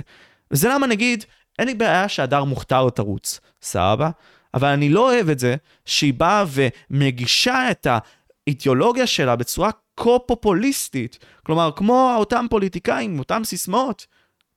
וזה 0.52 0.70
למה 0.70 0.88
נגיד, 0.88 1.26
אין 1.60 1.68
לי 1.68 1.74
בעיה 1.74 2.10
שהדר 2.10 2.44
מוכתר 2.44 2.90
תרוץ, 2.90 3.40
סבבה? 3.62 4.10
אבל 4.54 4.68
אני 4.68 4.90
לא 4.90 5.14
אוהב 5.14 5.30
את 5.30 5.40
זה 5.40 5.56
שהיא 5.86 6.14
באה 6.14 6.46
ומגישה 6.48 7.72
את 7.72 7.88
האידיאולוגיה 7.90 9.08
שלה 9.08 9.36
בצורה 9.36 9.70
כה-פופוליסטית. 9.98 11.20
כלומר, 11.46 11.72
כמו 11.76 12.16
אותם 12.18 12.46
פוליטיקאים, 12.50 13.20
אותם 13.20 13.44
סיסמאות. 13.44 14.06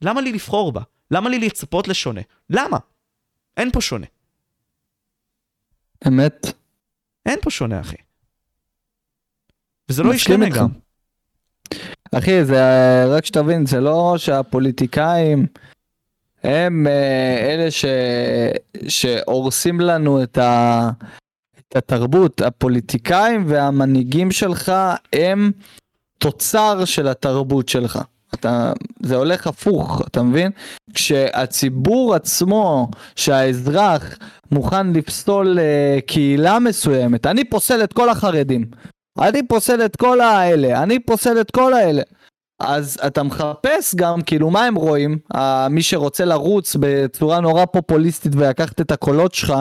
למה 0.02 0.20
לי 0.20 0.32
לבחור 0.32 0.72
בה? 0.72 0.80
למה 1.10 1.28
לי 1.28 1.38
לצפות 1.38 1.88
לשונה? 1.88 2.20
למה? 2.50 2.78
אין 3.60 3.70
פה 3.70 3.80
שונה. 3.80 4.06
אמת. 6.08 6.46
אין 7.26 7.38
פה 7.42 7.50
שונה, 7.50 7.80
אחי. 7.80 7.96
וזה 9.88 10.02
לא 10.02 10.14
ישתנה 10.14 10.48
גם. 10.48 10.68
אחי, 12.12 12.44
זה 12.44 12.60
רק 13.16 13.24
שתבין, 13.24 13.66
זה 13.66 13.80
לא 13.80 14.14
שהפוליטיקאים 14.18 15.46
הם 16.42 16.86
אה, 16.86 17.52
אלה 17.54 17.70
ש... 17.70 17.84
שהורסים 18.88 19.80
לנו 19.80 20.22
את, 20.22 20.38
ה... 20.38 20.90
את 21.58 21.76
התרבות. 21.76 22.40
הפוליטיקאים 22.40 23.44
והמנהיגים 23.48 24.32
שלך 24.32 24.72
הם 25.12 25.52
תוצר 26.18 26.84
של 26.84 27.08
התרבות 27.08 27.68
שלך. 27.68 27.98
אתה, 28.34 28.72
זה 29.02 29.16
הולך 29.16 29.46
הפוך, 29.46 30.02
אתה 30.06 30.22
מבין? 30.22 30.50
כשהציבור 30.94 32.14
עצמו, 32.14 32.88
שהאזרח 33.16 34.18
מוכן 34.50 34.92
לפסול 34.92 35.58
uh, 35.58 36.00
קהילה 36.06 36.58
מסוימת, 36.58 37.26
אני 37.26 37.44
פוסל 37.44 37.84
את 37.84 37.92
כל 37.92 38.08
החרדים, 38.08 38.64
אני 39.20 39.42
פוסל 39.48 39.84
את 39.84 39.96
כל 39.96 40.20
האלה, 40.20 40.82
אני 40.82 40.98
פוסל 40.98 41.40
את 41.40 41.50
כל 41.50 41.74
האלה. 41.74 42.02
אז 42.60 42.98
אתה 43.06 43.22
מחפש 43.22 43.94
גם, 43.94 44.22
כאילו, 44.22 44.50
מה 44.50 44.64
הם 44.64 44.74
רואים? 44.74 45.18
Uh, 45.34 45.38
מי 45.70 45.82
שרוצה 45.82 46.24
לרוץ 46.24 46.76
בצורה 46.80 47.40
נורא 47.40 47.64
פופוליסטית 47.64 48.32
ולקחת 48.36 48.80
את 48.80 48.90
הקולות 48.90 49.34
שלך, 49.34 49.54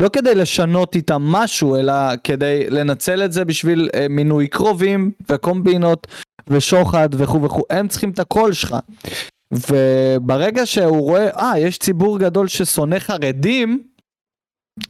לא 0.00 0.08
כדי 0.08 0.34
לשנות 0.34 0.94
איתם 0.94 1.22
משהו, 1.22 1.76
אלא 1.76 1.94
כדי 2.24 2.70
לנצל 2.70 3.24
את 3.24 3.32
זה 3.32 3.44
בשביל 3.44 3.88
uh, 3.92 3.98
מינוי 4.08 4.48
קרובים 4.48 5.10
וקומבינות 5.30 6.06
ושוחד 6.48 7.08
וכו' 7.12 7.42
וכו', 7.42 7.64
הם 7.70 7.88
צריכים 7.88 8.10
את 8.10 8.18
הקול 8.18 8.52
שלך. 8.52 8.76
וברגע 9.52 10.66
שהוא 10.66 11.00
רואה, 11.00 11.30
אה, 11.30 11.58
יש 11.58 11.78
ציבור 11.78 12.18
גדול 12.18 12.48
ששונא 12.48 12.98
חרדים, 12.98 13.82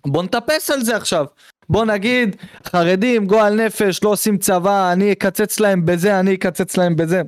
בוא 0.06 0.22
נטפס 0.22 0.70
על 0.70 0.82
זה 0.82 0.96
עכשיו. 0.96 1.26
בוא 1.68 1.84
נגיד, 1.84 2.36
חרדים, 2.64 3.26
גועל 3.26 3.66
נפש, 3.66 4.04
לא 4.04 4.08
עושים 4.08 4.38
צבא, 4.38 4.92
אני 4.92 5.12
אקצץ 5.12 5.60
להם 5.60 5.86
בזה, 5.86 6.20
אני 6.20 6.34
אקצץ 6.34 6.76
להם 6.76 6.96
בזה. 6.96 7.22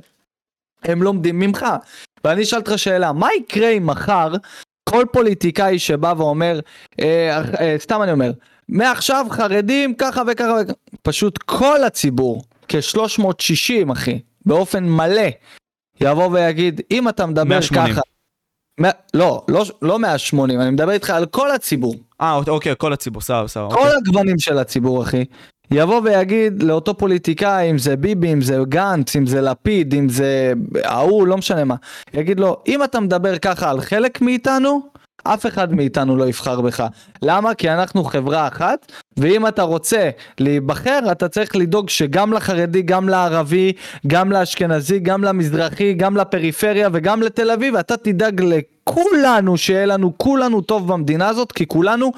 הם 0.83 1.03
לומדים 1.03 1.39
ממך. 1.39 1.65
ואני 2.23 2.43
אשאל 2.43 2.59
אותך 2.59 2.71
שאלה, 2.75 3.13
מה 3.13 3.27
יקרה 3.37 3.69
אם 3.69 3.85
מחר 3.85 4.33
כל 4.89 5.05
פוליטיקאי 5.11 5.79
שבא 5.79 6.13
ואומר, 6.17 6.59
אה, 6.99 7.41
אה, 7.59 7.75
סתם 7.79 8.01
אני 8.01 8.11
אומר, 8.11 8.31
מעכשיו 8.69 9.25
חרדים 9.29 9.93
ככה 9.93 10.21
וככה 10.27 10.53
וככה, 10.61 10.73
פשוט 11.01 11.37
כל 11.37 11.83
הציבור 11.83 12.43
כ-360 12.69 13.91
אחי, 13.91 14.19
באופן 14.45 14.83
מלא, 14.89 15.27
יבוא 16.01 16.29
ויגיד, 16.31 16.81
אם 16.91 17.09
אתה 17.09 17.25
מדבר 17.25 17.43
180. 17.43 17.93
ככה... 17.93 18.01
לא, 19.13 19.43
לא, 19.47 19.65
לא 19.81 19.99
180, 19.99 20.61
אני 20.61 20.69
מדבר 20.69 20.91
איתך 20.91 21.09
על 21.09 21.25
כל 21.25 21.51
הציבור. 21.51 21.95
אה, 22.21 22.39
כל 22.45 22.51
אוקיי, 22.51 22.73
הציבור, 22.93 23.21
סבבה, 23.21 23.47
סבבה. 23.47 23.69
כל 23.69 23.79
אוקיי. 23.79 23.93
הגוונים 23.97 24.39
של 24.39 24.57
הציבור, 24.57 25.03
אחי. 25.03 25.25
יבוא 25.71 26.01
ויגיד 26.03 26.63
לאותו 26.63 26.97
פוליטיקאי, 26.97 27.71
אם 27.71 27.77
זה 27.77 27.95
ביבי, 27.95 28.33
אם 28.33 28.41
זה 28.41 28.57
גנץ, 28.69 29.15
אם 29.15 29.25
זה 29.25 29.41
לפיד, 29.41 29.93
אם 29.93 30.09
זה 30.09 30.53
ההוא, 30.83 31.27
לא 31.27 31.37
משנה 31.37 31.63
מה. 31.63 31.75
יגיד 32.13 32.39
לו, 32.39 32.57
אם 32.67 32.83
אתה 32.83 32.99
מדבר 32.99 33.37
ככה 33.37 33.69
על 33.69 33.81
חלק 33.81 34.21
מאיתנו, 34.21 34.89
אף 35.23 35.45
אחד 35.45 35.73
מאיתנו 35.73 36.17
לא 36.17 36.27
יבחר 36.27 36.61
בך. 36.61 36.83
למה? 37.21 37.53
כי 37.53 37.69
אנחנו 37.69 38.03
חברה 38.03 38.47
אחת, 38.47 38.91
ואם 39.17 39.47
אתה 39.47 39.61
רוצה 39.61 40.09
להיבחר, 40.39 40.99
אתה 41.11 41.27
צריך 41.27 41.55
לדאוג 41.55 41.89
שגם 41.89 42.33
לחרדי, 42.33 42.81
גם 42.81 43.09
לערבי, 43.09 43.73
גם 44.07 44.31
לאשכנזי, 44.31 44.99
גם 44.99 45.23
למזרחי, 45.23 45.93
גם 45.93 46.17
לפריפריה 46.17 46.89
וגם 46.93 47.21
לתל 47.21 47.51
אביב, 47.51 47.75
אתה 47.75 47.97
תדאג 47.97 48.41
לכולנו, 48.41 49.57
שיהיה 49.57 49.85
לנו 49.85 50.13
כולנו 50.17 50.61
טוב 50.61 50.93
במדינה 50.93 51.27
הזאת, 51.27 51.51
כי 51.51 51.67
כולנו 51.67 52.11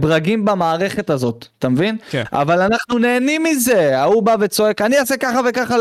ברגים 0.00 0.44
במערכת 0.44 1.10
הזאת, 1.10 1.46
אתה 1.58 1.68
מבין? 1.68 1.96
כן. 2.10 2.22
אבל 2.32 2.60
אנחנו 2.62 2.98
נהנים 2.98 3.42
מזה, 3.42 3.98
ההוא 3.98 4.22
בא 4.22 4.36
וצועק, 4.40 4.80
אני 4.80 4.98
אעשה 4.98 5.16
ככה 5.16 5.40
וככה 5.48 5.76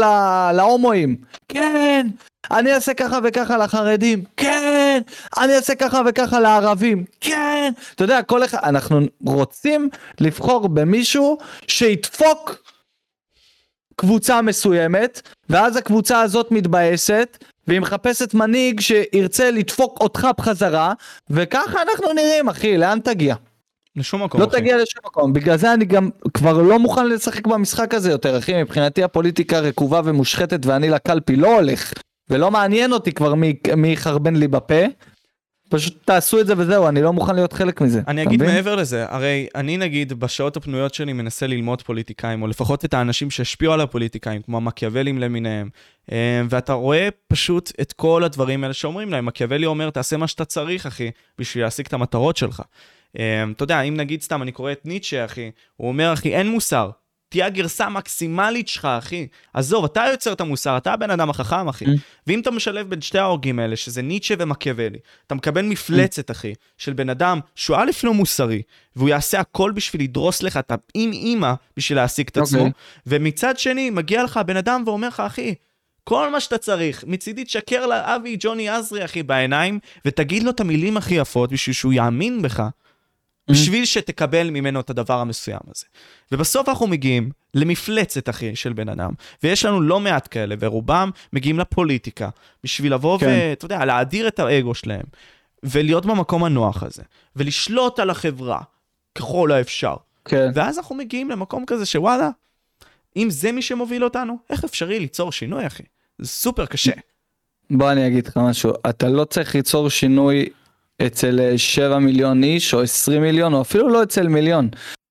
להומואים. 0.54 1.16
כן, 1.50 2.08
אני 2.52 2.74
אעשה 2.74 2.94
ככה 2.94 3.20
וככה 3.24 3.58
לחרדים, 3.58 4.24
כן, 4.38 5.02
אני 5.38 5.56
אעשה 5.56 5.76
ככה 5.76 6.02
וככה 6.06 6.40
לערבים, 6.40 7.06
כן. 7.22 7.72
אתה 7.96 8.04
יודע, 8.04 8.22
כל 8.22 8.46
אחד, 8.46 8.60
אנחנו 8.64 9.02
רוצים 9.26 9.90
לבחור 10.20 10.70
במישהו 10.70 11.38
שידפוק 11.68 12.56
קבוצה 13.96 14.42
מסוימת, 14.42 15.22
ואז 15.50 15.78
הקבוצה 15.78 16.22
הזאת 16.22 16.52
מתבאסת, 16.52 17.38
והיא 17.68 17.80
מחפשת 17.80 18.34
מנהיג 18.34 18.80
שירצה 18.80 19.52
לדפוק 19.52 20.02
אותך 20.02 20.28
בחזרה, 20.38 20.94
וככה 21.30 21.82
אנחנו 21.82 22.14
נראים, 22.14 22.50
אחי, 22.50 22.78
לאן 22.78 23.00
תגיע? 23.00 23.36
לשום 23.98 24.24
מקום. 24.24 24.42
לא 24.42 24.46
אחי. 24.46 24.58
תגיע 24.58 24.78
לשום 24.78 25.02
מקום, 25.06 25.34
בגלל 25.34 25.58
זה 25.58 25.74
אני 25.74 25.86
גם 25.86 26.10
כבר 26.34 26.62
לא 26.62 26.80
מוכן 26.80 27.08
לשחק 27.10 27.48
במשחק 27.48 27.94
הזה 27.94 28.12
יותר, 28.12 28.38
אחי, 28.38 28.64
מבחינתי 28.64 29.04
הפוליטיקה 29.04 29.60
רקובה 29.60 30.02
ומושחתת 30.06 30.66
ואני 30.66 30.90
לקלפי 30.90 31.36
לא 31.36 31.56
הולך. 31.56 31.94
ולא 32.30 32.52
מעניין 32.52 32.94
אותי 32.94 33.12
כבר 33.12 33.34
מי, 33.34 33.54
מי 33.78 33.94
יחרבן 33.94 34.36
לי 34.36 34.48
בפה. 34.48 34.86
פשוט 35.70 36.06
תעשו 36.06 36.40
את 36.40 36.48
זה 36.48 36.54
וזהו, 36.58 36.88
אני 36.88 37.02
לא 37.02 37.14
מוכן 37.14 37.36
להיות 37.36 37.54
חלק 37.54 37.82
מזה. 37.82 38.02
אני 38.08 38.24
אגיד 38.24 38.42
מבין? 38.44 38.56
מעבר 38.56 38.76
לזה, 38.76 39.06
הרי 39.10 39.48
אני 39.56 39.78
נגיד 39.78 40.14
בשעות 40.14 40.58
הפנויות 40.58 40.94
שלי 40.94 41.14
מנסה 41.14 41.48
ללמוד 41.48 41.82
פוליטיקאים, 41.82 42.42
או 42.42 42.48
לפחות 42.48 42.86
את 42.86 42.94
האנשים 42.94 43.32
שהשפיעו 43.32 43.74
על 43.74 43.82
הפוליטיקאים, 43.82 44.42
כמו 44.42 44.58
המקיאוולים 44.58 45.20
למיניהם, 45.20 45.70
אה, 46.12 46.42
ואתה 46.50 46.74
רואה 46.74 47.10
פשוט 47.28 47.72
את 47.82 47.94
כל 47.94 48.24
הדברים 48.24 48.64
האלה 48.64 48.74
שאומרים 48.74 49.12
להם. 49.12 49.26
מקיאוולי 49.26 49.66
אומר, 49.66 49.90
תעשה 49.90 50.18
מה 50.18 50.28
שאתה 50.28 50.46
צריך, 50.46 50.86
אחי, 50.86 51.12
בשביל 51.40 51.64
להשיג 51.64 51.86
את 51.86 51.94
המטרות 51.94 52.38
שלך. 52.38 52.62
אה, 53.20 53.44
אתה 53.52 53.64
יודע, 53.64 53.82
אם 53.82 53.98
נגיד 53.98 54.22
סתם, 54.22 54.42
אני 54.42 54.52
קורא 54.52 54.72
את 54.72 54.86
ניטשה, 54.86 55.26
אחי, 55.26 55.52
הוא 55.76 55.88
אומר, 55.88 56.14
אחי, 56.14 56.36
אין 56.36 56.48
מוסר. 56.50 56.90
תהיה 57.30 57.46
הגרסה 57.46 57.86
המקסימלית 57.86 58.68
שלך, 58.68 58.86
אחי. 58.86 59.28
עזוב, 59.54 59.86
אתה 59.86 60.06
יוצר 60.12 60.34
את 60.34 60.42
המוסר, 60.42 60.78
אתה 60.78 60.94
הבן 60.94 61.12
אדם 61.12 61.30
החכם, 61.30 61.68
אחי. 61.68 61.86
Mm. 61.86 61.90
ואם 62.28 62.40
אתה 62.40 62.52
משלב 62.52 62.90
בין 62.90 63.02
שתי 63.02 63.20
ההורגים 63.20 63.60
האלה, 63.60 63.76
שזה 63.76 64.02
ניטשה 64.02 64.34
ומקיאוולי, 64.40 64.98
אתה 65.28 65.36
מקבל 65.36 65.62
מפלצת, 65.62 66.32
אחי, 66.32 66.54
של 66.78 66.94
בן 66.94 67.10
אדם 67.10 67.40
שהוא 67.56 67.78
א' 67.78 67.92
לא 68.04 68.14
מוסרי, 68.14 68.62
והוא 68.96 69.10
יעשה 69.10 69.40
הכל 69.40 69.72
בשביל 69.72 70.02
לדרוס 70.02 70.44
לך 70.44 70.58
את 70.58 70.72
האם-אימא 70.72 71.54
בשביל 71.78 71.98
להשיג 71.98 72.28
את 72.28 72.38
עצמו, 72.38 72.60
אוקיי. 72.60 72.72
ומצד 73.08 73.60
שני, 73.60 73.90
מגיע 73.90 74.24
לך 74.24 74.38
הבן 74.38 74.58
אדם 74.58 74.84
ואומר 74.86 75.08
לך, 75.08 75.20
אחי, 75.20 75.56
כל 76.04 76.32
מה 76.32 76.40
שאתה 76.40 76.58
צריך, 76.58 77.04
מצידי 77.08 77.44
תשקר 77.44 77.86
לאבי 77.86 78.38
ג'וני 78.40 78.70
עזרי, 78.70 79.06
אחי, 79.06 79.24
בעיניים, 79.24 79.80
ותגיד 80.06 80.44
לו 80.44 80.50
את 80.50 80.60
המילים 80.60 80.98
הכי 80.98 81.16
יפות 81.16 81.52
בשביל 81.52 81.74
שהוא 81.74 81.94
יאמין 81.94 82.42
בך, 82.42 82.64
בשביל 83.52 83.86
שתקבל 83.86 84.50
ממנו 84.50 84.80
את 84.80 84.90
הדבר 84.90 85.20
המסוים 85.20 85.60
הזה. 85.76 85.86
ובסוף 86.32 86.70
אנחנו 86.70 86.88
מגיעים 86.88 87.32
למפלצת, 87.54 88.30
אחי, 88.30 88.56
של 88.56 88.74
בן 88.74 88.90
אדם, 88.90 89.12
ויש 89.44 89.66
לנו 89.66 89.82
לא 89.82 90.00
מעט 90.00 90.28
כאלה, 90.32 90.56
ורובם 90.60 91.10
מגיעים 91.34 91.60
לפוליטיקה, 91.60 92.30
בשביל 92.64 92.94
לבוא 92.94 93.20
כן. 93.20 93.26
ואתה 93.26 93.66
יודע, 93.66 93.86
להאדיר 93.86 94.28
את 94.28 94.40
האגו 94.40 94.74
שלהם, 94.74 95.06
ולהיות 95.64 96.06
במקום 96.06 96.44
הנוח 96.44 96.84
הזה, 96.84 97.04
ולשלוט 97.36 98.00
על 98.00 98.10
החברה, 98.10 98.62
ככל 99.16 99.52
האפשר. 99.52 99.96
כן. 100.26 100.52
ואז 100.54 100.78
אנחנו 100.78 100.96
מגיעים 100.96 101.30
למקום 101.30 101.66
כזה 101.66 101.86
שוואלה, 101.86 102.30
אם 103.16 103.30
זה 103.30 103.52
מי 103.52 103.62
שמוביל 103.62 104.04
אותנו, 104.04 104.38
איך 104.50 104.64
אפשרי 104.64 105.00
ליצור 105.00 105.32
שינוי, 105.32 105.68
אחי? 105.68 105.84
זה 106.20 106.28
סופר 106.28 106.66
קשה. 106.66 106.92
בוא 107.70 107.92
אני 107.92 108.08
אגיד 108.08 108.28
לך 108.28 108.38
משהו, 108.38 108.74
אתה 108.90 109.10
לא 109.10 109.26
צריך 109.26 109.56
ליצור 109.56 109.90
שינוי 109.90 110.50
אצל 111.06 111.40
אה, 111.40 111.58
7 111.58 112.00
מיליון 112.00 112.44
איש 112.44 112.74
או 112.74 112.82
20 112.82 113.22
מיליון 113.22 113.54
או 113.54 113.62
אפילו 113.62 113.90
לא 113.90 114.04
אצל 114.04 114.28
מיליון. 114.28 114.70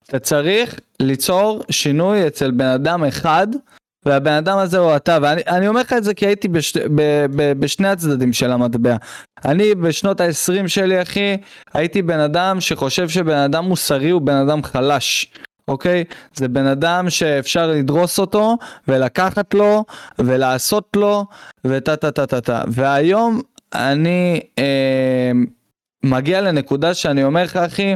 אתה 0.09 0.19
צריך 0.19 0.81
ליצור 1.01 1.63
שינוי 1.71 2.27
אצל 2.27 2.51
בן 2.51 2.67
אדם 2.67 3.05
אחד 3.05 3.47
והבן 4.07 4.33
אדם 4.33 4.59
הזה 4.59 4.79
הוא 4.79 4.97
אתה 4.97 5.19
ואני 5.23 5.43
אני 5.49 5.69
אומר 5.69 5.81
לך 5.81 5.93
את 5.93 6.05
זה 6.05 6.15
כי 6.15 6.27
הייתי 6.27 6.49
בש, 6.49 6.77
ב, 6.77 7.27
ב, 7.37 7.53
בשני 7.53 7.89
הצדדים 7.89 8.33
של 8.33 8.53
המטבע. 8.53 8.97
אני 9.45 9.75
בשנות 9.75 10.21
ה-20 10.21 10.69
שלי 10.69 11.03
אחי 11.03 11.37
הייתי 11.75 12.03
בן 12.03 12.21
אדם 12.21 12.61
שחושב 12.61 13.09
שבן 13.09 13.37
אדם 13.37 13.65
מוסרי 13.65 14.11
הוא 14.11 14.23
בן 14.23 14.37
אדם 14.37 14.63
חלש. 14.63 15.33
אוקיי? 15.69 16.05
זה 16.35 16.49
בן 16.49 16.67
אדם 16.67 17.11
שאפשר 17.11 17.67
לדרוס 17.67 18.19
אותו 18.19 18.57
ולקחת 18.89 19.55
לו 19.55 19.85
ולעשות 20.19 20.89
לו 20.97 21.25
וטה 21.65 21.97
טה 21.97 22.11
טה 22.11 22.27
טה 22.27 22.41
טה. 22.41 22.63
והיום 22.69 23.41
אני 23.75 24.41
אה, 24.59 25.33
מגיע 26.03 26.41
לנקודה 26.41 26.95
שאני 26.95 27.25
אומר 27.25 27.45
לך 27.45 27.57
אחי, 27.57 27.95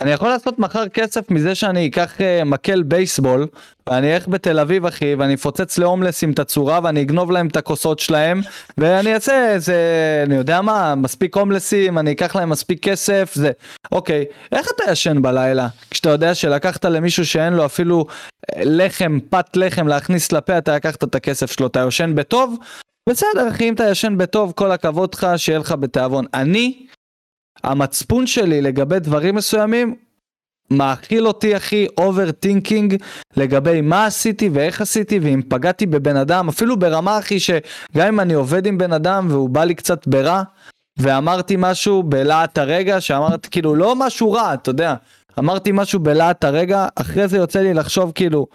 אני 0.00 0.10
יכול 0.10 0.28
לעשות 0.28 0.58
מחר 0.58 0.88
כסף 0.88 1.30
מזה 1.30 1.54
שאני 1.54 1.88
אקח 1.88 2.20
אה, 2.20 2.44
מקל 2.44 2.82
בייסבול 2.82 3.46
ואני 3.88 4.14
אלך 4.14 4.28
בתל 4.28 4.58
אביב 4.58 4.86
אחי 4.86 5.14
ואני 5.14 5.34
אפוצץ 5.34 5.78
להומלסים 5.78 6.32
את 6.32 6.38
הצורה 6.38 6.80
ואני 6.82 7.02
אגנוב 7.02 7.30
להם 7.30 7.46
את 7.46 7.56
הכוסות 7.56 7.98
שלהם 7.98 8.40
ואני 8.78 9.14
אעשה 9.14 9.52
איזה 9.52 9.76
אני 10.26 10.34
יודע 10.34 10.60
מה 10.60 10.94
מספיק 10.94 11.36
הומלסים 11.36 11.98
אני 11.98 12.12
אקח 12.12 12.36
להם 12.36 12.48
מספיק 12.48 12.82
כסף 12.82 13.32
זה 13.34 13.50
אוקיי 13.92 14.24
איך 14.52 14.66
אתה 14.76 14.92
ישן 14.92 15.22
בלילה? 15.22 15.68
כשאתה 15.90 16.08
יודע 16.08 16.34
שלקחת 16.34 16.84
למישהו 16.84 17.26
שאין 17.26 17.52
לו 17.52 17.66
אפילו 17.66 18.06
אה, 18.56 18.62
לחם 18.64 19.18
פת 19.30 19.56
לחם 19.56 19.88
להכניס 19.88 20.32
לפה 20.32 20.58
אתה 20.58 20.76
לקחת 20.76 21.04
את 21.04 21.14
הכסף 21.14 21.50
שלו 21.50 21.66
אתה 21.66 21.80
יושן 21.80 22.14
בטוב? 22.14 22.58
בסדר 23.08 23.48
אחי 23.48 23.68
אם 23.68 23.74
אתה 23.74 23.90
ישן 23.90 24.18
בטוב 24.18 24.52
כל 24.56 24.72
הכבוד 24.72 25.14
לך 25.14 25.26
שיהיה 25.36 25.58
לך 25.58 25.72
בתיאבון. 25.72 26.24
אני 26.34 26.86
המצפון 27.64 28.26
שלי 28.26 28.62
לגבי 28.62 28.98
דברים 28.98 29.34
מסוימים 29.34 29.94
מאכיל 30.70 31.26
אותי 31.26 31.56
אחי 31.56 31.86
overthinking 31.98 32.96
לגבי 33.36 33.80
מה 33.80 34.06
עשיתי 34.06 34.48
ואיך 34.52 34.80
עשיתי 34.80 35.18
ואם 35.18 35.40
פגעתי 35.48 35.86
בבן 35.86 36.16
אדם 36.16 36.48
אפילו 36.48 36.76
ברמה 36.76 37.18
אחי 37.18 37.40
שגם 37.40 38.06
אם 38.08 38.20
אני 38.20 38.34
עובד 38.34 38.66
עם 38.66 38.78
בן 38.78 38.92
אדם 38.92 39.26
והוא 39.30 39.50
בא 39.50 39.64
לי 39.64 39.74
קצת 39.74 40.06
ברע 40.06 40.42
ואמרתי 40.98 41.54
משהו 41.58 42.02
בלהט 42.02 42.58
הרגע 42.58 43.00
שאמרתי 43.00 43.50
כאילו 43.50 43.74
לא 43.74 43.96
משהו 43.96 44.32
רע 44.32 44.54
אתה 44.54 44.70
יודע 44.70 44.94
אמרתי 45.38 45.70
משהו 45.72 46.00
בלהט 46.00 46.44
הרגע 46.44 46.88
אחרי 46.94 47.28
זה 47.28 47.36
יוצא 47.36 47.60
לי 47.60 47.74
לחשוב 47.74 48.12
כאילו 48.14 48.46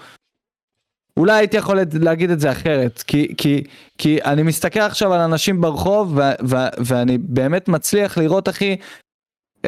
אולי 1.17 1.33
הייתי 1.33 1.57
יכול 1.57 1.79
להגיד 1.99 2.29
את 2.29 2.39
זה 2.39 2.51
אחרת 2.51 3.03
כי 3.07 3.33
כי 3.37 3.63
כי 3.97 4.21
אני 4.21 4.43
מסתכל 4.43 4.79
עכשיו 4.79 5.13
על 5.13 5.19
אנשים 5.19 5.61
ברחוב 5.61 6.17
ו, 6.17 6.21
ו, 6.49 6.55
ואני 6.77 7.17
באמת 7.17 7.67
מצליח 7.67 8.17
לראות 8.17 8.49
אחי 8.49 8.75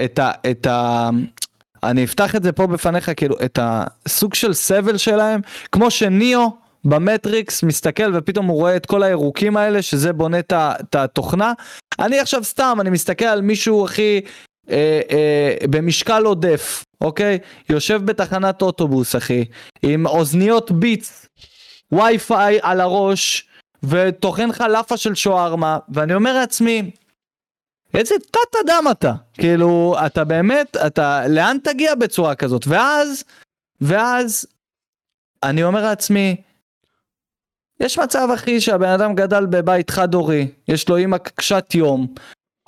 את 0.06 0.20
ה... 0.20 0.32
את 0.52 0.68
ה 0.68 1.10
אני 1.84 2.04
אפתח 2.04 2.36
את 2.36 2.44
זה 2.44 2.52
פה 2.52 2.68
בפניך 2.68 3.12
כאילו 3.18 3.36
את 3.46 3.60
הסוג 3.62 4.34
של 4.34 4.54
סבל 4.54 4.98
שלהם 4.98 5.42
כמו 5.72 5.92
שניאו 5.92 6.52
במטריקס 6.86 7.64
מסתכל 7.64 8.12
ופתאום 8.14 8.46
הוא 8.46 8.58
רואה 8.58 8.76
את 8.76 8.86
כל 8.86 9.04
הירוקים 9.04 9.58
האלה 9.58 9.82
שזה 9.82 10.14
בונה 10.14 10.40
את 10.40 10.96
התוכנה. 10.96 11.54
אני 12.00 12.20
עכשיו 12.20 12.44
סתם 12.44 12.78
אני 12.82 12.90
מסתכל 12.90 13.26
על 13.26 13.42
מישהו 13.42 13.86
הכי 13.86 14.22
אה, 14.70 15.02
אה, 15.12 15.68
במשקל 15.70 16.24
עודף 16.26 16.84
אוקיי? 17.02 17.40
יושב 17.70 18.02
בתחנת 18.06 18.62
אוטובוס 18.62 19.16
אחי 19.16 19.46
עם 19.82 20.06
אוזניות 20.06 20.72
ביטס 20.72 21.28
וי 21.92 22.18
פיי 22.18 22.60
על 22.62 22.82
הראש 22.82 23.48
וטוחן 23.84 24.50
לך 24.50 24.62
לאפה 24.62 24.98
של 24.98 25.16
שווארמה 25.16 25.78
ואני 25.90 26.14
אומר 26.14 26.34
לעצמי 26.34 26.92
איזה 27.94 28.16
תת 28.32 28.56
אדם 28.66 28.84
אתה. 28.92 29.14
כאילו 29.34 29.96
אתה 30.06 30.24
באמת 30.24 30.78
אתה 30.88 31.28
לאן 31.28 31.58
תגיע 31.64 31.96
בצורה 31.96 32.36
כזאת? 32.36 32.68
ואז 32.68 33.24
ואז 33.82 34.46
אני 35.44 35.64
אומר 35.64 35.84
לעצמי 35.84 36.36
יש 37.80 38.00
מצב 38.00 38.28
אחי 38.34 38.62
שהבן 38.62 38.90
אדם 38.90 39.16
גדל 39.16 39.46
בבית 39.46 39.90
חד 39.90 40.14
הורי 40.14 40.48
יש 40.68 40.90
לו 40.90 40.98
אימא 40.98 41.18
קשת 41.18 41.66
יום 41.74 42.08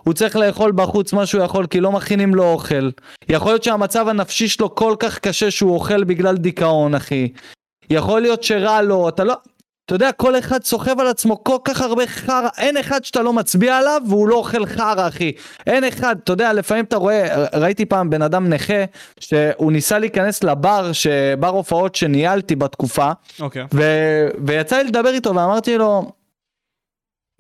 הוא 0.08 0.14
צריך 0.14 0.36
לאכול 0.36 0.72
בחוץ 0.72 1.14
מה 1.14 1.26
שהוא 1.26 1.44
יכול 1.44 1.68
כי 1.68 1.80
לא 1.80 1.92
מכינים 1.92 2.36
לו 2.36 2.44
אוכל 2.44 2.90
יכול 3.30 3.52
להיות 3.52 3.64
שהמצב 3.64 4.08
הנפשי 4.08 4.48
שלו 4.48 4.76
כל 4.76 4.96
כך 5.00 5.20
קשה 5.20 5.52
שהוא 5.52 5.74
אוכל 5.74 6.04
בגלל 6.04 6.38
דיכאון 6.38 6.96
אחי 6.96 7.30
יכול 7.90 8.22
להיות 8.22 8.44
שרע 8.44 8.82
לו 8.82 9.10
אתה 9.10 9.24
לא 9.24 9.34
אתה 9.86 9.96
יודע, 9.96 10.12
כל 10.12 10.40
אחד 10.40 10.64
סוחב 10.64 11.00
על 11.00 11.08
עצמו 11.08 11.44
כל 11.44 11.58
כך 11.64 11.82
הרבה 11.82 12.08
חרא, 12.08 12.50
אין 12.58 12.78
אחד 12.78 13.06
שאתה 13.06 13.22
לא 13.22 13.34
מצביע 13.34 13.78
עליו 13.78 14.02
והוא 14.08 14.28
לא 14.28 14.36
אוכל 14.36 14.66
חרא, 14.66 15.08
אחי. 15.08 15.32
אין 15.68 15.84
אחד, 15.84 16.16
אתה 16.24 16.34
יודע, 16.34 16.54
לפעמים 16.54 16.86
אתה 16.86 16.96
רואה, 16.98 17.46
ראיתי 17.54 17.86
פעם 17.86 18.10
בן 18.10 18.22
אדם 18.22 18.50
נכה, 18.50 18.84
שהוא 19.20 19.72
ניסה 19.72 20.00
להיכנס 20.00 20.44
לבר, 20.44 20.92
בר 21.40 21.48
הופעות 21.48 21.96
שניהלתי 21.96 22.56
בתקופה, 22.56 23.12
אוקיי. 23.40 23.66
ו- 23.74 24.28
ויצא 24.46 24.78
לי 24.78 24.84
לדבר 24.84 25.14
איתו 25.14 25.36
ואמרתי 25.36 25.78
לו, 25.78 26.12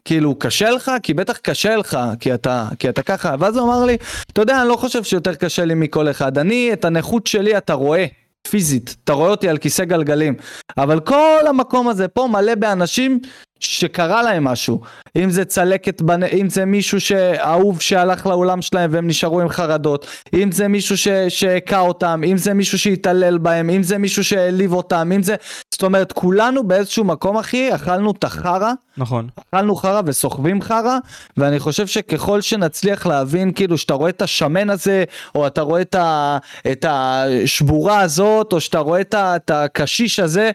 כאילו, 0.07 0.35
קשה 0.39 0.69
לך? 0.69 0.91
כי 1.03 1.13
בטח 1.13 1.37
קשה 1.37 1.75
לך, 1.75 1.97
כי 2.19 2.33
אתה, 2.33 2.67
כי 2.79 2.89
אתה 2.89 3.01
ככה. 3.01 3.35
ואז 3.39 3.57
הוא 3.57 3.67
אמר 3.67 3.85
לי, 3.85 3.97
אתה 4.31 4.41
יודע, 4.41 4.61
אני 4.61 4.69
לא 4.69 4.75
חושב 4.75 5.03
שיותר 5.03 5.35
קשה 5.35 5.65
לי 5.65 5.73
מכל 5.73 6.09
אחד. 6.09 6.37
אני, 6.37 6.73
את 6.73 6.85
הנכות 6.85 7.27
שלי 7.27 7.57
אתה 7.57 7.73
רואה. 7.73 8.05
פיזית, 8.49 8.95
אתה 9.03 9.13
רואה 9.13 9.29
אותי 9.29 9.49
על 9.49 9.57
כיסא 9.57 9.83
גלגלים, 9.83 10.33
אבל 10.77 10.99
כל 10.99 11.43
המקום 11.47 11.87
הזה 11.87 12.07
פה 12.07 12.27
מלא 12.31 12.55
באנשים 12.55 13.19
שקרה 13.59 14.23
להם 14.23 14.43
משהו, 14.43 14.81
אם 15.15 15.29
זה 15.29 15.45
צלקת, 15.45 16.01
בנ... 16.01 16.23
אם 16.23 16.49
זה 16.49 16.65
מישהו 16.65 17.01
שאהוב 17.01 17.81
שהלך 17.81 18.25
לאולם 18.25 18.61
שלהם 18.61 18.89
והם 18.93 19.07
נשארו 19.07 19.41
עם 19.41 19.49
חרדות, 19.49 20.05
אם 20.33 20.51
זה 20.51 20.67
מישהו 20.67 20.97
ש... 20.97 21.07
שהכה 21.29 21.79
אותם, 21.79 22.21
אם 22.25 22.37
זה 22.37 22.53
מישהו 22.53 22.79
שהתעלל 22.79 23.37
בהם, 23.37 23.69
אם 23.69 23.83
זה 23.83 23.97
מישהו 23.97 24.23
שהעליב 24.23 24.73
אותם, 24.73 25.11
אם 25.15 25.23
זה... 25.23 25.35
זאת 25.73 25.83
אומרת, 25.83 26.11
כולנו 26.11 26.63
באיזשהו 26.63 27.03
מקום, 27.03 27.37
אחי, 27.37 27.75
אכלנו 27.75 28.11
את 28.11 28.23
החרא, 28.23 28.71
נכון. 28.97 29.27
אכלנו 29.49 29.75
חרא 29.75 30.01
וסוחבים 30.05 30.61
חרא, 30.61 30.97
ואני 31.37 31.59
חושב 31.59 31.87
שככל 31.87 32.41
שנצליח 32.41 33.05
להבין, 33.05 33.51
כאילו, 33.53 33.77
שאתה 33.77 33.93
רואה 33.93 34.09
את 34.09 34.21
השמן 34.21 34.69
הזה, 34.69 35.03
או 35.35 35.47
אתה 35.47 35.61
רואה 35.61 35.81
את, 35.81 35.95
ה... 35.95 36.37
את 36.71 36.85
השבורה 36.89 38.01
הזאת, 38.01 38.53
או 38.53 38.61
שאתה 38.61 38.79
רואה 38.79 39.01
את, 39.01 39.13
ה... 39.13 39.35
את 39.35 39.51
הקשיש 39.51 40.19
הזה, 40.19 40.51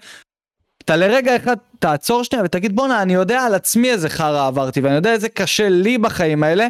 אתה 0.85 0.97
לרגע 0.97 1.37
אחד 1.37 1.57
תעצור 1.79 2.23
שנייה 2.23 2.45
ותגיד 2.45 2.77
בואנה 2.77 3.03
אני 3.03 3.15
יודע 3.15 3.41
על 3.41 3.55
עצמי 3.55 3.91
איזה 3.91 4.09
חרא 4.09 4.47
עברתי 4.47 4.81
ואני 4.81 4.95
יודע 4.95 5.13
איזה 5.13 5.29
קשה 5.29 5.69
לי 5.69 5.99
בחיים 5.99 6.43
האלה. 6.43 6.67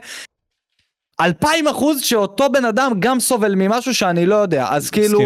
אלפיים 1.20 1.68
אחוז 1.68 2.00
שאותו 2.00 2.52
בן 2.52 2.64
אדם 2.64 2.92
גם 2.98 3.20
סובל 3.20 3.54
ממשהו 3.54 3.94
שאני 3.94 4.26
לא 4.26 4.34
יודע 4.34 4.66
אז 4.70 4.90
כאילו. 4.90 5.20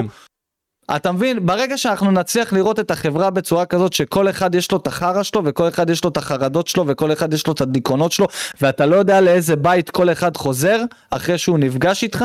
אתה 0.96 1.12
מבין? 1.12 1.46
ברגע 1.46 1.78
שאנחנו 1.78 2.10
נצליח 2.10 2.52
לראות 2.52 2.80
את 2.80 2.90
החברה 2.90 3.30
בצורה 3.30 3.66
כזאת 3.66 3.92
שכל 3.92 4.30
אחד 4.30 4.54
יש 4.54 4.72
לו 4.72 4.78
את 4.78 4.86
החרא 4.86 5.22
שלו 5.22 5.42
וכל 5.44 5.68
אחד 5.68 5.90
יש 5.90 6.04
לו 6.04 6.10
את 6.10 6.16
החרדות 6.16 6.66
שלו 6.66 6.84
וכל 6.86 7.12
אחד 7.12 7.34
יש 7.34 7.46
לו 7.46 7.52
את 7.52 7.60
הדיכאונות 7.60 8.12
שלו 8.12 8.26
ואתה 8.60 8.86
לא 8.86 8.96
יודע 8.96 9.20
לאיזה 9.20 9.56
בית 9.56 9.90
כל 9.90 10.12
אחד 10.12 10.36
חוזר 10.36 10.80
אחרי 11.10 11.38
שהוא 11.38 11.58
נפגש 11.58 12.02
איתך, 12.02 12.24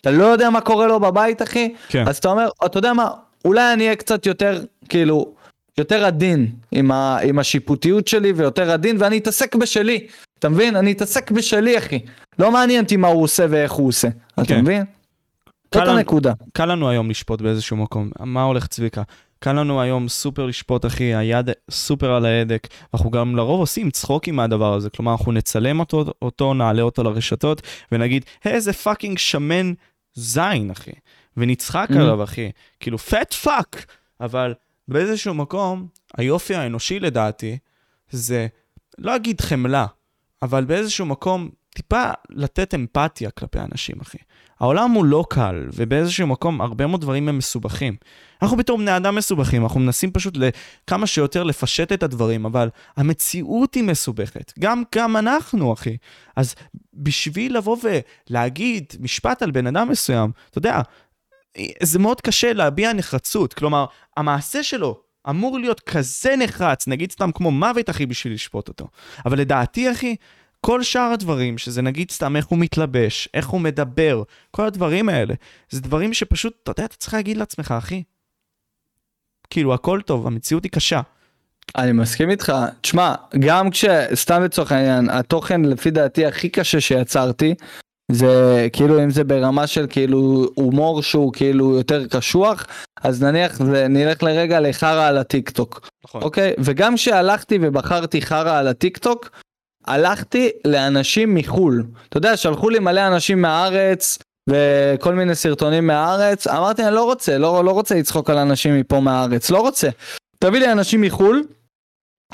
אתה 0.00 0.10
לא 0.10 0.24
יודע 0.24 0.50
מה 0.50 0.60
קורה 0.60 0.86
לו 0.86 1.00
בבית 1.00 1.42
אחי, 1.42 1.74
כן. 1.88 2.08
אז 2.08 2.16
אתה 2.16 2.28
אומר, 2.28 2.48
אתה 2.66 2.78
יודע 2.78 2.92
מה, 2.92 3.10
אולי 3.44 3.72
אני 3.72 3.84
אהיה 3.84 3.96
קצת 3.96 4.26
יותר 4.26 4.60
כאילו, 4.88 5.34
יותר 5.78 6.04
עדין 6.04 6.50
עם, 6.72 6.90
ה, 6.90 7.18
עם 7.18 7.38
השיפוטיות 7.38 8.08
שלי 8.08 8.32
ויותר 8.32 8.70
עדין 8.70 8.96
ואני 9.00 9.18
אתעסק 9.18 9.54
בשלי, 9.56 10.06
אתה 10.38 10.48
מבין? 10.48 10.76
אני 10.76 10.92
אתעסק 10.92 11.30
בשלי 11.30 11.78
אחי, 11.78 11.98
לא 12.38 12.52
מעניין 12.52 12.84
אותי 12.84 12.96
מה 12.96 13.08
הוא 13.08 13.22
עושה 13.22 13.46
ואיך 13.50 13.72
הוא 13.72 13.88
עושה, 13.88 14.08
אתה 14.34 14.44
כן. 14.44 14.60
מבין? 14.60 14.84
קל 15.70 15.78
זאת 15.78 15.88
לנו- 15.88 15.98
הנקודה. 15.98 16.32
קל 16.52 16.64
לנו 16.66 16.88
היום 16.90 17.10
לשפוט 17.10 17.40
באיזשהו 17.40 17.76
מקום. 17.76 18.10
מה 18.20 18.42
הולך 18.42 18.66
צביקה? 18.66 19.02
קל 19.40 19.52
לנו 19.52 19.80
היום 19.80 20.08
סופר 20.08 20.46
לשפוט, 20.46 20.86
אחי, 20.86 21.14
היד 21.14 21.50
סופר 21.70 22.10
על 22.12 22.26
ההדק. 22.26 22.68
אנחנו 22.94 23.10
גם 23.10 23.36
לרוב 23.36 23.60
עושים 23.60 23.90
צחוקים 23.90 24.36
מהדבר 24.36 24.74
הזה. 24.74 24.90
כלומר, 24.90 25.12
אנחנו 25.12 25.32
נצלם 25.32 25.80
אותו, 25.80 26.04
אותו 26.22 26.54
נעלה 26.54 26.82
אותו 26.82 27.02
לרשתות, 27.02 27.62
ונגיד, 27.92 28.24
"היי, 28.44 28.54
איזה 28.54 28.72
fucking 28.72 29.18
שמן 29.18 29.72
זין, 30.14 30.70
אחי. 30.70 30.90
ונצחק 31.36 31.88
Mhm. 31.90 31.98
עליו, 31.98 32.24
אחי. 32.24 32.50
כאילו, 32.80 32.98
fat 32.98 33.32
fuck. 33.32 33.86
אבל 34.20 34.54
באיזשהו 34.88 35.34
מקום, 35.34 35.86
היופי 36.16 36.54
האנושי 36.54 37.00
לדעתי, 37.00 37.58
זה, 38.10 38.46
לא 38.98 39.16
אגיד 39.16 39.40
חמלה, 39.40 39.86
אבל 40.42 40.64
באיזשהו 40.64 41.06
מקום, 41.06 41.50
טיפה 41.74 42.10
לתת 42.30 42.74
אמפתיה 42.74 43.30
כלפי 43.30 43.58
אנשים, 43.58 43.96
אחי. 44.02 44.18
העולם 44.60 44.90
הוא 44.90 45.04
לא 45.04 45.24
קל, 45.30 45.68
ובאיזשהו 45.74 46.26
מקום 46.26 46.60
הרבה 46.60 46.86
מאוד 46.86 47.00
דברים 47.00 47.28
הם 47.28 47.38
מסובכים. 47.38 47.96
אנחנו 48.42 48.56
בתור 48.56 48.78
בני 48.78 48.96
אדם 48.96 49.14
מסובכים, 49.14 49.62
אנחנו 49.62 49.80
מנסים 49.80 50.10
פשוט 50.10 50.34
כמה 50.86 51.06
שיותר 51.06 51.42
לפשט 51.42 51.92
את 51.92 52.02
הדברים, 52.02 52.44
אבל 52.44 52.68
המציאות 52.96 53.74
היא 53.74 53.84
מסובכת. 53.84 54.52
גם, 54.58 54.82
גם 54.94 55.16
אנחנו, 55.16 55.72
אחי. 55.72 55.96
אז 56.36 56.54
בשביל 56.94 57.56
לבוא 57.56 57.76
ולהגיד 58.30 58.84
משפט 59.00 59.42
על 59.42 59.50
בן 59.50 59.66
אדם 59.66 59.88
מסוים, 59.88 60.30
אתה 60.50 60.58
יודע, 60.58 60.80
זה 61.82 61.98
מאוד 61.98 62.20
קשה 62.20 62.52
להביע 62.52 62.92
נחרצות. 62.92 63.54
כלומר, 63.54 63.86
המעשה 64.16 64.62
שלו 64.62 65.00
אמור 65.30 65.58
להיות 65.58 65.80
כזה 65.80 66.36
נחרץ, 66.38 66.88
נגיד 66.88 67.12
סתם 67.12 67.32
כמו 67.32 67.50
מוות, 67.50 67.90
אחי, 67.90 68.06
בשביל 68.06 68.34
לשפוט 68.34 68.68
אותו. 68.68 68.88
אבל 69.26 69.38
לדעתי, 69.38 69.92
אחי, 69.92 70.16
כל 70.60 70.82
שאר 70.82 71.10
הדברים, 71.12 71.58
שזה 71.58 71.82
נגיד 71.82 72.10
סתם 72.10 72.36
איך 72.36 72.46
הוא 72.46 72.58
מתלבש, 72.58 73.28
איך 73.34 73.48
הוא 73.48 73.60
מדבר, 73.60 74.22
כל 74.50 74.66
הדברים 74.66 75.08
האלה, 75.08 75.34
זה 75.70 75.80
דברים 75.80 76.14
שפשוט, 76.14 76.54
אתה 76.62 76.70
יודע, 76.70 76.84
אתה 76.84 76.96
צריך 76.96 77.14
להגיד 77.14 77.36
לעצמך, 77.36 77.74
אחי, 77.78 78.02
כאילו, 79.50 79.74
הכל 79.74 80.00
טוב, 80.00 80.26
המציאות 80.26 80.64
היא 80.64 80.72
קשה. 80.72 81.00
אני 81.76 81.92
מסכים 81.92 82.30
איתך, 82.30 82.52
תשמע, 82.80 83.14
גם 83.38 83.70
כש... 83.70 83.84
סתם 84.14 84.42
לצורך 84.42 84.72
העניין, 84.72 85.10
התוכן 85.10 85.62
לפי 85.62 85.90
דעתי 85.90 86.26
הכי 86.26 86.48
קשה 86.48 86.80
שיצרתי, 86.80 87.54
זה 88.12 88.66
כאילו 88.72 89.02
אם 89.04 89.10
זה 89.10 89.24
ברמה 89.24 89.66
של 89.66 89.86
כאילו 89.90 90.48
הומור 90.54 91.02
שהוא 91.02 91.32
כאילו 91.32 91.76
יותר 91.76 92.06
קשוח, 92.06 92.66
אז 93.02 93.22
נניח 93.22 93.60
נלך 93.88 94.22
לרגע 94.22 94.60
לחרא 94.60 95.08
על 95.08 95.18
הטיק 95.18 95.50
טוק, 95.50 95.88
נכון. 96.04 96.22
אוקיי? 96.22 96.52
וגם 96.58 96.94
כשהלכתי 96.94 97.58
ובחרתי 97.62 98.22
חרא 98.22 98.58
על 98.58 98.68
הטיק 98.68 98.98
טוק, 98.98 99.30
הלכתי 99.86 100.50
לאנשים 100.64 101.34
מחו"ל. 101.34 101.84
אתה 102.08 102.16
יודע, 102.16 102.36
שלחו 102.36 102.70
לי 102.70 102.78
מלא 102.78 103.06
אנשים 103.06 103.42
מהארץ, 103.42 104.18
וכל 104.50 105.14
מיני 105.14 105.34
סרטונים 105.34 105.86
מהארץ, 105.86 106.46
אמרתי 106.46 106.84
אני 106.84 106.94
לא 106.94 107.04
רוצה, 107.04 107.38
לא, 107.38 107.64
לא 107.64 107.70
רוצה 107.70 107.94
לצחוק 107.94 108.30
על 108.30 108.38
אנשים 108.38 108.80
מפה 108.80 109.00
מהארץ, 109.00 109.50
לא 109.50 109.60
רוצה. 109.60 109.88
תביא 110.38 110.60
לי 110.60 110.72
אנשים 110.72 111.00
מחו"ל, 111.00 111.44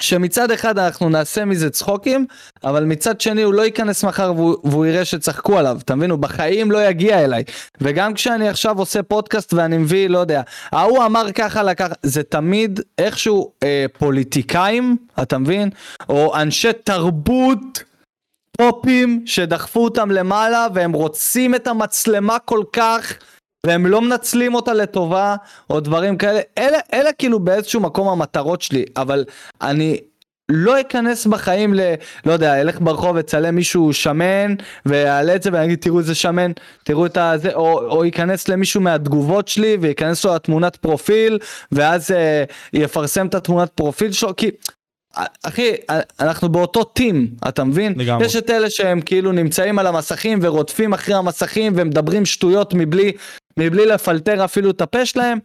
שמצד 0.01 0.51
אחד 0.51 0.79
אנחנו 0.79 1.09
נעשה 1.09 1.45
מזה 1.45 1.71
צחוקים, 1.71 2.27
אבל 2.65 2.85
מצד 2.85 3.21
שני 3.21 3.43
הוא 3.43 3.55
לא 3.55 3.63
ייכנס 3.63 4.05
מחר 4.05 4.33
והוא, 4.37 4.57
והוא 4.65 4.87
יראה 4.87 5.05
שצחקו 5.05 5.59
עליו, 5.59 5.79
אתה 5.85 5.95
מבין? 5.95 6.11
הוא 6.11 6.19
בחיים 6.19 6.71
לא 6.71 6.87
יגיע 6.89 7.25
אליי. 7.25 7.45
וגם 7.81 8.15
כשאני 8.15 8.49
עכשיו 8.49 8.79
עושה 8.79 9.03
פודקאסט 9.03 9.55
ואני 9.55 9.79
מביא, 9.79 10.09
לא 10.09 10.19
יודע, 10.19 10.43
ההוא 10.73 11.05
אמר 11.05 11.33
ככה 11.33 11.63
לקח, 11.63 11.89
זה 12.03 12.23
תמיד 12.23 12.81
איכשהו 12.99 13.53
אה, 13.63 13.87
פוליטיקאים, 13.99 14.97
אתה 15.23 15.39
מבין? 15.39 15.71
או 16.09 16.37
אנשי 16.37 16.73
תרבות. 16.85 17.83
פופים 18.57 19.23
שדחפו 19.27 19.85
אותם 19.85 20.11
למעלה 20.11 20.67
והם 20.75 20.93
רוצים 20.93 21.55
את 21.55 21.67
המצלמה 21.67 22.39
כל 22.39 22.65
כך 22.73 23.15
והם 23.65 23.87
לא 23.87 24.01
מנצלים 24.01 24.55
אותה 24.55 24.75
לטובה 24.75 25.37
או 25.71 25.81
דברים 25.81 26.17
כאלה. 26.17 26.41
אלה 26.59 26.79
אלה 26.95 27.13
כאילו 27.13 27.39
באיזשהו 27.41 27.81
מקום 27.81 28.09
המטרות 28.09 28.63
שלי 28.63 28.85
אבל 28.97 29.25
אני 29.63 29.99
לא 30.49 30.81
אכנס 30.81 31.27
בחיים 31.27 31.75
ל... 31.75 31.81
לא 32.27 32.33
יודע, 32.33 32.61
אלך 32.61 32.81
ברחוב 32.81 33.17
אצלם 33.17 33.55
מישהו 33.55 33.93
שמן 33.93 34.55
ויעלה 34.87 35.35
את 35.35 35.43
זה 35.43 35.51
ואני 35.53 35.65
אגיד 35.65 35.79
תראו 35.79 35.99
איזה 35.99 36.15
שמן, 36.15 36.53
תראו 36.85 37.07
את 37.07 37.17
הזה, 37.17 37.55
או, 37.55 37.91
או 37.91 38.05
ייכנס 38.05 38.49
למישהו 38.49 38.81
מהתגובות 38.81 39.49
שלי 39.49 39.77
וייכנס 39.81 40.25
לו 40.25 40.35
התמונת 40.35 40.77
פרופיל 40.77 41.39
ואז 41.73 42.11
אה, 42.11 42.45
יפרסם 42.73 43.27
את 43.27 43.35
התמונת 43.35 43.71
פרופיל 43.71 44.13
שלו 44.13 44.37
כי 44.37 44.51
אחי, 45.43 45.73
אנחנו 46.21 46.49
באותו 46.49 46.85
טים, 46.85 47.31
אתה 47.49 47.65
מבין? 47.65 47.95
לגמרי. 47.97 48.27
יש 48.27 48.37
את 48.37 48.51
אלה 48.51 48.71
שהם 48.71 49.01
כאילו 49.01 49.33
נמצאים 49.33 49.79
על 49.79 49.87
המסכים 49.87 50.39
ורודפים 50.43 50.93
אחרי 50.93 51.15
המסכים 51.15 51.73
ומדברים 51.77 52.27
שטויות 52.27 52.75
מבלי, 52.75 53.13
מבלי 53.59 53.87
לפלטר 53.87 54.45
אפילו 54.45 54.71
את 54.71 54.81
הפה 54.81 55.07
שלהם, 55.07 55.39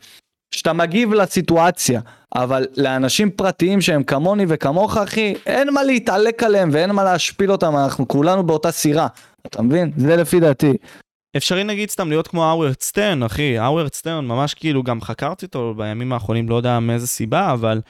שאתה 0.55 0.73
מגיב 0.73 1.13
לסיטואציה. 1.13 2.01
אבל 2.35 2.65
לאנשים 2.77 3.29
פרטיים 3.31 3.81
שהם 3.81 4.03
כמוני 4.03 4.45
וכמוך 4.47 4.97
אחי, 4.97 5.33
אין 5.45 5.73
מה 5.73 5.83
להתעלק 5.83 6.43
עליהם 6.43 6.69
ואין 6.73 6.91
מה 6.91 7.03
להשפיל 7.03 7.51
אותם, 7.51 7.75
אנחנו 7.77 8.07
כולנו 8.07 8.43
באותה 8.43 8.71
סירה. 8.71 9.07
אתה 9.47 9.61
מבין? 9.61 9.91
זה 9.97 10.15
לפי 10.15 10.39
דעתי. 10.39 10.73
אפשרי 11.37 11.63
נגיד 11.63 11.89
סתם 11.89 12.09
להיות 12.09 12.27
כמו 12.27 12.45
האוורד 12.45 12.81
סטרן, 12.81 13.23
אחי, 13.23 13.57
האוורד 13.57 13.93
סטרן, 13.93 14.25
ממש 14.25 14.53
כאילו 14.53 14.83
גם 14.83 15.01
חקרתי 15.01 15.45
אותו 15.45 15.73
בימים 15.77 16.13
האחרונים, 16.13 16.49
לא 16.49 16.55
יודע 16.55 16.79
מאיזה 16.79 17.07
סיבה, 17.07 17.51
אבל 17.53 17.81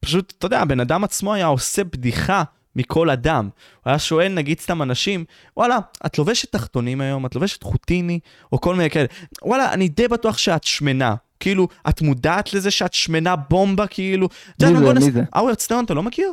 פשוט, 0.00 0.32
אתה 0.38 0.46
יודע, 0.46 0.60
הבן 0.60 0.80
אדם 0.80 1.04
עצמו 1.04 1.34
היה 1.34 1.46
עושה 1.46 1.84
בדיחה 1.84 2.42
מכל 2.76 3.10
אדם. 3.10 3.48
הוא 3.84 3.90
היה 3.90 3.98
שואל 3.98 4.32
נגיד 4.32 4.60
סתם 4.60 4.82
אנשים, 4.82 5.24
וואלה, 5.56 5.78
את 6.06 6.18
לובשת 6.18 6.52
תחתונים 6.52 7.00
היום, 7.00 7.26
את 7.26 7.34
לובשת 7.34 7.62
חוטיני, 7.62 8.20
או 8.52 8.60
כל 8.60 8.74
מיני 8.74 8.90
כאלה. 8.90 9.06
וואלה, 9.42 9.72
אני 9.72 9.88
די 9.88 10.08
בטוח 10.08 10.38
שאת 10.38 10.64
שמנה. 10.64 11.14
כאילו, 11.40 11.68
את 11.88 12.02
מודעת 12.02 12.54
לזה 12.54 12.70
שאת 12.70 12.94
שמנה 12.94 13.36
בומבה, 13.36 13.86
כאילו? 13.86 14.28
מי 14.62 14.76
זה? 14.78 15.06
מי 15.06 15.12
זה? 15.12 15.22
האוורד 15.32 15.58
סטרן, 15.58 15.84
אתה 15.84 15.94
לא 15.94 16.02
מכיר? 16.02 16.32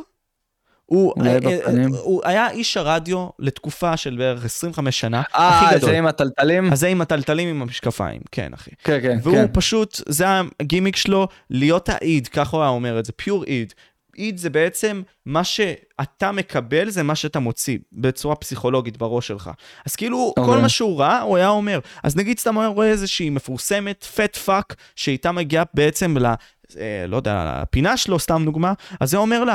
הוא, 0.88 1.14
אה, 1.22 1.38
אה. 1.66 1.86
הוא 2.02 2.20
היה 2.24 2.50
איש 2.50 2.76
הרדיו 2.76 3.28
לתקופה 3.38 3.96
של 3.96 4.16
בערך 4.18 4.44
25 4.44 5.00
שנה, 5.00 5.22
אה. 5.34 5.70
זה 5.80 5.98
עם 5.98 6.06
התלתלים? 6.06 6.74
זה 6.74 6.88
עם 6.88 7.00
התלתלים 7.00 7.48
עם 7.48 7.62
המשקפיים, 7.62 8.20
כן 8.32 8.54
אחי. 8.54 8.70
כן, 8.84 8.98
כן, 9.02 9.18
והוא 9.22 9.36
כן. 9.36 9.46
פשוט, 9.52 10.00
זה 10.08 10.24
הגימיק 10.60 10.96
שלו, 10.96 11.28
להיות 11.50 11.88
ה 11.88 11.98
id, 11.98 12.28
ככה 12.28 12.56
הוא 12.56 12.62
היה 12.62 12.70
אומר 12.70 12.98
את 12.98 13.04
זה, 13.04 13.12
pure 13.12 13.44
id. 13.44 13.74
id 14.18 14.36
זה 14.36 14.50
בעצם 14.50 15.02
מה 15.26 15.44
שאתה 15.44 16.32
מקבל, 16.32 16.90
זה 16.90 17.02
מה 17.02 17.14
שאתה 17.14 17.38
מוציא, 17.38 17.78
בצורה 17.92 18.34
פסיכולוגית 18.34 18.96
בראש 18.96 19.26
שלך. 19.26 19.50
אז 19.86 19.96
כאילו, 19.96 20.32
כל 20.36 20.42
אוקיי. 20.42 20.62
מה 20.62 20.68
שהוא 20.68 21.00
ראה, 21.00 21.20
הוא 21.20 21.36
היה 21.36 21.48
אומר. 21.48 21.78
אז 22.02 22.16
נגיד 22.16 22.38
סתם 22.38 22.58
הוא 22.58 22.66
רואה 22.66 22.88
איזושהי 22.88 23.30
מפורסמת, 23.30 24.04
fat 24.04 24.36
fuck, 24.36 24.74
שהייתה 24.96 25.32
מגיעה 25.32 25.64
בעצם 25.74 26.18
ל... 26.18 26.26
אה, 26.26 27.04
לא 27.08 27.16
יודע, 27.16 27.60
לפינה 27.62 27.96
שלו, 27.96 28.18
סתם 28.18 28.42
דוגמה, 28.44 28.72
אז 29.00 29.10
זה 29.10 29.16
אומר 29.16 29.44
לה, 29.44 29.54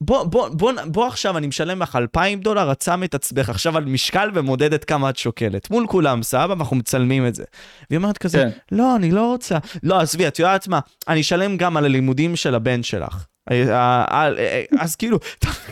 בוא, 0.00 0.24
בוא, 0.24 0.48
בוא, 0.48 0.72
בוא 0.86 1.06
עכשיו, 1.06 1.38
אני 1.38 1.46
משלם 1.46 1.82
לך 1.82 1.96
2,000 1.96 2.40
דולר, 2.40 2.72
את 2.72 2.82
שם 2.82 3.04
את 3.04 3.14
עצמך 3.14 3.48
עכשיו 3.48 3.76
על 3.76 3.84
משקל 3.84 4.30
ומודדת 4.34 4.84
כמה 4.84 5.10
את 5.10 5.16
שוקלת. 5.16 5.70
מול 5.70 5.86
כולם, 5.86 6.22
סבבה, 6.22 6.54
ואנחנו 6.54 6.76
מצלמים 6.76 7.26
את 7.26 7.34
זה. 7.34 7.44
והיא 7.90 7.96
אומרת 7.96 8.18
כזה, 8.18 8.38
כן. 8.38 8.76
לא, 8.76 8.96
אני 8.96 9.10
לא 9.10 9.26
רוצה. 9.26 9.58
לא, 9.82 10.00
עזבי, 10.00 10.28
את 10.28 10.38
יודעת 10.38 10.68
מה, 10.68 10.80
אני 11.08 11.20
אשלם 11.20 11.56
גם 11.56 11.76
על 11.76 11.84
הלימודים 11.84 12.36
של 12.36 12.54
הבן 12.54 12.82
שלך. 12.82 13.24
אה, 13.50 13.74
אה, 14.10 14.28
אה, 14.38 14.62
אז 14.78 14.96
כאילו, 14.96 15.18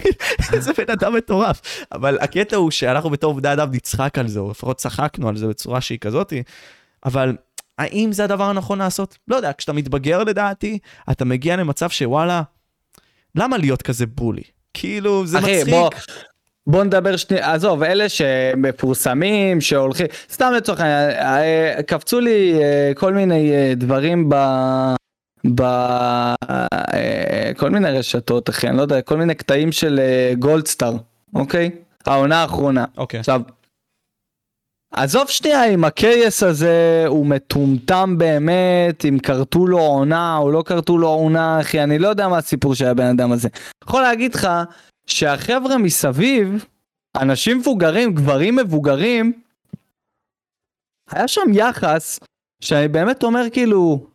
איזה 0.53 0.73
בן 0.73 0.93
אדם 0.93 1.15
מטורף. 1.15 1.85
אבל 1.93 2.19
הקטע 2.21 2.57
הוא 2.57 2.71
שאנחנו 2.71 3.11
בתור 3.11 3.35
בני 3.35 3.53
אדם 3.53 3.69
נצחק 3.73 4.19
על 4.19 4.29
זה, 4.29 4.41
או 4.41 4.51
לפחות 4.51 4.77
צחקנו 4.77 5.29
על 5.29 5.37
זה 5.37 5.47
בצורה 5.47 5.81
שהיא 5.81 5.99
כזאתי, 5.99 6.43
אבל 7.05 7.37
האם 7.79 8.13
זה 8.13 8.25
הדבר 8.25 8.45
הנכון 8.45 8.79
לעשות? 8.79 9.19
לא 9.29 9.37
יודע, 9.37 9.53
כשאתה 9.59 9.73
מתבגר 9.73 10.25
לדעתי, 10.25 10.79
אתה 11.11 11.25
מגיע 11.25 11.57
למצב 11.57 11.91
שוואלה, 11.91 12.43
למה 13.37 13.59
להיות 13.59 13.83
כזה 13.83 14.07
בולי? 14.07 14.43
כאילו, 14.75 15.27
זה 15.27 15.39
אחי, 15.39 15.57
מצחיק. 15.59 15.75
בוא, 15.75 15.91
בוא 16.67 16.85
נדבר 16.85 17.17
שנייה, 17.17 17.53
עזוב, 17.53 17.83
אלה 17.83 18.09
שמפורסמים, 18.09 19.61
שהולכים, 19.61 20.07
סתם 20.33 20.53
לצורך 20.57 20.81
העניין, 20.81 21.11
אה, 21.11 21.83
קפצו 21.83 22.21
לי 22.21 22.59
אה, 22.63 22.93
כל 22.95 23.15
מיני 23.15 23.53
אה, 23.53 23.73
דברים 23.77 24.29
ב... 24.29 24.35
ב... 25.55 25.63
כל 27.57 27.71
מיני 27.71 27.91
רשתות, 27.91 28.51
אחי, 28.51 28.69
אני 28.69 28.77
לא 28.77 28.83
יודע, 28.83 29.03
כל 29.03 29.17
מיני 29.17 29.35
קטעים 29.35 29.73
של 29.73 30.01
גולדסטאר, 30.39 30.97
אוקיי? 31.35 31.71
העונה 32.07 32.43
האחרונה. 32.43 32.85
אוקיי. 32.97 33.21
עכשיו, 33.21 33.41
עזוב 34.91 35.29
שנייה 35.29 35.65
אם 35.65 35.85
הקייס 35.85 36.43
הזה 36.43 37.05
הוא 37.07 37.27
מטומטם 37.27 38.15
באמת, 38.19 39.05
אם 39.05 39.19
כרתו 39.19 39.67
לו 39.67 39.79
עונה 39.79 40.37
או 40.37 40.51
לא 40.51 40.63
כרתו 40.67 40.99
לו 40.99 41.09
עונה, 41.09 41.61
אחי, 41.61 41.83
אני 41.83 41.99
לא 41.99 42.09
יודע 42.09 42.29
מה 42.29 42.39
הסיפור 42.39 42.75
של 42.75 42.85
הבן 42.85 43.07
אדם 43.07 43.33
הזה. 43.33 43.49
יכול 43.85 44.03
להגיד 44.03 44.35
לך 44.35 44.49
שהחבר'ה 45.07 45.79
מסביב, 45.79 46.65
אנשים 47.17 47.59
מבוגרים, 47.59 48.15
גברים 48.15 48.57
מבוגרים, 48.57 49.43
היה 51.11 51.29
שם 51.29 51.51
יחס 51.53 52.21
שאני 52.61 52.89
באמת 52.89 53.23
אומר 53.23 53.51
כאילו, 53.53 54.07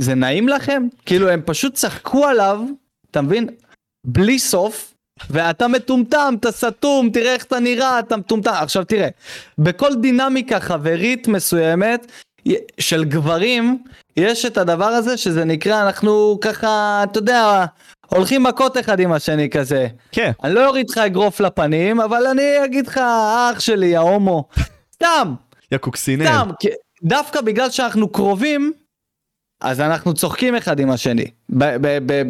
זה 0.00 0.14
נעים 0.14 0.48
לכם? 0.48 0.82
כאילו 1.06 1.28
הם 1.28 1.42
פשוט 1.46 1.74
צחקו 1.74 2.26
עליו, 2.26 2.60
אתה 3.10 3.22
מבין? 3.22 3.48
בלי 4.06 4.38
סוף, 4.38 4.95
ואתה 5.30 5.68
מטומטם, 5.68 6.34
אתה 6.40 6.52
סתום, 6.52 7.10
תראה 7.10 7.32
איך 7.34 7.44
אתה 7.44 7.60
נראה, 7.60 7.98
אתה 7.98 8.16
מטומטם. 8.16 8.52
עכשיו 8.54 8.84
תראה, 8.84 9.08
בכל 9.58 9.94
דינמיקה 9.94 10.60
חברית 10.60 11.28
מסוימת 11.28 12.12
של 12.78 13.04
גברים, 13.04 13.78
יש 14.16 14.44
את 14.44 14.58
הדבר 14.58 14.84
הזה 14.84 15.16
שזה 15.16 15.44
נקרא, 15.44 15.82
אנחנו 15.82 16.38
ככה, 16.40 17.00
אתה 17.02 17.18
יודע, 17.18 17.64
הולכים 18.06 18.42
מכות 18.42 18.78
אחד 18.78 19.00
עם 19.00 19.12
השני 19.12 19.50
כזה. 19.50 19.86
כן. 20.12 20.30
אני 20.44 20.54
לא 20.54 20.66
אוריד 20.66 20.90
לך 20.90 20.98
אגרוף 20.98 21.40
לפנים, 21.40 22.00
אבל 22.00 22.26
אני 22.26 22.64
אגיד 22.64 22.86
לך, 22.86 23.00
אח 23.52 23.60
שלי, 23.60 23.96
ההומו. 23.96 24.44
סתם. 24.94 25.34
יא 25.72 25.78
קוקסינל. 25.78 26.26
סתם, 26.26 26.48
דווקא 27.02 27.40
בגלל 27.40 27.70
שאנחנו 27.70 28.08
קרובים, 28.08 28.72
אז 29.60 29.80
אנחנו 29.80 30.14
צוחקים 30.14 30.54
אחד 30.54 30.80
עם 30.80 30.90
השני, 30.90 31.24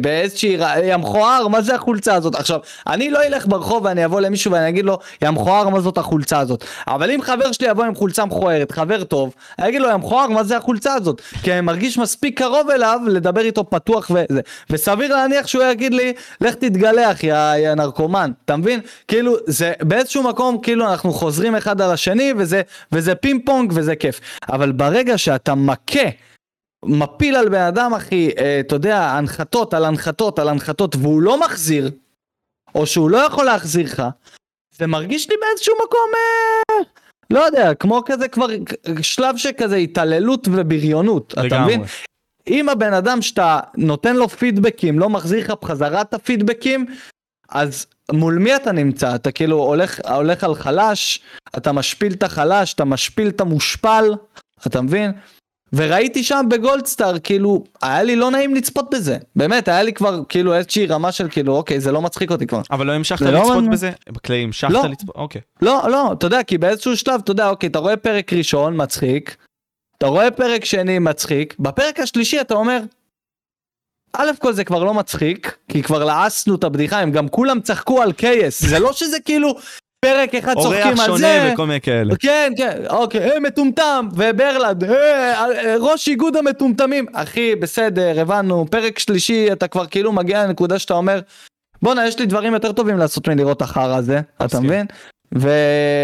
באיזושהי, 0.01 0.57
יא 0.83 0.97
מכוער, 0.97 1.47
מה 1.47 1.61
זה 1.61 1.75
החולצה 1.75 2.15
הזאת? 2.15 2.35
עכשיו, 2.35 2.59
אני 2.87 3.11
לא 3.11 3.23
אלך 3.23 3.47
ברחוב 3.47 3.85
ואני 3.85 4.05
אבוא 4.05 4.21
למישהו 4.21 4.51
ואני 4.51 4.69
אגיד 4.69 4.85
לו, 4.85 4.99
יא 5.21 5.29
מכוער, 5.29 5.69
מה 5.69 5.81
זאת 5.81 5.97
החולצה 5.97 6.39
הזאת? 6.39 6.63
אבל 6.87 7.11
אם 7.11 7.21
חבר 7.21 7.51
שלי 7.51 7.67
יבוא 7.67 7.83
עם 7.83 7.95
חולצה 7.95 8.25
מכוערת, 8.25 8.71
חבר 8.71 9.03
טוב, 9.03 9.33
אני 9.59 9.69
אגיד 9.69 9.81
לו, 9.81 9.89
יא 9.89 9.95
מכוער, 9.95 10.27
מה 10.27 10.43
זה 10.43 10.57
החולצה 10.57 10.93
הזאת? 10.93 11.21
כי 11.43 11.53
אני 11.53 11.61
מרגיש 11.61 11.97
מספיק 11.97 12.37
קרוב 12.37 12.69
אליו 12.69 12.99
לדבר 13.07 13.41
איתו 13.41 13.69
פתוח 13.69 14.11
וזה. 14.13 14.41
וסביר 14.69 15.15
להניח 15.15 15.47
שהוא 15.47 15.63
יגיד 15.63 15.93
לי, 15.93 16.13
לך 16.41 16.55
תתגלח, 16.55 17.23
יא, 17.23 17.73
נרקומן, 17.75 18.31
אתה 18.45 18.55
מבין? 18.55 18.79
כאילו, 19.07 19.35
זה 19.45 19.73
באיזשהו 19.81 20.23
מקום, 20.23 20.57
כאילו 20.61 20.89
אנחנו 20.91 21.13
חוזרים 21.13 21.55
אחד 21.55 21.81
על 21.81 21.91
השני, 21.91 22.33
וזה, 22.37 22.61
וזה 22.91 23.15
פינג 23.15 23.41
פונג 23.45 23.71
וזה 23.75 23.95
כיף. 23.95 24.19
אבל 24.49 24.71
ברגע 24.71 25.17
שאתה 25.17 25.55
מכה, 25.55 26.09
מפיל 26.87 27.35
על 27.35 27.49
בן 27.49 27.61
אדם 27.61 27.93
אחי, 27.93 28.29
אה, 28.37 28.59
אתה 28.59 28.75
יודע, 28.75 29.11
הנחתות 29.11 29.73
על 29.73 29.85
הנחתות 29.85 30.39
על 30.39 30.49
הנחתות 30.49 30.95
והוא 30.95 31.21
לא 31.21 31.39
מחזיר, 31.39 31.91
או 32.75 32.85
שהוא 32.87 33.09
לא 33.09 33.17
יכול 33.17 33.45
להחזיר 33.45 33.85
לך, 33.85 34.03
זה 34.77 34.87
מרגיש 34.87 35.29
לי 35.29 35.35
באיזשהו 35.41 35.75
מקום, 35.85 36.09
אה, 36.15 36.83
לא 37.29 37.39
יודע, 37.39 37.73
כמו 37.73 38.01
כזה 38.05 38.27
כבר 38.27 38.47
שלב 39.01 39.37
שכזה 39.37 39.75
התעללות 39.75 40.47
ובריונות, 40.51 41.33
לגמרי. 41.33 41.47
אתה 41.47 41.63
מבין? 41.63 41.81
אם 42.47 42.69
הבן 42.69 42.93
אדם 42.93 43.21
שאתה 43.21 43.59
נותן 43.77 44.15
לו 44.15 44.29
פידבקים 44.29 44.99
לא 44.99 45.09
מחזיר 45.09 45.39
לך 45.39 45.53
בחזרה 45.61 46.01
את 46.01 46.13
הפידבקים, 46.13 46.85
אז 47.49 47.85
מול 48.11 48.37
מי 48.37 48.55
אתה 48.55 48.71
נמצא? 48.71 49.15
אתה 49.15 49.31
כאילו 49.31 49.57
הולך, 49.57 49.99
הולך 50.09 50.43
על 50.43 50.55
חלש, 50.55 51.19
אתה 51.57 51.71
משפיל 51.71 52.13
את 52.13 52.23
החלש, 52.23 52.73
אתה 52.73 52.85
משפיל 52.85 53.27
את 53.27 53.41
המושפל, 53.41 54.03
אתה 54.67 54.81
מבין? 54.81 55.11
וראיתי 55.73 56.23
שם 56.23 56.45
בגולדסטאר, 56.49 57.19
כאילו, 57.19 57.63
היה 57.81 58.03
לי 58.03 58.15
לא 58.15 58.31
נעים 58.31 58.55
לצפות 58.55 58.89
בזה. 58.93 59.17
באמת, 59.35 59.67
היה 59.67 59.83
לי 59.83 59.93
כבר 59.93 60.21
כאילו 60.29 60.55
איזושהי 60.55 60.85
רמה 60.85 61.11
של 61.11 61.29
כאילו, 61.29 61.55
אוקיי, 61.55 61.79
זה 61.79 61.91
לא 61.91 62.01
מצחיק 62.01 62.31
אותי 62.31 62.47
כבר. 62.47 62.61
אבל 62.71 62.87
לא 62.87 62.91
המשכת 62.91 63.21
לא 63.21 63.31
לצפות 63.31 63.63
לא... 63.63 63.71
בזה? 63.71 63.91
בכלי 64.09 64.43
המשכת 64.43 64.71
לא. 64.71 64.85
לצפות? 64.85 65.15
אוקיי. 65.15 65.41
לא, 65.61 65.89
לא, 65.89 66.11
אתה 66.13 66.27
יודע, 66.27 66.43
כי 66.43 66.57
באיזשהו 66.57 66.97
שלב, 66.97 67.21
אתה 67.23 67.31
יודע, 67.31 67.49
אוקיי, 67.49 67.69
אתה 67.69 67.79
רואה 67.79 67.97
פרק 67.97 68.33
ראשון, 68.33 68.81
מצחיק, 68.81 69.37
אתה 69.97 70.07
רואה 70.07 70.31
פרק 70.31 70.65
שני, 70.65 70.99
מצחיק, 70.99 71.55
בפרק 71.59 71.99
השלישי 71.99 72.41
אתה 72.41 72.53
אומר, 72.53 72.79
א' 74.13 74.31
כל 74.39 74.53
זה 74.53 74.63
כבר 74.63 74.83
לא 74.83 74.93
מצחיק, 74.93 75.57
כי 75.67 75.83
כבר 75.83 76.03
לעסנו 76.03 76.55
את 76.55 76.63
הבדיחה, 76.63 76.99
הם 76.99 77.11
גם 77.11 77.27
כולם 77.27 77.61
צחקו 77.61 78.01
על 78.01 78.11
קייס, 78.11 78.65
זה 78.65 78.79
לא 78.79 78.93
שזה 78.93 79.19
כאילו 79.19 79.57
פרק 80.05 80.35
אחד 80.35 80.53
צוחקים 80.53 80.87
על 80.87 80.95
זה. 80.95 81.05
אורח 81.05 81.17
שונה 81.17 81.53
וכל 81.53 81.65
מיני 81.67 81.81
כאלה. 81.81 82.15
כן, 82.19 82.53
כן, 82.57 82.83
אוקיי, 82.89 83.31
אה, 83.31 83.39
מטומטם, 83.39 84.07
וברלד, 84.13 84.83
אה, 84.83 85.43
אה, 85.43 85.75
ראש 85.79 86.07
איגוד 86.07 86.35
המטומטמים. 86.35 87.05
אחי, 87.13 87.55
בסדר, 87.55 88.21
הבנו, 88.21 88.65
פרק 88.71 88.99
שלישי, 88.99 89.51
אתה 89.51 89.67
כבר 89.67 89.85
כאילו 89.85 90.11
מגיע 90.11 90.45
לנקודה 90.45 90.79
שאתה 90.79 90.93
אומר, 90.93 91.19
בואנה, 91.81 92.07
יש 92.07 92.19
לי 92.19 92.25
דברים 92.25 92.53
יותר 92.53 92.71
טובים 92.71 92.97
לעשות 92.97 93.27
מלראות 93.27 93.61
החרא 93.61 93.95
הזה, 93.95 94.21
אתה 94.45 94.59
מבין? 94.59 94.85
ו... 95.37 95.49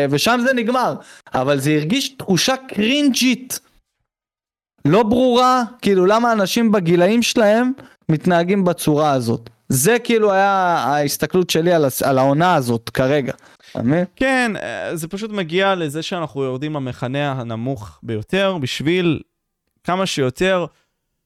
ושם 0.10 0.40
זה 0.48 0.54
נגמר, 0.54 0.96
אבל 1.34 1.60
זה 1.60 1.72
הרגיש 1.72 2.10
תחושה 2.10 2.54
קרינג'ית, 2.68 3.60
לא 4.86 5.04
ברורה, 5.04 5.64
כאילו 5.82 6.06
למה 6.06 6.32
אנשים 6.32 6.72
בגילאים 6.72 7.22
שלהם 7.22 7.72
מתנהגים 8.10 8.64
בצורה 8.64 9.12
הזאת. 9.12 9.50
זה 9.70 10.00
כאילו 10.00 10.32
היה 10.32 10.52
ההסתכלות 10.88 11.50
שלי 11.50 11.74
על, 11.74 11.86
על 12.04 12.18
העונה 12.18 12.56
הזאת 12.56 12.90
כרגע. 12.90 13.34
אמת? 13.80 14.10
כן, 14.16 14.52
אה, 14.62 14.96
זה 14.96 15.08
פשוט 15.08 15.32
מגיע 15.32 15.76
לזה 15.76 16.02
שאנחנו 16.02 16.44
יורדים 16.44 16.74
למכנה 16.74 17.32
הנמוך 17.32 18.00
ביותר 18.04 18.58
בשביל 18.62 19.22
כמה 19.84 20.06
שיותר 20.06 20.66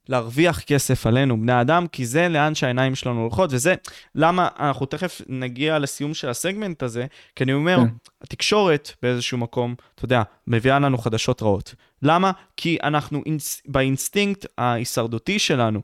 להרוויח 0.09 0.59
כסף 0.59 1.07
עלינו, 1.07 1.41
בני 1.41 1.61
אדם, 1.61 1.87
כי 1.87 2.05
זה 2.05 2.29
לאן 2.29 2.55
שהעיניים 2.55 2.95
שלנו 2.95 3.21
הולכות, 3.21 3.49
וזה 3.53 3.75
למה 4.15 4.47
אנחנו 4.59 4.85
תכף 4.85 5.21
נגיע 5.27 5.79
לסיום 5.79 6.13
של 6.13 6.29
הסגמנט 6.29 6.83
הזה, 6.83 7.05
כי 7.35 7.43
אני 7.43 7.53
אומר, 7.53 7.77
כן. 7.77 7.87
התקשורת 8.21 8.91
באיזשהו 9.01 9.37
מקום, 9.37 9.75
אתה 9.95 10.05
יודע, 10.05 10.23
מביאה 10.47 10.79
לנו 10.79 10.97
חדשות 10.97 11.41
רעות. 11.41 11.75
למה? 12.01 12.31
כי 12.57 12.77
אנחנו 12.83 13.23
באינסטינקט 13.65 14.45
ההישרדותי 14.57 15.39
שלנו, 15.39 15.81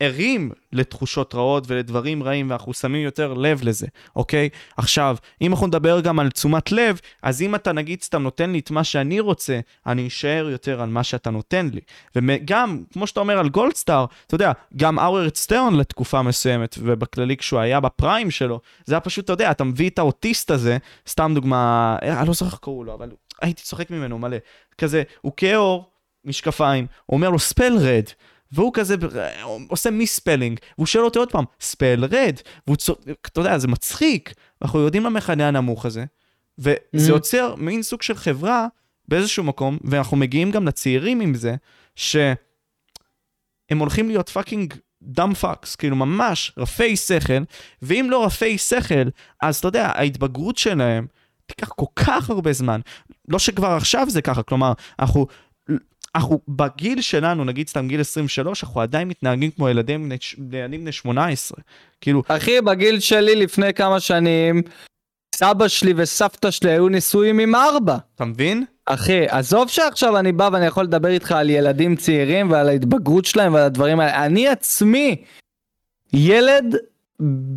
ערים 0.00 0.50
לתחושות 0.72 1.34
רעות 1.34 1.64
ולדברים 1.66 2.22
רעים, 2.22 2.50
ואנחנו 2.50 2.74
שמים 2.74 3.02
יותר 3.02 3.34
לב 3.34 3.60
לזה, 3.62 3.86
אוקיי? 4.16 4.48
עכשיו, 4.76 5.16
אם 5.42 5.52
אנחנו 5.52 5.66
נדבר 5.66 6.00
גם 6.00 6.18
על 6.18 6.30
תשומת 6.30 6.72
לב, 6.72 7.00
אז 7.22 7.42
אם 7.42 7.54
אתה 7.54 7.72
נגיד 7.72 8.02
סתם 8.02 8.22
נותן 8.22 8.50
לי 8.50 8.58
את 8.58 8.70
מה 8.70 8.84
שאני 8.84 9.20
רוצה, 9.20 9.60
אני 9.86 10.06
אשאר 10.06 10.48
יותר 10.50 10.80
על 10.80 10.88
מה 10.88 11.04
שאתה 11.04 11.30
נותן 11.30 11.68
לי. 11.72 11.80
וגם, 12.16 12.82
כמו 12.92 13.06
שאתה 13.06 13.20
אומר 13.20 13.38
על 13.38 13.48
גולדסטאר, 13.48 14.04
אתה 14.26 14.34
יודע, 14.34 14.52
גם 14.76 14.98
האוורד 14.98 15.36
סטרן 15.36 15.74
לתקופה 15.74 16.22
מסוימת, 16.22 16.78
ובכללי 16.82 17.36
כשהוא 17.36 17.60
היה 17.60 17.80
ב 17.80 17.88
prime 17.88 18.30
שלו, 18.30 18.60
זה 18.84 18.94
היה 18.94 19.00
פשוט, 19.00 19.24
אתה 19.24 19.32
יודע, 19.32 19.50
אתה 19.50 19.64
מביא 19.64 19.90
את 19.90 19.98
האוטיסט 19.98 20.50
הזה, 20.50 20.78
סתם 21.08 21.32
דוגמה, 21.34 21.96
אה, 22.02 22.20
אני 22.20 22.28
לא 22.28 22.34
זוכר 22.34 22.50
איך 22.50 22.58
קראו 22.62 22.84
לו, 22.84 22.94
אבל 22.94 23.10
הייתי 23.42 23.62
צוחק 23.62 23.90
ממנו 23.90 24.18
מלא. 24.18 24.36
כזה, 24.78 25.02
הוא 25.20 25.32
כעור, 25.36 25.90
משקפיים, 26.24 26.86
אומר 27.08 27.30
לו 27.30 27.38
spell 27.38 27.76
red. 27.80 28.04
והוא 28.52 28.72
כזה 28.74 28.94
עושה 29.68 29.90
misspelling, 29.90 30.60
והוא 30.78 30.86
שואל 30.86 31.04
אותי 31.04 31.18
עוד 31.18 31.32
פעם, 31.32 31.44
spell 31.60 32.04
red, 32.10 32.36
והוא 32.66 32.76
צועק, 32.76 32.98
אתה 33.22 33.40
יודע, 33.40 33.58
זה 33.58 33.68
מצחיק, 33.68 34.34
אנחנו 34.62 34.78
יורדים 34.78 35.04
למכנה 35.04 35.48
הנמוך 35.48 35.86
הזה, 35.86 36.04
וזה 36.58 36.76
mm-hmm. 36.96 37.08
יוצר 37.08 37.54
מין 37.54 37.82
סוג 37.82 38.02
של 38.02 38.14
חברה 38.14 38.66
באיזשהו 39.08 39.44
מקום, 39.44 39.78
ואנחנו 39.84 40.16
מגיעים 40.16 40.50
גם 40.50 40.66
לצעירים 40.66 41.20
עם 41.20 41.34
זה, 41.34 41.54
שהם 41.96 42.36
הולכים 43.78 44.08
להיות 44.08 44.28
fucking 44.28 44.74
dumb 45.02 45.34
fucks, 45.34 45.76
כאילו 45.76 45.96
ממש 45.96 46.52
רפי 46.56 46.96
שכל, 46.96 47.42
ואם 47.82 48.06
לא 48.10 48.24
רפי 48.24 48.58
שכל, 48.58 49.08
אז 49.42 49.56
אתה 49.56 49.68
יודע, 49.68 49.86
ההתבגרות 49.86 50.58
שלהם 50.58 51.06
תיקח 51.46 51.68
כל 51.68 51.86
כך 51.96 52.30
הרבה 52.30 52.52
זמן. 52.52 52.80
לא 53.28 53.38
שכבר 53.38 53.68
עכשיו 53.68 54.10
זה 54.10 54.22
ככה, 54.22 54.42
כלומר, 54.42 54.72
אנחנו 54.98 55.26
אנחנו 56.18 56.40
בגיל 56.48 57.00
שלנו, 57.00 57.44
נגיד 57.44 57.68
סתם 57.68 57.88
גיל 57.88 58.00
23, 58.00 58.64
אנחנו 58.64 58.80
עדיין 58.80 59.08
מתנהגים 59.08 59.50
כמו 59.50 59.68
ילדים 59.68 60.12
בני 60.38 60.92
18. 60.92 61.58
כאילו... 62.00 62.22
אחי, 62.28 62.60
בגיל 62.60 63.00
שלי 63.00 63.36
לפני 63.36 63.74
כמה 63.74 64.00
שנים, 64.00 64.62
סבא 65.34 65.68
שלי 65.68 65.92
וסבתא 65.96 66.50
שלי 66.50 66.70
היו 66.70 66.88
נשואים 66.88 67.38
עם 67.38 67.54
ארבע. 67.54 67.96
אתה 68.14 68.24
מבין? 68.24 68.64
אחי, 68.86 69.26
עזוב 69.28 69.68
שעכשיו 69.68 70.18
אני 70.18 70.32
בא 70.32 70.48
ואני 70.52 70.66
יכול 70.66 70.84
לדבר 70.84 71.08
איתך 71.08 71.32
על 71.32 71.50
ילדים 71.50 71.96
צעירים 71.96 72.50
ועל 72.50 72.68
ההתבגרות 72.68 73.24
שלהם 73.24 73.54
ועל 73.54 73.62
הדברים 73.62 74.00
האלה. 74.00 74.26
אני 74.26 74.48
עצמי, 74.48 75.16
ילד 76.12 76.76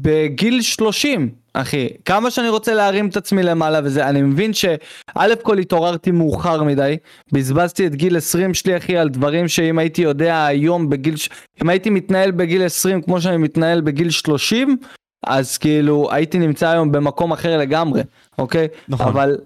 בגיל 0.01 0.61
30, 0.61 1.29
אחי, 1.53 1.89
כמה 2.05 2.31
שאני 2.31 2.49
רוצה 2.49 2.73
להרים 2.73 3.07
את 3.07 3.17
עצמי 3.17 3.43
למעלה 3.43 3.79
וזה, 3.83 4.09
אני 4.09 4.21
מבין 4.21 4.53
שא' 4.53 5.35
כל 5.41 5.57
התעוררתי 5.57 6.11
מאוחר 6.11 6.63
מדי, 6.63 6.97
בזבזתי 7.31 7.87
את 7.87 7.95
גיל 7.95 8.17
20 8.17 8.53
שלי 8.53 8.77
אחי 8.77 8.97
על 8.97 9.09
דברים 9.09 9.47
שאם 9.47 9.79
הייתי 9.79 10.01
יודע 10.01 10.45
היום 10.45 10.89
בגיל, 10.89 11.15
אם 11.61 11.69
הייתי 11.69 11.89
מתנהל 11.89 12.31
בגיל 12.31 12.65
20 12.65 13.01
כמו 13.01 13.21
שאני 13.21 13.37
מתנהל 13.37 13.81
בגיל 13.81 14.09
30, 14.09 14.77
אז 15.25 15.57
כאילו 15.57 16.09
הייתי 16.11 16.39
נמצא 16.39 16.69
היום 16.69 16.91
במקום 16.91 17.31
אחר 17.31 17.57
לגמרי, 17.57 18.01
אוקיי? 18.37 18.67
נכון. 18.87 19.07
אבל, 19.07 19.37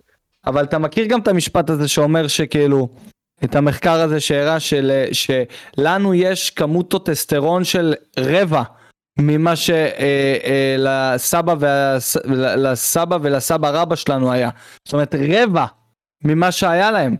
אבל 0.47 0.63
אתה 0.63 0.77
מכיר 0.77 1.05
גם 1.05 1.19
את 1.19 1.27
המשפט 1.27 1.69
הזה 1.69 1.87
שאומר 1.87 2.27
שכאילו, 2.27 2.89
את 3.43 3.55
המחקר 3.55 4.01
הזה 4.01 4.19
שהראה 4.19 4.59
של, 4.59 5.03
שלנו 5.11 6.13
יש 6.13 6.49
כמות 6.49 6.89
טוטסטרון 6.89 7.63
של 7.63 7.93
רבע. 8.19 8.63
ממה 9.19 9.53
שלסבא 9.55 11.53
אה, 11.63 11.93
אה, 11.93 12.55
לסבא 12.55 13.17
ולסבא 13.21 13.69
רבא 13.69 13.95
שלנו 13.95 14.31
היה. 14.31 14.49
זאת 14.85 14.93
אומרת 14.93 15.15
רבע 15.29 15.65
ממה 16.23 16.51
שהיה 16.51 16.91
להם. 16.91 17.15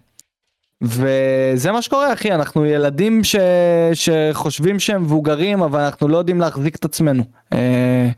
וזה 0.81 1.71
מה 1.71 1.81
שקורה 1.81 2.13
אחי 2.13 2.31
אנחנו 2.31 2.65
ילדים 2.65 3.23
ש... 3.23 3.35
שחושבים 3.93 4.79
שהם 4.79 5.01
מבוגרים 5.01 5.61
אבל 5.61 5.79
אנחנו 5.79 6.07
לא 6.07 6.17
יודעים 6.17 6.39
להחזיק 6.39 6.75
את 6.75 6.85
עצמנו. 6.85 7.23
אה, 7.53 8.09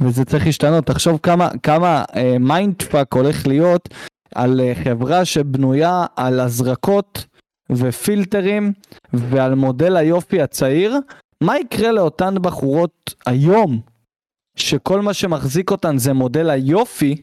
וזה 0.00 0.24
צריך 0.24 0.46
להשתנות 0.46 0.86
תחשוב 0.86 1.18
כמה 1.22 1.48
כמה 1.62 2.04
mind 2.40 2.82
fuck 2.82 3.14
הולך 3.14 3.46
להיות 3.46 3.88
על 4.34 4.60
אה, 4.60 4.72
חברה 4.84 5.24
שבנויה 5.24 6.06
על 6.16 6.40
הזרקות 6.40 7.26
ופילטרים 7.70 8.72
ועל 9.12 9.54
מודל 9.54 9.96
היופי 9.96 10.42
הצעיר 10.42 10.96
מה 11.42 11.58
יקרה 11.58 11.92
לאותן 11.92 12.34
בחורות 12.42 13.14
היום 13.26 13.80
שכל 14.56 15.00
מה 15.00 15.14
שמחזיק 15.14 15.70
אותן 15.70 15.98
זה 15.98 16.12
מודל 16.12 16.50
היופי 16.50 17.22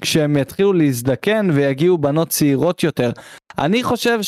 כשהם 0.00 0.36
יתחילו 0.36 0.72
להזדקן 0.72 1.50
ויגיעו 1.50 1.98
בנות 1.98 2.28
צעירות 2.28 2.82
יותר. 2.82 3.10
אני 3.58 3.82
חושב 3.82 4.18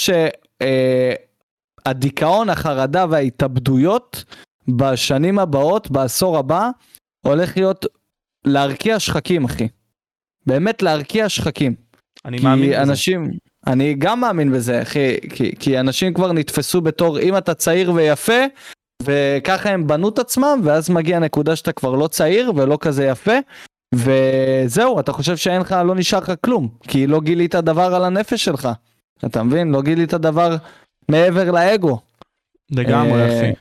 שהדיכאון, 1.85 2.49
אה, 2.49 2.53
החרדה 2.53 3.07
וההתאבדויות 3.11 4.25
בשנים 4.69 5.39
הבאות, 5.39 5.91
בעשור 5.91 6.39
הבא, 6.39 6.71
הולך 7.27 7.57
להיות 7.57 7.87
להרקיע 8.45 9.01
שחקים, 9.01 9.45
אחי. 9.45 9.69
באמת 10.47 10.83
להרקיע 10.83 11.29
שחקים. 11.29 11.75
אני 12.25 12.37
מאמין 12.43 12.71
בזה. 12.71 12.83
אנשים, 12.83 13.31
אני 13.67 13.95
גם 13.99 14.21
מאמין 14.21 14.53
בזה, 14.53 14.83
אחי, 14.83 15.17
כי, 15.35 15.55
כי 15.59 15.81
אנשים 15.81 16.15
כבר 16.15 16.33
נתפסו 16.33 16.81
בתור, 16.81 17.21
אם 17.21 17.37
אתה 17.37 17.55
צעיר 17.55 17.93
ויפה, 17.93 18.45
וככה 19.03 19.71
הם 19.71 19.87
בנו 19.87 20.09
את 20.09 20.19
עצמם, 20.19 20.61
ואז 20.65 20.91
מגיע 20.91 21.19
נקודה 21.19 21.57
שאתה 21.57 21.73
כבר 21.73 21.95
לא 21.95 22.07
צעיר 22.09 22.53
ולא 22.57 22.79
כזה 22.81 23.07
יפה, 23.07 23.39
וזהו, 23.95 25.01
אתה 25.01 25.13
חושב 25.13 25.37
שאין 25.37 25.61
לך, 25.61 25.73
לא 25.87 25.95
נשאר 25.95 26.19
לך 26.19 26.33
כלום, 26.45 26.69
כי 26.89 27.07
לא 27.07 27.21
גילית 27.21 27.55
דבר 27.55 27.95
על 27.95 28.05
הנפש 28.05 28.45
שלך. 28.45 28.69
אתה 29.27 29.43
מבין? 29.43 29.71
לא 29.71 29.83
גילית 29.83 30.15
דבר 30.15 30.57
מעבר 31.09 31.51
לאגו. 31.51 32.01
לגמרי, 32.71 33.23
אה, 33.23 33.39
אחי. 33.39 33.53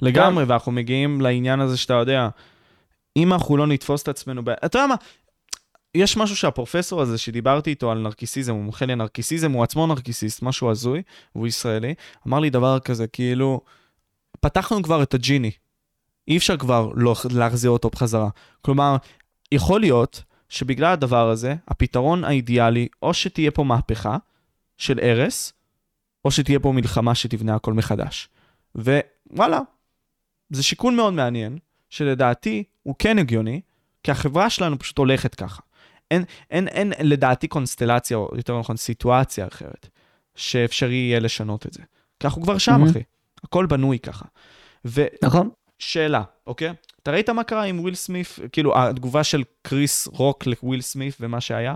לגמרי, 0.00 0.44
ואנחנו 0.44 0.72
מגיעים 0.72 1.20
לעניין 1.20 1.60
הזה 1.60 1.76
שאתה 1.76 1.94
יודע, 1.94 2.28
אם 3.16 3.32
אנחנו 3.32 3.56
לא 3.56 3.66
נתפוס 3.66 4.02
את 4.02 4.08
עצמנו, 4.08 4.42
אתה 4.64 4.78
יודע 4.78 4.86
מה, 4.86 4.94
יש 5.94 6.16
משהו 6.16 6.36
שהפרופסור 6.36 7.02
הזה 7.02 7.18
שדיברתי 7.18 7.70
איתו 7.70 7.90
על 7.90 7.98
נרקיסיזם, 7.98 8.52
הוא 8.52 8.62
מומחה 8.62 8.86
לנרקיסיזם, 8.86 9.52
הוא 9.52 9.62
עצמו 9.62 9.86
נרקיסיסט, 9.86 10.42
משהו 10.42 10.70
הזוי, 10.70 11.02
והוא 11.34 11.46
ישראלי, 11.46 11.94
אמר 12.28 12.40
לי 12.40 12.50
דבר 12.50 12.78
כזה, 12.78 13.06
כאילו, 13.06 13.60
פתחנו 14.42 14.82
כבר 14.82 15.02
את 15.02 15.14
הג'יני, 15.14 15.50
אי 16.28 16.36
אפשר 16.36 16.56
כבר 16.56 16.90
לא 16.94 17.14
להחזיר 17.30 17.70
אותו 17.70 17.90
בחזרה. 17.90 18.28
כלומר, 18.62 18.96
יכול 19.52 19.80
להיות 19.80 20.22
שבגלל 20.48 20.92
הדבר 20.92 21.28
הזה, 21.28 21.54
הפתרון 21.68 22.24
האידיאלי, 22.24 22.88
או 23.02 23.14
שתהיה 23.14 23.50
פה 23.50 23.64
מהפכה 23.64 24.16
של 24.76 24.98
הרס, 25.02 25.52
או 26.24 26.30
שתהיה 26.30 26.60
פה 26.60 26.72
מלחמה 26.72 27.14
שתבנה 27.14 27.54
הכל 27.54 27.72
מחדש. 27.72 28.28
ווואלה, 28.74 29.60
זה 30.50 30.62
שיקול 30.62 30.94
מאוד 30.94 31.12
מעניין, 31.12 31.58
שלדעתי 31.90 32.64
הוא 32.82 32.94
כן 32.98 33.18
הגיוני, 33.18 33.60
כי 34.02 34.10
החברה 34.10 34.50
שלנו 34.50 34.78
פשוט 34.78 34.98
הולכת 34.98 35.34
ככה. 35.34 35.62
אין, 36.10 36.24
אין, 36.50 36.68
אין 36.68 36.92
לדעתי 36.98 37.48
קונסטלציה, 37.48 38.16
או 38.16 38.30
יותר 38.36 38.58
נכון 38.58 38.76
סיטואציה 38.76 39.46
אחרת, 39.46 39.88
שאפשרי 40.34 40.94
יהיה 40.94 41.20
לשנות 41.20 41.66
את 41.66 41.72
זה. 41.72 41.82
כי 42.20 42.26
אנחנו 42.26 42.42
כבר 42.42 42.58
שם, 42.58 42.82
mm-hmm. 42.84 42.90
אחי. 42.90 43.02
הכל 43.44 43.66
בנוי 43.66 43.98
ככה. 43.98 44.24
ו... 44.84 45.04
נכון. 45.22 45.50
שאלה, 45.78 46.22
אוקיי? 46.46 46.72
אתה 47.02 47.10
ראית 47.10 47.30
מה 47.30 47.44
קרה 47.44 47.62
עם 47.62 47.80
וויל 47.80 47.94
סמית? 47.94 48.26
כאילו, 48.52 48.78
התגובה 48.78 49.24
של 49.24 49.42
קריס 49.62 50.08
רוק 50.12 50.46
לוויל 50.46 50.80
סמית 50.80 51.16
ומה 51.20 51.40
שהיה? 51.40 51.74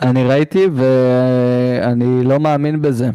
אני 0.00 0.24
ראיתי 0.24 0.66
ואני 0.76 2.24
לא 2.24 2.40
מאמין 2.40 2.82
בזה. 2.82 3.10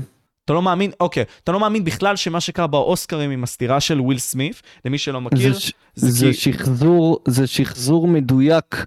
אתה 0.45 0.53
לא 0.53 0.61
מאמין, 0.61 0.91
אוקיי, 0.99 1.23
אתה 1.43 1.51
לא 1.51 1.59
מאמין 1.59 1.83
בכלל 1.83 2.15
שמה 2.15 2.41
שקרה 2.41 2.67
באוסקרים 2.67 3.31
עם 3.31 3.43
הסטירה 3.43 3.79
של 3.79 4.01
וויל 4.01 4.17
סמית, 4.17 4.61
למי 4.85 4.97
שלא 4.97 5.21
מכיר, 5.21 5.53
זה, 5.53 5.59
זה, 5.95 6.11
זה, 6.11 6.25
כי... 6.25 6.33
שחזור, 6.33 7.19
זה 7.27 7.47
שחזור 7.47 8.07
מדויק 8.07 8.85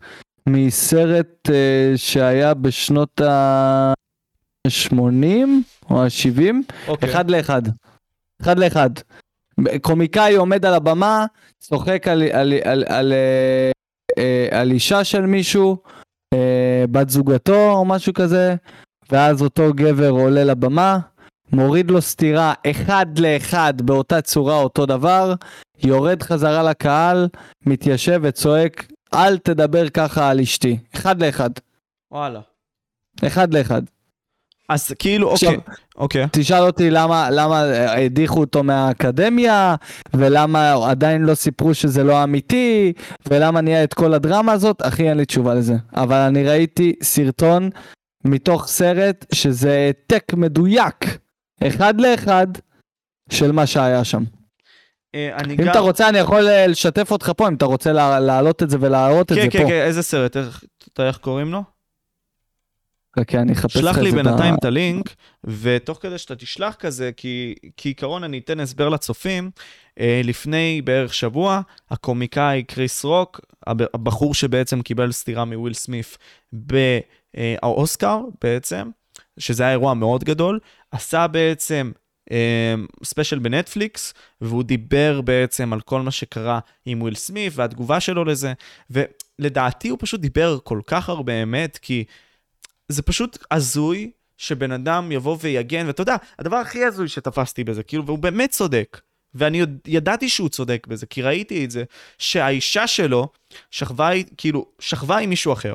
מסרט 0.49 1.49
uh, 1.49 1.53
שהיה 1.97 2.55
בשנות 2.55 3.21
ה-80 3.21 4.97
או 5.91 6.03
ה-70, 6.03 6.55
אוקיי. 6.89 7.11
אחד 7.11 7.31
לאחד. 7.31 7.63
אחד 8.43 8.59
לאחד. 8.59 8.91
קומיקאי 9.83 10.35
עומד 10.35 10.67
על 10.67 10.75
הבמה, 10.75 11.27
צוחק 11.59 12.09
על, 12.09 12.23
על, 12.23 12.33
על, 12.33 12.53
על, 12.65 12.85
על, 12.89 13.13
אה, 14.19 14.49
על 14.51 14.71
אישה 14.71 15.05
של 15.05 15.21
מישהו, 15.27 15.77
אה, 16.35 16.85
בת 16.91 17.09
זוגתו 17.11 17.71
או 17.71 17.85
משהו 17.85 18.15
כזה, 18.15 18.55
ואז 19.13 19.43
אותו 19.43 19.73
גבר 19.75 20.11
עולה 20.11 20.45
לבמה, 20.45 20.99
מוריד 21.53 21.91
לו 21.91 22.03
סטירה 22.03 22.55
אחד 22.71 23.19
לאחד 23.19 23.75
באותה 23.83 24.21
צורה 24.21 24.57
אותו 24.63 24.87
דבר, 24.87 25.35
יורד 25.83 26.23
חזרה 26.23 26.63
לקהל, 26.63 27.29
מתיישב 27.67 28.21
וצועק, 28.23 28.87
אל 29.15 29.39
תדבר 29.39 29.89
ככה 29.89 30.31
על 30.31 30.41
אשתי. 30.41 30.79
אחד 30.95 31.23
לאחד. 31.23 31.51
וואלה. 32.13 32.41
אחד 33.27 33.55
לאחד. 33.55 33.83
אז 34.69 34.93
כאילו, 34.99 35.31
אוקיי, 35.31 35.57
אוקיי. 35.97 36.27
תשאל 36.33 36.63
אותי 36.63 36.91
למה, 36.91 37.29
למה 37.31 37.61
הדיחו 38.07 38.41
אותו 38.41 38.63
מהאקדמיה, 38.63 39.75
ולמה 40.15 40.91
עדיין 40.91 41.23
לא 41.23 41.35
סיפרו 41.35 41.75
שזה 41.75 42.05
לא 42.05 42.25
אמיתי, 42.25 42.93
ולמה 43.27 43.61
נהיה 43.61 43.85
את 43.85 43.95
כל 43.95 44.15
הדרמה 44.15 44.53
הזאת, 44.53 44.83
אחי 44.83 45.09
אין 45.09 45.17
לי 45.17 45.25
תשובה 45.25 45.55
לזה. 45.55 45.75
אבל 45.97 46.17
אני 46.17 46.45
ראיתי 46.45 46.95
סרטון 47.03 47.71
מתוך 48.25 48.67
סרט 48.67 49.27
שזה 49.33 49.73
העתק 49.73 50.35
מדויק, 50.35 51.19
אחד 51.67 52.01
לאחד, 52.01 52.47
של 53.31 53.53
מה 53.53 53.67
שהיה 53.67 54.05
שם. 54.05 54.23
אה, 55.15 55.37
אם 55.51 55.55
גם... 55.57 55.71
אתה 55.71 55.79
רוצה 55.79 56.09
אני 56.09 56.19
יכול 56.19 56.49
אה, 56.49 56.67
לשתף 56.67 57.11
אותך 57.11 57.33
פה, 57.37 57.49
אם 57.49 57.55
אתה 57.55 57.65
רוצה 57.65 57.93
להעלות 57.93 58.63
את 58.63 58.71
זה 58.71 58.77
ולהראות 58.81 59.33
כן, 59.33 59.39
את 59.39 59.43
זה 59.43 59.51
כן, 59.51 59.59
פה. 59.59 59.65
כן, 59.65 59.71
כן, 59.71 59.83
איזה 59.87 60.03
סרט? 60.03 60.37
איך, 60.37 60.65
איך 60.99 61.17
קוראים 61.17 61.53
לו? 61.53 61.74
חכה, 63.19 63.41
אני 63.41 63.53
אחפש 63.53 63.77
לך 63.77 63.77
את 63.77 63.83
זה. 63.83 63.91
שלח 63.91 63.99
לי 63.99 64.13
בינתיים 64.13 64.55
את 64.55 64.65
הלינק, 64.65 65.15
ותוך 65.45 65.99
כדי 66.03 66.19
שאתה 66.19 66.37
תשלח 66.37 66.75
כזה, 66.75 67.11
כי 67.17 67.55
כעיקרון 67.77 68.25
אני 68.25 68.39
אתן 68.39 68.61
הסבר 68.61 68.89
לצופים, 68.89 69.51
אה, 70.01 70.21
לפני 70.25 70.83
בערך 70.85 71.15
שבוע, 71.15 71.61
הקומיקאי 71.91 72.63
קריס 72.63 73.05
רוק, 73.05 73.41
הבחור 73.67 74.35
שבעצם 74.35 74.83
קיבל 74.83 75.13
סטירה 75.13 75.45
מוויל 75.45 75.75
סמית 75.75 76.19
באוסקר 76.53 78.21
בעצם, 78.43 78.91
שזה 79.39 79.63
היה 79.63 79.73
אירוע 79.73 79.95
מאוד 79.95 80.25
גדול, 80.25 80.59
עשה 80.91 81.27
בעצם 81.27 81.93
ספיישל 83.05 83.39
בנטפליקס, 83.39 84.15
והוא 84.41 84.63
דיבר 84.63 85.21
בעצם 85.21 85.73
על 85.73 85.81
כל 85.81 86.03
מה 86.03 86.11
שקרה 86.11 86.59
עם 86.87 87.03
וויל 87.03 87.15
סמית 87.15 87.53
והתגובה 87.57 88.01
שלו 88.01 88.25
לזה, 88.25 88.53
ולדעתי 88.91 89.89
הוא 89.89 89.99
פשוט 90.01 90.21
דיבר 90.21 90.59
כל 90.65 90.81
כך 90.87 91.09
הרבה 91.09 91.43
אמת, 91.43 91.79
כי 91.83 92.05
זה 92.89 93.03
פשוט 93.03 93.39
הזוי 93.51 94.11
שבן 94.37 94.73
אדם 94.73 95.13
יבוא 95.13 95.37
ויגן, 95.41 95.87
ואתה 95.87 96.03
יודע, 96.03 96.17
הדבר 96.39 96.57
הכי 96.57 96.85
הזוי 96.85 97.09
שתפסתי 97.09 97.65
בזה, 97.65 97.83
כאילו, 97.83 98.07
והוא 98.07 98.19
באמת 98.19 98.51
צודק, 98.51 99.01
ואני 99.35 99.63
ידעתי 99.87 100.29
שהוא 100.29 100.49
צודק 100.49 100.87
בזה, 100.91 101.07
כי 101.07 101.23
ראיתי 101.23 101.65
את 101.65 101.71
זה, 101.71 101.85
שהאישה 102.19 102.87
שלו 102.87 103.29
שכבה, 103.71 104.11
כאילו, 104.37 104.67
שכבה 104.79 105.19
עם 105.19 105.31
מישהו 105.31 105.53
אחר, 105.53 105.75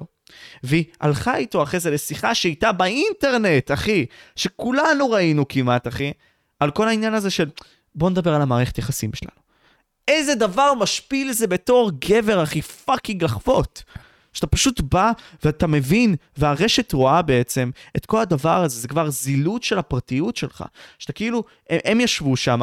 והיא 0.63 0.85
הלכה 1.01 1.37
איתו 1.37 1.63
אחרי 1.63 1.79
זה 1.79 1.91
לשיחה 1.91 2.35
שאיתה 2.35 2.71
באינטרנט, 2.71 3.71
אחי, 3.71 4.05
שכולנו 4.35 5.11
ראינו 5.11 5.47
כמעט, 5.47 5.87
אחי, 5.87 6.11
על 6.59 6.71
כל 6.71 6.87
העניין 6.87 7.13
הזה 7.13 7.29
של 7.29 7.49
בוא 7.95 8.09
נדבר 8.09 8.33
על 8.33 8.41
המערכת 8.41 8.77
יחסים 8.77 9.11
שלנו. 9.13 9.39
איזה 10.07 10.35
דבר 10.35 10.73
משפיל 10.73 11.31
זה 11.31 11.47
בתור 11.47 11.91
גבר, 11.99 12.43
אחי, 12.43 12.61
fucking 12.61 13.23
לחוות. 13.23 13.83
שאתה 14.33 14.47
פשוט 14.47 14.81
בא 14.81 15.11
ואתה 15.43 15.67
מבין, 15.67 16.15
והרשת 16.37 16.93
רואה 16.93 17.21
בעצם 17.21 17.69
את 17.97 18.05
כל 18.05 18.21
הדבר 18.21 18.63
הזה, 18.63 18.79
זה 18.79 18.87
כבר 18.87 19.09
זילות 19.09 19.63
של 19.63 19.79
הפרטיות 19.79 20.35
שלך. 20.35 20.63
שאתה 20.99 21.13
כאילו, 21.13 21.43
הם, 21.69 21.79
הם 21.85 22.01
ישבו 22.01 22.37
שם, 22.37 22.59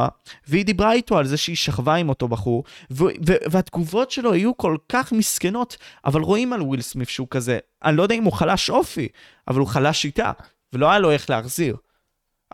והיא 0.48 0.64
דיברה 0.64 0.92
איתו 0.92 1.18
על 1.18 1.26
זה 1.26 1.36
שהיא 1.36 1.56
שכבה 1.56 1.94
עם 1.94 2.08
אותו 2.08 2.28
בחור, 2.28 2.64
ו- 2.90 3.04
ו- 3.04 3.42
והתגובות 3.50 4.10
שלו 4.10 4.32
היו 4.32 4.56
כל 4.56 4.76
כך 4.88 5.12
מסכנות, 5.12 5.76
אבל 6.04 6.20
רואים 6.20 6.52
על 6.52 6.62
וויל 6.62 6.80
סמית 6.80 7.08
שהוא 7.08 7.28
כזה, 7.30 7.58
אני 7.84 7.96
לא 7.96 8.02
יודע 8.02 8.14
אם 8.14 8.24
הוא 8.24 8.32
חלש 8.32 8.70
אופי, 8.70 9.08
אבל 9.48 9.58
הוא 9.58 9.68
חלש 9.68 10.04
איתה, 10.04 10.32
ולא 10.72 10.90
היה 10.90 10.98
לו 10.98 11.10
איך 11.10 11.30
להחזיר. 11.30 11.76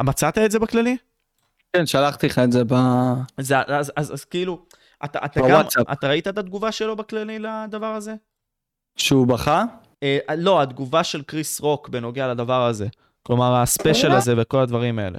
מצאת 0.01 0.39
את 0.39 0.51
זה 0.51 0.59
בכללי? 0.59 0.97
כן, 1.73 1.87
שלחתי 1.87 2.27
לך 2.27 2.39
את 2.39 2.53
זה 2.53 2.63
ב... 2.65 2.75
זה, 3.41 3.59
אז, 3.59 3.65
אז, 3.69 3.93
אז, 3.97 4.13
אז 4.13 4.25
כאילו, 4.25 4.63
אתה, 5.05 5.19
אתה, 5.25 5.41
גם, 5.49 5.65
אתה 5.93 6.09
ראית 6.09 6.29
את 6.29 6.39
התגובה 6.39 6.73
שלו 6.73 6.97
בכללי 6.97 7.39
לדבר 7.39 7.87
הזה? 7.87 8.15
שהוא 8.97 9.27
בכה? 9.27 9.65
אה, 10.03 10.19
לא, 10.37 10.63
התגובה 10.63 11.05
של 11.05 11.23
קריס 11.23 11.61
רוק 11.61 11.89
בנוגע 11.89 12.29
לדבר 12.29 12.63
הזה. 12.63 12.87
כלומר, 13.23 13.55
הספיישל 13.55 14.13
הזה 14.13 14.35
וכל 14.37 14.61
הדברים 14.61 14.99
האלה. 14.99 15.19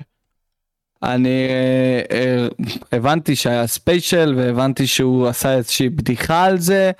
אני 1.03 1.47
אה, 1.49 2.01
אה, 2.17 2.47
הבנתי 2.91 3.35
שהיה 3.35 3.67
ספיישל 3.67 4.33
והבנתי 4.37 4.87
שהוא 4.87 5.27
עשה 5.27 5.53
איזושהי 5.53 5.89
בדיחה 5.89 6.43
על 6.43 6.59
זה 6.59 6.91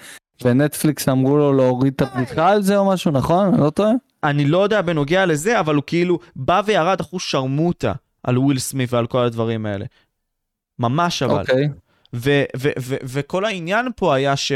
ונטפליקס 0.44 1.10
אמרו 1.10 1.38
לו 1.38 1.54
להוריד 1.54 1.94
את 1.96 2.02
הבדיחה 2.02 2.50
על 2.50 2.62
זה 2.62 2.78
או 2.78 2.90
משהו 2.90 3.12
נכון? 3.12 3.54
אני 3.54 3.62
לא 3.62 3.70
טועה? 3.70 3.92
אני 4.24 4.46
לא 4.46 4.64
יודע 4.64 4.82
בנוגע 4.82 5.26
לזה, 5.26 5.60
אבל 5.60 5.76
הוא 5.76 5.84
כאילו 5.88 6.20
בא 6.36 6.62
וירד 6.66 7.00
אחושרמוטה 7.00 7.94
על 8.24 8.38
וויל 8.38 8.60
סמית 8.60 8.94
ועל 8.94 9.08
כל 9.08 9.24
הדברים 9.24 9.66
האלה. 9.66 9.86
ממש 10.80 11.24
אבל. 11.24 11.40
אוקיי. 11.42 11.70
ו- 12.14 12.44
ו- 12.58 12.72
ו- 12.80 12.96
וכל 13.04 13.46
העניין 13.46 13.88
פה 13.96 14.16
היה 14.16 14.36
ש... 14.36 14.52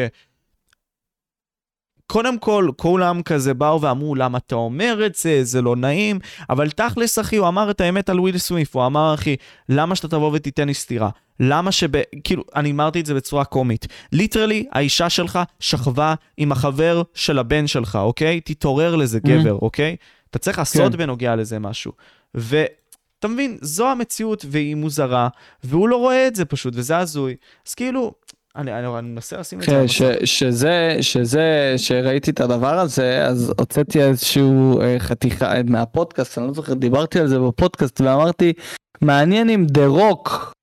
קודם 2.08 2.40
כל, 2.40 2.70
כולם 2.76 3.22
כזה 3.22 3.54
באו 3.54 3.82
ואמרו, 3.82 4.16
למה 4.16 4.38
אתה 4.38 4.56
אומר 4.56 5.06
את 5.06 5.16
זה, 5.16 5.44
זה 5.44 5.62
לא 5.62 5.76
נעים, 5.76 6.20
אבל 6.50 6.70
תכלס, 6.70 7.20
אחי, 7.20 7.36
הוא 7.36 7.48
אמר 7.48 7.72
את 7.72 7.82
האמת 7.82 8.10
על 8.10 8.20
וויל 8.20 8.38
סמית, 8.38 8.76
הוא 8.76 8.86
אמר, 8.86 9.14
אחי, 9.14 9.36
למה 9.70 9.96
שאתה 9.96 10.08
תבוא 10.08 10.32
ותיתן 10.34 10.68
לי 10.68 10.74
סטירה? 10.74 11.10
למה 11.40 11.72
שב... 11.72 11.90
כאילו, 12.24 12.44
אני 12.56 12.72
אמרתי 12.72 13.00
את 13.00 13.06
זה 13.06 13.14
בצורה 13.14 13.46
קומית. 13.46 13.88
ליטרלי, 14.12 14.66
האישה 14.72 15.10
שלך 15.10 15.40
שכבה 15.60 16.14
עם 16.38 16.52
החבר 16.52 17.02
של 17.14 17.40
הבן 17.40 17.68
שלך, 17.68 17.96
אוקיי? 17.96 18.42
תתעורר 18.42 18.96
לזה. 18.96 19.20
גבר, 19.20 19.58
אוקיי? 19.62 19.96
אתה 20.30 20.40
צריך 20.40 20.58
לעשות 20.58 20.92
כן. 20.92 20.98
בנוגע 20.98 21.36
לזה 21.36 21.60
משהו. 21.60 21.92
ואתה 22.34 23.28
מבין, 23.28 23.58
זו 23.62 23.88
המציאות, 23.88 24.46
והיא 24.50 24.76
מוזרה, 24.76 25.28
והוא 25.64 25.90
לא 25.90 25.96
רואה 25.96 26.28
את 26.28 26.36
זה 26.36 26.46
פשוט, 26.46 26.74
וזה 26.78 26.98
הזוי. 26.98 27.36
אז 27.68 27.74
כאילו, 27.74 28.14
אני, 28.58 28.74
אני, 28.80 29.00
אני 29.00 29.08
מנסה 29.08 29.38
לשים 29.38 29.60
את 29.60 29.64
זה 29.64 29.72
כן, 29.72 29.88
ש, 29.88 30.02
המסך. 30.02 30.28
שזה, 30.28 30.98
שזה, 31.02 31.74
שראיתי 31.78 32.32
את 32.32 32.40
הדבר 32.40 32.80
הזה, 32.80 33.26
אז 33.26 33.54
הוצאתי 33.60 34.04
איזשהו 34.04 34.82
אה, 34.82 34.96
חתיכה 35.00 35.56
אה, 35.56 35.62
מהפודקאסט, 35.64 36.38
אני 36.38 36.48
לא 36.48 36.54
זוכר, 36.54 36.74
דיברתי 36.74 37.20
על 37.20 37.28
זה 37.28 37.40
בפודקאסט 37.40 38.02
ואמרתי, 38.02 38.54
מעניין 39.02 39.50
אם 39.50 39.66
דה 39.68 39.88
רוק 39.88 40.54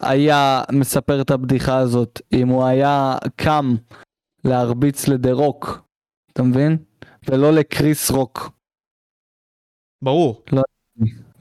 היה 0.00 0.62
מספר 0.72 1.20
את 1.20 1.30
הבדיחה 1.30 1.78
הזאת, 1.78 2.20
אם 2.32 2.48
הוא 2.48 2.64
היה 2.64 3.16
קם 3.36 3.74
להרביץ 4.44 5.08
לדה 5.08 5.32
רוק, 5.32 5.82
אתה 6.32 6.42
מבין? 6.42 6.76
ולא 7.30 7.52
לקריס 7.52 8.10
רוק. 8.10 8.50
ברור. 10.04 10.42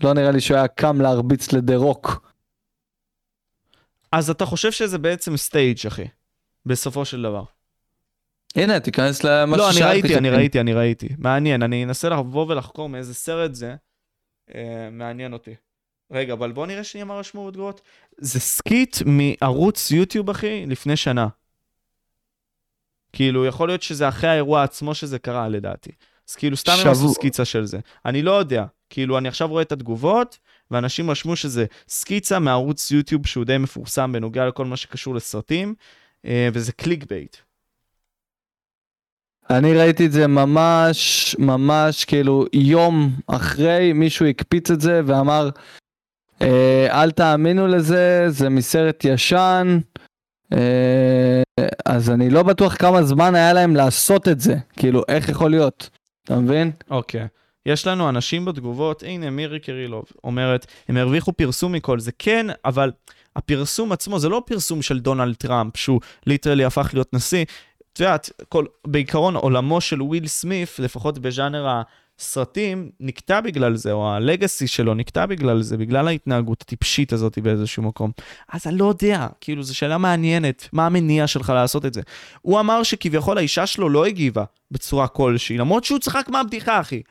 לא 0.04 0.14
נראה 0.14 0.32
לי 0.32 0.42
שהוא 0.42 0.58
היה 0.58 0.68
קם 0.68 1.02
להרביץ 1.02 1.54
לדה 1.54 1.76
רוק. 1.76 2.29
אז 4.12 4.30
אתה 4.30 4.46
חושב 4.46 4.72
שזה 4.72 4.98
בעצם 4.98 5.38
staged, 5.38 5.78
אחי, 5.88 6.06
בסופו 6.66 7.06
של 7.06 7.22
דבר. 7.22 7.44
הנה, 8.56 8.80
תיכנס 8.80 9.24
למה 9.24 9.58
לא, 9.58 9.66
אני 9.68 9.74
ששאלתי 9.74 10.02
ראיתי, 10.02 10.18
אני. 10.18 10.30
ראיתי, 10.30 10.60
אני 10.60 10.74
ראיתי. 10.74 11.08
מעניין, 11.18 11.64
אני 11.64 11.84
אנסה 11.84 12.10
לבוא 12.10 12.46
ולחקור 12.50 12.90
מאיזה 12.90 13.14
סרט 13.14 13.54
זה. 13.54 13.76
אה, 14.56 14.90
מעניין 14.92 15.34
אותי. 15.34 15.56
רגע, 16.12 16.34
אבל 16.34 16.52
בוא 16.52 16.66
נראה 16.68 16.84
שנייה 16.84 17.06
מה 17.06 17.14
רשמו 17.14 17.48
בתגובות. 17.48 17.82
זה 18.18 18.40
skit 18.40 18.98
מערוץ 19.06 19.92
יוטיוב, 19.92 20.30
אחי, 20.30 20.66
לפני 20.68 20.98
שנה. 20.98 21.28
כאילו, 23.14 23.46
יכול 23.46 23.70
להיות 23.70 23.82
שזה 23.82 24.08
אחרי 24.08 24.30
האירוע 24.30 24.64
עצמו 24.64 24.96
שזה 24.96 25.20
קרה, 25.20 25.48
לדעתי. 25.48 25.92
אז 26.30 26.36
כאילו, 26.36 26.58
סתם 26.58 26.72
הם 26.86 26.92
עשו 26.92 27.14
סקיצה 27.14 27.46
של 27.46 27.66
זה. 27.66 27.80
אני 28.06 28.22
לא 28.22 28.32
יודע. 28.32 28.66
כאילו, 28.90 29.18
אני 29.18 29.28
עכשיו 29.28 29.48
רואה 29.48 29.62
את 29.62 29.72
התגובות, 29.72 30.38
ואנשים 30.72 31.12
רשמו 31.12 31.36
שזה 31.36 31.66
סקיצה 31.88 32.40
מערוץ 32.40 32.92
יוטיוב 32.92 33.28
שהוא 33.28 33.46
די 33.46 33.58
מפורסם 33.58 34.12
בנוגע 34.12 34.48
לכל 34.48 34.66
מה 34.66 34.78
שקשור 34.78 35.16
לסרטים, 35.16 35.76
אה, 36.26 36.50
וזה 36.54 36.72
clickbait. 36.72 37.38
אני 39.50 39.74
ראיתי 39.74 40.06
את 40.06 40.12
זה 40.12 40.28
ממש 40.28 41.36
ממש 41.40 42.06
כאילו 42.06 42.46
יום 42.54 43.12
אחרי 43.28 43.94
מישהו 43.94 44.26
הקפיץ 44.26 44.72
את 44.72 44.82
זה 44.82 45.02
ואמר 45.06 45.50
אה, 46.42 46.88
אל 47.04 47.12
תאמינו 47.12 47.68
לזה 47.68 48.26
זה 48.28 48.50
מסרט 48.50 49.06
ישן 49.06 49.80
אה, 50.54 51.42
אז 51.86 52.10
אני 52.10 52.30
לא 52.30 52.44
בטוח 52.44 52.76
כמה 52.76 53.04
זמן 53.04 53.36
היה 53.36 53.54
להם 53.54 53.76
לעשות 53.76 54.28
את 54.28 54.40
זה 54.40 54.56
כאילו 54.78 55.04
איך 55.08 55.30
יכול 55.30 55.52
להיות 55.52 55.90
אתה 56.26 56.40
מבין? 56.40 56.72
אוקיי. 56.90 57.28
יש 57.66 57.88
לנו 57.88 58.10
אנשים 58.10 58.46
בתגובות, 58.46 59.04
הנה 59.04 59.30
מירי 59.30 59.60
קרילוב 59.60 60.04
אומרת, 60.24 60.66
הם 60.88 60.98
הרוויחו 60.98 61.34
פרסום 61.34 61.72
מכל 61.72 62.00
זה, 62.00 62.12
כן, 62.20 62.48
אבל 62.66 62.92
הפרסום 63.36 63.92
עצמו 63.92 64.20
זה 64.20 64.30
לא 64.30 64.44
פרסום 64.46 64.82
של 64.82 65.00
דונלד 65.00 65.36
טראמפ, 65.36 65.78
שהוא 65.78 66.02
literally 66.28 66.66
הפך 66.66 66.90
להיות 66.94 67.14
נשיא. 67.14 67.46
את 67.94 68.00
יודעת, 68.00 68.30
כל, 68.50 68.66
בעיקרון 68.88 69.36
עולמו 69.36 69.82
של 69.82 70.02
וויל 70.02 70.28
סמית, 70.28 70.70
לפחות 70.80 71.20
בז'אנר 71.20 71.68
הסרטים, 72.20 72.90
נקטע 73.00 73.42
בגלל 73.42 73.76
זה, 73.76 73.92
או 73.92 74.12
הלגאסי 74.12 74.68
שלו 74.68 74.94
נקטע 74.94 75.26
בגלל 75.26 75.62
זה, 75.62 75.78
בגלל 75.78 76.08
ההתנהגות 76.08 76.62
הטיפשית 76.62 77.14
הזאת 77.14 77.40
באיזשהו 77.40 77.84
מקום. 77.84 78.12
אז 78.50 78.68
אני 78.68 78.78
לא 78.78 78.86
יודע, 78.86 79.28
כאילו, 79.42 79.64
זו 79.64 79.76
שאלה 79.76 79.98
מעניינת, 79.98 80.70
מה 80.74 80.86
המניע 80.86 81.28
שלך 81.28 81.50
לעשות 81.50 81.86
את 81.86 81.94
זה? 81.94 82.02
הוא 82.42 82.60
אמר 82.60 82.84
שכביכול 82.84 83.38
האישה 83.38 83.66
שלו 83.66 83.90
לא 83.90 84.06
הגיבה 84.06 84.44
בצורה 84.72 85.08
כלשהי, 85.08 85.58
למרות 85.58 85.84
שהוא 85.84 86.00
צחק 86.00 86.30
מהבדיחה, 86.30 86.80
אחי. 86.80 87.02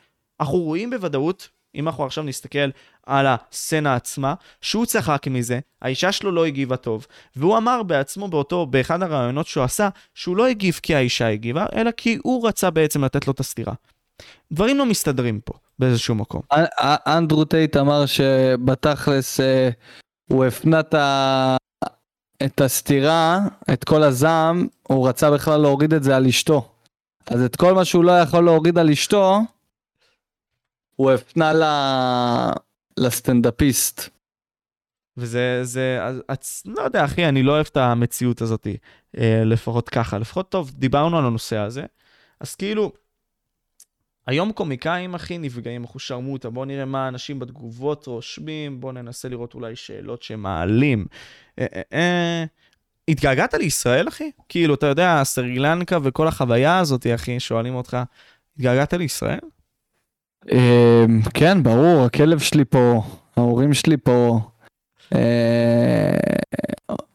אנחנו 0.40 0.58
רואים 0.58 0.90
בוודאות, 0.90 1.48
אם 1.74 1.88
אנחנו 1.88 2.04
עכשיו 2.04 2.24
נסתכל 2.24 2.68
על 3.06 3.26
הסצנה 3.28 3.94
עצמה, 3.94 4.34
שהוא 4.60 4.86
צחק 4.86 5.26
מזה, 5.30 5.58
האישה 5.82 6.12
שלו 6.12 6.32
לא 6.32 6.46
הגיבה 6.46 6.76
טוב, 6.76 7.06
והוא 7.36 7.56
אמר 7.56 7.82
בעצמו 7.82 8.28
באותו, 8.28 8.66
באחד 8.66 9.02
הראיונות 9.02 9.46
שהוא 9.46 9.64
עשה, 9.64 9.88
שהוא 10.14 10.36
לא 10.36 10.46
הגיב 10.46 10.80
כי 10.82 10.94
האישה 10.94 11.28
הגיבה, 11.28 11.66
אלא 11.74 11.90
כי 11.90 12.18
הוא 12.22 12.48
רצה 12.48 12.70
בעצם 12.70 13.04
לתת 13.04 13.26
לו 13.26 13.32
את 13.32 13.40
הסטירה. 13.40 13.72
דברים 14.52 14.78
לא 14.78 14.86
מסתדרים 14.86 15.40
פה, 15.44 15.54
באיזשהו 15.78 16.14
מקום. 16.14 16.42
אנדרו 17.06 17.44
טייט 17.44 17.76
אמר 17.76 18.06
שבתכלס 18.06 19.40
אה, 19.40 19.68
הוא 20.30 20.44
הפנה 20.44 20.80
את 20.80 20.94
ה- 20.94 21.56
את 22.44 22.60
הסתירה, 22.60 23.38
את 23.72 23.84
כל 23.84 24.02
הזעם, 24.02 24.66
הוא 24.82 25.08
רצה 25.08 25.30
בכלל 25.30 25.60
להוריד 25.60 25.94
את 25.94 26.02
זה 26.02 26.16
על 26.16 26.26
אשתו. 26.26 26.68
אז 27.26 27.42
את 27.42 27.56
כל 27.56 27.74
מה 27.74 27.84
שהוא 27.84 28.04
לא 28.04 28.12
יכול 28.12 28.44
להוריד 28.44 28.78
על 28.78 28.90
אשתו, 28.90 29.40
הוא 30.98 31.10
הפנה 31.10 31.52
ל... 31.52 31.62
לסטנדאפיסט. 32.96 34.08
וזה, 35.16 35.60
זה, 35.62 35.98
אז, 36.28 36.62
לא 36.66 36.82
יודע, 36.82 37.04
אחי, 37.04 37.28
אני 37.28 37.42
לא 37.42 37.52
אוהב 37.52 37.66
את 37.72 37.76
המציאות 37.76 38.42
הזאת, 38.42 38.66
אה, 39.18 39.42
לפחות 39.44 39.88
ככה. 39.88 40.18
לפחות 40.18 40.48
טוב, 40.50 40.70
דיברנו 40.70 41.18
על 41.18 41.24
הנושא 41.24 41.56
הזה, 41.56 41.82
אז 42.40 42.54
כאילו, 42.54 42.92
היום 44.26 44.52
קומיקאים, 44.52 45.14
אחי, 45.14 45.38
נפגעים 45.38 45.84
אחושרמוטה. 45.84 46.50
בואו 46.50 46.64
נראה 46.64 46.84
מה 46.84 47.04
האנשים 47.04 47.38
בתגובות 47.38 48.06
רושמים, 48.06 48.80
בואו 48.80 48.92
ננסה 48.92 49.28
לראות 49.28 49.54
אולי 49.54 49.76
שאלות 49.76 50.22
שמעלים. 50.22 51.06
אה, 51.58 51.66
אה, 51.92 52.44
התגעגעת 53.08 53.54
לישראל, 53.54 54.08
אחי? 54.08 54.30
כאילו, 54.48 54.74
אתה 54.74 54.86
יודע, 54.86 55.20
סרילנקה 55.24 55.98
וכל 56.02 56.28
החוויה 56.28 56.78
הזאת, 56.78 57.06
אחי, 57.14 57.40
שואלים 57.40 57.74
אותך, 57.74 57.96
התגעגעת 58.56 58.92
לישראל? 58.92 59.40
אמ, 60.52 61.20
כן, 61.34 61.62
ברור, 61.62 62.04
הכלב 62.04 62.38
שלי 62.38 62.64
פה, 62.64 63.02
ההורים 63.36 63.74
שלי 63.74 63.96
פה. 63.96 64.40
אה, 65.14 66.16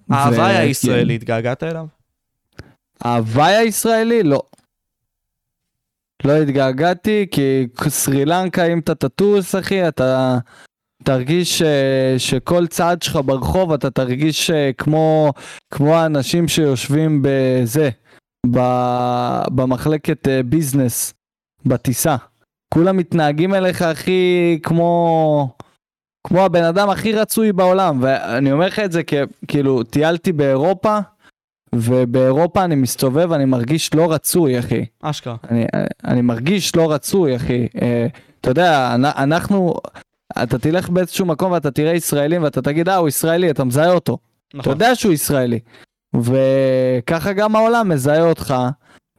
ההוואי 0.09 0.57
הישראלי, 0.57 1.15
התגעגעת 1.15 1.63
אליו? 1.63 1.85
ההוואי 3.01 3.55
הישראלי? 3.55 4.23
לא. 4.23 4.41
לא 6.25 6.33
התגעגעתי, 6.37 7.25
כי 7.31 7.67
סרי 7.87 8.25
לנקה, 8.25 8.65
אם 8.65 8.79
אתה 8.79 8.95
תטוס, 8.95 9.55
אחי, 9.55 9.87
אתה 9.87 10.37
תרגיש 11.03 11.61
אה, 11.61 12.15
שכל 12.17 12.67
צעד 12.67 13.01
שלך 13.01 13.19
ברחוב, 13.25 13.71
אתה 13.73 13.89
תרגיש 13.89 14.49
אה, 14.49 14.71
כמו, 14.77 15.33
כמו 15.71 15.95
האנשים 15.95 16.47
שיושבים 16.47 17.21
בזה, 17.23 17.89
ב- 18.51 19.43
במחלקת 19.55 20.27
ביזנס, 20.45 21.13
בטיסה. 21.65 22.15
כולם 22.73 22.97
מתנהגים 22.97 23.53
אליך, 23.53 23.81
אחי, 23.81 24.59
כמו... 24.63 25.49
כמו 26.27 26.41
הבן 26.41 26.63
אדם 26.63 26.89
הכי 26.89 27.11
רצוי 27.13 27.53
בעולם, 27.53 27.99
ואני 28.01 28.51
אומר 28.51 28.67
לך 28.67 28.79
את 28.79 28.91
זה 28.91 29.03
כי 29.03 29.15
כאילו 29.47 29.83
טיילתי 29.83 30.31
באירופה, 30.31 30.99
ובאירופה 31.75 32.63
אני 32.63 32.75
מסתובב 32.75 33.27
ואני 33.31 33.45
מרגיש 33.45 33.93
לא 33.93 34.13
רצוי 34.13 34.59
אחי. 34.59 34.85
אשכרה. 35.01 35.35
אני, 35.51 35.65
אני 36.05 36.21
מרגיש 36.21 36.75
לא 36.75 36.91
רצוי 36.91 37.35
אחי. 37.35 37.67
אה, 37.81 38.07
אתה 38.41 38.51
יודע, 38.51 38.95
אנ- 38.95 39.05
אנחנו, 39.05 39.73
אתה 40.43 40.59
תלך 40.59 40.89
באיזשהו 40.89 41.25
מקום 41.25 41.51
ואתה 41.51 41.71
תראה 41.71 41.93
ישראלים 41.93 42.43
ואתה 42.43 42.61
תגיד 42.61 42.89
אה 42.89 42.95
הוא 42.95 43.07
ישראלי, 43.07 43.51
אתה 43.51 43.63
מזהה 43.63 43.91
אותו. 43.91 44.17
אתה 44.47 44.57
נכון. 44.57 44.73
יודע 44.73 44.95
שהוא 44.95 45.13
ישראלי. 45.13 45.59
וככה 46.15 47.33
גם 47.33 47.55
העולם 47.55 47.89
מזהה 47.89 48.21
אותך. 48.21 48.55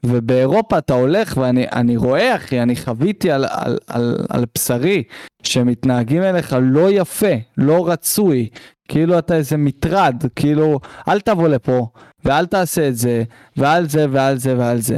ובאירופה 0.05 0.79
אתה 0.79 0.95
הולך 0.95 1.37
ואני 1.37 1.67
אני 1.73 1.97
רואה 1.97 2.37
אחי, 2.37 2.63
אני 2.63 2.77
חוויתי 2.77 3.31
על, 3.31 3.45
על, 3.51 3.79
על, 3.87 4.19
על 4.29 4.45
בשרי 4.55 5.03
שמתנהגים 5.43 6.23
אליך 6.23 6.57
לא 6.63 6.91
יפה, 6.91 7.35
לא 7.57 7.89
רצוי, 7.89 8.49
כאילו 8.89 9.19
אתה 9.19 9.37
איזה 9.37 9.57
מטרד, 9.57 10.25
כאילו 10.37 10.81
אל 11.09 11.21
תבוא 11.21 11.49
לפה 11.49 11.89
ואל 12.25 12.47
תעשה 12.47 12.89
את 12.89 12.97
זה 12.97 13.23
ועל 13.57 13.89
זה 13.89 14.07
ועל 14.11 14.39
זה 14.39 14.59
ועל 14.59 14.81
זה. 14.81 14.97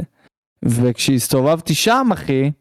וכשהסתובבתי 0.65 1.73
שם 1.73 2.09
אחי, 2.13 2.51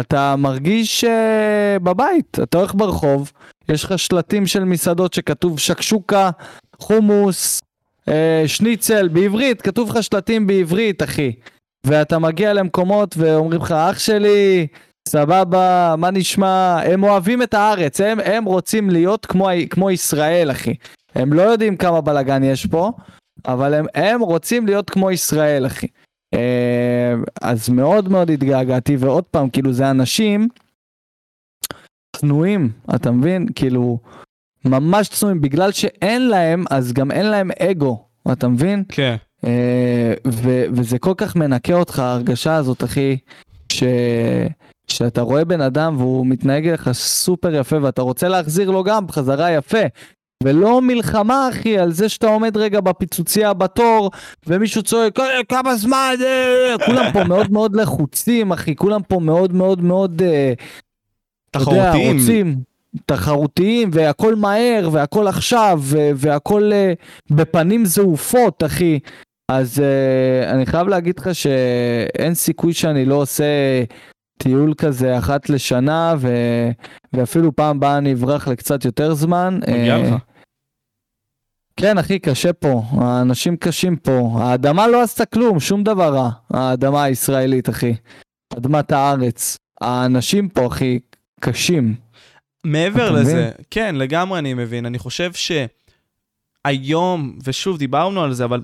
אתה 0.00 0.36
מרגיש 0.36 1.04
uh, 1.04 1.78
בבית, 1.78 2.38
אתה 2.42 2.58
הולך 2.58 2.74
ברחוב, 2.74 3.32
יש 3.68 3.84
לך 3.84 3.98
שלטים 3.98 4.46
של 4.46 4.64
מסעדות 4.64 5.14
שכתוב 5.14 5.58
שקשוקה, 5.58 6.30
חומוס, 6.78 7.60
uh, 8.00 8.12
שניצל, 8.46 9.08
בעברית, 9.08 9.62
כתוב 9.62 9.90
לך 9.90 10.02
שלטים 10.02 10.46
בעברית 10.46 11.02
אחי. 11.02 11.32
ואתה 11.84 12.18
מגיע 12.18 12.52
למקומות 12.52 13.14
ואומרים 13.18 13.60
לך 13.60 13.72
אח 13.72 13.98
שלי, 13.98 14.66
סבבה, 15.08 15.94
מה 15.98 16.10
נשמע? 16.10 16.80
הם 16.84 17.02
אוהבים 17.02 17.42
את 17.42 17.54
הארץ, 17.54 18.00
הם, 18.00 18.18
הם 18.24 18.44
רוצים 18.44 18.90
להיות 18.90 19.26
כמו, 19.26 19.48
כמו 19.70 19.90
ישראל, 19.90 20.50
אחי. 20.50 20.74
הם 21.14 21.32
לא 21.32 21.42
יודעים 21.42 21.76
כמה 21.76 22.00
בלאגן 22.00 22.42
יש 22.42 22.66
פה, 22.66 22.92
אבל 23.46 23.74
הם, 23.74 23.86
הם 23.94 24.20
רוצים 24.20 24.66
להיות 24.66 24.90
כמו 24.90 25.10
ישראל, 25.10 25.66
אחי. 25.66 25.86
אה, 26.34 27.14
אז 27.42 27.68
מאוד 27.68 28.08
מאוד 28.08 28.30
התגעגעתי, 28.30 28.96
ועוד 28.96 29.24
פעם, 29.24 29.50
כאילו 29.50 29.72
זה 29.72 29.90
אנשים 29.90 30.48
צנועים, 32.16 32.72
אתה 32.94 33.10
מבין? 33.10 33.46
כאילו, 33.54 33.98
ממש 34.64 35.08
צנועים, 35.08 35.40
בגלל 35.40 35.72
שאין 35.72 36.28
להם, 36.28 36.64
אז 36.70 36.92
גם 36.92 37.10
אין 37.10 37.26
להם 37.26 37.50
אגו, 37.58 38.04
אתה 38.32 38.48
מבין? 38.48 38.84
כן. 38.88 39.16
אה, 39.46 40.14
ו- 40.26 40.64
וזה 40.72 40.98
כל 40.98 41.14
כך 41.16 41.36
מנקה 41.36 41.74
אותך, 41.74 41.98
ההרגשה 41.98 42.56
הזאת, 42.56 42.84
אחי, 42.84 43.16
ש... 43.72 43.84
שאתה 44.88 45.22
רואה 45.22 45.44
בן 45.44 45.60
אדם 45.60 45.96
והוא 45.98 46.26
מתנהג 46.26 46.68
לך 46.68 46.92
סופר 46.92 47.54
יפה 47.54 47.76
ואתה 47.82 48.02
רוצה 48.02 48.28
להחזיר 48.28 48.70
לו 48.70 48.84
גם 48.84 49.06
בחזרה 49.06 49.52
יפה. 49.52 49.78
ולא 50.44 50.82
מלחמה 50.82 51.48
אחי 51.52 51.78
על 51.78 51.92
זה 51.92 52.08
שאתה 52.08 52.26
עומד 52.26 52.56
רגע 52.56 52.80
בפיצוצייה 52.80 53.52
בתור 53.52 54.10
ומישהו 54.46 54.82
צועק 54.82 55.20
"אה, 55.20 55.44
כמה 55.48 55.76
זמן 55.76 56.14
אה", 56.20 56.86
כולם 56.86 57.12
פה 57.12 57.24
מאוד 57.24 57.52
מאוד 57.52 57.76
לחוצים 57.76 58.52
אחי 58.52 58.76
כולם 58.76 59.02
פה 59.02 59.20
מאוד 59.20 59.52
מאוד 59.52 59.82
מאוד 59.82 60.22
אתה 61.50 61.58
יודע, 61.58 61.90
תחרותיים. 61.90 62.16
רוצים, 62.16 62.56
תחרותיים 63.06 63.90
והכל 63.92 64.34
מהר 64.34 64.88
והכל 64.92 65.26
עכשיו 65.26 65.80
והכל 66.16 66.70
בפנים 67.30 67.84
זעופות 67.84 68.62
אחי 68.64 68.98
אז 69.48 69.80
אה, 69.80 70.50
אני 70.54 70.66
חייב 70.66 70.88
להגיד 70.88 71.18
לך 71.18 71.34
שאין 71.34 72.34
סיכוי 72.34 72.72
שאני 72.72 73.04
לא 73.04 73.14
עושה 73.14 73.44
טיול 74.38 74.74
כזה 74.74 75.18
אחת 75.18 75.48
לשנה 75.48 76.14
ו... 76.18 76.28
ואפילו 77.12 77.56
פעם 77.56 77.80
באה 77.80 77.98
אני 77.98 78.12
אברח 78.12 78.48
לקצת 78.48 78.84
יותר 78.84 79.14
זמן. 79.14 79.60
מגיע 79.68 79.96
אה, 79.96 80.02
לך. 80.02 80.14
כן 81.76 81.98
אחי 81.98 82.18
קשה 82.18 82.52
פה 82.52 82.82
האנשים 82.90 83.56
קשים 83.56 83.96
פה 83.96 84.30
האדמה 84.38 84.88
לא 84.88 85.02
עשתה 85.02 85.24
כלום 85.24 85.60
שום 85.60 85.84
דבר 85.84 86.14
רע 86.14 86.30
האדמה 86.50 87.04
הישראלית 87.04 87.68
אחי 87.68 87.94
אדמת 88.56 88.92
הארץ 88.92 89.56
האנשים 89.80 90.48
פה 90.48 90.66
אחי 90.66 90.98
קשים. 91.40 91.94
מעבר 92.64 93.10
לזה, 93.10 93.32
מבין? 93.34 93.50
כן, 93.70 93.94
לגמרי 93.94 94.38
אני 94.38 94.54
מבין. 94.54 94.86
אני 94.86 94.98
חושב 94.98 95.30
שהיום, 96.64 97.38
ושוב, 97.44 97.78
דיברנו 97.78 98.22
על 98.22 98.32
זה, 98.32 98.44
אבל 98.44 98.62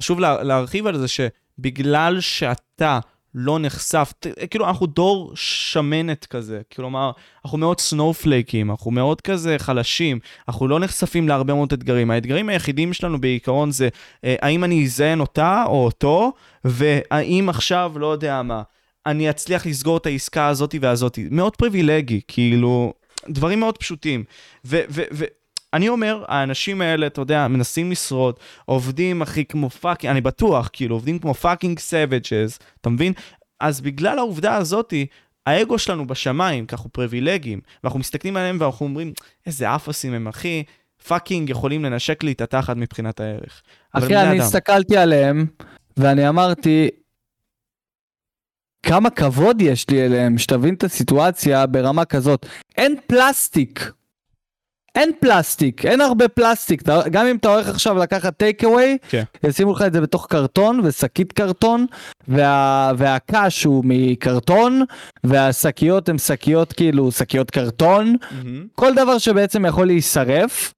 חשוב 0.00 0.20
לה, 0.20 0.42
להרחיב 0.42 0.86
על 0.86 0.98
זה, 0.98 1.06
שבגלל 1.08 2.20
שאתה 2.20 2.98
לא 3.34 3.58
נחשף, 3.58 4.12
ת- 4.20 4.26
כאילו, 4.50 4.68
אנחנו 4.68 4.86
דור 4.86 5.32
שמנת 5.34 6.26
כזה, 6.26 6.60
כלומר, 6.76 7.10
אנחנו 7.44 7.58
מאוד 7.58 7.80
סנופלייקים, 7.80 8.70
אנחנו 8.70 8.90
מאוד 8.90 9.20
כזה 9.20 9.56
חלשים, 9.58 10.18
אנחנו 10.48 10.68
לא 10.68 10.80
נחשפים 10.80 11.28
להרבה 11.28 11.54
מאוד 11.54 11.72
אתגרים. 11.72 12.10
האתגרים 12.10 12.48
היחידים 12.48 12.92
שלנו 12.92 13.20
בעיקרון 13.20 13.70
זה, 13.70 13.88
אה, 14.24 14.34
האם 14.42 14.64
אני 14.64 14.84
אזיין 14.84 15.20
אותה 15.20 15.64
או 15.66 15.84
אותו, 15.84 16.32
והאם 16.64 17.48
עכשיו, 17.48 17.92
לא 17.96 18.06
יודע 18.12 18.42
מה, 18.42 18.62
אני 19.06 19.30
אצליח 19.30 19.66
לסגור 19.66 19.96
את 19.96 20.06
העסקה 20.06 20.48
הזאתי 20.48 20.78
והזאתי. 20.78 21.28
מאוד 21.30 21.56
פריבילגי, 21.56 22.20
כאילו, 22.28 22.92
דברים 23.28 23.60
מאוד 23.60 23.78
פשוטים. 23.78 24.24
ואני 25.72 25.88
אומר, 25.88 26.24
האנשים 26.28 26.80
האלה, 26.80 27.06
אתה 27.06 27.20
יודע, 27.20 27.48
מנסים 27.48 27.90
לשרוד, 27.90 28.34
עובדים, 28.64 29.22
אחי, 29.22 29.44
כמו 29.44 29.70
fucking, 29.70 30.10
אני 30.10 30.20
בטוח, 30.20 30.70
כאילו, 30.72 30.96
עובדים 30.96 31.18
כמו 31.18 31.34
fucking 31.34 31.78
savages, 31.78 32.58
אתה 32.80 32.90
מבין? 32.90 33.12
אז 33.60 33.80
בגלל 33.80 34.18
העובדה 34.18 34.56
הזאתי, 34.56 35.06
האגו 35.46 35.78
שלנו 35.78 36.06
בשמיים, 36.06 36.66
כי 36.66 36.74
אנחנו 36.74 36.90
פריבילגיים, 36.92 37.60
ואנחנו 37.84 37.98
מסתכלים 37.98 38.36
עליהם 38.36 38.56
ואנחנו 38.60 38.86
אומרים, 38.86 39.12
איזה 39.46 39.74
אפסים 39.74 40.14
הם, 40.14 40.28
אחי, 40.28 40.62
fucking 41.08 41.50
יכולים 41.50 41.84
לנשק 41.84 42.22
לי 42.22 42.32
את 42.32 42.40
התחת 42.40 42.76
מבחינת 42.76 43.20
הערך. 43.20 43.62
אחי 43.92 44.16
אני 44.16 44.32
אדם. 44.32 44.40
הסתכלתי 44.40 44.96
עליהם 44.96 45.46
ואני 45.96 46.28
אמרתי 46.28 46.88
כמה 48.82 49.10
כבוד 49.10 49.62
יש 49.62 49.90
לי 49.90 50.06
אליהם 50.06 50.38
שתבין 50.38 50.74
את 50.74 50.84
הסיטואציה 50.84 51.66
ברמה 51.66 52.04
כזאת 52.04 52.46
אין 52.76 52.96
פלסטיק. 53.06 53.92
אין 54.94 55.12
פלסטיק, 55.20 55.86
אין 55.86 56.00
הרבה 56.00 56.28
פלסטיק, 56.28 56.82
גם 57.10 57.26
אם 57.26 57.36
אתה 57.36 57.54
הולך 57.54 57.68
עכשיו 57.68 57.98
לקחת 57.98 58.36
טייק 58.36 58.64
אווי, 58.64 58.98
כן. 59.08 59.22
ישימו 59.44 59.72
לך 59.72 59.82
את 59.82 59.92
זה 59.92 60.00
בתוך 60.00 60.26
קרטון 60.30 60.80
ושקית 60.84 61.32
קרטון, 61.32 61.86
וה, 62.28 62.92
והקש 62.98 63.64
הוא 63.64 63.84
מקרטון, 63.86 64.84
והשקיות 65.24 66.08
הן 66.08 66.18
שקיות 66.18 66.72
כאילו, 66.72 67.12
שקיות 67.12 67.50
קרטון, 67.50 68.16
מהמם. 68.30 68.66
כל 68.74 68.94
דבר 68.94 69.18
שבעצם 69.18 69.66
יכול 69.66 69.86
להישרף, 69.86 70.72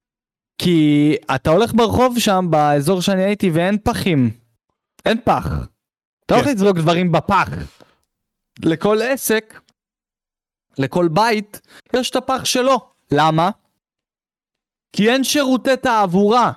כי 0.59 1.17
אתה 1.35 1.51
הולך 1.51 1.75
ברחוב 1.75 2.19
שם, 2.19 2.47
באזור 2.51 3.03
שאני 3.03 3.25
הייתי, 3.25 3.51
ואין 3.51 3.79
פחים. 3.83 4.31
אין 5.07 5.19
פח. 5.25 5.49
אתה 6.27 6.35
לא 6.35 6.41
יכול 6.41 6.53
לזרוק 6.53 6.77
דברים 6.77 7.13
בפח. 7.13 7.49
לכל 8.63 8.99
עסק, 9.03 9.61
לכל 10.79 11.09
בית, 11.09 11.61
יש 11.97 12.11
את 12.11 12.17
הפח 12.17 12.45
שלו. 12.45 12.81
למה? 13.11 13.51
כי 14.97 15.11
אין 15.11 15.25
שירותי 15.25 15.77
תעבורה. 15.77 16.53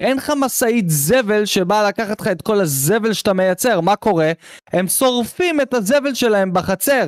אין 0.00 0.16
לך 0.16 0.32
משאית 0.36 0.90
זבל 0.90 1.44
שבאה 1.44 1.88
לקחת 1.88 2.20
לך 2.20 2.26
את 2.26 2.42
כל 2.42 2.60
הזבל 2.60 3.12
שאתה 3.12 3.32
מייצר. 3.32 3.80
מה 3.80 3.96
קורה? 3.96 4.32
הם 4.72 4.88
שורפים 4.88 5.60
את 5.60 5.74
הזבל 5.74 6.14
שלהם 6.14 6.52
בחצר. 6.52 7.04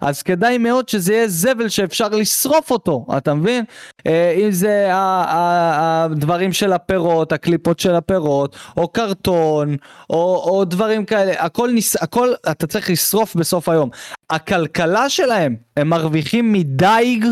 אז 0.00 0.22
כדאי 0.22 0.58
מאוד 0.58 0.88
שזה 0.88 1.12
יהיה 1.12 1.28
זבל 1.28 1.68
שאפשר 1.68 2.08
לשרוף 2.08 2.70
אותו, 2.70 3.06
אתה 3.16 3.34
מבין? 3.34 3.64
אה, 4.06 4.36
אם 4.44 4.50
זה 4.50 4.88
הדברים 4.92 6.52
של 6.52 6.72
הפירות, 6.72 7.32
הקליפות 7.32 7.80
של 7.80 7.94
הפירות, 7.94 8.56
או 8.76 8.88
קרטון, 8.88 9.76
או, 10.10 10.44
או 10.50 10.64
דברים 10.64 11.04
כאלה, 11.04 11.32
הכל, 11.44 11.70
ניס, 11.70 12.02
הכל 12.02 12.32
אתה 12.50 12.66
צריך 12.66 12.90
לשרוף 12.90 13.34
בסוף 13.34 13.68
היום. 13.68 13.90
הכלכלה 14.30 15.08
שלהם, 15.08 15.56
הם 15.76 15.88
מרוויחים 15.88 16.52
מדייג, 16.52 17.26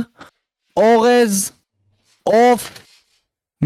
אורז, 0.76 1.52
עוף, 2.22 2.85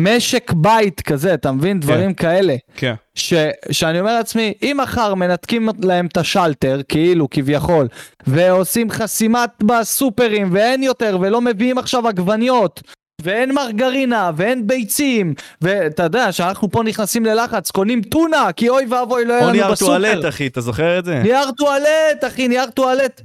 משק 0.01 0.53
בית 0.53 1.01
כזה, 1.01 1.35
אתה 1.35 1.53
מבין? 1.53 1.81
דברים 1.81 2.15
כאלה. 2.15 2.55
כן. 2.77 2.95
ש, 3.15 3.35
שאני 3.71 4.01
אומר 4.01 4.15
לעצמי, 4.15 4.53
אם 4.63 4.79
מחר 4.83 5.15
מנתקים 5.15 5.69
להם 5.83 6.07
את 6.07 6.17
השלטר, 6.17 6.81
כאילו, 6.89 7.31
כביכול, 7.31 7.89
ועושים 8.27 8.91
חסימת 8.91 9.51
בסופרים, 9.63 10.49
ואין 10.53 10.83
יותר, 10.83 11.19
ולא 11.21 11.41
מביאים 11.41 11.79
עכשיו 11.79 12.09
עגבניות, 12.09 12.83
ואין 13.23 13.55
מרגרינה, 13.55 14.31
ואין 14.37 14.67
ביצים, 14.67 15.35
ואתה 15.63 16.03
יודע 16.03 16.33
שאנחנו 16.33 16.71
פה 16.71 16.83
נכנסים 16.83 17.25
ללחץ, 17.25 17.71
קונים 17.71 18.03
טונה, 18.03 18.53
כי 18.57 18.69
אוי 18.69 18.87
ואבוי, 18.89 19.25
לא 19.25 19.33
יהיה 19.33 19.43
או 19.43 19.47
לנו 19.47 19.53
נייר 19.53 19.71
בסופר. 19.71 19.93
טואלט, 19.93 20.25
אחי, 20.29 20.47
אתה 20.47 20.61
זוכר 20.61 20.99
את 20.99 21.05
זה? 21.05 21.23
נייר 21.23 21.51
טואלט, 21.51 22.25
אחי, 22.27 22.49
נייר 22.49 22.71
טואלט. 22.71 23.21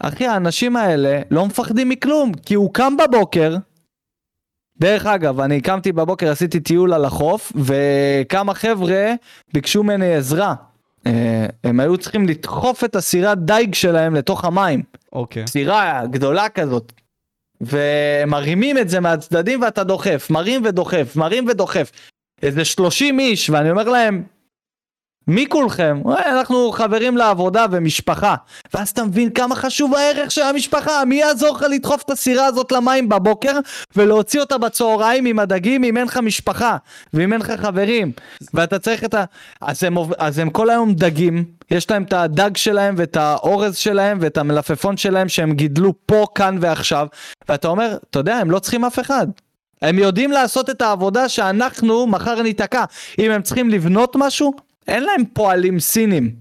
אחי, 0.00 0.26
האנשים 0.26 0.76
האלה 0.76 1.20
לא 1.30 1.46
מפחדים 1.46 1.88
מכלום, 1.88 2.32
כי 2.46 2.54
הוא 2.54 2.74
קם 2.74 2.96
בבוקר, 2.96 3.56
דרך 4.80 5.06
אגב, 5.06 5.40
אני 5.40 5.60
קמתי 5.60 5.92
בבוקר, 5.92 6.30
עשיתי 6.30 6.60
טיול 6.60 6.92
על 6.92 7.04
החוף, 7.04 7.52
וכמה 7.56 8.54
חבר'ה 8.54 9.12
ביקשו 9.54 9.82
ממני 9.82 10.14
עזרה. 10.14 10.54
אה, 11.06 11.46
הם 11.64 11.80
היו 11.80 11.96
צריכים 11.98 12.28
לדחוף 12.28 12.84
את 12.84 12.96
הסירת 12.96 13.38
דייג 13.38 13.74
שלהם 13.74 14.14
לתוך 14.14 14.44
המים. 14.44 14.82
אוקיי. 15.12 15.46
סירה 15.46 16.02
גדולה 16.10 16.48
כזאת. 16.48 16.92
ומרימים 17.60 18.78
את 18.78 18.88
זה 18.88 19.00
מהצדדים 19.00 19.62
ואתה 19.62 19.84
דוחף, 19.84 20.26
מרים 20.30 20.62
ודוחף, 20.64 21.16
מרים 21.16 21.46
ודוחף. 21.48 21.90
איזה 22.42 22.64
30 22.64 23.20
איש, 23.20 23.50
ואני 23.50 23.70
אומר 23.70 23.88
להם, 23.88 24.22
מי 25.28 25.46
כולכם? 25.48 26.00
"וואי, 26.04 26.22
אנחנו 26.26 26.72
חברים 26.72 27.16
לעבודה 27.16 27.66
ומשפחה. 27.70 28.34
ואז 28.74 28.88
אתה 28.88 29.04
מבין 29.04 29.30
כמה 29.30 29.56
חשוב 29.56 29.94
הערך 29.94 30.30
של 30.30 30.42
המשפחה, 30.42 31.04
מי 31.04 31.14
יעזור 31.14 31.56
לך 31.56 31.62
לדחוף 31.70 32.02
את 32.02 32.10
הסירה 32.10 32.46
הזאת 32.46 32.72
למים 32.72 33.08
בבוקר 33.08 33.58
ולהוציא 33.96 34.40
אותה 34.40 34.58
בצהריים 34.58 35.26
עם 35.26 35.38
הדגים 35.38 35.84
אם 35.84 35.96
אין 35.96 36.06
לך 36.06 36.16
משפחה 36.16 36.76
ואם 37.14 37.32
אין 37.32 37.40
לך 37.40 37.50
חברים 37.50 38.12
ואתה 38.54 38.78
צריך 38.78 39.04
את 39.04 39.14
ה... 39.14 39.24
אז 39.60 39.84
הם, 39.84 39.96
אז 40.18 40.38
הם 40.38 40.50
כל 40.50 40.70
היום 40.70 40.94
דגים, 40.94 41.44
יש 41.70 41.90
להם 41.90 42.02
את 42.02 42.12
הדג 42.12 42.56
שלהם 42.56 42.94
ואת 42.98 43.16
האורז 43.16 43.76
שלהם 43.76 44.18
ואת 44.20 44.38
המלפפון 44.38 44.96
שלהם 44.96 45.28
שהם 45.28 45.52
גידלו 45.52 45.94
פה, 46.06 46.26
כאן 46.34 46.58
ועכשיו 46.60 47.06
ואתה 47.48 47.68
אומר, 47.68 47.96
אתה 48.10 48.18
יודע, 48.18 48.36
הם 48.36 48.50
לא 48.50 48.58
צריכים 48.58 48.84
אף 48.84 48.98
אחד. 48.98 49.26
הם 49.82 49.98
יודעים 49.98 50.30
לעשות 50.30 50.70
את 50.70 50.82
העבודה 50.82 51.28
שאנחנו 51.28 52.06
מחר 52.06 52.42
ניתקע. 52.42 52.84
אם 53.18 53.30
הם 53.30 53.42
צריכים 53.42 53.70
לבנות 53.70 54.16
משהו, 54.18 54.52
אין 54.88 55.02
להם 55.02 55.24
פועלים 55.32 55.80
סינים. 55.80 56.36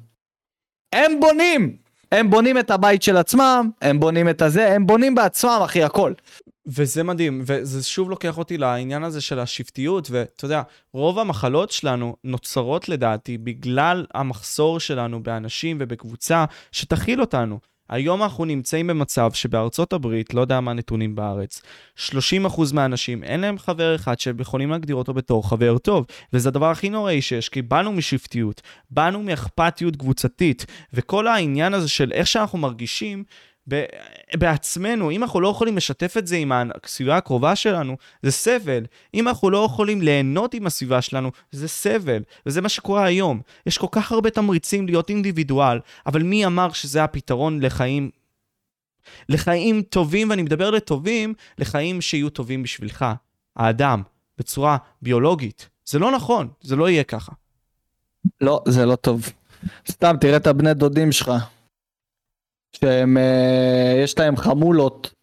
הם 0.95 1.19
בונים! 1.19 1.77
הם 2.11 2.29
בונים 2.29 2.57
את 2.57 2.71
הבית 2.71 3.03
של 3.03 3.17
עצמם, 3.17 3.69
הם 3.81 3.99
בונים 3.99 4.29
את 4.29 4.41
הזה, 4.41 4.73
הם 4.75 4.87
בונים 4.87 5.15
בעצמם, 5.15 5.59
אחי, 5.65 5.83
הכל. 5.83 6.13
וזה 6.67 7.03
מדהים, 7.03 7.41
וזה 7.45 7.83
שוב 7.83 8.09
לוקח 8.09 8.37
אותי 8.37 8.57
לעניין 8.57 9.03
הזה 9.03 9.21
של 9.21 9.39
השבטיות, 9.39 10.07
ואתה 10.11 10.45
יודע, 10.45 10.61
רוב 10.93 11.19
המחלות 11.19 11.71
שלנו 11.71 12.15
נוצרות 12.23 12.89
לדעתי 12.89 13.37
בגלל 13.37 14.05
המחסור 14.13 14.79
שלנו 14.79 15.23
באנשים 15.23 15.77
ובקבוצה 15.79 16.45
שתכיל 16.71 17.21
אותנו. 17.21 17.59
היום 17.91 18.23
אנחנו 18.23 18.45
נמצאים 18.45 18.87
במצב 18.87 19.31
שבארצות 19.33 19.93
הברית, 19.93 20.33
לא 20.33 20.41
יודע 20.41 20.59
מה 20.59 20.71
הנתונים 20.71 21.15
בארץ, 21.15 21.61
30% 21.97 22.11
מהאנשים, 22.73 23.23
אין 23.23 23.39
להם 23.39 23.59
חבר 23.59 23.95
אחד 23.95 24.19
שהם 24.19 24.39
יכולים 24.39 24.69
להגדיר 24.69 24.95
אותו 24.95 25.13
בתור 25.13 25.49
חבר 25.49 25.77
טוב, 25.77 26.05
וזה 26.33 26.49
הדבר 26.49 26.71
הכי 26.71 26.89
נוראי 26.89 27.21
שיש, 27.21 27.49
כי 27.49 27.61
באנו 27.61 27.91
משבטיות, 27.91 28.61
באנו 28.89 29.23
מאכפתיות 29.23 29.95
קבוצתית, 29.95 30.65
וכל 30.93 31.27
העניין 31.27 31.73
הזה 31.73 31.89
של 31.89 32.11
איך 32.11 32.27
שאנחנו 32.27 32.57
מרגישים, 32.57 33.23
בעצמנו, 34.35 35.11
אם 35.11 35.23
אנחנו 35.23 35.41
לא 35.41 35.47
יכולים 35.47 35.77
לשתף 35.77 36.17
את 36.17 36.27
זה 36.27 36.35
עם 36.35 36.51
הסביבה 36.83 37.17
הקרובה 37.17 37.55
שלנו, 37.55 37.97
זה 38.23 38.31
סבל. 38.31 38.85
אם 39.13 39.27
אנחנו 39.27 39.49
לא 39.49 39.65
יכולים 39.65 40.01
ליהנות 40.01 40.53
עם 40.53 40.67
הסביבה 40.67 41.01
שלנו, 41.01 41.31
זה 41.51 41.67
סבל. 41.67 42.23
וזה 42.45 42.61
מה 42.61 42.69
שקורה 42.69 43.05
היום. 43.05 43.41
יש 43.65 43.77
כל 43.77 43.87
כך 43.91 44.11
הרבה 44.11 44.29
תמריצים 44.29 44.85
להיות 44.85 45.09
אינדיבידואל, 45.09 45.79
אבל 46.05 46.23
מי 46.23 46.45
אמר 46.45 46.71
שזה 46.71 47.03
הפתרון 47.03 47.59
לחיים 47.61 48.09
לחיים 49.29 49.81
טובים, 49.81 50.29
ואני 50.29 50.41
מדבר 50.41 50.71
לטובים, 50.71 51.33
לחיים 51.57 52.01
שיהיו 52.01 52.29
טובים 52.29 52.63
בשבילך, 52.63 53.05
האדם, 53.55 54.01
בצורה 54.37 54.77
ביולוגית. 55.01 55.69
זה 55.85 55.99
לא 55.99 56.11
נכון, 56.11 56.47
זה 56.61 56.75
לא 56.75 56.89
יהיה 56.89 57.03
ככה. 57.03 57.31
לא, 58.41 58.61
זה 58.67 58.85
לא 58.85 58.95
טוב. 58.95 59.29
סתם, 59.91 60.15
תראה 60.19 60.37
את 60.37 60.47
הבני 60.47 60.73
דודים 60.73 61.11
שלך. 61.11 61.31
שהם, 62.75 63.17
אה, 63.17 64.01
יש 64.03 64.19
להם 64.19 64.37
חמולות, 64.37 65.13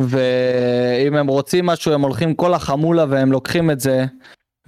ואם 0.00 1.16
הם 1.16 1.26
רוצים 1.26 1.66
משהו 1.66 1.92
הם 1.92 2.02
הולכים 2.02 2.34
כל 2.34 2.54
החמולה 2.54 3.04
והם 3.08 3.32
לוקחים 3.32 3.70
את 3.70 3.80
זה, 3.80 4.04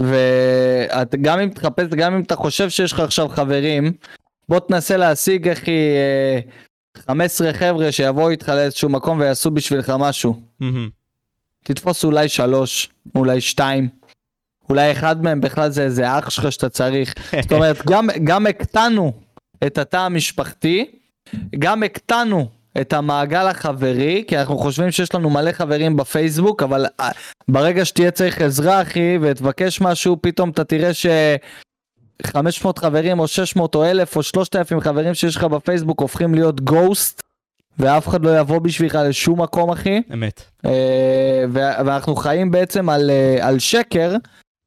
וגם 0.01 1.41
אם 1.41 1.49
תחפש, 1.49 1.87
גם 1.87 2.15
אם 2.15 2.23
אתה 2.23 2.37
חושב 2.37 2.71
שיש 2.71 2.93
לך 2.93 3.01
עכשיו 3.01 3.29
חברים, 3.29 3.93
בוא 4.49 4.59
תנסה 4.59 4.97
להשיג 4.97 5.49
איך 5.49 5.67
היא 5.67 5.97
15 6.99 7.53
חבר'ה 7.53 7.93
שיבואו 7.93 8.31
איתך 8.31 8.49
לאיזשהו 8.49 8.89
מקום 8.89 9.21
ויעשו 9.21 9.51
בשבילך 9.51 9.93
משהו. 9.99 10.41
תתפוס 11.65 12.05
אולי 12.05 12.29
שלוש, 12.29 12.91
אולי 13.15 13.41
שתיים. 13.41 13.89
אולי 14.69 14.93
אחד 14.93 15.23
מהם 15.23 15.41
בכלל 15.41 15.71
זה 15.71 15.83
איזה 15.83 16.19
אח 16.19 16.31
שלך 16.31 16.53
שאתה 16.53 16.69
צריך. 16.69 17.15
זאת 17.43 17.53
אומרת, 17.53 17.87
גם, 17.87 18.09
גם 18.25 18.47
הקטנו 18.47 19.13
את 19.67 19.79
התא 19.79 19.97
המשפחתי, 19.97 20.87
גם 21.59 21.83
הקטנו 21.83 22.49
את 22.81 22.93
המעגל 22.93 23.47
החברי, 23.47 24.25
כי 24.27 24.39
אנחנו 24.39 24.59
חושבים 24.59 24.91
שיש 24.91 25.15
לנו 25.15 25.31
מלא 25.31 25.53
חברים 25.53 25.97
בפייסבוק, 25.97 26.63
אבל 26.63 26.87
אה, 27.01 27.11
ברגע 27.49 27.85
שתהיה 27.85 28.11
צריך 28.11 28.41
עזרה 28.41 28.83
אחי 28.83 29.19
ותבקש 29.21 29.81
משהו, 29.81 30.17
פתאום 30.21 30.51
אתה 30.51 30.65
תראה 30.65 30.95
ש... 30.95 31.07
500 32.23 32.79
חברים 32.79 33.19
או 33.19 33.29
600 33.29 33.75
או 33.75 33.85
1,000 33.85 34.17
או 34.17 34.23
3,000 34.23 34.81
חברים 34.81 35.15
שיש 35.15 35.37
לך 35.37 35.45
בפייסבוק 35.45 36.01
הופכים 36.01 36.35
להיות 36.35 36.61
גוסט 36.61 37.21
ואף 37.79 38.09
אחד 38.09 38.25
לא 38.25 38.39
יבוא 38.39 38.59
בשבילך 38.59 38.99
לשום 39.09 39.43
מקום 39.43 39.71
אחי. 39.71 40.03
אמת. 40.13 40.43
אה, 40.65 41.45
ואנחנו 41.51 42.17
חיים 42.17 42.51
בעצם 42.51 42.89
על, 42.89 43.11
אה, 43.11 43.49
על 43.49 43.59
שקר 43.59 44.17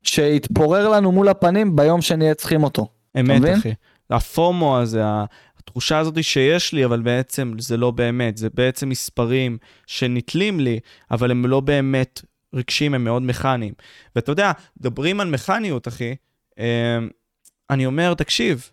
שיתפורר 0.03 0.89
לנו 0.89 1.11
מול 1.11 1.27
הפנים 1.27 1.75
ביום 1.75 2.01
שנהיה 2.01 2.34
צריכים 2.34 2.63
אותו. 2.63 2.88
אמת 3.19 3.41
אחי. 3.59 3.73
הפומו 4.09 4.77
הזה, 4.79 5.03
התחושה 5.68 5.98
הזאת 5.98 6.23
שיש 6.23 6.73
לי, 6.73 6.85
אבל 6.85 7.02
בעצם 7.02 7.53
זה 7.60 7.77
לא 7.77 7.91
באמת, 7.91 8.38
זה 8.38 8.49
בעצם 8.53 8.89
מספרים 8.89 9.57
שנתלים 9.88 10.60
לי, 10.60 10.80
אבל 11.11 11.31
הם 11.31 11.45
לא 11.45 11.60
באמת 11.60 12.22
רגשיים, 12.53 12.94
הם 12.94 13.03
מאוד 13.03 13.22
מכניים. 13.22 13.73
ואתה 14.15 14.31
יודע, 14.31 14.52
מדברים 14.80 15.19
על 15.19 15.30
מכניות, 15.30 15.88
אחי, 15.88 16.15
אמ, 16.57 16.64
אני 17.69 17.85
אומר, 17.85 18.14
תקשיב, 18.14 18.72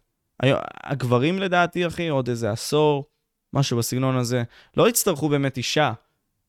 הגברים 0.84 1.38
לדעתי, 1.38 1.86
אחי, 1.86 2.08
עוד 2.08 2.28
איזה 2.28 2.50
עשור, 2.50 3.04
משהו 3.52 3.78
בסגנון 3.78 4.16
הזה, 4.16 4.42
לא 4.76 4.88
יצטרכו 4.88 5.28
באמת 5.28 5.56
אישה. 5.56 5.92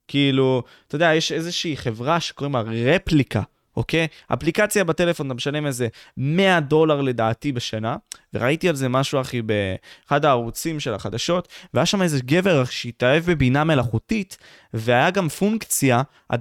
כאילו, 0.07 0.63
אתה 0.87 0.95
יודע, 0.95 1.13
יש 1.13 1.31
איזושהי 1.31 1.77
חברה 1.77 2.19
שקוראים 2.19 2.55
לה 2.55 2.61
רפליקה. 2.61 3.41
אוקיי? 3.77 4.07
אפליקציה 4.33 4.83
בטלפון, 4.83 5.27
אתה 5.27 5.33
משלם 5.33 5.65
איזה 5.65 5.87
100 6.17 6.59
דולר 6.59 7.01
לדעתי 7.01 7.51
בשנה, 7.51 7.95
וראיתי 8.33 8.69
על 8.69 8.75
זה 8.75 8.89
משהו, 8.89 9.21
אחי, 9.21 9.41
באחד 9.41 10.25
הערוצים 10.25 10.79
של 10.79 10.93
החדשות, 10.93 11.47
והיה 11.73 11.85
שם 11.85 12.01
איזה 12.01 12.19
גבר 12.19 12.65
שהתאהב 12.65 13.31
בבינה 13.31 13.63
מלאכותית, 13.63 14.37
והיה 14.73 15.11
גם 15.11 15.29
פונקציה, 15.29 16.01
אה, 16.31 16.37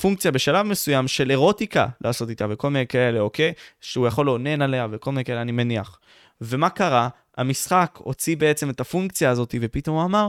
פונקציה 0.00 0.30
בשלב 0.30 0.66
מסוים 0.66 1.08
של 1.08 1.30
אירוטיקה 1.30 1.86
לעשות 2.00 2.30
איתה, 2.30 2.46
וכל 2.50 2.70
מיני 2.70 2.86
כאלה, 2.86 3.20
אוקיי? 3.20 3.52
שהוא 3.80 4.06
יכול 4.06 4.26
לאונן 4.26 4.62
עליה, 4.62 4.86
וכל 4.90 5.12
מיני 5.12 5.24
כאלה, 5.24 5.42
אני 5.42 5.52
מניח. 5.52 5.98
ומה 6.40 6.70
קרה? 6.70 7.08
המשחק 7.36 7.98
הוציא 8.02 8.36
בעצם 8.36 8.70
את 8.70 8.80
הפונקציה 8.80 9.30
הזאת, 9.30 9.54
ופתאום 9.60 9.96
הוא 9.96 10.04
אמר, 10.04 10.28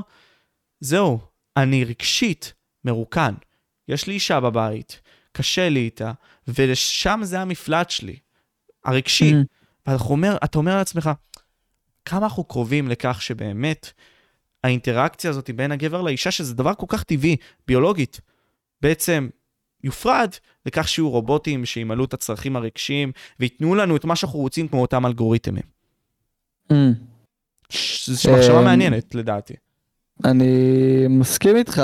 זהו, 0.80 1.20
אני 1.58 1.84
רגשית 1.84 2.54
מרוקן. 2.86 3.34
יש 3.88 4.08
לי 4.08 4.14
אישה 4.14 4.40
בבית, 4.40 5.02
קשה 5.38 5.70
לי 5.70 5.80
איתה, 5.80 6.12
ושם 6.48 7.20
זה 7.24 7.40
המפלט 7.40 7.90
שלי, 7.90 8.16
הרגשי. 8.86 9.32
Mm-hmm. 9.32 9.92
ואתה 9.92 10.04
אומר, 10.04 10.38
אומר 10.56 10.76
לעצמך, 10.76 11.10
כמה 12.06 12.24
אנחנו 12.24 12.44
קרובים 12.44 12.88
לכך 12.88 13.22
שבאמת 13.22 13.92
האינטראקציה 14.64 15.30
הזאת 15.30 15.50
בין 15.56 15.72
הגבר 15.72 16.02
לאישה, 16.02 16.32
שזה 16.32 16.54
דבר 16.54 16.74
כל 16.74 16.86
כך 16.90 17.04
טבעי, 17.04 17.36
ביולוגית, 17.68 18.22
בעצם 18.82 19.30
יופרד 19.84 20.30
לכך 20.66 20.88
שיהיו 20.88 21.10
רובוטים 21.10 21.66
שימלאו 21.66 22.06
את 22.06 22.14
הצרכים 22.14 22.56
הרגשיים 22.56 23.12
וייתנו 23.40 23.76
לנו 23.76 23.96
את 23.96 24.06
מה 24.06 24.16
שאנחנו 24.16 24.40
רוצים 24.40 24.68
כמו 24.68 24.82
אותם 24.82 25.06
אלגוריתמים. 25.06 25.64
Mm. 26.72 26.76
זו 28.06 28.32
מחשבה 28.32 28.62
מעניינת 28.62 29.16
לדעתי. 29.16 29.54
אני 30.26 31.06
מסכים 31.10 31.56
איתך. 31.56 31.82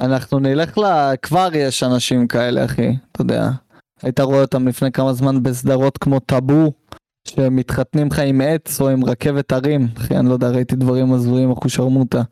אמ, 0.00 0.04
אנחנו 0.04 0.38
נלך 0.38 0.78
ל... 0.78 0.82
כבר 1.22 1.48
יש 1.54 1.82
אנשים 1.82 2.26
כאלה, 2.26 2.64
אחי, 2.64 2.96
אתה 3.12 3.22
יודע. 3.22 3.50
היית 4.02 4.20
רואה 4.20 4.40
אותם 4.40 4.68
לפני 4.68 4.92
כמה 4.92 5.12
זמן 5.12 5.42
בסדרות 5.42 5.98
כמו 5.98 6.20
טאבו, 6.20 6.72
שמתחתנים 7.28 8.06
לך 8.06 8.18
עם 8.18 8.40
עץ 8.40 8.80
או 8.80 8.88
עם 8.88 9.04
רכבת 9.04 9.52
הרים. 9.52 9.88
אחי, 9.96 10.16
אני 10.16 10.28
לא 10.28 10.32
יודע, 10.32 10.48
ראיתי 10.48 10.76
דברים 10.76 11.12
הזויים, 11.12 11.50
אחושרמוטה. 11.50 12.22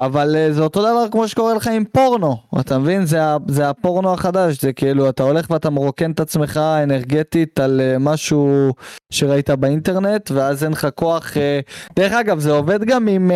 אבל 0.00 0.36
אה, 0.36 0.52
זה 0.52 0.62
אותו 0.62 0.80
דבר 0.80 1.06
כמו 1.10 1.28
שקורה 1.28 1.54
לך 1.54 1.66
עם 1.66 1.84
פורנו, 1.84 2.36
אתה 2.60 2.78
מבין? 2.78 3.06
זה, 3.06 3.18
זה 3.48 3.68
הפורנו 3.70 4.12
החדש, 4.12 4.60
זה 4.60 4.72
כאילו 4.72 5.08
אתה 5.08 5.22
הולך 5.22 5.50
ואתה 5.50 5.70
מרוקן 5.70 6.10
את 6.10 6.20
עצמך 6.20 6.60
אנרגטית 6.82 7.60
על 7.60 7.80
אה, 7.80 7.98
משהו 7.98 8.72
שראית 9.10 9.50
באינטרנט, 9.50 10.30
ואז 10.30 10.64
אין 10.64 10.72
לך 10.72 10.88
כוח. 10.94 11.36
אה, 11.36 11.60
דרך 11.96 12.12
אגב, 12.12 12.38
זה 12.38 12.50
עובד 12.50 12.84
גם 12.84 13.08
עם, 13.08 13.30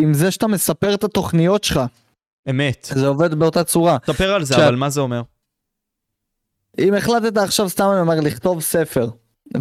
עם 0.00 0.14
זה 0.14 0.30
שאתה 0.30 0.46
מספר 0.46 0.94
את 0.94 1.04
התוכניות 1.04 1.64
שלך. 1.64 1.80
אמת. 2.50 2.88
זה 2.94 3.06
עובד 3.06 3.34
באותה 3.34 3.64
צורה. 3.64 3.96
ספר 4.06 4.34
על 4.34 4.44
זה, 4.44 4.54
ש... 4.54 4.58
אבל 4.58 4.76
מה 4.76 4.90
זה 4.90 5.00
אומר? 5.00 5.22
אם 6.78 6.94
החלטת 6.94 7.36
עכשיו, 7.36 7.68
סתם 7.68 7.88
אני 7.92 8.00
אומר, 8.00 8.20
לכתוב 8.20 8.60
ספר, 8.60 9.08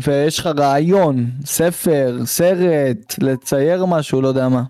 ויש 0.01 0.39
לך 0.39 0.49
רעיון, 0.57 1.25
ספר, 1.45 2.17
סרט, 2.25 3.15
לצייר 3.21 3.85
משהו, 3.85 4.21
לא 4.21 4.27
יודע 4.27 4.49
מה. 4.49 4.63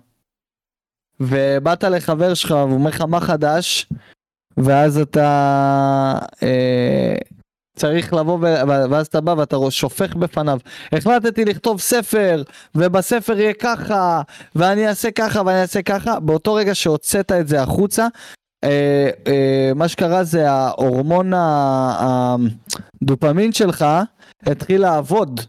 ובאת 1.20 1.84
לחבר 1.84 2.34
שלך 2.34 2.50
והוא 2.50 2.72
אומר 2.72 2.90
לך 2.90 3.00
מה 3.00 3.20
חדש, 3.20 3.86
ואז 4.56 4.98
אתה 4.98 6.18
אה, 6.42 7.14
צריך 7.76 8.12
לבוא, 8.14 8.38
ואז 8.90 9.06
אתה 9.06 9.20
בא 9.20 9.34
ואתה 9.38 9.56
שופך 9.70 10.14
בפניו. 10.14 10.58
החלטתי 10.92 11.44
לכתוב 11.44 11.80
ספר, 11.80 12.42
ובספר 12.74 13.40
יהיה 13.40 13.52
ככה, 13.52 14.22
ואני 14.54 14.88
אעשה 14.88 15.10
ככה 15.10 15.42
ואני 15.46 15.60
אעשה 15.60 15.82
ככה. 15.82 16.20
באותו 16.20 16.54
רגע 16.54 16.74
שהוצאת 16.74 17.32
את 17.32 17.48
זה 17.48 17.62
החוצה, 17.62 18.06
אה, 18.64 19.10
אה, 19.26 19.72
מה 19.74 19.88
שקרה 19.88 20.24
זה 20.24 20.50
ההורמון 20.50 21.32
הדופמין 23.02 23.52
שלך 23.52 23.86
התחיל 24.46 24.80
לעבוד. 24.80 25.40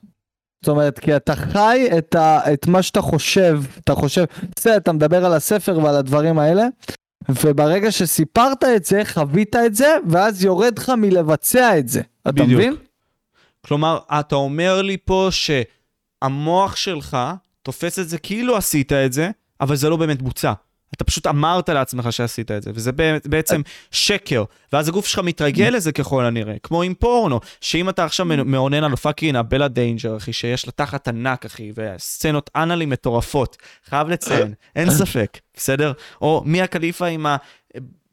זאת 0.61 0.67
אומרת, 0.69 0.99
כי 0.99 1.15
אתה 1.15 1.35
חי 1.35 1.89
את, 1.97 2.15
ה, 2.15 2.53
את 2.53 2.67
מה 2.67 2.81
שאתה 2.81 3.01
חושב, 3.01 3.61
אתה 3.79 3.95
חושב, 3.95 4.23
בסדר, 4.55 4.77
אתה 4.77 4.91
מדבר 4.91 5.25
על 5.25 5.34
הספר 5.34 5.79
ועל 5.84 5.95
הדברים 5.95 6.39
האלה, 6.39 6.63
וברגע 7.29 7.91
שסיפרת 7.91 8.63
את 8.63 8.85
זה, 8.85 9.01
חווית 9.05 9.55
את 9.55 9.75
זה, 9.75 9.95
ואז 10.09 10.43
יורד 10.43 10.79
לך 10.79 10.89
מלבצע 10.89 11.79
את 11.79 11.88
זה. 11.88 12.01
אתה 12.21 12.31
בדיוק. 12.31 12.49
מבין? 12.51 12.75
כלומר, 13.65 13.99
אתה 14.19 14.35
אומר 14.35 14.81
לי 14.81 14.97
פה 15.05 15.29
שהמוח 15.31 16.75
שלך 16.75 17.17
תופס 17.63 17.99
את 17.99 18.09
זה 18.09 18.17
כאילו 18.17 18.57
עשית 18.57 18.93
את 18.93 19.13
זה, 19.13 19.29
אבל 19.61 19.75
זה 19.75 19.89
לא 19.89 19.97
באמת 19.97 20.21
בוצע. 20.21 20.53
אתה 20.95 21.03
פשוט 21.03 21.27
אמרת 21.27 21.69
לעצמך 21.69 22.14
שעשית 22.14 22.51
את 22.51 22.64
זה, 22.64 22.72
וזה 22.73 22.91
בעצם 23.26 23.61
שקר. 23.91 24.43
ואז 24.73 24.88
הגוף 24.89 25.07
שלך 25.07 25.19
מתרגל 25.19 25.69
לזה 25.69 25.91
ככל 25.91 26.26
הנראה, 26.26 26.53
כמו 26.64 26.81
עם 26.81 26.93
פורנו, 26.93 27.39
שאם 27.61 27.89
אתה 27.89 28.05
עכשיו 28.05 28.26
מאונן 28.26 28.84
על 28.84 28.95
fucking 28.95 29.35
הבלה 29.35 29.68
דיינג'ר, 29.68 30.18
אחי, 30.18 30.34
שיש 30.34 30.65
לה 30.65 30.72
תחת 30.72 31.07
ענק, 31.07 31.45
אחי, 31.45 31.72
וסצנות 31.77 32.49
אנאלי 32.55 32.85
מטורפות, 32.85 33.57
חייב 33.89 34.09
לציין, 34.09 34.53
אין 34.76 34.89
ספק, 34.91 35.38
בסדר? 35.57 35.91
או 36.22 36.41
מי 36.45 36.61
הקליפה 36.61 37.05
עם 37.05 37.26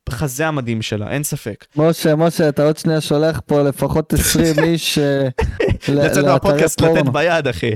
החזה 0.09 0.47
המדהים 0.49 0.83
שלה, 0.83 1.11
אין 1.11 1.23
ספק. 1.25 1.67
משה, 1.77 2.17
משה, 2.17 2.49
אתה 2.49 2.65
עוד 2.65 2.77
שנייה 2.79 3.01
שולח 3.01 3.41
פה 3.47 3.63
לפחות 3.63 4.13
20 4.13 4.59
איש 4.65 4.99
אה, 4.99 5.23
ל- 5.23 5.27
לצאת 5.69 5.89
לאתרי 6.17 6.23
מהפודקאסט 6.23 6.81
לתת 6.81 6.91
פורנו. 6.95 7.13
ביד, 7.13 7.49
אחי. 7.49 7.71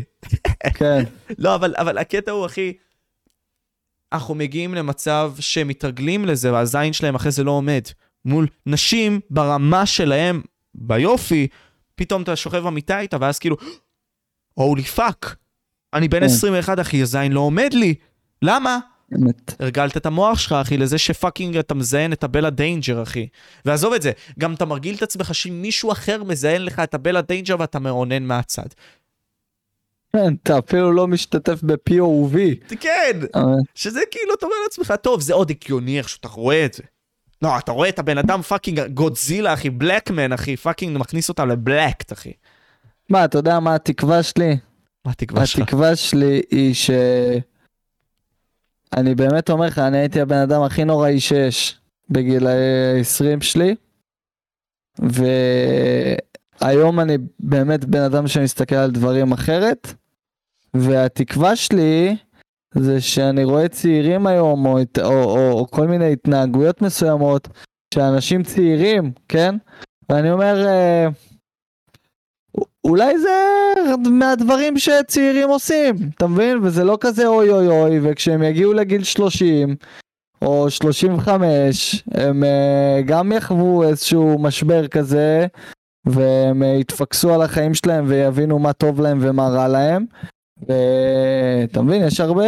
כן, 0.74 1.04
לא, 1.38 1.54
אבל 1.54 1.98
הקטע 1.98 2.30
הוא, 2.30 2.46
אחי, 2.46 2.72
אנחנו 4.12 4.34
מגיעים 4.34 4.74
למצב 4.74 5.32
שהם 5.40 5.68
מתרגלים 5.68 6.24
לזה, 6.24 6.52
והזין 6.52 6.92
שלהם 6.92 7.14
אחרי 7.14 7.30
זה 7.30 7.44
לא 7.44 7.50
עומד. 7.50 7.82
מול 8.24 8.46
נשים 8.66 9.20
ברמה 9.30 9.86
שלהם, 9.86 10.42
ביופי, 10.74 11.46
פתאום 11.94 12.22
אתה 12.22 12.36
שוכב 12.36 12.58
במיטה 12.58 13.00
איתה, 13.00 13.16
ואז 13.20 13.38
כאילו, 13.38 13.56
holy 14.54 14.82
fuck, 14.82 15.36
אני 15.94 16.08
בן 16.08 16.20
כן. 16.20 16.24
21, 16.24 16.80
אחי, 16.80 17.02
הזין 17.02 17.32
לא 17.32 17.40
עומד 17.40 17.70
לי. 17.74 17.94
למה? 18.42 18.78
אמת. 19.14 19.54
הרגלת 19.60 19.96
את 19.96 20.06
המוח 20.06 20.38
שלך, 20.38 20.52
אחי, 20.52 20.76
לזה 20.76 20.98
ש 20.98 21.11
fucking 21.11 21.56
אתה 21.56 21.74
מזיין 21.74 22.12
את 22.12 22.24
הבלה 22.24 22.50
דיינג'ר, 22.50 23.02
אחי. 23.02 23.28
ועזוב 23.64 23.92
את 23.92 24.02
זה, 24.02 24.12
גם 24.38 24.54
אתה 24.54 24.64
מרגיל 24.64 24.94
את 24.94 25.02
עצמך 25.02 25.34
שמישהו 25.34 25.92
אחר 25.92 26.24
מזיין 26.24 26.64
לך 26.64 26.78
את 26.78 26.94
הבלה 26.94 27.20
דיינג'ר 27.20 27.56
ואתה 27.58 27.78
מאונן 27.78 28.22
מהצד. 28.22 28.66
כן, 30.12 30.34
אתה 30.42 30.58
אפילו 30.58 30.92
לא 30.92 31.06
משתתף 31.06 31.62
ב-POV. 31.62 32.36
כן, 32.80 33.20
אבל- 33.34 33.44
שזה 33.74 34.00
כאילו, 34.10 34.34
אתה 34.34 34.46
אומר 34.46 34.56
לעצמך, 34.64 34.94
טוב, 35.02 35.20
זה 35.20 35.34
עוד 35.34 35.50
הגיוני 35.50 35.98
איך 35.98 36.08
שאתה 36.08 36.28
רואה 36.28 36.64
את 36.64 36.74
זה. 36.74 36.82
לא, 37.42 37.58
אתה 37.58 37.72
רואה 37.72 37.88
את 37.88 37.98
הבן 37.98 38.18
אדם 38.18 38.42
fucking 38.42 38.80
גודזילה, 38.94 39.54
אחי, 39.54 39.70
black 39.70 40.05
man, 40.05 40.32
אחי, 40.32 40.56
fucking 40.56 40.98
מכניס 40.98 41.28
אותה 41.28 41.44
ל 41.44 41.52
Blacked, 41.52 42.12
אחי. 42.12 42.32
מה, 43.10 43.24
אתה 43.24 43.38
יודע 43.38 43.60
מה 43.60 43.74
התקווה 43.74 44.22
שלי? 44.22 44.56
מה 45.04 45.12
התקווה 45.12 45.46
שלך? 45.46 45.62
התקווה 45.62 45.96
שלי 45.96 46.42
היא 46.50 46.74
ש... 46.74 46.90
אני 48.96 49.14
באמת 49.14 49.50
אומר 49.50 49.66
לך, 49.66 49.78
אני 49.78 49.98
הייתי 49.98 50.20
הבן 50.20 50.36
אדם 50.38 50.62
הכי 50.62 50.84
נוראי 50.84 51.20
שיש 51.20 51.76
בגיל 52.10 52.46
ה-20 52.46 53.40
שלי, 53.44 53.74
והיום 56.62 57.00
אני 57.00 57.16
באמת 57.40 57.84
בן 57.84 58.00
אדם 58.02 58.28
שמסתכל 58.28 58.74
על 58.74 58.90
דברים 58.90 59.32
אחרת, 59.32 59.94
והתקווה 60.74 61.56
שלי 61.56 62.16
זה 62.74 63.00
שאני 63.00 63.44
רואה 63.44 63.68
צעירים 63.68 64.26
היום, 64.26 64.66
או, 64.66 64.78
או, 65.02 65.24
או, 65.24 65.50
או 65.50 65.70
כל 65.70 65.86
מיני 65.86 66.12
התנהגויות 66.12 66.82
מסוימות, 66.82 67.48
שאנשים 67.94 68.42
צעירים, 68.42 69.12
כן? 69.28 69.54
ואני 70.08 70.30
אומר, 70.30 70.66
אה, 70.66 71.08
אולי 72.84 73.18
זה 73.18 73.30
מהדברים 74.10 74.78
שצעירים 74.78 75.48
עושים, 75.48 75.96
אתה 76.16 76.26
מבין? 76.26 76.58
וזה 76.62 76.84
לא 76.84 76.98
כזה 77.00 77.26
אוי 77.26 77.50
אוי 77.50 77.66
אוי, 77.66 77.98
וכשהם 78.02 78.42
יגיעו 78.42 78.72
לגיל 78.72 79.04
30 79.04 79.76
או 80.42 80.70
35, 80.70 82.04
הם 82.10 82.42
uh, 82.42 83.02
גם 83.06 83.32
יחוו 83.32 83.82
איזשהו 83.82 84.38
משבר 84.38 84.88
כזה, 84.88 85.46
והם 86.06 86.62
uh, 86.62 86.66
יתפקסו 86.80 87.34
על 87.34 87.42
החיים 87.42 87.74
שלהם 87.74 88.04
ויבינו 88.08 88.58
מה 88.58 88.72
טוב 88.72 89.00
להם 89.00 89.18
ומה 89.20 89.48
רע 89.48 89.68
להם. 89.68 90.04
ואתה 90.62 91.82
מבין, 91.82 92.04
יש 92.04 92.20
הרבה... 92.20 92.44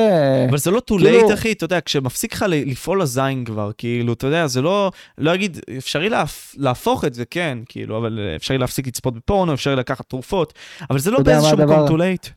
אבל 0.48 0.58
זה 0.58 0.70
לא 0.70 0.78
too 0.78 0.98
כאילו- 0.98 1.30
late, 1.30 1.34
אחי, 1.34 1.52
אתה 1.52 1.64
יודע, 1.64 1.78
כשמפסיק 1.84 2.34
לך 2.34 2.44
לפעול 2.48 3.02
הזין 3.02 3.44
כבר, 3.44 3.70
כאילו, 3.78 4.12
אתה 4.12 4.26
יודע, 4.26 4.46
זה 4.46 4.62
לא, 4.62 4.90
לא 5.18 5.34
אגיד, 5.34 5.58
אפשרי 5.78 6.08
להפ, 6.08 6.54
להפוך 6.56 7.04
את 7.04 7.14
זה, 7.14 7.24
כן, 7.24 7.58
כאילו, 7.68 7.98
אבל 7.98 8.18
אה, 8.18 8.36
אפשרי 8.36 8.58
להפסיק 8.58 8.86
לצפות 8.86 9.14
בפורנו, 9.14 9.54
אפשרי 9.54 9.76
לקחת 9.76 10.08
תרופות, 10.08 10.52
אבל 10.90 10.98
זה 10.98 11.10
לא 11.10 11.20
באיזשהו 11.22 11.56
מקום 11.56 11.88
too 11.88 12.00
late. 12.00 12.30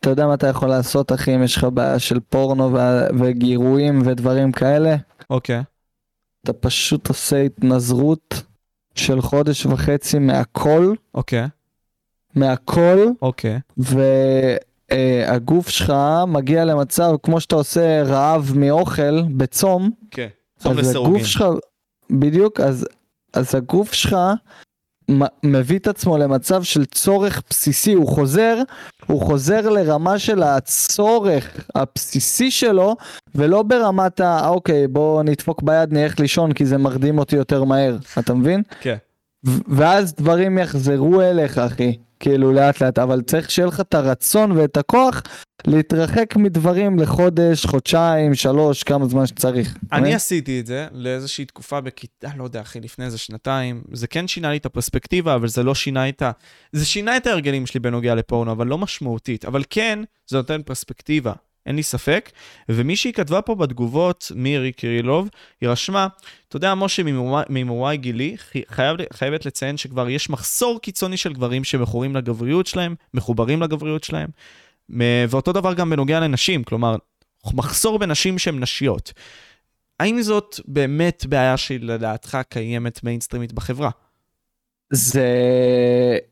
אתה 0.00 0.10
יודע 0.10 0.26
מה 0.26 0.34
אתה 0.34 0.46
יכול 0.46 0.68
לעשות, 0.68 1.12
אחי, 1.12 1.34
אם 1.34 1.42
יש 1.42 1.56
לך 1.56 1.66
בעיה 1.74 1.98
של 1.98 2.20
פורנו 2.20 2.72
ו- 2.72 3.06
וגירויים 3.20 4.02
ודברים 4.06 4.52
כאלה? 4.52 4.96
אוקיי. 5.30 5.62
אתה 6.44 6.52
פשוט 6.52 7.08
עושה 7.08 7.42
התנזרות 7.42 8.42
של 8.94 9.20
חודש 9.20 9.66
וחצי 9.66 10.18
מהכל, 10.18 10.94
אוקיי, 11.14 11.46
מהכל, 12.34 13.06
אוקיי. 13.22 13.60
והגוף 13.76 15.68
שלך 15.68 15.92
מגיע 16.26 16.64
למצב, 16.64 17.14
כמו 17.22 17.40
שאתה 17.40 17.54
עושה 17.54 18.02
רעב 18.02 18.52
מאוכל 18.56 19.22
בצום, 19.22 19.90
כן. 20.10 20.28
צום 20.58 20.72
אז 20.72 20.78
לסירוגין. 20.78 21.14
הגוף 21.14 21.26
שלך, 21.26 21.44
בדיוק, 22.10 22.60
אז, 22.60 22.86
אז 23.32 23.54
הגוף 23.54 23.92
שלך 23.92 24.16
מביא 25.42 25.78
את 25.78 25.86
עצמו 25.86 26.18
למצב 26.18 26.62
של 26.62 26.84
צורך 26.84 27.42
בסיסי, 27.50 27.92
הוא 27.92 28.08
חוזר, 28.08 28.56
הוא 29.06 29.20
חוזר 29.20 29.68
לרמה 29.68 30.18
של 30.18 30.42
הצורך 30.42 31.68
הבסיסי 31.74 32.50
שלו, 32.50 32.96
ולא 33.34 33.62
ברמת 33.62 34.20
ה, 34.20 34.48
אוקיי, 34.48 34.88
בוא 34.88 35.22
נדפוק 35.22 35.62
ביד, 35.62 35.92
נלך 35.92 36.20
לישון, 36.20 36.52
כי 36.52 36.66
זה 36.66 36.78
מרדים 36.78 37.18
אותי 37.18 37.36
יותר 37.36 37.64
מהר, 37.64 37.96
אתה 38.18 38.34
מבין? 38.34 38.62
כן. 38.80 38.96
ואז 39.44 40.14
דברים 40.14 40.58
יחזרו 40.58 41.20
אליך, 41.20 41.58
אחי. 41.58 41.96
כאילו 42.20 42.52
לאט 42.52 42.82
לאט, 42.82 42.98
אבל 42.98 43.22
צריך 43.22 43.50
שיהיה 43.50 43.68
לך 43.68 43.80
את 43.80 43.94
הרצון 43.94 44.52
ואת 44.52 44.76
הכוח 44.76 45.22
להתרחק 45.66 46.36
מדברים 46.36 46.98
לחודש, 46.98 47.66
חודשיים, 47.66 48.34
שלוש, 48.34 48.82
כמה 48.82 49.06
זמן 49.06 49.26
שצריך. 49.26 49.78
אני 49.92 50.00
מבין? 50.00 50.14
עשיתי 50.14 50.60
את 50.60 50.66
זה 50.66 50.86
לאיזושהי 50.92 51.44
תקופה 51.44 51.80
בכיתה, 51.80 52.28
לא 52.36 52.44
יודע, 52.44 52.60
אחי, 52.60 52.80
לפני 52.80 53.04
איזה 53.04 53.18
שנתיים. 53.18 53.82
זה 53.92 54.06
כן 54.06 54.28
שינה 54.28 54.50
לי 54.50 54.56
את 54.56 54.66
הפרספקטיבה, 54.66 55.34
אבל 55.34 55.48
זה 55.48 55.62
לא 55.62 55.74
שינה 55.74 56.08
את 56.08 56.22
ה... 56.22 56.30
זה 56.72 56.86
שינה 56.86 57.16
את 57.16 57.26
ההרגלים 57.26 57.66
שלי 57.66 57.80
בנוגע 57.80 58.14
לפורנו, 58.14 58.52
אבל 58.52 58.66
לא 58.66 58.78
משמעותית. 58.78 59.44
אבל 59.44 59.62
כן, 59.70 59.98
זה 60.30 60.36
נותן 60.36 60.62
פרספקטיבה, 60.62 61.32
אין 61.66 61.76
לי 61.76 61.82
ספק. 61.82 62.30
ומישהי 62.68 63.12
כתבה 63.12 63.42
פה 63.42 63.54
בתגובות, 63.54 64.32
מירי 64.34 64.72
קירילוב, 64.72 65.28
היא 65.60 65.68
רשמה, 65.68 66.08
אתה 66.48 66.56
יודע, 66.56 66.74
משה, 66.74 67.02
ממוריי 67.48 67.96
גילי, 67.96 68.36
חי- 68.38 68.62
חייב, 68.68 68.96
חייבת 69.12 69.46
לציין 69.46 69.76
שכבר 69.76 70.08
יש 70.08 70.30
מחסור 70.30 70.80
קיצוני 70.80 71.16
של 71.16 71.32
גברים 71.32 71.64
שמכורים 71.64 72.16
לגבריות 72.16 72.66
שלהם, 72.66 72.94
מחוברים 73.14 73.62
לגבריות 73.62 74.04
שלהם. 74.04 74.28
ואותו 75.28 75.52
דבר 75.52 75.74
גם 75.74 75.90
בנוגע 75.90 76.20
לנשים, 76.20 76.64
כלומר, 76.64 76.96
מחסור 77.54 77.98
בנשים 77.98 78.38
שהן 78.38 78.60
נשיות. 78.60 79.12
האם 80.00 80.22
זאת 80.22 80.60
באמת 80.66 81.26
בעיה 81.26 81.56
שלדעתך 81.56 82.38
קיימת 82.48 83.04
מיינסטרימית 83.04 83.52
בחברה? 83.52 83.90
זה 84.92 85.28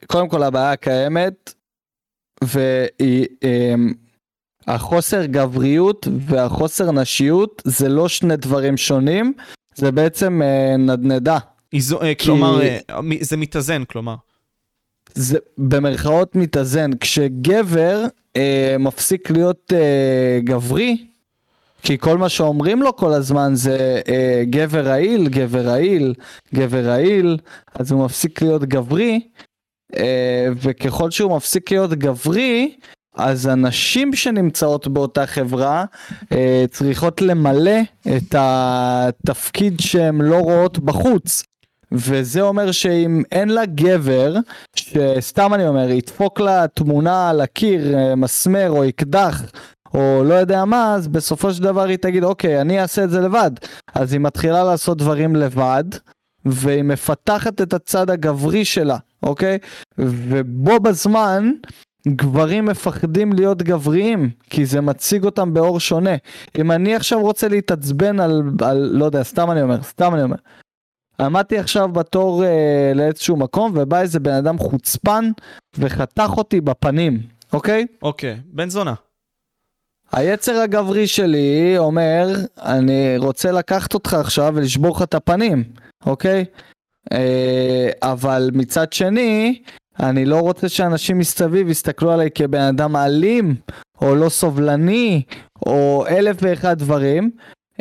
קודם 0.06 0.28
כל 0.28 0.42
הבעיה 0.42 0.76
קיימת 0.76 1.54
והיא 2.44 3.26
אמ, 3.42 3.92
החוסר 4.66 5.26
גבריות 5.26 6.08
והחוסר 6.26 6.90
נשיות 6.92 7.62
זה 7.64 7.88
לא 7.88 8.08
שני 8.08 8.36
דברים 8.36 8.76
שונים 8.76 9.32
זה 9.74 9.92
בעצם 9.92 10.42
אה, 10.42 10.76
נדנדה 10.76 11.38
איזו, 11.72 12.02
אה, 12.02 12.14
כי- 12.14 12.24
כלומר, 12.24 12.62
אה, 12.62 12.78
זה 13.20 13.36
מתאזן, 13.36 13.84
כלומר. 13.84 14.14
זה 15.14 15.38
במרכאות 15.58 16.34
מתאזן 16.36 16.90
כשגבר 17.00 18.04
אה, 18.36 18.76
מפסיק 18.78 19.30
להיות 19.30 19.72
אה, 19.76 20.38
גברי 20.44 21.06
כי 21.82 21.98
כל 21.98 22.18
מה 22.18 22.28
שאומרים 22.28 22.82
לו 22.82 22.96
כל 22.96 23.12
הזמן 23.12 23.50
זה 23.54 24.00
אה, 24.08 24.42
גבר 24.50 24.86
רעיל 24.86 25.28
גבר 25.28 25.60
רעיל 25.66 26.14
גבר 26.54 26.84
רעיל 26.86 27.36
אז 27.74 27.92
הוא 27.92 28.04
מפסיק 28.04 28.42
להיות 28.42 28.64
גברי 28.64 29.20
אה, 29.96 30.46
וככל 30.56 31.10
שהוא 31.10 31.36
מפסיק 31.36 31.70
להיות 31.72 31.90
גברי 31.94 32.74
אז 33.16 33.46
הנשים 33.46 34.14
שנמצאות 34.14 34.88
באותה 34.88 35.26
חברה 35.26 35.84
אה, 36.32 36.64
צריכות 36.70 37.22
למלא 37.22 37.80
את 38.16 38.34
התפקיד 38.38 39.80
שהן 39.80 40.20
לא 40.20 40.36
רואות 40.36 40.78
בחוץ. 40.78 41.42
וזה 41.92 42.40
אומר 42.40 42.72
שאם 42.72 43.22
אין 43.32 43.48
לה 43.48 43.66
גבר, 43.66 44.34
שסתם 44.76 45.54
אני 45.54 45.68
אומר, 45.68 45.90
ידפוק 45.90 46.40
לה 46.40 46.68
תמונה 46.68 47.30
על 47.30 47.40
הקיר, 47.40 47.98
אה, 47.98 48.14
מסמר 48.14 48.70
או 48.70 48.88
אקדח, 48.88 49.42
או 49.94 50.22
לא 50.24 50.34
יודע 50.34 50.64
מה, 50.64 50.94
אז 50.94 51.08
בסופו 51.08 51.54
של 51.54 51.62
דבר 51.62 51.82
היא 51.82 51.96
תגיד, 51.96 52.24
אוקיי, 52.24 52.60
אני 52.60 52.80
אעשה 52.80 53.04
את 53.04 53.10
זה 53.10 53.20
לבד. 53.20 53.50
אז 53.94 54.12
היא 54.12 54.20
מתחילה 54.20 54.64
לעשות 54.64 54.98
דברים 54.98 55.36
לבד, 55.36 55.84
והיא 56.44 56.82
מפתחת 56.82 57.62
את 57.62 57.72
הצד 57.72 58.10
הגברי 58.10 58.64
שלה, 58.64 58.96
אוקיי? 59.22 59.58
ובו 59.98 60.80
בזמן, 60.80 61.50
גברים 62.08 62.64
מפחדים 62.64 63.32
להיות 63.32 63.62
גבריים, 63.62 64.30
כי 64.50 64.66
זה 64.66 64.80
מציג 64.80 65.24
אותם 65.24 65.54
באור 65.54 65.80
שונה. 65.80 66.16
אם 66.58 66.72
אני 66.72 66.94
עכשיו 66.94 67.20
רוצה 67.20 67.48
להתעצבן 67.48 68.20
על, 68.20 68.42
על 68.64 68.90
לא 68.92 69.04
יודע, 69.04 69.22
סתם 69.22 69.50
אני 69.50 69.62
אומר, 69.62 69.82
סתם 69.82 70.14
אני 70.14 70.22
אומר. 70.22 70.36
עמדתי 71.20 71.58
עכשיו 71.58 71.88
בתור 71.88 72.44
אה, 72.44 72.92
לאיזשהו 72.94 73.36
מקום 73.36 73.72
ובא 73.74 74.00
איזה 74.00 74.20
בן 74.20 74.32
אדם 74.32 74.58
חוצפן 74.58 75.30
וחתך 75.78 76.30
אותי 76.36 76.60
בפנים, 76.60 77.22
אוקיי? 77.52 77.86
אוקיי, 78.02 78.40
בן 78.44 78.70
זונה. 78.70 78.94
היצר 80.12 80.56
הגברי 80.56 81.06
שלי 81.06 81.74
אומר, 81.78 82.26
אני 82.58 83.18
רוצה 83.18 83.52
לקחת 83.52 83.94
אותך 83.94 84.14
עכשיו 84.14 84.52
ולשבור 84.56 84.96
לך 84.96 85.02
את 85.02 85.14
הפנים, 85.14 85.64
אוקיי? 86.06 86.44
אה, 87.12 87.90
אבל 88.02 88.50
מצד 88.52 88.92
שני, 88.92 89.62
אני 90.00 90.24
לא 90.24 90.40
רוצה 90.40 90.68
שאנשים 90.68 91.18
מסביב 91.18 91.68
יסתכלו 91.68 92.12
עליי 92.12 92.30
כבן 92.34 92.60
אדם 92.60 92.96
אלים, 92.96 93.54
או 94.02 94.14
לא 94.14 94.28
סובלני, 94.28 95.22
או 95.66 96.04
אלף 96.08 96.36
ואחד 96.40 96.78
דברים. 96.78 97.30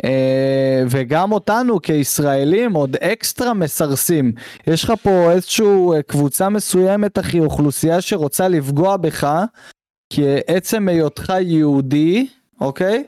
אה, 0.04 0.82
וגם 0.90 1.32
אותנו 1.32 1.82
כישראלים 1.82 2.72
עוד 2.72 2.96
אקסטרה 2.96 3.54
מסרסים. 3.54 4.32
יש 4.66 4.84
לך 4.84 4.92
פה 5.02 5.32
איזושהי 5.32 5.66
אה, 5.94 6.02
קבוצה 6.02 6.48
מסוימת, 6.48 7.18
אחי, 7.18 7.40
אוכלוסייה 7.40 8.00
שרוצה 8.00 8.48
לפגוע 8.48 8.96
בך, 8.96 9.44
כעצם 10.12 10.88
היותך 10.88 11.32
יהודי, 11.40 12.26
אוקיי? 12.60 13.04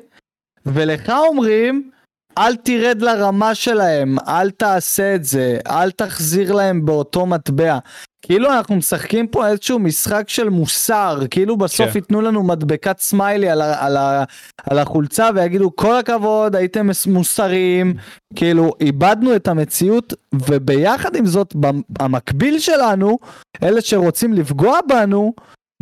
ולך 0.67 1.13
אומרים, 1.29 1.91
אל 2.39 2.57
תרד 2.57 3.03
לרמה 3.03 3.55
שלהם, 3.55 4.17
אל 4.29 4.51
תעשה 4.51 5.15
את 5.15 5.25
זה, 5.25 5.59
אל 5.67 5.91
תחזיר 5.91 6.53
להם 6.53 6.85
באותו 6.85 7.27
מטבע. 7.27 7.79
כאילו 8.23 8.53
אנחנו 8.53 8.77
משחקים 8.77 9.27
פה 9.27 9.49
איזשהו 9.49 9.79
משחק 9.79 10.29
של 10.29 10.49
מוסר, 10.49 11.21
כאילו 11.31 11.57
בסוף 11.57 11.91
כן. 11.91 11.99
ייתנו 11.99 12.21
לנו 12.21 12.43
מדבקת 12.43 12.99
סמיילי 12.99 13.49
על, 13.49 13.61
ה, 13.61 13.87
על, 13.87 13.97
ה, 13.97 14.25
על 14.67 14.79
החולצה 14.79 15.29
ויגידו 15.35 15.77
כל 15.77 15.97
הכבוד 15.97 16.57
הייתם 16.57 16.87
מוסריים, 17.07 17.95
כאילו 18.35 18.73
איבדנו 18.81 19.37
את 19.37 19.49
המציאות 19.49 20.15
וביחד 20.35 21.17
עם 21.17 21.27
זאת 21.27 21.55
המקביל 22.01 22.59
שלנו, 22.59 23.19
אלה 23.63 23.81
שרוצים 23.81 24.33
לפגוע 24.33 24.79
בנו, 24.89 25.33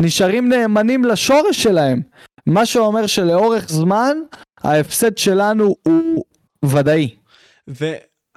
נשארים 0.01 0.49
נאמנים 0.49 1.05
לשורש 1.05 1.63
שלהם. 1.63 2.03
מה 2.47 2.67
שאומר 2.67 3.07
שלאורך 3.07 3.69
זמן 3.69 4.17
ההפסד 4.65 5.19
שלנו 5.19 5.77
הוא 5.83 6.25
ודאי. 6.65 7.11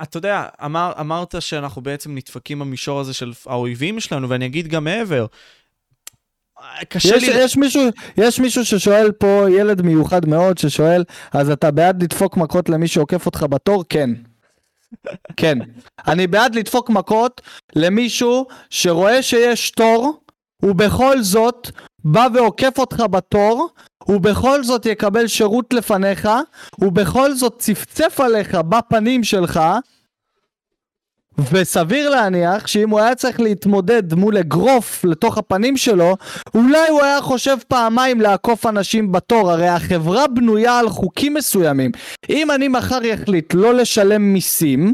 ואתה 0.03 0.17
יודע, 0.17 0.47
אמר, 0.65 0.91
אמרת 0.99 1.35
שאנחנו 1.39 1.81
בעצם 1.81 2.15
נדפקים 2.15 2.59
במישור 2.59 2.99
הזה 2.99 3.13
של 3.13 3.31
האויבים 3.45 3.99
שלנו, 3.99 4.29
ואני 4.29 4.45
אגיד 4.45 4.67
גם 4.67 4.83
מעבר. 4.83 5.25
קשה 6.89 7.15
יש, 7.15 7.23
לי... 7.23 7.43
יש 7.43 7.57
מישהו, 7.57 7.81
יש 8.17 8.39
מישהו 8.39 8.65
ששואל 8.65 9.11
פה, 9.11 9.45
ילד 9.49 9.81
מיוחד 9.81 10.25
מאוד, 10.25 10.57
ששואל, 10.57 11.03
אז 11.31 11.49
אתה 11.49 11.71
בעד 11.71 12.03
לדפוק 12.03 12.37
מכות 12.37 12.69
למי 12.69 12.87
שעוקף 12.87 13.25
אותך 13.25 13.45
בתור? 13.49 13.83
כן. 13.89 14.09
כן. 15.37 15.57
אני 16.07 16.27
בעד 16.27 16.55
לדפוק 16.55 16.89
מכות 16.89 17.41
למישהו 17.75 18.45
שרואה 18.69 19.21
שיש 19.21 19.71
תור, 19.71 20.19
ובכל 20.63 21.21
זאת 21.21 21.71
בא 22.05 22.27
ועוקף 22.33 22.79
אותך 22.79 23.03
בתור, 23.11 23.69
ובכל 24.07 24.63
זאת 24.63 24.85
יקבל 24.85 25.27
שירות 25.27 25.73
לפניך, 25.73 26.29
ובכל 26.79 27.33
זאת 27.33 27.55
צפצף 27.59 28.19
עליך 28.19 28.55
בפנים 28.55 29.23
שלך, 29.23 29.61
וסביר 31.51 32.09
להניח 32.09 32.67
שאם 32.67 32.89
הוא 32.89 32.99
היה 32.99 33.15
צריך 33.15 33.39
להתמודד 33.39 34.13
מול 34.13 34.37
אגרוף 34.37 35.03
לתוך 35.03 35.37
הפנים 35.37 35.77
שלו, 35.77 36.15
אולי 36.55 36.89
הוא 36.89 37.01
היה 37.01 37.21
חושב 37.21 37.57
פעמיים 37.67 38.21
לעקוף 38.21 38.65
אנשים 38.65 39.11
בתור, 39.11 39.51
הרי 39.51 39.67
החברה 39.67 40.27
בנויה 40.27 40.79
על 40.79 40.89
חוקים 40.89 41.33
מסוימים. 41.33 41.91
אם 42.29 42.51
אני 42.51 42.67
מחר 42.67 43.05
יחליט 43.05 43.53
לא 43.53 43.73
לשלם 43.73 44.33
מיסים, 44.33 44.93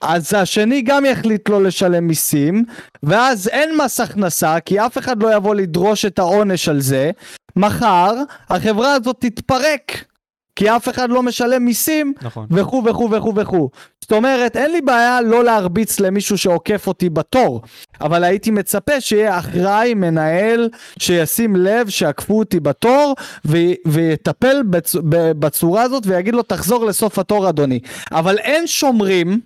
אז 0.00 0.34
השני 0.34 0.82
גם 0.82 1.04
יחליט 1.04 1.48
לא 1.48 1.62
לשלם 1.62 2.06
מיסים, 2.06 2.64
ואז 3.02 3.48
אין 3.48 3.70
מס 3.84 4.00
הכנסה, 4.00 4.60
כי 4.60 4.80
אף 4.80 4.98
אחד 4.98 5.22
לא 5.22 5.34
יבוא 5.36 5.54
לדרוש 5.54 6.04
את 6.04 6.18
העונש 6.18 6.68
על 6.68 6.80
זה. 6.80 7.10
מחר 7.56 8.14
החברה 8.50 8.92
הזאת 8.92 9.16
תתפרק, 9.20 10.04
כי 10.56 10.70
אף 10.70 10.88
אחד 10.88 11.10
לא 11.10 11.22
משלם 11.22 11.64
מיסים, 11.64 12.12
נכון. 12.22 12.46
וכו' 12.50 12.82
וכו' 12.86 13.10
וכו' 13.10 13.32
וכו'. 13.36 13.70
זאת 14.00 14.12
אומרת, 14.12 14.56
אין 14.56 14.72
לי 14.72 14.80
בעיה 14.80 15.20
לא 15.20 15.44
להרביץ 15.44 16.00
למישהו 16.00 16.38
שעוקף 16.38 16.86
אותי 16.86 17.10
בתור, 17.10 17.62
אבל 18.00 18.24
הייתי 18.24 18.50
מצפה 18.50 19.00
שיהיה 19.00 19.38
אחראי, 19.38 19.94
מנהל, 19.94 20.68
שישים 20.98 21.56
לב 21.56 21.88
שעקפו 21.88 22.38
אותי 22.38 22.60
בתור, 22.60 23.14
ו- 23.46 23.56
ויטפל 23.86 24.62
בצ- 24.70 24.98
בצורה 25.38 25.82
הזאת 25.82 26.02
ויגיד 26.06 26.34
לו, 26.34 26.42
תחזור 26.42 26.84
לסוף 26.86 27.18
התור 27.18 27.48
אדוני. 27.48 27.80
אבל 28.12 28.38
אין 28.38 28.66
שומרים, 28.66 29.40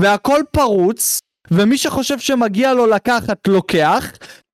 והכל 0.00 0.40
פרוץ, 0.50 1.18
ומי 1.50 1.78
שחושב 1.78 2.18
שמגיע 2.18 2.74
לו 2.74 2.86
לקחת, 2.86 3.48
לוקח, 3.48 4.12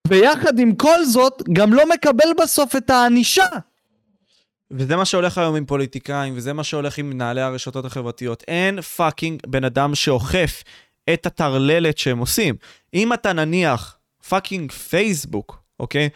ויחד 0.08 0.58
עם 0.58 0.74
כל 0.74 1.04
זאת, 1.04 1.42
גם 1.52 1.72
לא 1.72 1.88
מקבל 1.88 2.28
בסוף 2.42 2.76
את 2.76 2.90
הענישה. 2.90 3.46
וזה 4.70 4.96
מה 4.96 5.04
שהולך 5.04 5.38
היום 5.38 5.56
עם 5.56 5.66
פוליטיקאים, 5.66 6.36
וזה 6.36 6.52
מה 6.52 6.64
שהולך 6.64 6.98
עם 6.98 7.10
מנהלי 7.10 7.40
הרשתות 7.40 7.84
החברתיות. 7.84 8.44
אין 8.48 8.80
fucking 8.80 9.40
בן 9.46 9.64
אדם 9.64 9.94
שאוכף 9.94 10.64
את 11.12 11.26
הטרללת 11.26 11.98
שהם 11.98 12.18
עושים. 12.18 12.54
אם 12.94 13.12
אתה 13.12 13.32
נניח 13.32 13.96
fucking 14.28 14.72
פייסבוק, 14.72 15.62
אוקיי? 15.80 16.08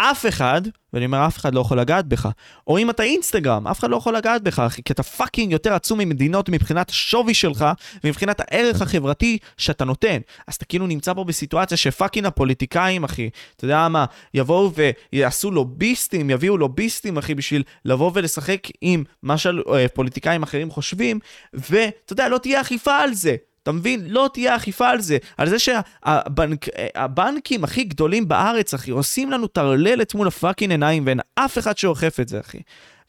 אף 0.00 0.26
אחד, 0.26 0.62
ואני 0.92 1.06
אומר 1.06 1.26
אף 1.26 1.38
אחד 1.38 1.54
לא 1.54 1.60
יכול 1.60 1.80
לגעת 1.80 2.06
בך, 2.06 2.28
או 2.66 2.78
אם 2.78 2.90
אתה 2.90 3.02
אינסטגרם, 3.02 3.66
אף 3.66 3.78
אחד 3.78 3.90
לא 3.90 3.96
יכול 3.96 4.16
לגעת 4.16 4.42
בך, 4.42 4.58
אחי, 4.58 4.82
כי 4.82 4.92
אתה 4.92 5.02
fucking 5.02 5.52
יותר 5.52 5.74
עצום 5.74 5.98
ממדינות 5.98 6.48
מבחינת 6.48 6.90
השווי 6.90 7.34
שלך 7.34 7.66
ומבחינת 8.04 8.40
הערך 8.40 8.82
החברתי 8.82 9.38
שאתה 9.56 9.84
נותן. 9.84 10.18
אז 10.46 10.54
אתה 10.54 10.64
כאילו 10.64 10.86
נמצא 10.86 11.14
פה 11.14 11.24
בסיטואציה 11.24 11.76
ש 11.76 11.87
fucking 11.87 12.26
הפוליטיקאים, 12.26 13.04
אחי, 13.04 13.30
אתה 13.56 13.64
יודע 13.64 13.88
מה, 13.88 14.04
יבואו 14.34 14.72
ויעשו 15.12 15.50
לוביסטים, 15.50 16.30
יביאו 16.30 16.56
לוביסטים, 16.56 17.18
אחי, 17.18 17.34
בשביל 17.34 17.62
לבוא 17.84 18.10
ולשחק 18.14 18.68
עם 18.80 19.04
מה 19.22 19.34
שפוליטיקאים 19.38 20.42
אחרים 20.42 20.70
חושבים, 20.70 21.18
ואתה 21.52 22.12
יודע, 22.12 22.28
לא 22.28 22.38
תהיה 22.38 22.60
אכיפה 22.60 22.96
על 22.96 23.14
זה. 23.14 23.36
אתה 23.68 23.76
מבין? 23.76 24.04
לא 24.08 24.30
תהיה 24.32 24.56
אכיפה 24.56 24.88
על 24.88 25.00
זה. 25.00 25.18
על 25.36 25.48
זה 25.48 25.56
שהבנקים 25.58 27.64
הכי 27.64 27.84
גדולים 27.84 28.28
בארץ, 28.28 28.74
אחי, 28.74 28.90
עושים 28.90 29.30
לנו 29.30 29.46
טרללת 29.46 30.14
מול 30.14 30.28
ה 30.28 30.33
fucking 30.33 30.70
עיניים, 30.70 31.06
ואין 31.06 31.20
אף 31.34 31.58
אחד 31.58 31.78
שאוכף 31.78 32.20
את 32.20 32.28
זה, 32.28 32.40
אחי. 32.40 32.58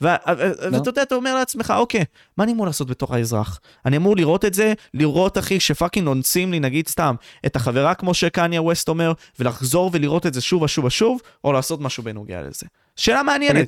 לא. 0.02 0.12
ואתה 0.72 0.90
יודע, 0.90 1.02
אתה 1.02 1.16
אומר 1.16 1.36
לעצמך, 1.36 1.74
אוקיי, 1.78 2.04
מה 2.38 2.44
אני 2.44 2.52
אמור 2.52 2.66
לעשות 2.66 2.88
בתור 2.88 3.16
האזרח? 3.16 3.60
אני 3.86 3.98
אמור 3.98 4.16
לראות 4.16 4.46
את 4.46 4.54
זה, 4.54 4.74
לראות, 4.94 5.38
אחי, 5.38 5.60
ש 5.60 5.70
fucking 5.70 6.08
אונסים 6.08 6.52
לי, 6.52 6.60
נגיד 6.60 6.88
סתם, 6.88 7.16
את 7.46 7.56
החברה 7.56 7.94
כמו 7.94 8.14
שקניה 8.14 8.62
ווסט 8.62 8.90
אומר, 8.90 9.14
ולחזור 9.40 9.90
ולראות 9.94 10.26
את 10.26 10.34
זה 10.34 10.42
שוב 10.42 10.62
ושוב 10.62 10.86
ושוב, 10.86 11.22
או 11.44 11.54
לעשות 11.54 11.82
משהו 11.82 12.04
בנוגע 12.04 12.42
לזה. 12.42 12.66
שאלה 12.96 13.24
מעניינת. 13.24 13.68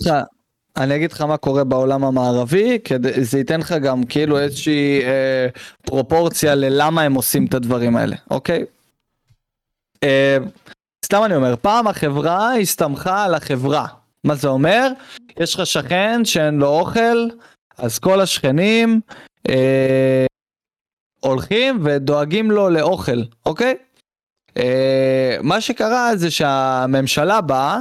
אני 0.78 0.96
אגיד 0.96 1.12
לך 1.12 1.22
מה 1.22 1.38
קורה 1.38 1.64
בעולם 1.64 2.04
המערבי, 2.04 2.78
זה 3.22 3.38
ייתן 3.38 3.60
לך 3.60 3.72
גם 3.72 4.04
כאילו 4.04 4.40
איזושהי 4.40 5.02
אה, 5.04 5.48
פרופורציה 5.82 6.56
ללמה 6.56 7.02
הם 7.02 7.14
עושים 7.14 7.46
את 7.46 7.54
הדברים 7.54 7.96
האלה, 7.96 8.16
אוקיי? 8.32 8.66
אה, 10.04 10.38
סתם 11.06 11.22
אני 11.26 11.36
אומר, 11.36 11.56
פעם 11.62 11.88
החברה 11.88 12.56
הסתמכה 12.56 13.24
על 13.24 13.34
החברה. 13.34 13.88
מה 14.24 14.36
זה 14.36 14.48
אומר? 14.48 14.88
יש 15.40 15.56
לך 15.56 15.66
שכן 15.66 16.26
שאין 16.26 16.58
לו 16.58 16.68
אוכל, 16.68 17.28
אז 17.78 18.00
כל 18.00 18.22
השכנים 18.22 19.02
אה, 19.50 20.26
הולכים 21.20 21.80
ודואגים 21.84 22.52
לו 22.52 22.70
לאוכל, 22.70 23.22
אוקיי? 23.46 23.78
אה, 24.58 25.38
מה 25.42 25.62
שקרה 25.62 26.16
זה 26.16 26.32
שהממשלה 26.32 27.42
באה 27.42 27.80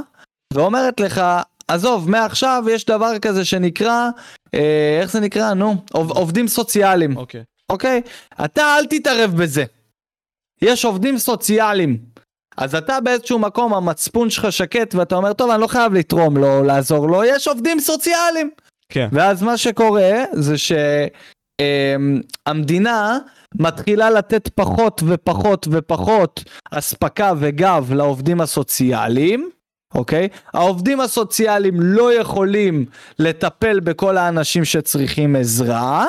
ואומרת 0.53 0.99
לך, 0.99 1.21
עזוב, 1.71 2.09
מעכשיו 2.09 2.63
יש 2.71 2.85
דבר 2.85 3.19
כזה 3.19 3.45
שנקרא, 3.45 4.09
אה, 4.53 4.99
איך 5.01 5.11
זה 5.11 5.19
נקרא? 5.19 5.53
נו, 5.53 5.75
עוב, 5.93 6.11
עובדים 6.11 6.47
סוציאליים. 6.47 7.17
אוקיי. 7.17 7.43
אוקיי? 7.69 8.01
אתה 8.45 8.75
אל 8.77 8.85
תתערב 8.85 9.35
בזה. 9.35 9.63
יש 10.61 10.85
עובדים 10.85 11.17
סוציאליים. 11.17 11.97
אז 12.57 12.75
אתה 12.75 12.99
באיזשהו 12.99 13.39
מקום, 13.39 13.73
המצפון 13.73 14.29
שלך 14.29 14.51
שקט, 14.51 14.95
ואתה 14.95 15.15
אומר, 15.15 15.33
טוב, 15.33 15.49
אני 15.51 15.61
לא 15.61 15.67
חייב 15.67 15.93
לתרום 15.93 16.37
לו, 16.37 16.63
לעזור 16.63 17.07
לו, 17.07 17.23
יש 17.23 17.47
עובדים 17.47 17.79
סוציאליים. 17.79 18.49
כן. 18.89 19.07
ואז 19.11 19.43
מה 19.43 19.57
שקורה, 19.57 20.23
זה 20.31 20.55
שהמדינה 21.57 23.17
אמ, 23.17 23.21
מתחילה 23.65 24.09
לתת 24.09 24.47
פחות 24.55 25.03
ופחות 25.07 25.67
ופחות 25.71 26.43
אספקה 26.71 27.33
וגב 27.39 27.93
לעובדים 27.93 28.41
הסוציאליים. 28.41 29.49
אוקיי? 29.95 30.27
העובדים 30.53 30.99
הסוציאליים 30.99 31.81
לא 31.81 32.13
יכולים 32.13 32.85
לטפל 33.19 33.79
בכל 33.79 34.17
האנשים 34.17 34.65
שצריכים 34.65 35.35
עזרה, 35.35 36.05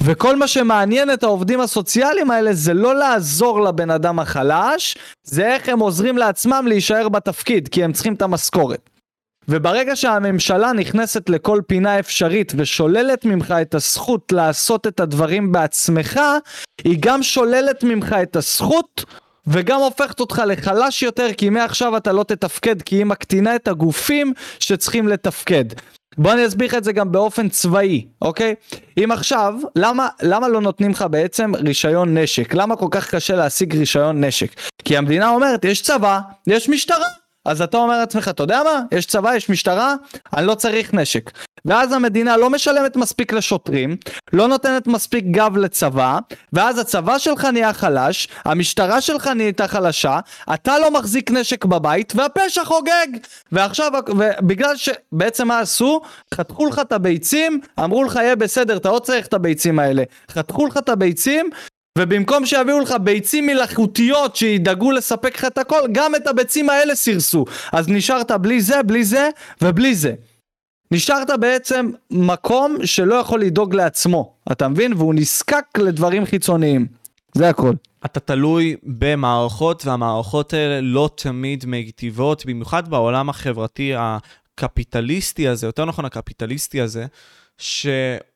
וכל 0.00 0.36
מה 0.36 0.46
שמעניין 0.46 1.12
את 1.12 1.22
העובדים 1.22 1.60
הסוציאליים 1.60 2.30
האלה 2.30 2.52
זה 2.52 2.74
לא 2.74 2.94
לעזור 2.94 3.60
לבן 3.60 3.90
אדם 3.90 4.18
החלש, 4.18 4.98
זה 5.24 5.54
איך 5.54 5.68
הם 5.68 5.78
עוזרים 5.78 6.18
לעצמם 6.18 6.64
להישאר 6.68 7.08
בתפקיד, 7.08 7.68
כי 7.68 7.84
הם 7.84 7.92
צריכים 7.92 8.14
את 8.14 8.22
המשכורת. 8.22 8.90
וברגע 9.48 9.96
שהממשלה 9.96 10.72
נכנסת 10.72 11.28
לכל 11.28 11.60
פינה 11.66 11.98
אפשרית 11.98 12.52
ושוללת 12.56 13.24
ממך 13.24 13.54
את 13.62 13.74
הזכות 13.74 14.32
לעשות 14.32 14.86
את 14.86 15.00
הדברים 15.00 15.52
בעצמך, 15.52 16.20
היא 16.84 16.96
גם 17.00 17.22
שוללת 17.22 17.84
ממך 17.84 18.16
את 18.22 18.36
הזכות 18.36 19.04
וגם 19.46 19.80
הופכת 19.80 20.20
אותך 20.20 20.42
לחלש 20.46 21.02
יותר 21.02 21.32
כי 21.36 21.50
מעכשיו 21.50 21.96
אתה 21.96 22.12
לא 22.12 22.22
תתפקד 22.22 22.82
כי 22.82 22.96
היא 22.96 23.04
מקטינה 23.04 23.56
את 23.56 23.68
הגופים 23.68 24.32
שצריכים 24.58 25.08
לתפקד. 25.08 25.64
בוא 26.18 26.32
אני 26.32 26.46
אסביר 26.46 26.68
לך 26.68 26.74
את 26.74 26.84
זה 26.84 26.92
גם 26.92 27.12
באופן 27.12 27.48
צבאי, 27.48 28.06
אוקיי? 28.22 28.54
אם 29.04 29.10
עכשיו, 29.10 29.54
למה, 29.76 30.08
למה 30.22 30.48
לא 30.48 30.60
נותנים 30.60 30.90
לך 30.90 31.04
בעצם 31.10 31.52
רישיון 31.54 32.18
נשק? 32.18 32.54
למה 32.54 32.76
כל 32.76 32.88
כך 32.90 33.14
קשה 33.14 33.36
להשיג 33.36 33.76
רישיון 33.76 34.24
נשק? 34.24 34.48
כי 34.84 34.96
המדינה 34.96 35.30
אומרת, 35.30 35.64
יש 35.64 35.82
צבא, 35.82 36.20
יש 36.46 36.68
משטרה, 36.68 37.06
אז 37.44 37.62
אתה 37.62 37.76
אומר 37.76 37.98
לעצמך, 37.98 38.28
אתה 38.28 38.42
יודע 38.42 38.62
מה? 38.64 38.82
יש 38.92 39.06
צבא, 39.06 39.34
יש 39.34 39.48
משטרה, 39.50 39.94
אני 40.36 40.46
לא 40.46 40.54
צריך 40.54 40.94
נשק. 40.94 41.30
ואז 41.64 41.92
המדינה 41.92 42.36
לא 42.36 42.50
משלמת 42.50 42.96
מספיק 42.96 43.32
לשוטרים, 43.32 43.96
לא 44.32 44.48
נותנת 44.48 44.86
מספיק 44.86 45.24
גב 45.30 45.56
לצבא, 45.56 46.18
ואז 46.52 46.78
הצבא 46.78 47.18
שלך 47.18 47.44
נהיה 47.44 47.72
חלש, 47.72 48.28
המשטרה 48.44 49.00
שלך 49.00 49.26
נהייתה 49.26 49.68
חלשה, 49.68 50.18
אתה 50.54 50.78
לא 50.78 50.90
מחזיק 50.90 51.30
נשק 51.30 51.64
בבית, 51.64 52.12
והפשע 52.16 52.64
חוגג! 52.64 53.06
ועכשיו, 53.52 53.92
בגלל 54.40 54.76
שבעצם 54.76 55.48
מה 55.48 55.58
עשו? 55.58 56.00
חתכו 56.34 56.66
לך 56.66 56.78
את 56.78 56.92
הביצים, 56.92 57.60
אמרו 57.84 58.04
לך 58.04 58.16
יהיה 58.16 58.36
בסדר, 58.36 58.76
אתה 58.76 58.90
לא 58.90 58.98
צריך 58.98 59.26
את 59.26 59.34
הביצים 59.34 59.78
האלה. 59.78 60.02
חתכו 60.30 60.66
לך 60.66 60.76
את 60.76 60.88
הביצים, 60.88 61.50
ובמקום 61.98 62.46
שיביאו 62.46 62.80
לך 62.80 62.94
ביצים 63.02 63.46
מלאכותיות 63.46 64.36
שידאגו 64.36 64.92
לספק 64.92 65.34
לך 65.36 65.44
את 65.44 65.58
הכל, 65.58 65.80
גם 65.92 66.14
את 66.14 66.26
הביצים 66.26 66.70
האלה 66.70 66.94
סירסו. 66.94 67.44
אז 67.72 67.88
נשארת 67.88 68.30
בלי 68.30 68.60
זה, 68.60 68.82
בלי 68.82 69.04
זה 69.04 69.28
ובלי 69.62 69.94
זה. 69.94 70.14
נשארת 70.90 71.30
בעצם 71.40 71.90
מקום 72.10 72.76
שלא 72.84 73.14
יכול 73.14 73.40
לדאוג 73.40 73.74
לעצמו, 73.74 74.32
אתה 74.52 74.68
מבין? 74.68 74.92
והוא 74.92 75.14
נזקק 75.14 75.64
לדברים 75.78 76.24
חיצוניים. 76.24 76.86
זה 77.34 77.48
הכל. 77.48 77.72
אתה 78.04 78.20
תלוי 78.20 78.76
במערכות, 78.82 79.86
והמערכות 79.86 80.52
האלה 80.52 80.80
לא 80.80 81.10
תמיד 81.14 81.66
מיטיבות, 81.66 82.46
במיוחד 82.46 82.88
בעולם 82.88 83.28
החברתי 83.28 83.92
הקפיטליסטי 83.96 85.48
הזה, 85.48 85.66
יותר 85.66 85.84
נכון 85.84 86.04
הקפיטליסטי 86.04 86.80
הזה, 86.80 87.06
ש... 87.58 87.86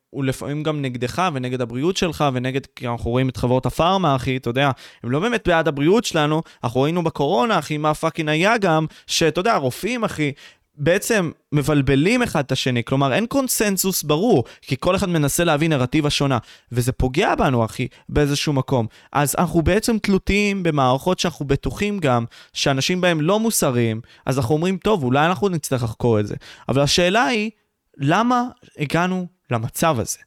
הוא 0.09 0.23
לפעמים 0.23 0.63
גם 0.63 0.81
נגדך 0.81 1.23
ונגד 1.33 1.61
הבריאות 1.61 1.97
שלך 1.97 2.25
ונגד, 2.33 2.65
כי 2.75 2.87
אנחנו 2.87 3.11
רואים 3.11 3.29
את 3.29 3.37
חברות 3.37 3.65
הפארמה, 3.65 4.15
אחי, 4.15 4.37
אתה 4.37 4.49
יודע, 4.49 4.71
הם 5.03 5.11
לא 5.11 5.19
באמת 5.19 5.47
בעד 5.47 5.67
הבריאות 5.67 6.05
שלנו, 6.05 6.41
אנחנו 6.63 6.81
ראינו 6.81 7.03
בקורונה, 7.03 7.59
אחי, 7.59 7.77
מה 7.77 7.93
fucking 7.93 8.29
היה 8.29 8.57
גם, 8.57 8.85
שאתה 9.07 9.39
יודע, 9.39 9.55
רופאים, 9.55 10.03
אחי, 10.03 10.31
בעצם 10.77 11.31
מבלבלים 11.51 12.23
אחד 12.23 12.39
את 12.39 12.51
השני, 12.51 12.83
כלומר 12.83 13.13
אין 13.13 13.25
קונסנזוס 13.25 14.03
ברור, 14.03 14.43
כי 14.61 14.75
כל 14.79 14.95
אחד 14.95 15.09
מנסה 15.09 15.43
להביא 15.43 15.69
נרטיבה 15.69 16.09
שונה, 16.09 16.37
וזה 16.71 16.91
פוגע 16.91 17.35
בנו, 17.35 17.65
אחי, 17.65 17.87
באיזשהו 18.09 18.53
מקום. 18.53 18.87
אז 19.13 19.35
אנחנו 19.37 19.61
בעצם 19.61 19.97
תלותיים 19.97 20.63
במערכות 20.63 21.19
שאנחנו 21.19 21.45
בטוחים 21.45 21.99
גם 21.99 22.25
שאנשים 22.53 23.01
בהם 23.01 23.21
לא 23.21 23.39
מוסריים, 23.39 24.01
אז 24.25 24.37
אנחנו 24.37 24.55
אומרים, 24.55 24.77
טוב, 24.77 25.03
אולי 25.03 25.25
אנחנו 25.25 25.49
נצטרך 25.49 25.83
לחקור 25.83 26.19
את 26.19 26.27
זה. 26.27 26.35
אבל 26.69 26.81
השאלה 26.81 27.23
היא, 27.23 27.51
למה 27.97 28.43
הגענו 28.79 29.36
למצב 29.51 29.99
הזה. 29.99 30.17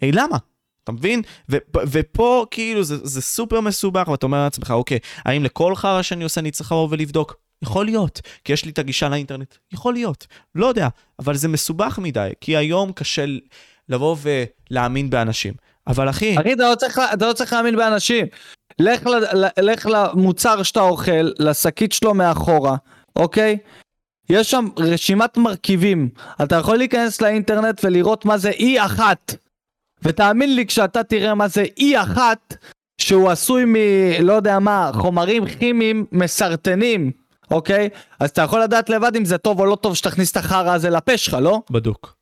היי, 0.00 0.12
למה? 0.12 0.36
אתה 0.84 0.92
מבין? 0.92 1.22
ו- 1.50 1.56
ופה 1.90 2.46
כאילו 2.50 2.82
זה, 2.82 2.96
זה 3.06 3.22
סופר 3.22 3.60
מסובך, 3.60 4.08
ואתה 4.08 4.26
אומר 4.26 4.44
לעצמך, 4.44 4.70
אוקיי, 4.70 4.98
האם 5.24 5.44
לכל 5.44 5.74
חרא 5.76 6.02
שאני 6.02 6.24
עושה 6.24 6.40
אני 6.40 6.50
צריך 6.50 6.72
לבוא 6.72 6.88
ולבדוק? 6.90 7.36
יכול 7.62 7.84
להיות, 7.84 8.20
כי 8.44 8.52
יש 8.52 8.64
לי 8.64 8.70
את 8.70 8.78
הגישה 8.78 9.08
לאינטרנט. 9.08 9.54
יכול 9.72 9.94
להיות, 9.94 10.26
לא 10.54 10.66
יודע, 10.66 10.88
אבל 11.18 11.36
זה 11.36 11.48
מסובך 11.48 11.98
מדי, 12.02 12.30
כי 12.40 12.56
היום 12.56 12.92
קשה 12.92 13.24
לבוא 13.88 14.16
ולהאמין 14.70 15.10
באנשים. 15.10 15.54
אבל 15.86 16.10
אחי... 16.10 16.36
אחי, 16.40 16.52
אתה 16.52 16.70
לא 16.70 16.74
צריך, 16.74 17.00
אתה 17.14 17.26
לא 17.26 17.32
צריך 17.32 17.52
להאמין 17.52 17.76
באנשים. 17.76 18.26
לך, 18.78 19.06
ל, 19.06 19.46
לך 19.70 19.86
למוצר 19.86 20.62
שאתה 20.62 20.80
אוכל, 20.80 21.30
לשקית 21.38 21.92
שלו 21.92 22.14
מאחורה, 22.14 22.76
אוקיי? 23.16 23.58
יש 24.30 24.50
שם 24.50 24.68
רשימת 24.76 25.36
מרכיבים. 25.36 26.08
אתה 26.42 26.56
יכול 26.56 26.76
להיכנס 26.76 27.20
לאינטרנט 27.20 27.84
ולראות 27.84 28.24
מה 28.24 28.38
זה 28.38 28.50
אי 28.50 28.84
אחת. 28.84 29.34
ותאמין 30.02 30.54
לי, 30.54 30.66
כשאתה 30.66 31.02
תראה 31.02 31.34
מה 31.34 31.48
זה 31.48 31.64
אי 31.76 32.02
אחת, 32.02 32.54
שהוא 33.00 33.30
עשוי 33.30 33.64
מ... 33.64 33.76
לא 34.20 34.32
יודע 34.32 34.58
מה, 34.58 34.90
חומרים 34.94 35.46
כימיים 35.46 36.06
מסרטנים, 36.12 37.10
אוקיי? 37.50 37.88
אז 38.20 38.30
אתה 38.30 38.42
יכול 38.42 38.62
לדעת 38.62 38.90
לבד 38.90 39.16
אם 39.16 39.24
זה 39.24 39.38
טוב 39.38 39.60
או 39.60 39.66
לא 39.66 39.76
טוב 39.76 39.96
שתכניס 39.96 40.30
את 40.30 40.36
החרא 40.36 40.74
הזה 40.74 40.90
לפה 40.90 41.16
שלך, 41.16 41.36
לא? 41.40 41.62
בדוק. 41.70 42.17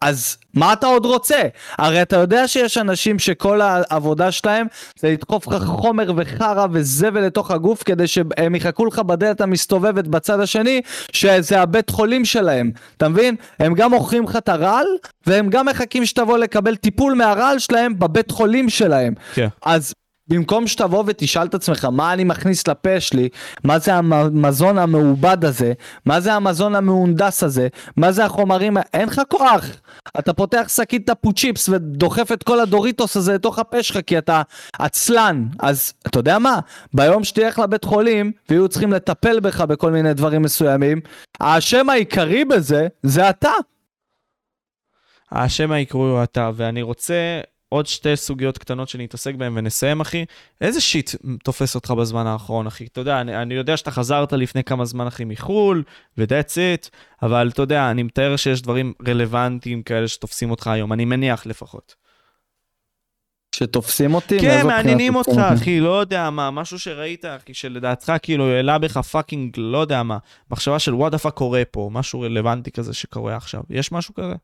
אז 0.00 0.36
מה 0.54 0.72
אתה 0.72 0.86
עוד 0.86 1.06
רוצה? 1.06 1.42
הרי 1.78 2.02
אתה 2.02 2.16
יודע 2.16 2.48
שיש 2.48 2.78
אנשים 2.78 3.18
שכל 3.18 3.60
העבודה 3.60 4.32
שלהם 4.32 4.66
זה 4.98 5.10
לדחוף 5.10 5.46
לך 5.48 5.64
חומר 5.64 6.12
וחרא 6.16 6.66
וזבל 6.72 7.20
לתוך 7.20 7.50
הגוף 7.50 7.82
כדי 7.82 8.06
שהם 8.06 8.54
יחכו 8.54 8.86
לך 8.86 8.98
בדלת 8.98 9.40
המסתובבת 9.40 10.04
בצד 10.06 10.40
השני 10.40 10.80
שזה 11.12 11.60
הבית 11.60 11.90
חולים 11.90 12.24
שלהם, 12.24 12.70
אתה 12.96 13.08
מבין? 13.08 13.36
הם 13.58 13.74
גם 13.74 13.90
מוכרים 13.90 14.24
לך 14.24 14.36
את 14.36 14.48
הרעל 14.48 14.86
והם 15.26 15.50
גם 15.50 15.66
מחכים 15.66 16.06
שתבוא 16.06 16.38
לקבל 16.38 16.76
טיפול 16.76 17.14
מהרעל 17.14 17.58
שלהם 17.58 17.98
בבית 17.98 18.30
חולים 18.30 18.68
שלהם. 18.68 19.14
כן. 19.34 19.48
אז 19.64 19.94
במקום 20.28 20.66
שתבוא 20.66 21.04
ותשאל 21.06 21.46
את 21.46 21.54
עצמך 21.54 21.84
מה 21.84 22.12
אני 22.12 22.24
מכניס 22.24 22.68
לפה 22.68 23.00
שלי, 23.00 23.28
מה 23.64 23.78
זה 23.78 23.94
המזון 23.94 24.78
המעובד 24.78 25.44
הזה, 25.44 25.72
מה 26.04 26.20
זה 26.20 26.34
המזון 26.34 26.74
המהונדס 26.74 27.42
הזה, 27.42 27.68
מה 27.96 28.12
זה 28.12 28.24
החומרים, 28.24 28.76
אין 28.94 29.08
לך 29.08 29.22
כוח. 29.28 29.64
אתה 30.18 30.32
פותח 30.32 30.64
שקית 30.68 31.06
טפו 31.06 31.32
צ'יפס 31.32 31.68
ודוחף 31.68 32.32
את 32.32 32.42
כל 32.42 32.60
הדוריטוס 32.60 33.16
הזה 33.16 33.34
לתוך 33.34 33.58
הפה 33.58 33.82
שלך 33.82 33.98
כי 34.06 34.18
אתה 34.18 34.42
עצלן. 34.78 35.44
אז 35.60 35.92
אתה 36.06 36.18
יודע 36.18 36.38
מה? 36.38 36.58
ביום 36.94 37.24
שתלך 37.24 37.58
לבית 37.58 37.84
חולים 37.84 38.32
ויהיו 38.48 38.68
צריכים 38.68 38.92
לטפל 38.92 39.40
בך 39.40 39.60
בכל 39.60 39.90
מיני 39.90 40.14
דברים 40.14 40.42
מסוימים, 40.42 41.00
האשם 41.40 41.90
העיקרי 41.90 42.44
בזה 42.44 42.88
זה 43.02 43.30
אתה. 43.30 43.52
האשם 45.30 45.72
העיקרי 45.72 46.00
הוא 46.00 46.22
אתה, 46.22 46.50
ואני 46.54 46.82
רוצה 46.82 47.40
עוד 47.68 47.86
שתי 47.86 48.16
סוגיות 48.16 48.58
קטנות 48.58 48.88
שנתעסק 48.88 49.34
בהן 49.34 49.58
ונסיים, 49.58 50.00
אחי. 50.00 50.24
איזה 50.60 50.80
shit 50.80 51.10
תופס 51.44 51.74
אותך 51.74 51.90
בזמן 51.90 52.26
האחרון, 52.26 52.66
אחי? 52.66 52.86
אתה 52.86 53.00
יודע, 53.00 53.20
אני, 53.20 53.42
אני 53.42 53.54
יודע 53.54 53.76
שאתה 53.76 53.90
חזרת 53.90 54.32
לפני 54.32 54.64
כמה 54.64 54.84
זמן, 54.84 55.06
אחי, 55.06 55.24
מחו"ל, 55.24 55.82
ו-that's 56.18 56.54
it, 56.54 56.88
אבל 57.22 57.48
אתה 57.48 57.62
יודע, 57.62 57.90
אני 57.90 58.02
מתאר 58.02 58.36
שיש 58.36 58.62
דברים 58.62 58.92
רלוונטיים 59.08 59.82
כאלה 59.82 60.08
שתופסים 60.08 60.50
אותך 60.50 60.66
היום, 60.66 60.92
אני 60.92 61.04
מניח 61.04 61.46
לפחות. 61.46 61.94
שתופסים 63.54 64.14
אותי? 64.14 64.38
כן, 64.40 64.66
מעניינים 64.66 65.14
אותך, 65.14 65.38
אחי, 65.54 65.80
לא 65.80 66.00
יודע 66.00 66.30
מה, 66.30 66.50
משהו 66.50 66.78
שראית, 66.78 67.24
אחי, 67.24 67.54
שלדעתך 67.54 68.12
כאילו 68.22 68.48
העלה 68.48 68.78
בך 68.78 68.98
fucking, 68.98 69.54
לא 69.56 69.78
יודע 69.78 70.02
מה, 70.02 70.18
מחשבה 70.50 70.78
של 70.78 70.94
what 70.94 71.12
the 71.12 71.21
fuck 71.21 71.34
קורה 71.34 71.62
פה, 71.70 71.90
משהו 71.92 72.20
רלוונטי 72.20 72.70
כזה 72.70 72.94
שקורה 72.94 73.36
עכשיו. 73.36 73.62
יש 73.70 73.92
משהו 73.92 74.14
כזה? 74.14 74.34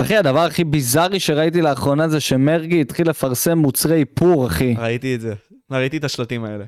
אחי, 0.00 0.16
הדבר 0.16 0.40
הכי 0.40 0.64
ביזארי 0.64 1.20
שראיתי 1.20 1.62
לאחרונה 1.62 2.08
זה 2.08 2.20
שמרגי 2.20 2.80
התחיל 2.80 3.08
לפרסם 3.08 3.58
מוצרי 3.58 3.96
איפור, 4.00 4.46
אחי. 4.46 4.74
ראיתי 4.78 5.14
את 5.14 5.20
זה. 5.20 5.34
ראיתי 5.70 5.96
את 5.96 6.04
השלטים 6.04 6.44
האלה. 6.44 6.64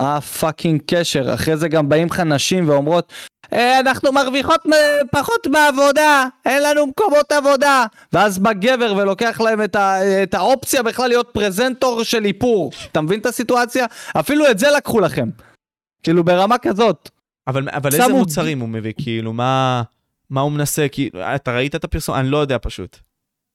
אה, 0.00 0.20
fucking 0.20 0.80
קשר. 0.86 1.34
אחרי 1.34 1.56
זה 1.56 1.68
גם 1.68 1.88
באים 1.88 2.06
לך 2.06 2.20
נשים 2.20 2.68
ואומרות, 2.68 3.12
אה, 3.52 3.80
אנחנו 3.80 4.12
מרוויחות 4.12 4.60
פחות 5.12 5.46
בעבודה, 5.46 6.24
אין 6.46 6.62
לנו 6.62 6.86
מקומות 6.86 7.32
עבודה. 7.32 7.84
ואז 8.12 8.38
בא 8.38 8.52
גבר 8.52 8.94
ולוקח 8.96 9.40
להם 9.40 9.62
את, 9.62 9.76
ה, 9.76 10.22
את 10.22 10.34
האופציה 10.34 10.82
בכלל 10.82 11.08
להיות 11.08 11.28
פרזנטור 11.32 12.02
של 12.02 12.24
איפור. 12.24 12.70
אתה 12.92 13.00
מבין 13.00 13.20
את 13.20 13.26
הסיטואציה? 13.26 13.86
אפילו 14.20 14.50
את 14.50 14.58
זה 14.58 14.66
לקחו 14.76 15.00
לכם. 15.00 15.28
כאילו 16.02 16.24
ברמה 16.24 16.58
כזאת. 16.58 17.10
אבל, 17.46 17.68
אבל 17.72 17.94
איזה 17.94 18.08
מוצרים 18.08 18.60
הוא 18.60 18.68
מביא? 18.68 18.92
כאילו, 18.98 19.32
מה... 19.32 19.82
מה 20.30 20.40
הוא 20.40 20.52
מנסה? 20.52 20.86
כי 20.92 21.10
אתה 21.16 21.52
ראית 21.56 21.74
את 21.74 21.84
הפרסום? 21.84 22.14
אני 22.14 22.28
לא 22.28 22.36
יודע 22.38 22.56
פשוט. 22.62 22.98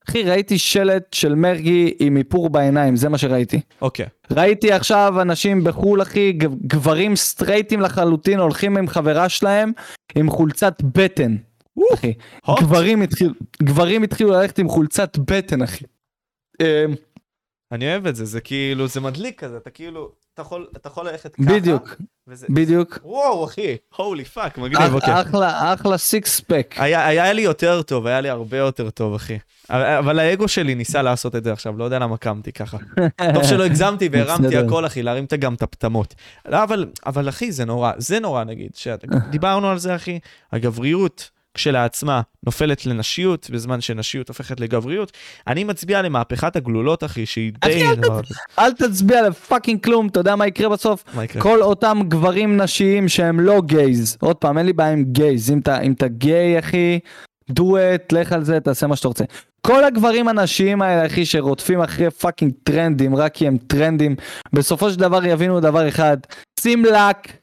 אחי, 0.09 0.23
ראיתי 0.23 0.57
שלט 0.57 1.13
של 1.13 1.35
מרגי 1.35 1.93
עם 1.99 2.17
איפור 2.17 2.49
בעיניים, 2.49 2.95
זה 2.95 3.09
מה 3.09 3.17
שראיתי. 3.17 3.61
אוקיי. 3.81 4.05
Okay. 4.05 4.35
ראיתי 4.35 4.71
עכשיו 4.71 5.21
אנשים 5.21 5.63
בחו"ל, 5.63 6.01
אחי, 6.01 6.31
גברים 6.67 7.15
סטרייטים 7.15 7.81
לחלוטין, 7.81 8.39
הולכים 8.39 8.77
עם 8.77 8.87
חברה 8.87 9.29
שלהם 9.29 9.71
עם 10.15 10.29
חולצת 10.29 10.81
בטן. 10.81 11.35
אחי. 11.93 12.13
גברים 12.59 13.01
התחילו, 13.01 13.33
גברים 13.63 14.03
התחילו 14.03 14.31
ללכת 14.31 14.59
עם 14.59 14.69
חולצת 14.69 15.17
בטן, 15.17 15.61
אחי. 15.61 15.85
אני 17.71 17.91
אוהב 17.91 18.07
את 18.07 18.15
זה, 18.15 18.25
זה 18.25 18.41
כאילו, 18.41 18.87
זה 18.87 19.01
מדליק 19.01 19.39
כזה, 19.39 19.57
אתה 19.57 19.69
כאילו, 19.69 20.11
אתה 20.33 20.41
יכול, 20.41 20.67
אתה 20.77 20.87
יכול 20.87 21.07
ללכת 21.07 21.35
ככה. 21.35 21.53
בדיוק, 21.53 21.95
וזה, 22.27 22.47
בדיוק. 22.49 22.99
וואו, 23.03 23.45
אחי, 23.45 23.77
holy 23.95 24.25
fuck, 24.25 24.57
מגניב, 24.57 24.93
אוקיי. 24.93 25.21
אחלה, 25.21 25.73
אחלה 25.73 25.97
six 25.97 26.39
pack. 26.39 26.75
היה, 26.77 27.07
היה 27.07 27.33
לי 27.33 27.41
יותר 27.41 27.81
טוב, 27.81 28.07
היה 28.07 28.21
לי 28.21 28.29
הרבה 28.29 28.57
יותר 28.57 28.89
טוב, 28.89 29.13
אחי. 29.13 29.37
אבל 29.69 30.19
האגו 30.19 30.47
שלי 30.47 30.75
ניסה 30.75 31.01
לעשות 31.01 31.35
את 31.35 31.43
זה 31.43 31.53
עכשיו, 31.53 31.77
לא 31.77 31.83
יודע 31.83 31.99
למה 31.99 32.17
קמתי 32.17 32.51
ככה. 32.51 32.77
טוב 33.33 33.43
שלא 33.43 33.63
הגזמתי 33.63 34.09
והרמתי 34.11 34.57
הכל, 34.57 34.85
אחי, 34.85 35.03
להרים 35.03 35.25
גם 35.39 35.53
את 35.53 35.61
הפטמות. 35.61 36.15
לא, 36.47 36.63
אבל, 36.63 36.85
אבל 37.05 37.29
אחי, 37.29 37.51
זה 37.51 37.65
נורא, 37.65 37.91
זה 37.97 38.19
נורא, 38.19 38.43
נגיד. 38.43 38.71
דיברנו 39.29 39.69
על 39.69 39.77
זה, 39.77 39.95
אחי, 39.95 40.19
הגבריות. 40.51 41.29
כשלעצמה 41.53 42.21
נופלת 42.45 42.85
לנשיות, 42.85 43.49
בזמן 43.49 43.81
שנשיות 43.81 44.27
הופכת 44.27 44.59
לגבריות. 44.59 45.11
אני 45.47 45.63
מצביע 45.63 46.01
למהפכת 46.01 46.55
הגלולות, 46.55 47.03
אחי, 47.03 47.25
שהיא 47.25 47.51
די... 47.51 47.83
אחי, 47.83 48.01
אל 48.59 48.73
תצביע 48.73 49.29
ל 49.29 49.36
fucking 49.36 49.83
כלום, 49.83 50.07
אתה 50.07 50.19
יודע 50.19 50.35
מה 50.35 50.47
יקרה 50.47 50.69
בסוף? 50.69 51.03
מה 51.13 51.23
יקרה? 51.23 51.41
כל 51.41 51.61
אותם 51.61 51.99
גברים 52.07 52.57
נשיים 52.57 53.09
שהם 53.09 53.39
לא 53.39 53.61
gays, 53.61 54.17
עוד 54.21 54.35
פעם, 54.35 54.57
אין 54.57 54.65
לי 54.65 54.73
בעיה 54.73 54.91
עם 54.91 55.03
gays, 55.03 55.51
אם 55.51 55.59
אתה, 55.93 56.07
גיי, 56.07 56.59
אחי, 56.59 56.99
it, 57.51 57.53
לך 58.11 58.31
על 58.31 58.43
זה, 58.43 58.59
תעשה 58.59 58.87
מה 58.87 58.95
שאתה 58.95 59.07
רוצה. 59.07 59.23
כל 59.61 59.83
הגברים 59.83 60.27
הנשיים 60.27 60.81
האלה, 60.81 61.05
אחי, 61.05 61.25
שרודפים 61.25 61.81
אחרי 61.81 62.11
fucking 62.11 62.53
טרנדים, 62.63 63.15
רק 63.15 63.33
כי 63.33 63.47
הם 63.47 63.57
טרנדים, 63.57 64.15
בסופו 64.53 64.89
של 64.91 64.99
דבר 64.99 65.25
יבינו 65.25 65.59
דבר 65.59 65.87
אחד, 65.87 66.17
שים 66.59 66.85
לק, 66.85 67.40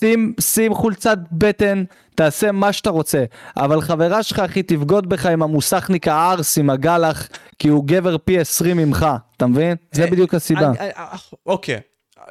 שים, 0.00 0.34
שים 0.40 0.74
חולצת 0.74 1.18
בטן, 1.32 1.84
תעשה 2.14 2.52
מה 2.52 2.72
שאתה 2.72 2.90
רוצה. 2.90 3.24
אבל 3.56 3.80
חברה 3.80 4.22
שלך, 4.22 4.38
אחי, 4.38 4.62
תבגוד 4.62 5.08
בך 5.08 5.26
עם 5.26 5.42
המוסכניק 5.42 6.08
הארס, 6.08 6.58
עם 6.58 6.70
הגלח, 6.70 7.28
כי 7.58 7.68
הוא 7.68 7.84
גבר 7.86 8.18
פי 8.18 8.38
20 8.38 8.76
ממך, 8.76 9.06
אתה 9.36 9.46
מבין? 9.46 9.76
זה 9.92 10.04
אה, 10.04 10.10
בדיוק 10.10 10.34
הסיבה. 10.34 10.72
אה, 10.80 10.90
אה, 10.96 11.16
אוקיי. 11.46 11.80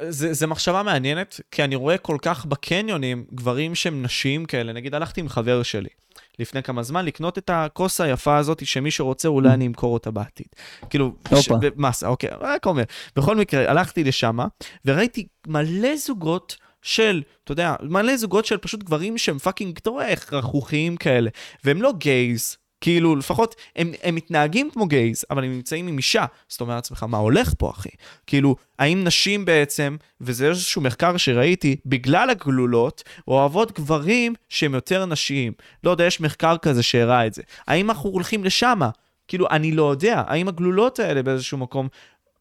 זה, 0.08 0.32
זה 0.32 0.46
מחשבה 0.46 0.82
מעניינת, 0.82 1.40
כי 1.50 1.64
אני 1.64 1.74
רואה 1.74 1.98
כל 1.98 2.16
כך 2.22 2.46
בקניונים 2.46 3.24
גברים 3.34 3.74
שהם 3.74 4.02
נשיים 4.02 4.44
כאלה. 4.44 4.72
נגיד, 4.72 4.94
הלכתי 4.94 5.20
עם 5.20 5.28
חבר 5.28 5.62
שלי 5.62 5.88
לפני 6.38 6.62
כמה 6.62 6.82
זמן 6.82 7.04
לקנות 7.04 7.38
את 7.38 7.50
הכוס 7.52 8.00
היפה 8.00 8.36
הזאת, 8.36 8.66
שמי 8.66 8.90
שרוצה 8.90 9.28
אולי 9.28 9.48
אני 9.48 9.66
אמכור 9.66 9.94
אותה 9.94 10.10
בעתיד. 10.10 10.46
כאילו, 10.90 11.12
הופה. 11.30 11.54
מסה, 11.76 12.08
אוקיי, 12.08 12.30
רק 12.40 12.66
אומר. 12.66 12.82
בכל 13.16 13.36
מקרה, 13.36 13.70
הלכתי 13.70 14.04
לשם, 14.04 14.38
וראיתי 14.84 15.26
מלא 15.46 15.96
זוגות 15.96 16.56
של, 16.82 17.22
אתה 17.44 17.52
יודע, 17.52 17.74
מלא 17.82 18.16
זוגות 18.16 18.46
של 18.46 18.56
פשוט 18.56 18.82
גברים 18.82 19.18
שהם 19.18 19.38
fucking, 19.38 19.78
אתה 19.78 19.90
רואה 19.90 20.14
רכרוכיים 20.32 20.96
כאלה, 20.96 21.30
והם 21.64 21.82
לא 21.82 21.92
gays. 21.98 22.56
כאילו, 22.80 23.16
לפחות, 23.16 23.54
הם, 23.76 23.92
הם 24.02 24.14
מתנהגים 24.14 24.70
כמו 24.70 24.86
gays, 24.86 25.24
אבל 25.30 25.44
הם 25.44 25.50
נמצאים 25.50 25.86
עם 25.86 25.96
אישה. 25.96 26.20
אז 26.50 26.54
אתה 26.54 26.64
אומר 26.64 26.74
לעצמך, 26.74 27.02
מה 27.02 27.18
הולך 27.18 27.52
פה, 27.58 27.70
אחי? 27.70 27.88
כאילו, 28.26 28.56
האם 28.78 29.04
נשים 29.04 29.44
בעצם, 29.44 29.96
וזה 30.20 30.48
איזשהו 30.48 30.82
מחקר 30.82 31.16
שראיתי, 31.16 31.76
בגלל 31.86 32.30
הגלולות, 32.30 33.02
אוהבות 33.28 33.72
גברים 33.72 34.34
שהם 34.48 34.74
יותר 34.74 35.06
נשיים. 35.06 35.52
לא 35.84 35.90
יודע, 35.90 36.04
יש 36.04 36.20
מחקר 36.20 36.56
כזה 36.58 36.82
שהראה 36.82 37.26
את 37.26 37.34
זה. 37.34 37.42
האם 37.66 37.90
אנחנו 37.90 38.10
הולכים 38.10 38.44
לשמה? 38.44 38.90
כאילו, 39.28 39.46
אני 39.50 39.72
לא 39.72 39.90
יודע. 39.90 40.22
האם 40.26 40.48
הגלולות 40.48 40.98
האלה 40.98 41.22
באיזשהו 41.22 41.58
מקום 41.58 41.88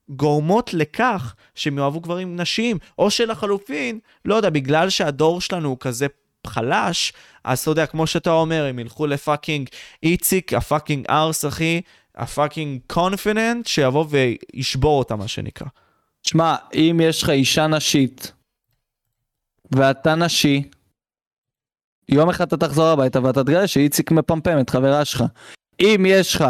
גורמות 0.10 0.74
לכך 0.74 1.36
שהם 1.56 1.78
יאהבו 1.78 2.00
גברים 2.00 2.36
נשיים, 2.36 2.78
או 2.98 3.12
שלחלופין, 3.12 4.00
לא 4.26 4.36
יודע, 4.36 4.50
בגלל 4.50 4.90
שהדור 4.90 5.42
שלנו 5.42 5.70
הוא 5.70 5.78
כזה 5.80 6.08
חלש, 6.48 7.14
אז 7.44 7.60
אתה 7.60 7.72
יודע, 7.72 7.86
כמו 7.86 8.08
שאתה 8.08 8.32
אומר, 8.32 8.66
הם 8.66 8.80
ילכו 8.80 9.08
ל 9.08 9.15
fucking 9.15 9.70
איציק, 10.04 10.54
הפאקינג 10.54 11.06
ארס, 11.10 11.46
אחי, 11.46 11.82
ה 12.16 12.24
fucking 12.24 12.82
confident, 12.88 13.68
שיבוא 13.68 14.06
וישבור 14.10 15.00
אותה, 15.00 15.16
מה 15.16 15.28
שנקרא. 15.28 15.68
שמע, 16.24 16.56
אם 16.74 17.00
יש 17.04 17.24
לך 17.24 17.30
אישה 17.30 17.68
נשית, 17.68 18.32
ואתה 19.72 20.16
נשי, 20.16 20.64
יום 22.10 22.30
אחד 22.30 22.48
אתה 22.48 22.58
תחזור 22.58 22.88
הביתה 22.88 23.24
ואתה 23.24 23.44
תגלה 23.44 23.68
שאיציק 23.68 24.12
מפמפם 24.12 24.60
את 24.60 24.70
חברה 24.70 25.06
שלך. 25.06 25.24
אם 25.80 26.06
יש 26.08 26.36
לך 26.36 26.46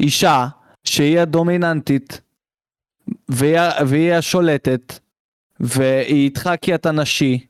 אישה 0.00 0.46
שהיא 0.84 1.20
הדומיננטית, 1.20 2.20
והיא, 3.30 3.58
והיא 3.88 4.12
השולטת, 4.12 4.98
והיא 5.60 6.24
איתך 6.24 6.50
כי 6.60 6.74
אתה 6.74 6.92
נשי, 6.92 7.46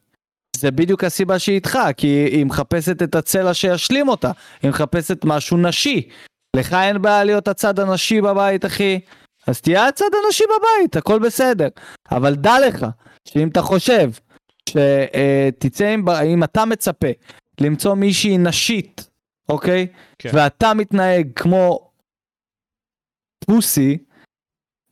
זה 0.57 0.70
בדיוק 0.70 1.05
הסיבה 1.05 1.39
שהיא 1.39 1.55
איתך, 1.55 1.78
כי 1.97 2.07
היא 2.07 2.47
מחפשת 2.47 3.02
את 3.02 3.15
הצלע 3.15 3.55
שישלים 3.55 4.09
אותה, 4.09 4.31
היא 4.62 4.70
מחפשת 4.70 5.24
משהו 5.24 5.57
נשי. 5.57 6.09
לך 6.57 6.73
אין 6.73 7.02
בעיה 7.02 7.24
להיות 7.24 7.48
הצד 7.48 7.78
הנשי 7.78 8.20
בבית, 8.20 8.66
אחי. 8.66 9.01
אז 9.47 9.61
תהיה 9.61 9.86
הצד 9.86 10.11
הנשי 10.24 10.44
בבית, 10.44 10.97
הכל 10.97 11.19
בסדר. 11.19 11.69
אבל 12.11 12.35
דע 12.35 12.55
לך, 12.69 12.86
שאם 13.28 13.48
אתה 13.48 13.62
חושב 13.62 14.11
שתצא 14.69 15.86
עם, 15.86 16.05
ב- 16.05 16.11
אם 16.11 16.44
אתה 16.44 16.65
מצפה 16.65 17.09
למצוא 17.61 17.94
מישהי 17.94 18.39
נשית, 18.39 19.09
אוקיי? 19.48 19.86
כן. 20.19 20.31
ואתה 20.32 20.74
מתנהג 20.74 21.28
כמו 21.36 21.90
פוסי, 23.47 23.98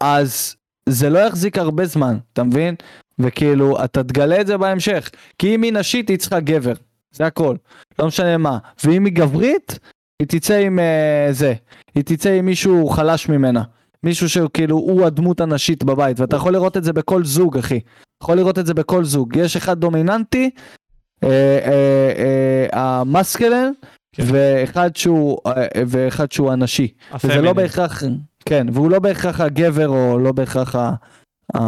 אז 0.01 0.57
זה 0.89 1.11
לא 1.11 1.19
יחזיק 1.19 1.59
הרבה 1.59 1.87
זמן, 1.87 2.17
אתה 2.33 2.43
מבין? 2.43 2.75
וכאילו, 3.19 3.85
אתה 3.85 4.03
תגלה 4.03 4.41
את 4.41 4.47
זה 4.47 4.57
בהמשך. 4.57 5.11
כי 5.39 5.55
אם 5.55 5.63
היא 5.63 5.73
נשית, 5.73 6.09
היא 6.09 6.19
צריכה 6.19 6.41
גבר. 6.41 6.73
זה 7.11 7.27
הכל. 7.27 7.57
לא 7.99 8.07
משנה 8.07 8.37
מה. 8.37 8.59
ואם 8.85 9.05
היא 9.05 9.15
גברית, 9.15 9.79
היא 10.19 10.29
תצא 10.29 10.55
עם 10.55 10.79
uh, 10.79 11.33
זה. 11.33 11.55
היא 11.95 12.05
תצא 12.05 12.31
עם 12.31 12.47
מישהו 12.47 12.89
חלש 12.89 13.29
ממנה. 13.29 13.63
מישהו 14.03 14.29
שכאילו 14.29 14.77
הוא 14.77 15.07
הדמות 15.07 15.41
הנשית 15.41 15.85
בבית, 15.85 16.21
ואתה 16.21 16.37
יכול 16.37 16.53
לראות 16.53 16.77
את 16.77 16.85
זה 16.85 16.93
בכל 16.93 17.25
זוג, 17.25 17.59
אחי. 17.59 17.81
יכול 18.23 18.37
לראות 18.37 18.59
את 18.59 18.67
זה 18.67 18.75
בכל 18.75 19.05
זוג. 19.05 19.37
יש 19.37 19.57
אחד 19.57 19.81
דומיננטי, 19.81 20.51
אה, 21.25 21.29
אה, 21.65 22.13
אה, 22.19 23.01
המסקלן, 23.01 23.73
כן. 24.13 24.23
ואחד 24.27 24.97
שהוא, 24.97 25.39
אה, 25.47 25.67
ואחד 25.87 26.33
שהוא 26.33 26.53
הנשי. 26.53 26.89
וזה. 27.25 27.41
לא 27.41 27.53
בהכרח, 27.53 28.03
כן, 28.49 28.67
והוא 28.73 28.91
לא 28.91 28.99
בהכרח 28.99 29.41
הגבר 29.41 29.89
או 29.89 30.19
לא 30.19 30.33
בהכרח 30.33 30.75
ה- 30.75 30.93
ה- 31.55 31.61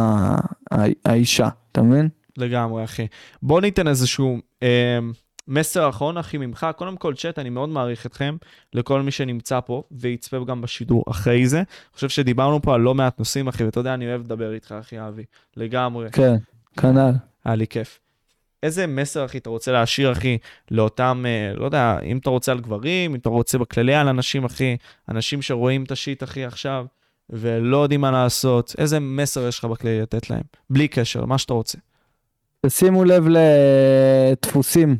ה- 0.73 0.85
האישה, 1.05 1.49
אתה 1.71 1.81
מבין? 1.81 2.09
לגמרי, 2.37 2.83
אחי. 2.83 3.07
בוא 3.41 3.61
ניתן 3.61 3.87
איזשהו 3.87 4.37
אה, 4.63 4.99
מסר 5.47 5.89
אחרון, 5.89 6.17
אחי, 6.17 6.37
ממך. 6.37 6.67
קודם 6.75 6.97
כל, 6.97 7.13
צ'אט, 7.15 7.39
אני 7.39 7.49
מאוד 7.49 7.69
מעריך 7.69 8.05
אתכם, 8.05 8.37
לכל 8.73 9.01
מי 9.01 9.11
שנמצא 9.11 9.59
פה, 9.59 9.83
ויצפה 9.91 10.37
גם 10.47 10.61
בשידור 10.61 11.03
אחרי 11.09 11.47
זה. 11.47 11.57
אני 11.57 11.65
חושב 11.93 12.09
שדיברנו 12.09 12.61
פה 12.61 12.75
על 12.75 12.81
לא 12.81 12.95
מעט 12.95 13.19
נושאים, 13.19 13.47
אחי, 13.47 13.63
ואתה 13.63 13.79
יודע, 13.79 13.93
אני 13.93 14.09
אוהב 14.09 14.21
לדבר 14.21 14.53
איתך, 14.53 14.75
אחי, 14.79 15.07
אבי. 15.07 15.23
לגמרי. 15.57 16.11
כן, 16.11 16.35
כנ"ל. 16.77 17.11
היה 17.45 17.55
לי 17.55 17.67
כיף. 17.67 17.99
איזה 18.63 18.87
מסר, 18.87 19.25
אחי, 19.25 19.37
אתה 19.37 19.49
רוצה 19.49 19.71
להשאיר, 19.71 20.11
אחי, 20.11 20.37
לאותם, 20.71 21.23
אה, 21.27 21.53
לא 21.55 21.65
יודע, 21.65 21.99
אם 22.03 22.17
אתה 22.17 22.29
רוצה 22.29 22.51
על 22.51 22.59
גברים, 22.59 23.11
אם 23.11 23.19
אתה 23.19 23.29
רוצה 23.29 23.57
בכללי 23.57 23.95
על 23.95 24.07
אנשים, 24.07 24.45
אחי, 24.45 24.77
אנשים 25.09 25.41
שרואים 25.41 25.83
את 25.83 25.91
השיט, 25.91 26.23
אחי, 26.23 26.45
עכשיו, 26.45 26.85
ולא 27.29 27.77
יודעים 27.77 28.01
מה 28.01 28.11
לעשות, 28.11 28.75
איזה 28.77 28.99
מסר 28.99 29.47
יש 29.47 29.59
לך 29.59 29.65
בכללי 29.65 30.01
לתת 30.01 30.29
להם? 30.29 30.43
בלי 30.69 30.87
קשר, 30.87 31.25
מה 31.25 31.37
שאתה 31.37 31.53
רוצה. 31.53 31.77
שימו 32.67 33.03
לב 33.03 33.23
לדפוסים 33.27 34.97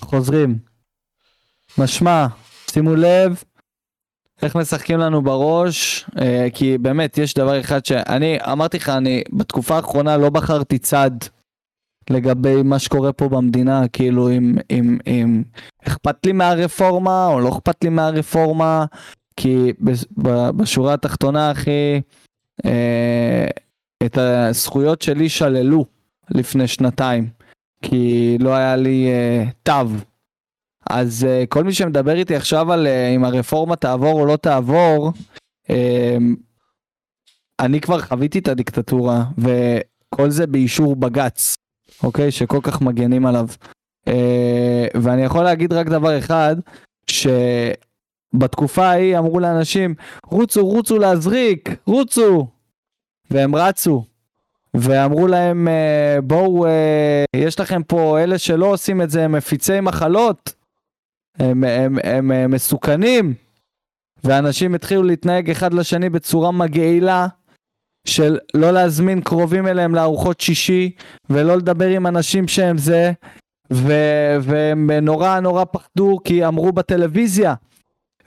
חוזרים. 0.00 0.58
משמע, 1.78 2.26
שימו 2.70 2.94
לב 2.94 3.42
איך 4.42 4.56
משחקים 4.56 4.98
לנו 4.98 5.22
בראש, 5.22 6.06
אה, 6.20 6.46
כי 6.54 6.78
באמת 6.78 7.18
יש 7.18 7.34
דבר 7.34 7.60
אחד 7.60 7.84
שאני 7.84 8.38
אמרתי 8.52 8.76
לך, 8.76 8.88
אני 8.88 9.22
בתקופה 9.32 9.76
האחרונה 9.76 10.16
לא 10.16 10.30
בחרתי 10.30 10.78
צד 10.78 11.10
לגבי 12.10 12.62
מה 12.62 12.78
שקורה 12.78 13.12
פה 13.12 13.28
במדינה, 13.28 13.88
כאילו 13.88 14.30
אם, 14.30 14.54
אם, 14.70 14.98
אם 15.06 15.42
אכפת 15.86 16.26
לי 16.26 16.32
מהרפורמה 16.32 17.26
או 17.26 17.40
לא 17.40 17.48
אכפת 17.48 17.84
לי 17.84 17.90
מהרפורמה, 17.90 18.84
כי 19.36 19.72
בשורה 20.56 20.94
התחתונה, 20.94 21.50
אחי, 21.50 22.00
אה, 22.64 23.46
את 24.06 24.18
הזכויות 24.18 25.02
שלי 25.02 25.28
שללו 25.28 25.84
לפני 26.30 26.66
שנתיים, 26.68 27.28
כי 27.82 28.36
לא 28.40 28.54
היה 28.54 28.76
לי 28.76 29.08
אה, 29.08 29.44
תו. 29.62 29.88
אז 30.90 31.24
אה, 31.24 31.44
כל 31.48 31.64
מי 31.64 31.72
שמדבר 31.72 32.16
איתי 32.16 32.36
עכשיו 32.36 32.72
על 32.72 32.86
אה, 32.86 33.08
אם 33.08 33.24
הרפורמה 33.24 33.76
תעבור 33.76 34.20
או 34.20 34.26
לא 34.26 34.36
תעבור, 34.36 35.12
אה, 35.70 36.16
אני 37.60 37.80
כבר 37.80 38.00
חוויתי 38.00 38.38
את 38.38 38.48
הדיקטטורה, 38.48 39.24
וכל 39.38 40.30
זה 40.30 40.46
באישור 40.46 40.96
בג"ץ, 40.96 41.55
אוקיי? 42.02 42.30
שכל 42.30 42.60
כך 42.62 42.82
מגנים 42.82 43.26
עליו. 43.26 43.46
אה, 44.08 44.86
ואני 44.94 45.22
יכול 45.22 45.44
להגיד 45.44 45.72
רק 45.72 45.86
דבר 45.86 46.18
אחד, 46.18 46.56
שבתקופה 47.10 48.86
ההיא 48.86 49.18
אמרו 49.18 49.40
לאנשים, 49.40 49.94
רוצו, 50.26 50.66
רוצו 50.66 50.98
להזריק, 50.98 51.68
רוצו. 51.86 52.46
והם 53.30 53.54
רצו. 53.54 54.04
ואמרו 54.74 55.26
להם, 55.26 55.68
אה, 55.68 56.18
בואו, 56.22 56.66
אה, 56.66 57.24
יש 57.36 57.60
לכם 57.60 57.82
פה 57.82 58.18
אלה 58.22 58.38
שלא 58.38 58.66
עושים 58.66 59.02
את 59.02 59.10
זה, 59.10 59.24
הם 59.24 59.32
מפיצי 59.32 59.80
מחלות, 59.80 60.54
הם, 61.38 61.64
הם, 61.64 61.98
הם, 62.04 62.30
הם 62.30 62.50
מסוכנים, 62.50 63.34
ואנשים 64.24 64.74
התחילו 64.74 65.02
להתנהג 65.02 65.50
אחד 65.50 65.74
לשני 65.74 66.10
בצורה 66.10 66.52
מגעילה, 66.52 67.26
של 68.08 68.38
לא 68.54 68.70
להזמין 68.70 69.20
קרובים 69.20 69.66
אליהם 69.66 69.94
לארוחות 69.94 70.40
שישי, 70.40 70.90
ולא 71.30 71.56
לדבר 71.56 71.88
עם 71.88 72.06
אנשים 72.06 72.48
שהם 72.48 72.78
זה, 72.78 73.12
ו, 73.72 73.92
והם 74.40 74.90
נורא 74.90 75.40
נורא 75.40 75.64
פחדו 75.64 76.18
כי 76.24 76.46
אמרו 76.46 76.72
בטלוויזיה, 76.72 77.54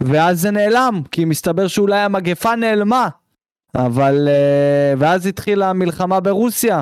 ואז 0.01 0.41
זה 0.41 0.51
נעלם, 0.51 1.01
כי 1.11 1.25
מסתבר 1.25 1.67
שאולי 1.67 1.99
המגפה 1.99 2.55
נעלמה. 2.55 3.07
אבל 3.75 4.27
אה, 4.27 4.93
ואז 4.97 5.25
התחילה 5.25 5.69
המלחמה 5.69 6.19
ברוסיה. 6.19 6.81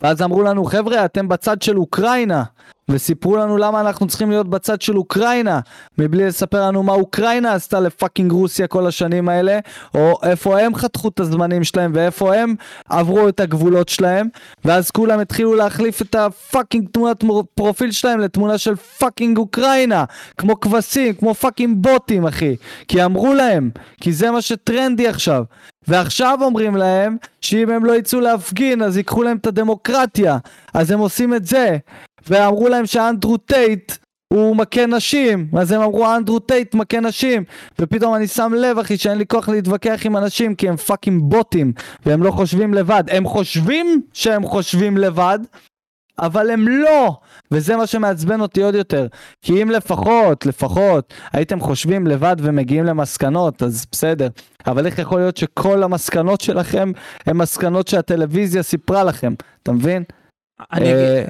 ואז 0.00 0.22
אמרו 0.22 0.42
לנו 0.42 0.64
חבר'ה 0.64 1.04
אתם 1.04 1.28
בצד 1.28 1.62
של 1.62 1.78
אוקראינה 1.78 2.42
וסיפרו 2.90 3.36
לנו 3.36 3.56
למה 3.56 3.80
אנחנו 3.80 4.06
צריכים 4.06 4.30
להיות 4.30 4.48
בצד 4.48 4.82
של 4.82 4.96
אוקראינה 4.96 5.60
מבלי 5.98 6.26
לספר 6.26 6.66
לנו 6.66 6.82
מה 6.82 6.92
אוקראינה 6.92 7.52
עשתה 7.52 7.80
ל 7.80 7.86
fucking 7.86 8.32
רוסיה 8.32 8.66
כל 8.66 8.86
השנים 8.86 9.28
האלה 9.28 9.58
או 9.94 10.18
איפה 10.22 10.60
הם 10.60 10.74
חתכו 10.74 11.08
את 11.08 11.20
הזמנים 11.20 11.64
שלהם 11.64 11.92
ואיפה 11.94 12.34
הם 12.34 12.54
עברו 12.88 13.28
את 13.28 13.40
הגבולות 13.40 13.88
שלהם 13.88 14.28
ואז 14.64 14.90
כולם 14.90 15.20
התחילו 15.20 15.54
להחליף 15.54 16.02
את 16.02 16.14
ה 16.14 16.23
fucking 16.23 16.88
תמונת 16.92 17.24
פרופיל 17.54 17.90
שלהם 17.90 18.20
לתמונה 18.20 18.58
של 18.58 18.76
fucking 18.76 19.38
אוקראינה 19.38 20.04
כמו 20.38 20.60
כבשים 20.60 21.14
כמו 21.14 21.34
fucking 21.34 21.76
בוטים 21.80 22.26
אחי 22.26 22.56
כי 22.88 23.04
אמרו 23.04 23.34
להם 23.34 23.70
כי 24.00 24.12
זה 24.12 24.30
מה 24.30 24.42
שטרנדי 24.42 25.08
עכשיו 25.08 25.44
ועכשיו 25.88 26.38
אומרים 26.40 26.76
להם 26.76 27.16
שאם 27.40 27.70
הם 27.70 27.84
לא 27.84 27.96
יצאו 27.96 28.20
להפגין 28.20 28.82
אז 28.82 28.96
ייקחו 28.96 29.22
להם 29.22 29.36
את 29.36 29.46
הדמוקרטיה. 29.46 30.38
אז 30.74 30.90
הם 30.90 30.98
עושים 30.98 31.34
את 31.34 31.46
זה. 31.46 31.76
ואמרו 32.28 32.68
להם 32.68 32.86
שאנדרו 32.86 33.36
טייט 33.36 33.92
הוא 34.28 34.56
מכה 34.56 34.86
נשים, 34.86 35.48
אז 35.58 35.72
הם 35.72 35.80
אמרו 35.80 36.14
אנדרו 36.14 36.38
טייט 36.38 36.74
מכה 36.74 37.00
נשים, 37.00 37.44
ופתאום 37.78 38.14
אני 38.14 38.26
שם 38.26 38.52
לב 38.56 38.78
אחי 38.78 38.96
שאין 38.96 39.18
לי 39.18 39.26
כוח 39.26 39.48
להתווכח 39.48 40.00
עם 40.04 40.16
אנשים 40.16 40.54
כי 40.54 40.68
הם 40.68 40.76
fucking 40.76 41.22
בוטים, 41.24 41.72
והם 42.06 42.22
לא 42.22 42.30
חושבים 42.30 42.74
לבד, 42.74 43.04
הם 43.10 43.26
חושבים 43.26 44.02
שהם 44.12 44.46
חושבים 44.46 44.96
לבד, 44.96 45.38
אבל 46.18 46.50
הם 46.50 46.68
לא, 46.68 47.16
וזה 47.50 47.76
מה 47.76 47.86
שמעצבן 47.86 48.40
אותי 48.40 48.62
עוד 48.62 48.74
יותר, 48.74 49.06
כי 49.42 49.62
אם 49.62 49.70
לפחות, 49.70 50.46
לפחות, 50.46 51.14
הייתם 51.32 51.60
חושבים 51.60 52.06
לבד 52.06 52.36
ומגיעים 52.38 52.84
למסקנות, 52.84 53.62
אז 53.62 53.86
בסדר, 53.92 54.28
אבל 54.66 54.86
איך 54.86 54.98
יכול 54.98 55.18
להיות 55.18 55.36
שכל 55.36 55.82
המסקנות 55.82 56.40
שלכם 56.40 56.92
הן 57.26 57.36
מסקנות 57.36 57.88
שהטלוויזיה 57.88 58.62
סיפרה 58.62 59.04
לכם, 59.04 59.34
אתה 59.62 59.72
מבין? 59.72 60.02
אני 60.72 60.92
אגיד... 60.92 61.28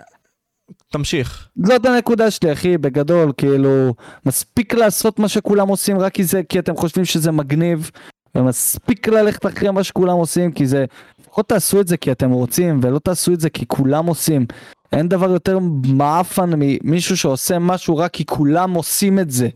תמשיך. 0.92 1.48
זאת 1.64 1.86
הנקודה 1.86 2.30
שלי, 2.30 2.52
אחי, 2.52 2.78
בגדול, 2.78 3.32
כאילו, 3.36 3.94
מספיק 4.26 4.74
לעשות 4.74 5.18
מה 5.18 5.28
שכולם 5.28 5.68
עושים 5.68 5.98
רק 5.98 6.14
כי 6.14 6.24
זה, 6.24 6.42
כי 6.42 6.58
אתם 6.58 6.76
חושבים 6.76 7.04
שזה 7.04 7.32
מגניב, 7.32 7.90
ומספיק 8.34 9.08
ללכת 9.08 9.46
אחרי 9.46 9.70
מה 9.70 9.84
שכולם 9.84 10.16
עושים, 10.16 10.52
כי 10.52 10.66
זה, 10.66 10.84
לפחות 11.20 11.48
תעשו 11.48 11.80
את 11.80 11.88
זה 11.88 11.96
כי 11.96 12.12
אתם 12.12 12.30
רוצים, 12.30 12.80
ולא 12.82 12.98
תעשו 12.98 13.32
את 13.32 13.40
זה 13.40 13.50
כי 13.50 13.66
כולם 13.66 14.06
עושים. 14.06 14.46
אין 14.92 15.08
דבר 15.08 15.30
יותר 15.30 15.58
מעפן 15.84 16.50
ממישהו 16.56 17.16
שעושה 17.16 17.58
משהו 17.58 17.96
רק 17.96 18.12
כי 18.12 18.26
כולם 18.26 18.74
עושים 18.74 19.18
את 19.18 19.30
זה. 19.30 19.48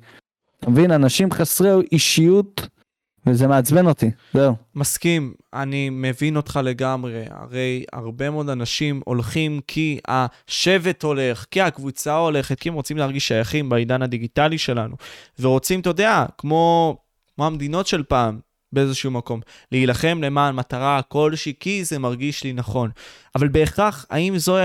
אתה 0.60 0.70
מבין? 0.70 0.90
אנשים 0.90 1.30
חסרי 1.30 1.70
אישיות 1.92 2.68
וזה 3.26 3.46
מעצבן 3.46 3.86
אותי, 3.86 4.10
זהו. 4.34 4.54
מסכים, 4.74 5.32
אני 5.54 5.90
מבין 5.90 6.36
אותך 6.36 6.60
לגמרי. 6.64 7.24
הרי 7.30 7.84
הרבה 7.92 8.30
מאוד 8.30 8.48
אנשים 8.48 9.00
הולכים 9.04 9.60
כי 9.66 9.98
השבט 10.08 11.02
הולך, 11.02 11.44
כי 11.50 11.60
הקבוצה 11.60 12.16
הולכת, 12.16 12.60
כי 12.60 12.68
הם 12.68 12.74
רוצים 12.74 12.96
להרגיש 12.96 13.28
שייכים 13.28 13.68
בעידן 13.68 14.02
הדיגיטלי 14.02 14.58
שלנו. 14.58 14.96
ורוצים, 15.38 15.80
אתה 15.80 15.90
יודע, 15.90 16.26
כמו, 16.38 16.96
כמו 17.34 17.46
המדינות 17.46 17.86
של 17.86 18.02
פעם, 18.02 18.38
באיזשהו 18.72 19.10
מקום, 19.10 19.40
להילחם 19.72 20.20
למען 20.22 20.54
מטרה 20.54 21.02
כלשהי, 21.02 21.52
כי 21.60 21.84
זה 21.84 21.98
מרגיש 21.98 22.44
לי 22.44 22.52
נכון. 22.52 22.90
אבל 23.34 23.48
בהכרח, 23.48 24.06
האם 24.10 24.38
זו 24.38 24.56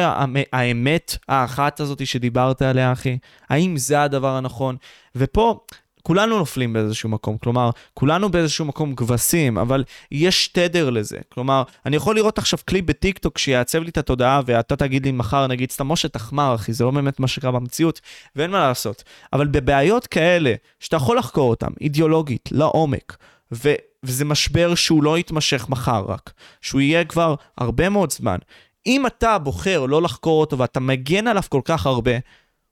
האמת 0.54 1.18
האחת 1.28 1.80
הזאת 1.80 2.08
שדיברת 2.08 2.62
עליה, 2.62 2.92
אחי? 2.92 3.18
האם 3.50 3.78
זה 3.78 4.02
הדבר 4.02 4.36
הנכון? 4.36 4.76
ופה, 5.16 5.60
כולנו 6.06 6.38
נופלים 6.38 6.74
באיזשהו 6.74 7.10
מקום, 7.10 7.38
כלומר, 7.38 7.70
כולנו 7.94 8.30
באיזשהו 8.30 8.66
מקום 8.66 8.96
כבשים, 8.96 9.58
אבל 9.58 9.84
יש 10.12 10.48
תדר 10.48 10.90
לזה. 10.90 11.18
כלומר, 11.30 11.64
אני 11.86 11.96
יכול 11.96 12.16
לראות 12.16 12.38
עכשיו 12.38 12.60
קליפ 12.66 12.86
בטיקטוק 12.86 13.38
שיעצב 13.38 13.84
לי 13.84 13.90
את 13.90 13.98
התודעה, 13.98 14.42
ואתה 14.46 14.76
תגיד 14.76 15.06
לי 15.06 15.12
מחר, 15.12 15.48
נגיד, 15.48 15.72
סתם 15.72 15.88
משה 15.88 16.08
תחמר, 16.08 16.56
אחי, 16.56 16.74
זה 16.74 16.84
לא 16.84 16.92
באמת 16.92 17.20
מה 17.20 17.28
שקרה 17.28 17.52
במציאות, 17.52 18.02
ואין 18.36 18.52
מה 18.52 18.60
לעשות. 18.60 19.04
אבל 19.34 19.48
בבעיות 19.48 20.08
כאלה, 20.08 20.54
שאתה 20.80 20.96
יכול 20.96 21.18
לחקור 21.18 21.50
אותן, 21.50 21.68
אידיאולוגית, 21.82 22.50
לעומק, 22.52 23.18
ו... 23.52 23.74
וזה 24.04 24.26
משבר 24.26 24.76
שהוא 24.76 25.04
לא 25.04 25.18
יתמשך 25.18 25.66
מחר 25.70 26.06
רק, 26.08 26.34
שהוא 26.62 26.82
יהיה 26.82 27.06
כבר 27.06 27.36
הרבה 27.58 27.90
מאוד 27.90 28.12
זמן. 28.12 28.38
אם 28.88 29.08
אתה 29.08 29.38
בוחר 29.38 29.86
לא 29.86 30.02
לחקור 30.02 30.42
אותו 30.42 30.58
ואתה 30.58 30.80
מגן 30.80 31.28
עליו 31.28 31.44
כל 31.50 31.62
כך 31.66 31.86
הרבה, 31.86 32.12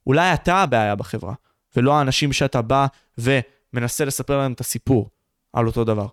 אולי 0.08 0.34
אתה 0.34 0.56
הבעיה 0.56 0.96
בחברה. 0.96 1.34
ולא 1.76 1.94
האנשים 1.94 2.34
שאתה 2.34 2.62
בא 2.62 2.86
ומנסה 3.18 4.06
לספר 4.06 4.38
להם 4.38 4.54
את 4.54 4.60
הסיפור 4.60 5.10
על 5.54 5.68
אותו 5.68 5.84
דבר. 5.84 6.08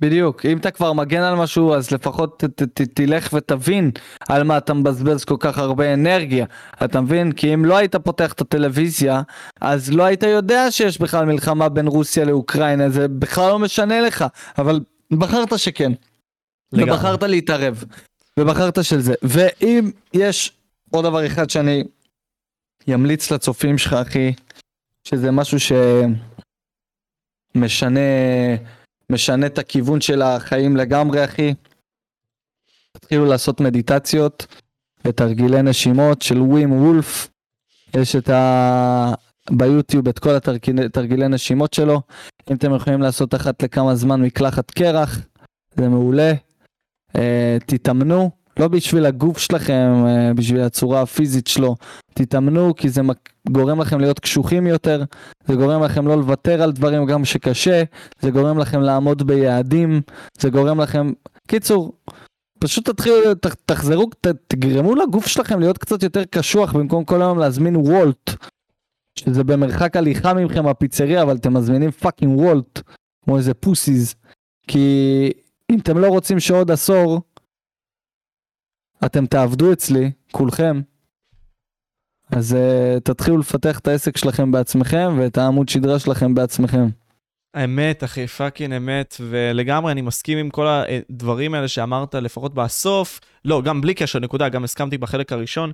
בדיוק, 0.00 0.46
אם 0.46 0.58
אתה 0.58 0.70
כבר 0.70 0.92
מגן 0.92 1.22
על 1.22 1.34
משהו 1.34 1.74
אז 1.74 1.90
לפחות 1.90 2.38
ת, 2.38 2.44
ת, 2.44 2.62
ת, 2.62 2.82
תלך 2.94 3.32
ותבין 3.32 3.90
על 4.28 4.42
מה 4.42 4.58
אתה 4.58 4.74
מבזבז 4.74 5.24
כל 5.24 5.36
כך 5.40 5.58
הרבה 5.58 5.94
אנרגיה, 5.94 6.46
אתה 6.84 7.00
מבין? 7.00 7.32
כי 7.32 7.54
אם 7.54 7.64
לא 7.64 7.76
היית 7.76 7.96
פותח 7.96 8.32
את 8.32 8.40
הטלוויזיה 8.40 9.22
אז 9.60 9.92
לא 9.92 10.02
היית 10.02 10.22
יודע 10.22 10.70
שיש 10.70 11.00
בכלל 11.00 11.24
מלחמה 11.24 11.68
בין 11.68 11.86
רוסיה 11.86 12.24
לאוקראינה, 12.24 12.90
זה 12.90 13.08
בכלל 13.08 13.48
לא 13.48 13.58
משנה 13.58 14.00
לך, 14.00 14.24
אבל 14.58 14.80
בחרת 15.10 15.58
שכן. 15.58 15.92
לגמרי. 16.72 16.92
ובחרת 16.92 17.22
להתערב, 17.22 17.84
ובחרת 18.38 18.84
של 18.84 19.00
זה, 19.00 19.14
ואם 19.22 19.90
יש 20.14 20.52
עוד 20.90 21.04
דבר 21.04 21.26
אחד 21.26 21.50
שאני 21.50 21.84
ימליץ 22.90 23.30
לצופים 23.30 23.78
שלך, 23.78 23.92
אחי, 23.92 24.32
שזה 25.04 25.30
משהו 25.30 25.58
שמשנה 27.56 28.00
משנה 29.10 29.46
את 29.46 29.58
הכיוון 29.58 30.00
של 30.00 30.22
החיים 30.22 30.76
לגמרי, 30.76 31.24
אחי. 31.24 31.54
תתחילו 32.92 33.24
לעשות 33.24 33.60
מדיטציות 33.60 34.46
ותרגילי 35.04 35.62
נשימות 35.62 36.22
של 36.22 36.40
ווים 36.40 36.72
וולף. 36.72 37.28
יש 37.96 38.16
את 38.16 38.30
ה... 38.30 39.14
ביוטיוב 39.50 40.08
את 40.08 40.18
כל 40.18 40.30
התרגילי 40.84 41.28
נשימות 41.28 41.74
שלו. 41.74 42.00
אם 42.50 42.56
אתם 42.56 42.74
יכולים 42.74 43.02
לעשות 43.02 43.34
אחת 43.34 43.62
לכמה 43.62 43.94
זמן 43.94 44.22
מקלחת 44.22 44.70
קרח, 44.70 45.18
זה 45.76 45.88
מעולה. 45.88 46.32
Uh, 47.12 47.20
תתאמנו. 47.66 48.30
לא 48.58 48.68
בשביל 48.68 49.06
הגוף 49.06 49.38
שלכם, 49.38 50.04
אה, 50.06 50.34
בשביל 50.34 50.60
הצורה 50.60 51.02
הפיזית 51.02 51.46
שלו. 51.46 51.76
תתאמנו 52.14 52.74
כי 52.76 52.88
זה 52.88 53.00
גורם 53.48 53.80
לכם 53.80 54.00
להיות 54.00 54.18
קשוחים 54.20 54.66
יותר, 54.66 55.04
זה 55.46 55.54
גורם 55.54 55.82
לכם 55.82 56.06
לא 56.06 56.16
לוותר 56.16 56.62
על 56.62 56.72
דברים 56.72 57.06
גם 57.06 57.24
שקשה, 57.24 57.82
זה 58.20 58.30
גורם 58.30 58.58
לכם 58.58 58.80
לעמוד 58.80 59.22
ביעדים, 59.22 60.00
זה 60.38 60.50
גורם 60.50 60.80
לכם... 60.80 61.12
קיצור, 61.48 61.92
פשוט 62.60 62.90
תתחילו, 62.90 63.34
ת, 63.34 63.46
תחזרו, 63.46 64.10
ת, 64.20 64.26
תגרמו 64.46 64.94
לגוף 64.94 65.26
שלכם 65.26 65.60
להיות 65.60 65.78
קצת 65.78 66.02
יותר 66.02 66.24
קשוח 66.24 66.72
במקום 66.72 67.04
כל 67.04 67.22
היום 67.22 67.38
להזמין 67.38 67.76
וולט, 67.76 68.30
שזה 69.18 69.44
במרחק 69.44 69.96
הליכה 69.96 70.34
מכם 70.34 70.66
הפיצריה, 70.66 71.22
אבל 71.22 71.36
אתם 71.36 71.54
מזמינים 71.54 71.90
fucking 71.90 72.38
וולט, 72.38 72.80
כמו 73.24 73.36
איזה 73.36 73.54
pussies. 73.54 74.14
כי 74.68 75.32
אם 75.72 75.78
אתם 75.78 75.98
לא 75.98 76.08
רוצים 76.08 76.40
שעוד 76.40 76.70
עשור 76.70 77.20
אתם 79.04 79.26
תעבדו 79.26 79.72
אצלי, 79.72 80.10
כולכם, 80.32 80.80
אז 82.30 82.52
uh, 82.52 83.00
תתחילו 83.00 83.38
לפתח 83.38 83.78
את 83.78 83.88
העסק 83.88 84.16
שלכם 84.16 84.52
בעצמכם 84.52 85.16
ואת 85.18 85.38
העמוד 85.38 85.68
שדרה 85.68 85.98
שלכם 85.98 86.34
בעצמכם. 86.34 86.88
אמת, 87.64 88.04
אחי, 88.04 88.26
fucking 88.26 88.72
אמת, 88.72 89.16
ולגמרי 89.20 89.92
אני 89.92 90.00
מסכים 90.00 90.38
עם 90.38 90.50
כל 90.50 90.66
הדברים 90.68 91.54
האלה 91.54 91.68
שאמרת, 91.68 92.14
לפחות 92.14 92.54
בסוף. 92.54 93.20
לא, 93.44 93.62
גם 93.62 93.80
בלי 93.80 93.94
קשר, 93.94 94.18
נקודה, 94.18 94.48
גם 94.48 94.64
הסכמתי 94.64 94.98
בחלק 94.98 95.32
הראשון. 95.32 95.72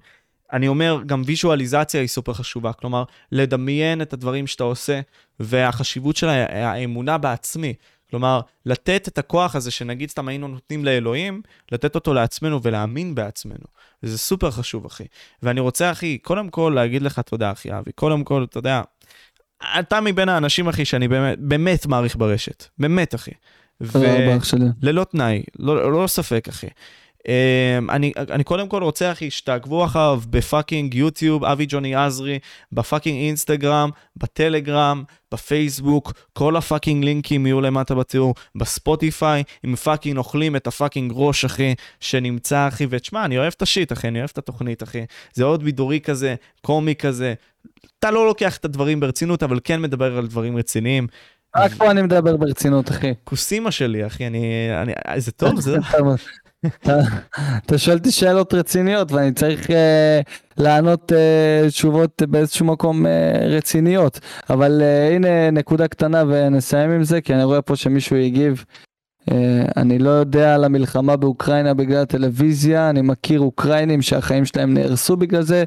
אני 0.53 0.69
אומר, 0.69 1.01
גם 1.07 1.23
ויזואליזציה 1.27 2.01
היא 2.01 2.09
סופר 2.09 2.33
חשובה. 2.33 2.73
כלומר, 2.73 3.05
לדמיין 3.33 4.03
את 4.03 4.13
הדברים 4.13 4.47
שאתה 4.47 4.65
עושה, 4.65 5.01
והחשיבות 5.41 6.17
של 6.17 6.29
האמונה 6.29 7.19
בעצמי. 7.19 7.75
כלומר, 8.11 8.41
לתת 8.67 9.09
את 9.09 9.19
הכוח 9.19 9.57
הזה 9.57 9.71
שנגיד 9.71 10.11
סתם 10.11 10.29
היינו 10.29 10.49
נותנים 10.49 10.85
לאלוהים, 10.85 11.43
לתת 11.73 11.95
אותו 11.95 12.15
לעצמנו 12.15 12.63
ולהאמין 12.63 13.15
בעצמנו. 13.15 13.65
וזה 14.03 14.19
סופר 14.19 14.51
חשוב, 14.51 14.87
אחי. 14.87 15.05
ואני 15.43 15.61
רוצה, 15.61 15.93
אחי, 15.93 16.19
קודם 16.19 16.49
כל 16.49 16.73
להגיד 16.75 17.03
לך 17.03 17.21
תודה, 17.21 17.53
אחי 17.53 17.79
אבי. 17.79 17.93
קודם 17.93 18.25
כל, 18.25 18.45
אתה 18.51 18.59
יודע, 18.59 18.83
אתה 19.79 20.01
מבין 20.01 20.29
האנשים, 20.29 20.69
אחי, 20.69 20.85
שאני 20.85 21.09
באמת, 21.09 21.39
באמת 21.39 21.87
מעריך 21.87 22.17
ברשת. 22.17 22.65
באמת, 22.79 23.15
אחי. 23.15 23.31
תודה 23.93 24.15
רבה, 24.15 24.37
אח 24.37 24.45
שלי. 24.45 24.65
ללא 24.83 25.05
תנאי, 25.05 25.43
לא, 25.59 25.93
לא 25.93 26.07
ספק, 26.07 26.49
אחי. 26.49 26.67
Um, 27.27 27.93
אני, 27.93 28.13
אני 28.31 28.45
קודם 28.45 28.69
כל 28.69 28.83
רוצה, 28.83 29.13
אחי, 29.13 29.31
שתעקבו 29.31 29.85
אחריו 29.85 30.21
ב 30.31 30.39
fucking 30.39 30.95
יוטיוב, 30.95 31.45
אבי 31.45 31.67
ג'וני 31.69 31.95
עזרי, 31.95 32.39
ב 32.73 32.79
fucking 32.79 33.19
אינסטגרם, 33.19 33.91
בטלגרם, 34.17 35.05
בפייסבוק, 35.33 36.13
כל 36.33 36.57
ה 36.57 36.63
fucking 36.63 37.05
לינקים 37.05 37.47
יהיו 37.47 37.61
למטה 37.61 37.95
בתיאור, 37.95 38.35
בספוטיפיי, 38.55 39.43
אם 39.65 39.77
fucking 39.77 40.19
אוכלים 40.19 40.57
את 40.57 40.67
ה 40.67 40.73
fucking 40.73 41.13
ראש, 41.15 41.45
אחי, 41.45 41.75
שנמצא, 42.01 42.69
אחי, 42.69 42.87
ותשמע, 42.91 43.25
אני 43.25 43.39
אוהב 43.39 43.53
את 43.57 43.63
ה 43.63 43.68
shit, 43.68 43.93
אחי, 43.93 44.09
אני 44.09 44.19
אוהב 44.19 44.31
את 44.33 44.39
התוכנית, 44.39 44.83
אחי. 44.83 45.05
זה 45.35 45.45
עוד 45.45 45.63
בידורי 45.63 46.01
כזה, 46.01 46.35
קומי 46.63 46.95
כזה. 46.95 47.35
אתה 47.99 48.11
לא 48.11 48.27
לוקח 48.27 48.57
את 48.57 48.65
הדברים 48.65 49.01
ברצינות, 49.01 49.43
אבל 49.43 49.61
כן 49.65 49.83
מדבר 49.83 50.19
על 50.19 50.27
דברים 50.27 50.57
רציניים. 50.57 51.07
רק 51.57 51.73
פה 51.75 51.91
אני 51.91 52.03
מדבר 52.03 52.37
ברצינות, 52.37 52.91
אחי. 52.91 53.15
כוסימה 53.25 53.71
שלי, 53.71 54.07
אחי, 54.07 54.27
אני... 54.27 54.45
אני... 54.83 55.21
זה 55.21 55.33
טוב, 55.33 55.61
זה... 55.61 55.77
אתה 57.67 57.79
שואל 57.79 57.97
אותי 57.97 58.11
שאלות 58.11 58.55
רציניות 58.55 59.13
ואני 59.13 59.33
צריך 59.33 59.67
uh, 59.67 59.73
לענות 60.57 61.13
uh, 61.13 61.69
תשובות 61.69 62.23
באיזשהו 62.29 62.67
מקום 62.67 63.07
uh, 63.07 63.09
רציניות. 63.45 64.21
אבל 64.51 64.83
uh, 64.83 65.15
הנה 65.15 65.51
נקודה 65.51 65.89
קטנה 65.89 66.23
ונסיים 66.29 66.91
עם 66.91 67.05
זה 67.05 67.21
כי 67.21 67.35
אני 67.35 67.45
רואה 67.45 67.63
פה 67.63 67.77
שמישהו 67.77 68.17
הגיב. 68.17 68.65
Uh, 69.31 69.33
אני 69.77 69.99
לא 69.99 70.11
יודע 70.11 70.55
על 70.55 70.65
המלחמה 70.65 71.17
באוקראינה 71.17 71.75
בגלל 71.75 72.03
הטלוויזיה, 72.03 72.91
אני 72.91 73.03
מכיר 73.03 73.41
אוקראינים 73.41 74.03
שהחיים 74.03 74.45
שלהם 74.45 74.75
נהרסו 74.75 75.17
בגלל 75.17 75.43
זה. 75.43 75.65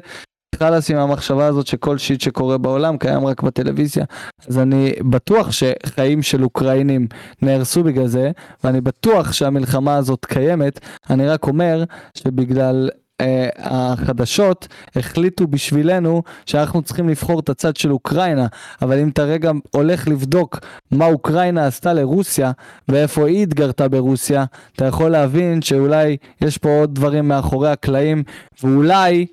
חלאס 0.58 0.90
עם 0.90 0.98
המחשבה 0.98 1.46
הזאת 1.46 1.66
שכל 1.66 1.98
שיט 1.98 2.20
שקורה 2.20 2.58
בעולם 2.58 2.98
קיים 2.98 3.26
רק 3.26 3.42
בטלוויזיה. 3.42 4.04
אז 4.48 4.58
אני 4.58 4.92
בטוח 5.10 5.48
שחיים 5.52 6.22
של 6.22 6.44
אוקראינים 6.44 7.06
נהרסו 7.42 7.84
בגלל 7.84 8.06
זה, 8.06 8.30
ואני 8.64 8.80
בטוח 8.80 9.32
שהמלחמה 9.32 9.96
הזאת 9.96 10.24
קיימת. 10.24 10.80
אני 11.10 11.28
רק 11.28 11.46
אומר 11.46 11.84
שבגלל 12.14 12.90
אה, 13.20 13.48
החדשות 13.58 14.68
החליטו 14.96 15.46
בשבילנו 15.46 16.22
שאנחנו 16.46 16.82
צריכים 16.82 17.08
לבחור 17.08 17.40
את 17.40 17.48
הצד 17.48 17.76
של 17.76 17.92
אוקראינה, 17.92 18.46
אבל 18.82 18.98
אם 18.98 19.08
אתה 19.08 19.22
רגע 19.22 19.50
הולך 19.70 20.08
לבדוק 20.08 20.58
מה 20.90 21.06
אוקראינה 21.06 21.66
עשתה 21.66 21.92
לרוסיה 21.92 22.52
ואיפה 22.88 23.26
היא 23.26 23.42
התגרתה 23.42 23.88
ברוסיה, 23.88 24.44
אתה 24.76 24.84
יכול 24.84 25.10
להבין 25.10 25.62
שאולי 25.62 26.16
יש 26.40 26.58
פה 26.58 26.68
עוד 26.68 26.94
דברים 26.94 27.28
מאחורי 27.28 27.70
הקלעים, 27.70 28.22
ואולי 28.62 29.26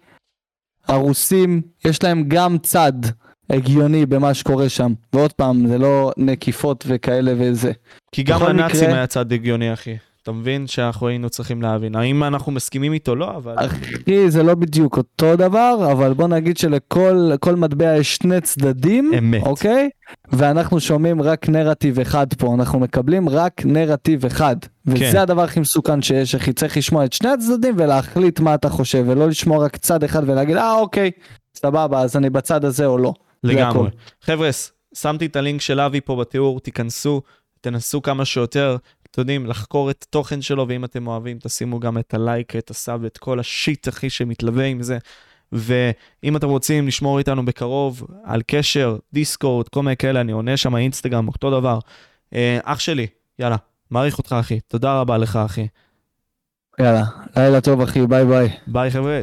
הרוסים 0.88 1.61
יש 1.85 2.03
להם 2.03 2.23
גם 2.27 2.57
צד 2.57 2.93
הגיוני 3.49 4.05
במה 4.05 4.34
שקורה 4.34 4.69
שם. 4.69 4.93
ועוד 5.14 5.34
פעם, 5.34 5.68
זה 5.68 5.77
לא 5.77 6.11
נקיפות 6.18 6.84
וכאלה 6.88 7.34
וזה. 7.38 7.72
כי 8.11 8.23
גם 8.23 8.39
בכל 8.39 8.49
לנאצים 8.51 8.81
מקרה- 8.84 8.95
היה 8.97 9.07
צד 9.07 9.34
הגיוני, 9.34 9.73
אחי. 9.73 9.95
אתה 10.28 10.36
מבין 10.36 10.68
שאנחנו 10.68 11.08
היינו 11.08 11.30
צריכים 11.30 11.62
להבין. 11.62 11.95
האם 11.95 12.24
אנחנו 12.24 12.52
מסכימים 12.52 12.94
איתו? 12.94 13.16
לא, 13.16 13.36
אבל... 13.36 13.56
אחי, 13.56 14.32
זה 14.32 14.44
לא 14.44 14.56
בדיוק 14.56 14.98
אותו 14.98 15.36
דבר, 15.36 15.90
אבל 15.91 16.14
בוא 16.14 16.28
נגיד 16.28 16.58
שלכל 16.58 17.32
כל 17.40 17.56
מטבע 17.56 17.98
יש 17.98 18.16
שני 18.16 18.41
צדדים, 18.41 19.12
אמת. 19.18 19.44
אוקיי? 19.44 19.90
ואנחנו 20.32 20.80
שומעים 20.80 21.22
רק 21.22 21.49
נרטיב 21.49 21.99
אחד 21.99 22.34
פה, 22.34 22.54
אנחנו 22.54 22.80
מקבלים 22.80 23.30
רק 23.30 23.62
נרטיב 23.66 24.26
אחד. 24.26 24.56
וזה 24.86 24.99
כן. 25.12 25.18
הדבר 25.18 25.41
הכי 25.41 25.60
מסוכן 25.60 26.02
שיש, 26.02 26.36
אחי, 26.36 26.54
צריך 26.54 26.78
לשמוע 26.78 27.06
את 27.06 27.14
שני 27.14 27.30
הצדדים 27.30 27.76
ולהחליט 27.78 28.40
מה 28.40 28.56
אתה 28.56 28.70
חושב, 28.70 29.04
ולא 29.08 29.28
לשמוע 29.28 29.66
רק 29.66 29.78
צד 29.78 30.04
אחד 30.04 30.30
ולהגיד, 30.30 30.58
אה, 30.58 30.74
אוקיי, 30.74 31.12
סבבה, 31.56 32.02
אז 32.02 32.18
אני 32.18 32.30
בצד 32.30 32.66
הזה 32.66 32.86
או 32.86 32.98
לא. 32.98 33.14
לגמרי. 33.44 33.90
חבר'ה, 34.22 34.49
שמתי 34.94 35.26
את 35.26 35.36
הלינק 35.36 35.62
של 35.62 35.80
אבי 35.80 36.02
פה 36.02 36.16
בתיאור, 36.16 36.60
תיכנסו, 36.60 37.22
תנסו 37.62 38.02
כמה 38.02 38.26
שיותר, 38.26 38.78
אתם 39.18 39.22
יודעים, 39.22 39.45
לחקור 39.45 39.89
את 39.89 40.06
התוכן 40.07 40.41
שלו, 40.41 40.68
ואם 40.68 40.85
אתם 40.85 41.07
אוהבים, 41.07 41.38
תשימו 41.41 41.80
גם 41.80 41.98
את 41.98 42.14
הלייק, 42.14 42.56
את 42.56 42.69
הסאב, 42.69 43.06
את 43.06 43.18
כל 43.18 43.39
השיט, 43.39 43.88
אחי, 43.88 44.10
שמתלווה 44.10 44.65
עם 44.65 44.81
זה. 44.81 44.98
ואם 45.52 46.38
אתם 46.38 46.48
רוצים 46.49 46.88
לשמור 46.88 47.19
איתנו 47.19 47.45
בקרוב 47.45 48.07
על 48.23 48.41
קשר, 48.48 48.98
דיסקורד, 49.14 49.68
כל 49.68 49.84
מיני 49.84 49.98
כאלה, 49.98 50.22
אני 50.22 50.31
עונה 50.31 50.57
שם, 50.57 50.76
אינסטגרם, 50.76 51.27
אותו 51.27 51.60
דבר. 51.60 51.80
אה, 52.34 52.60
אח 52.64 52.80
שלי, 52.80 53.07
יאללה, 53.39 53.56
מעריך 53.91 54.18
אותך, 54.18 54.35
אחי. 54.39 54.60
תודה 54.60 55.02
רבה 55.02 55.18
לך, 55.18 55.35
אחי. 55.35 55.68
יאללה, 56.80 57.03
לילה 57.35 57.61
טוב, 57.61 57.81
אחי, 57.81 58.07
bye 58.07 58.26
bye. 58.26 58.49
bye, 58.68 58.91
חבר'ה. 58.91 59.22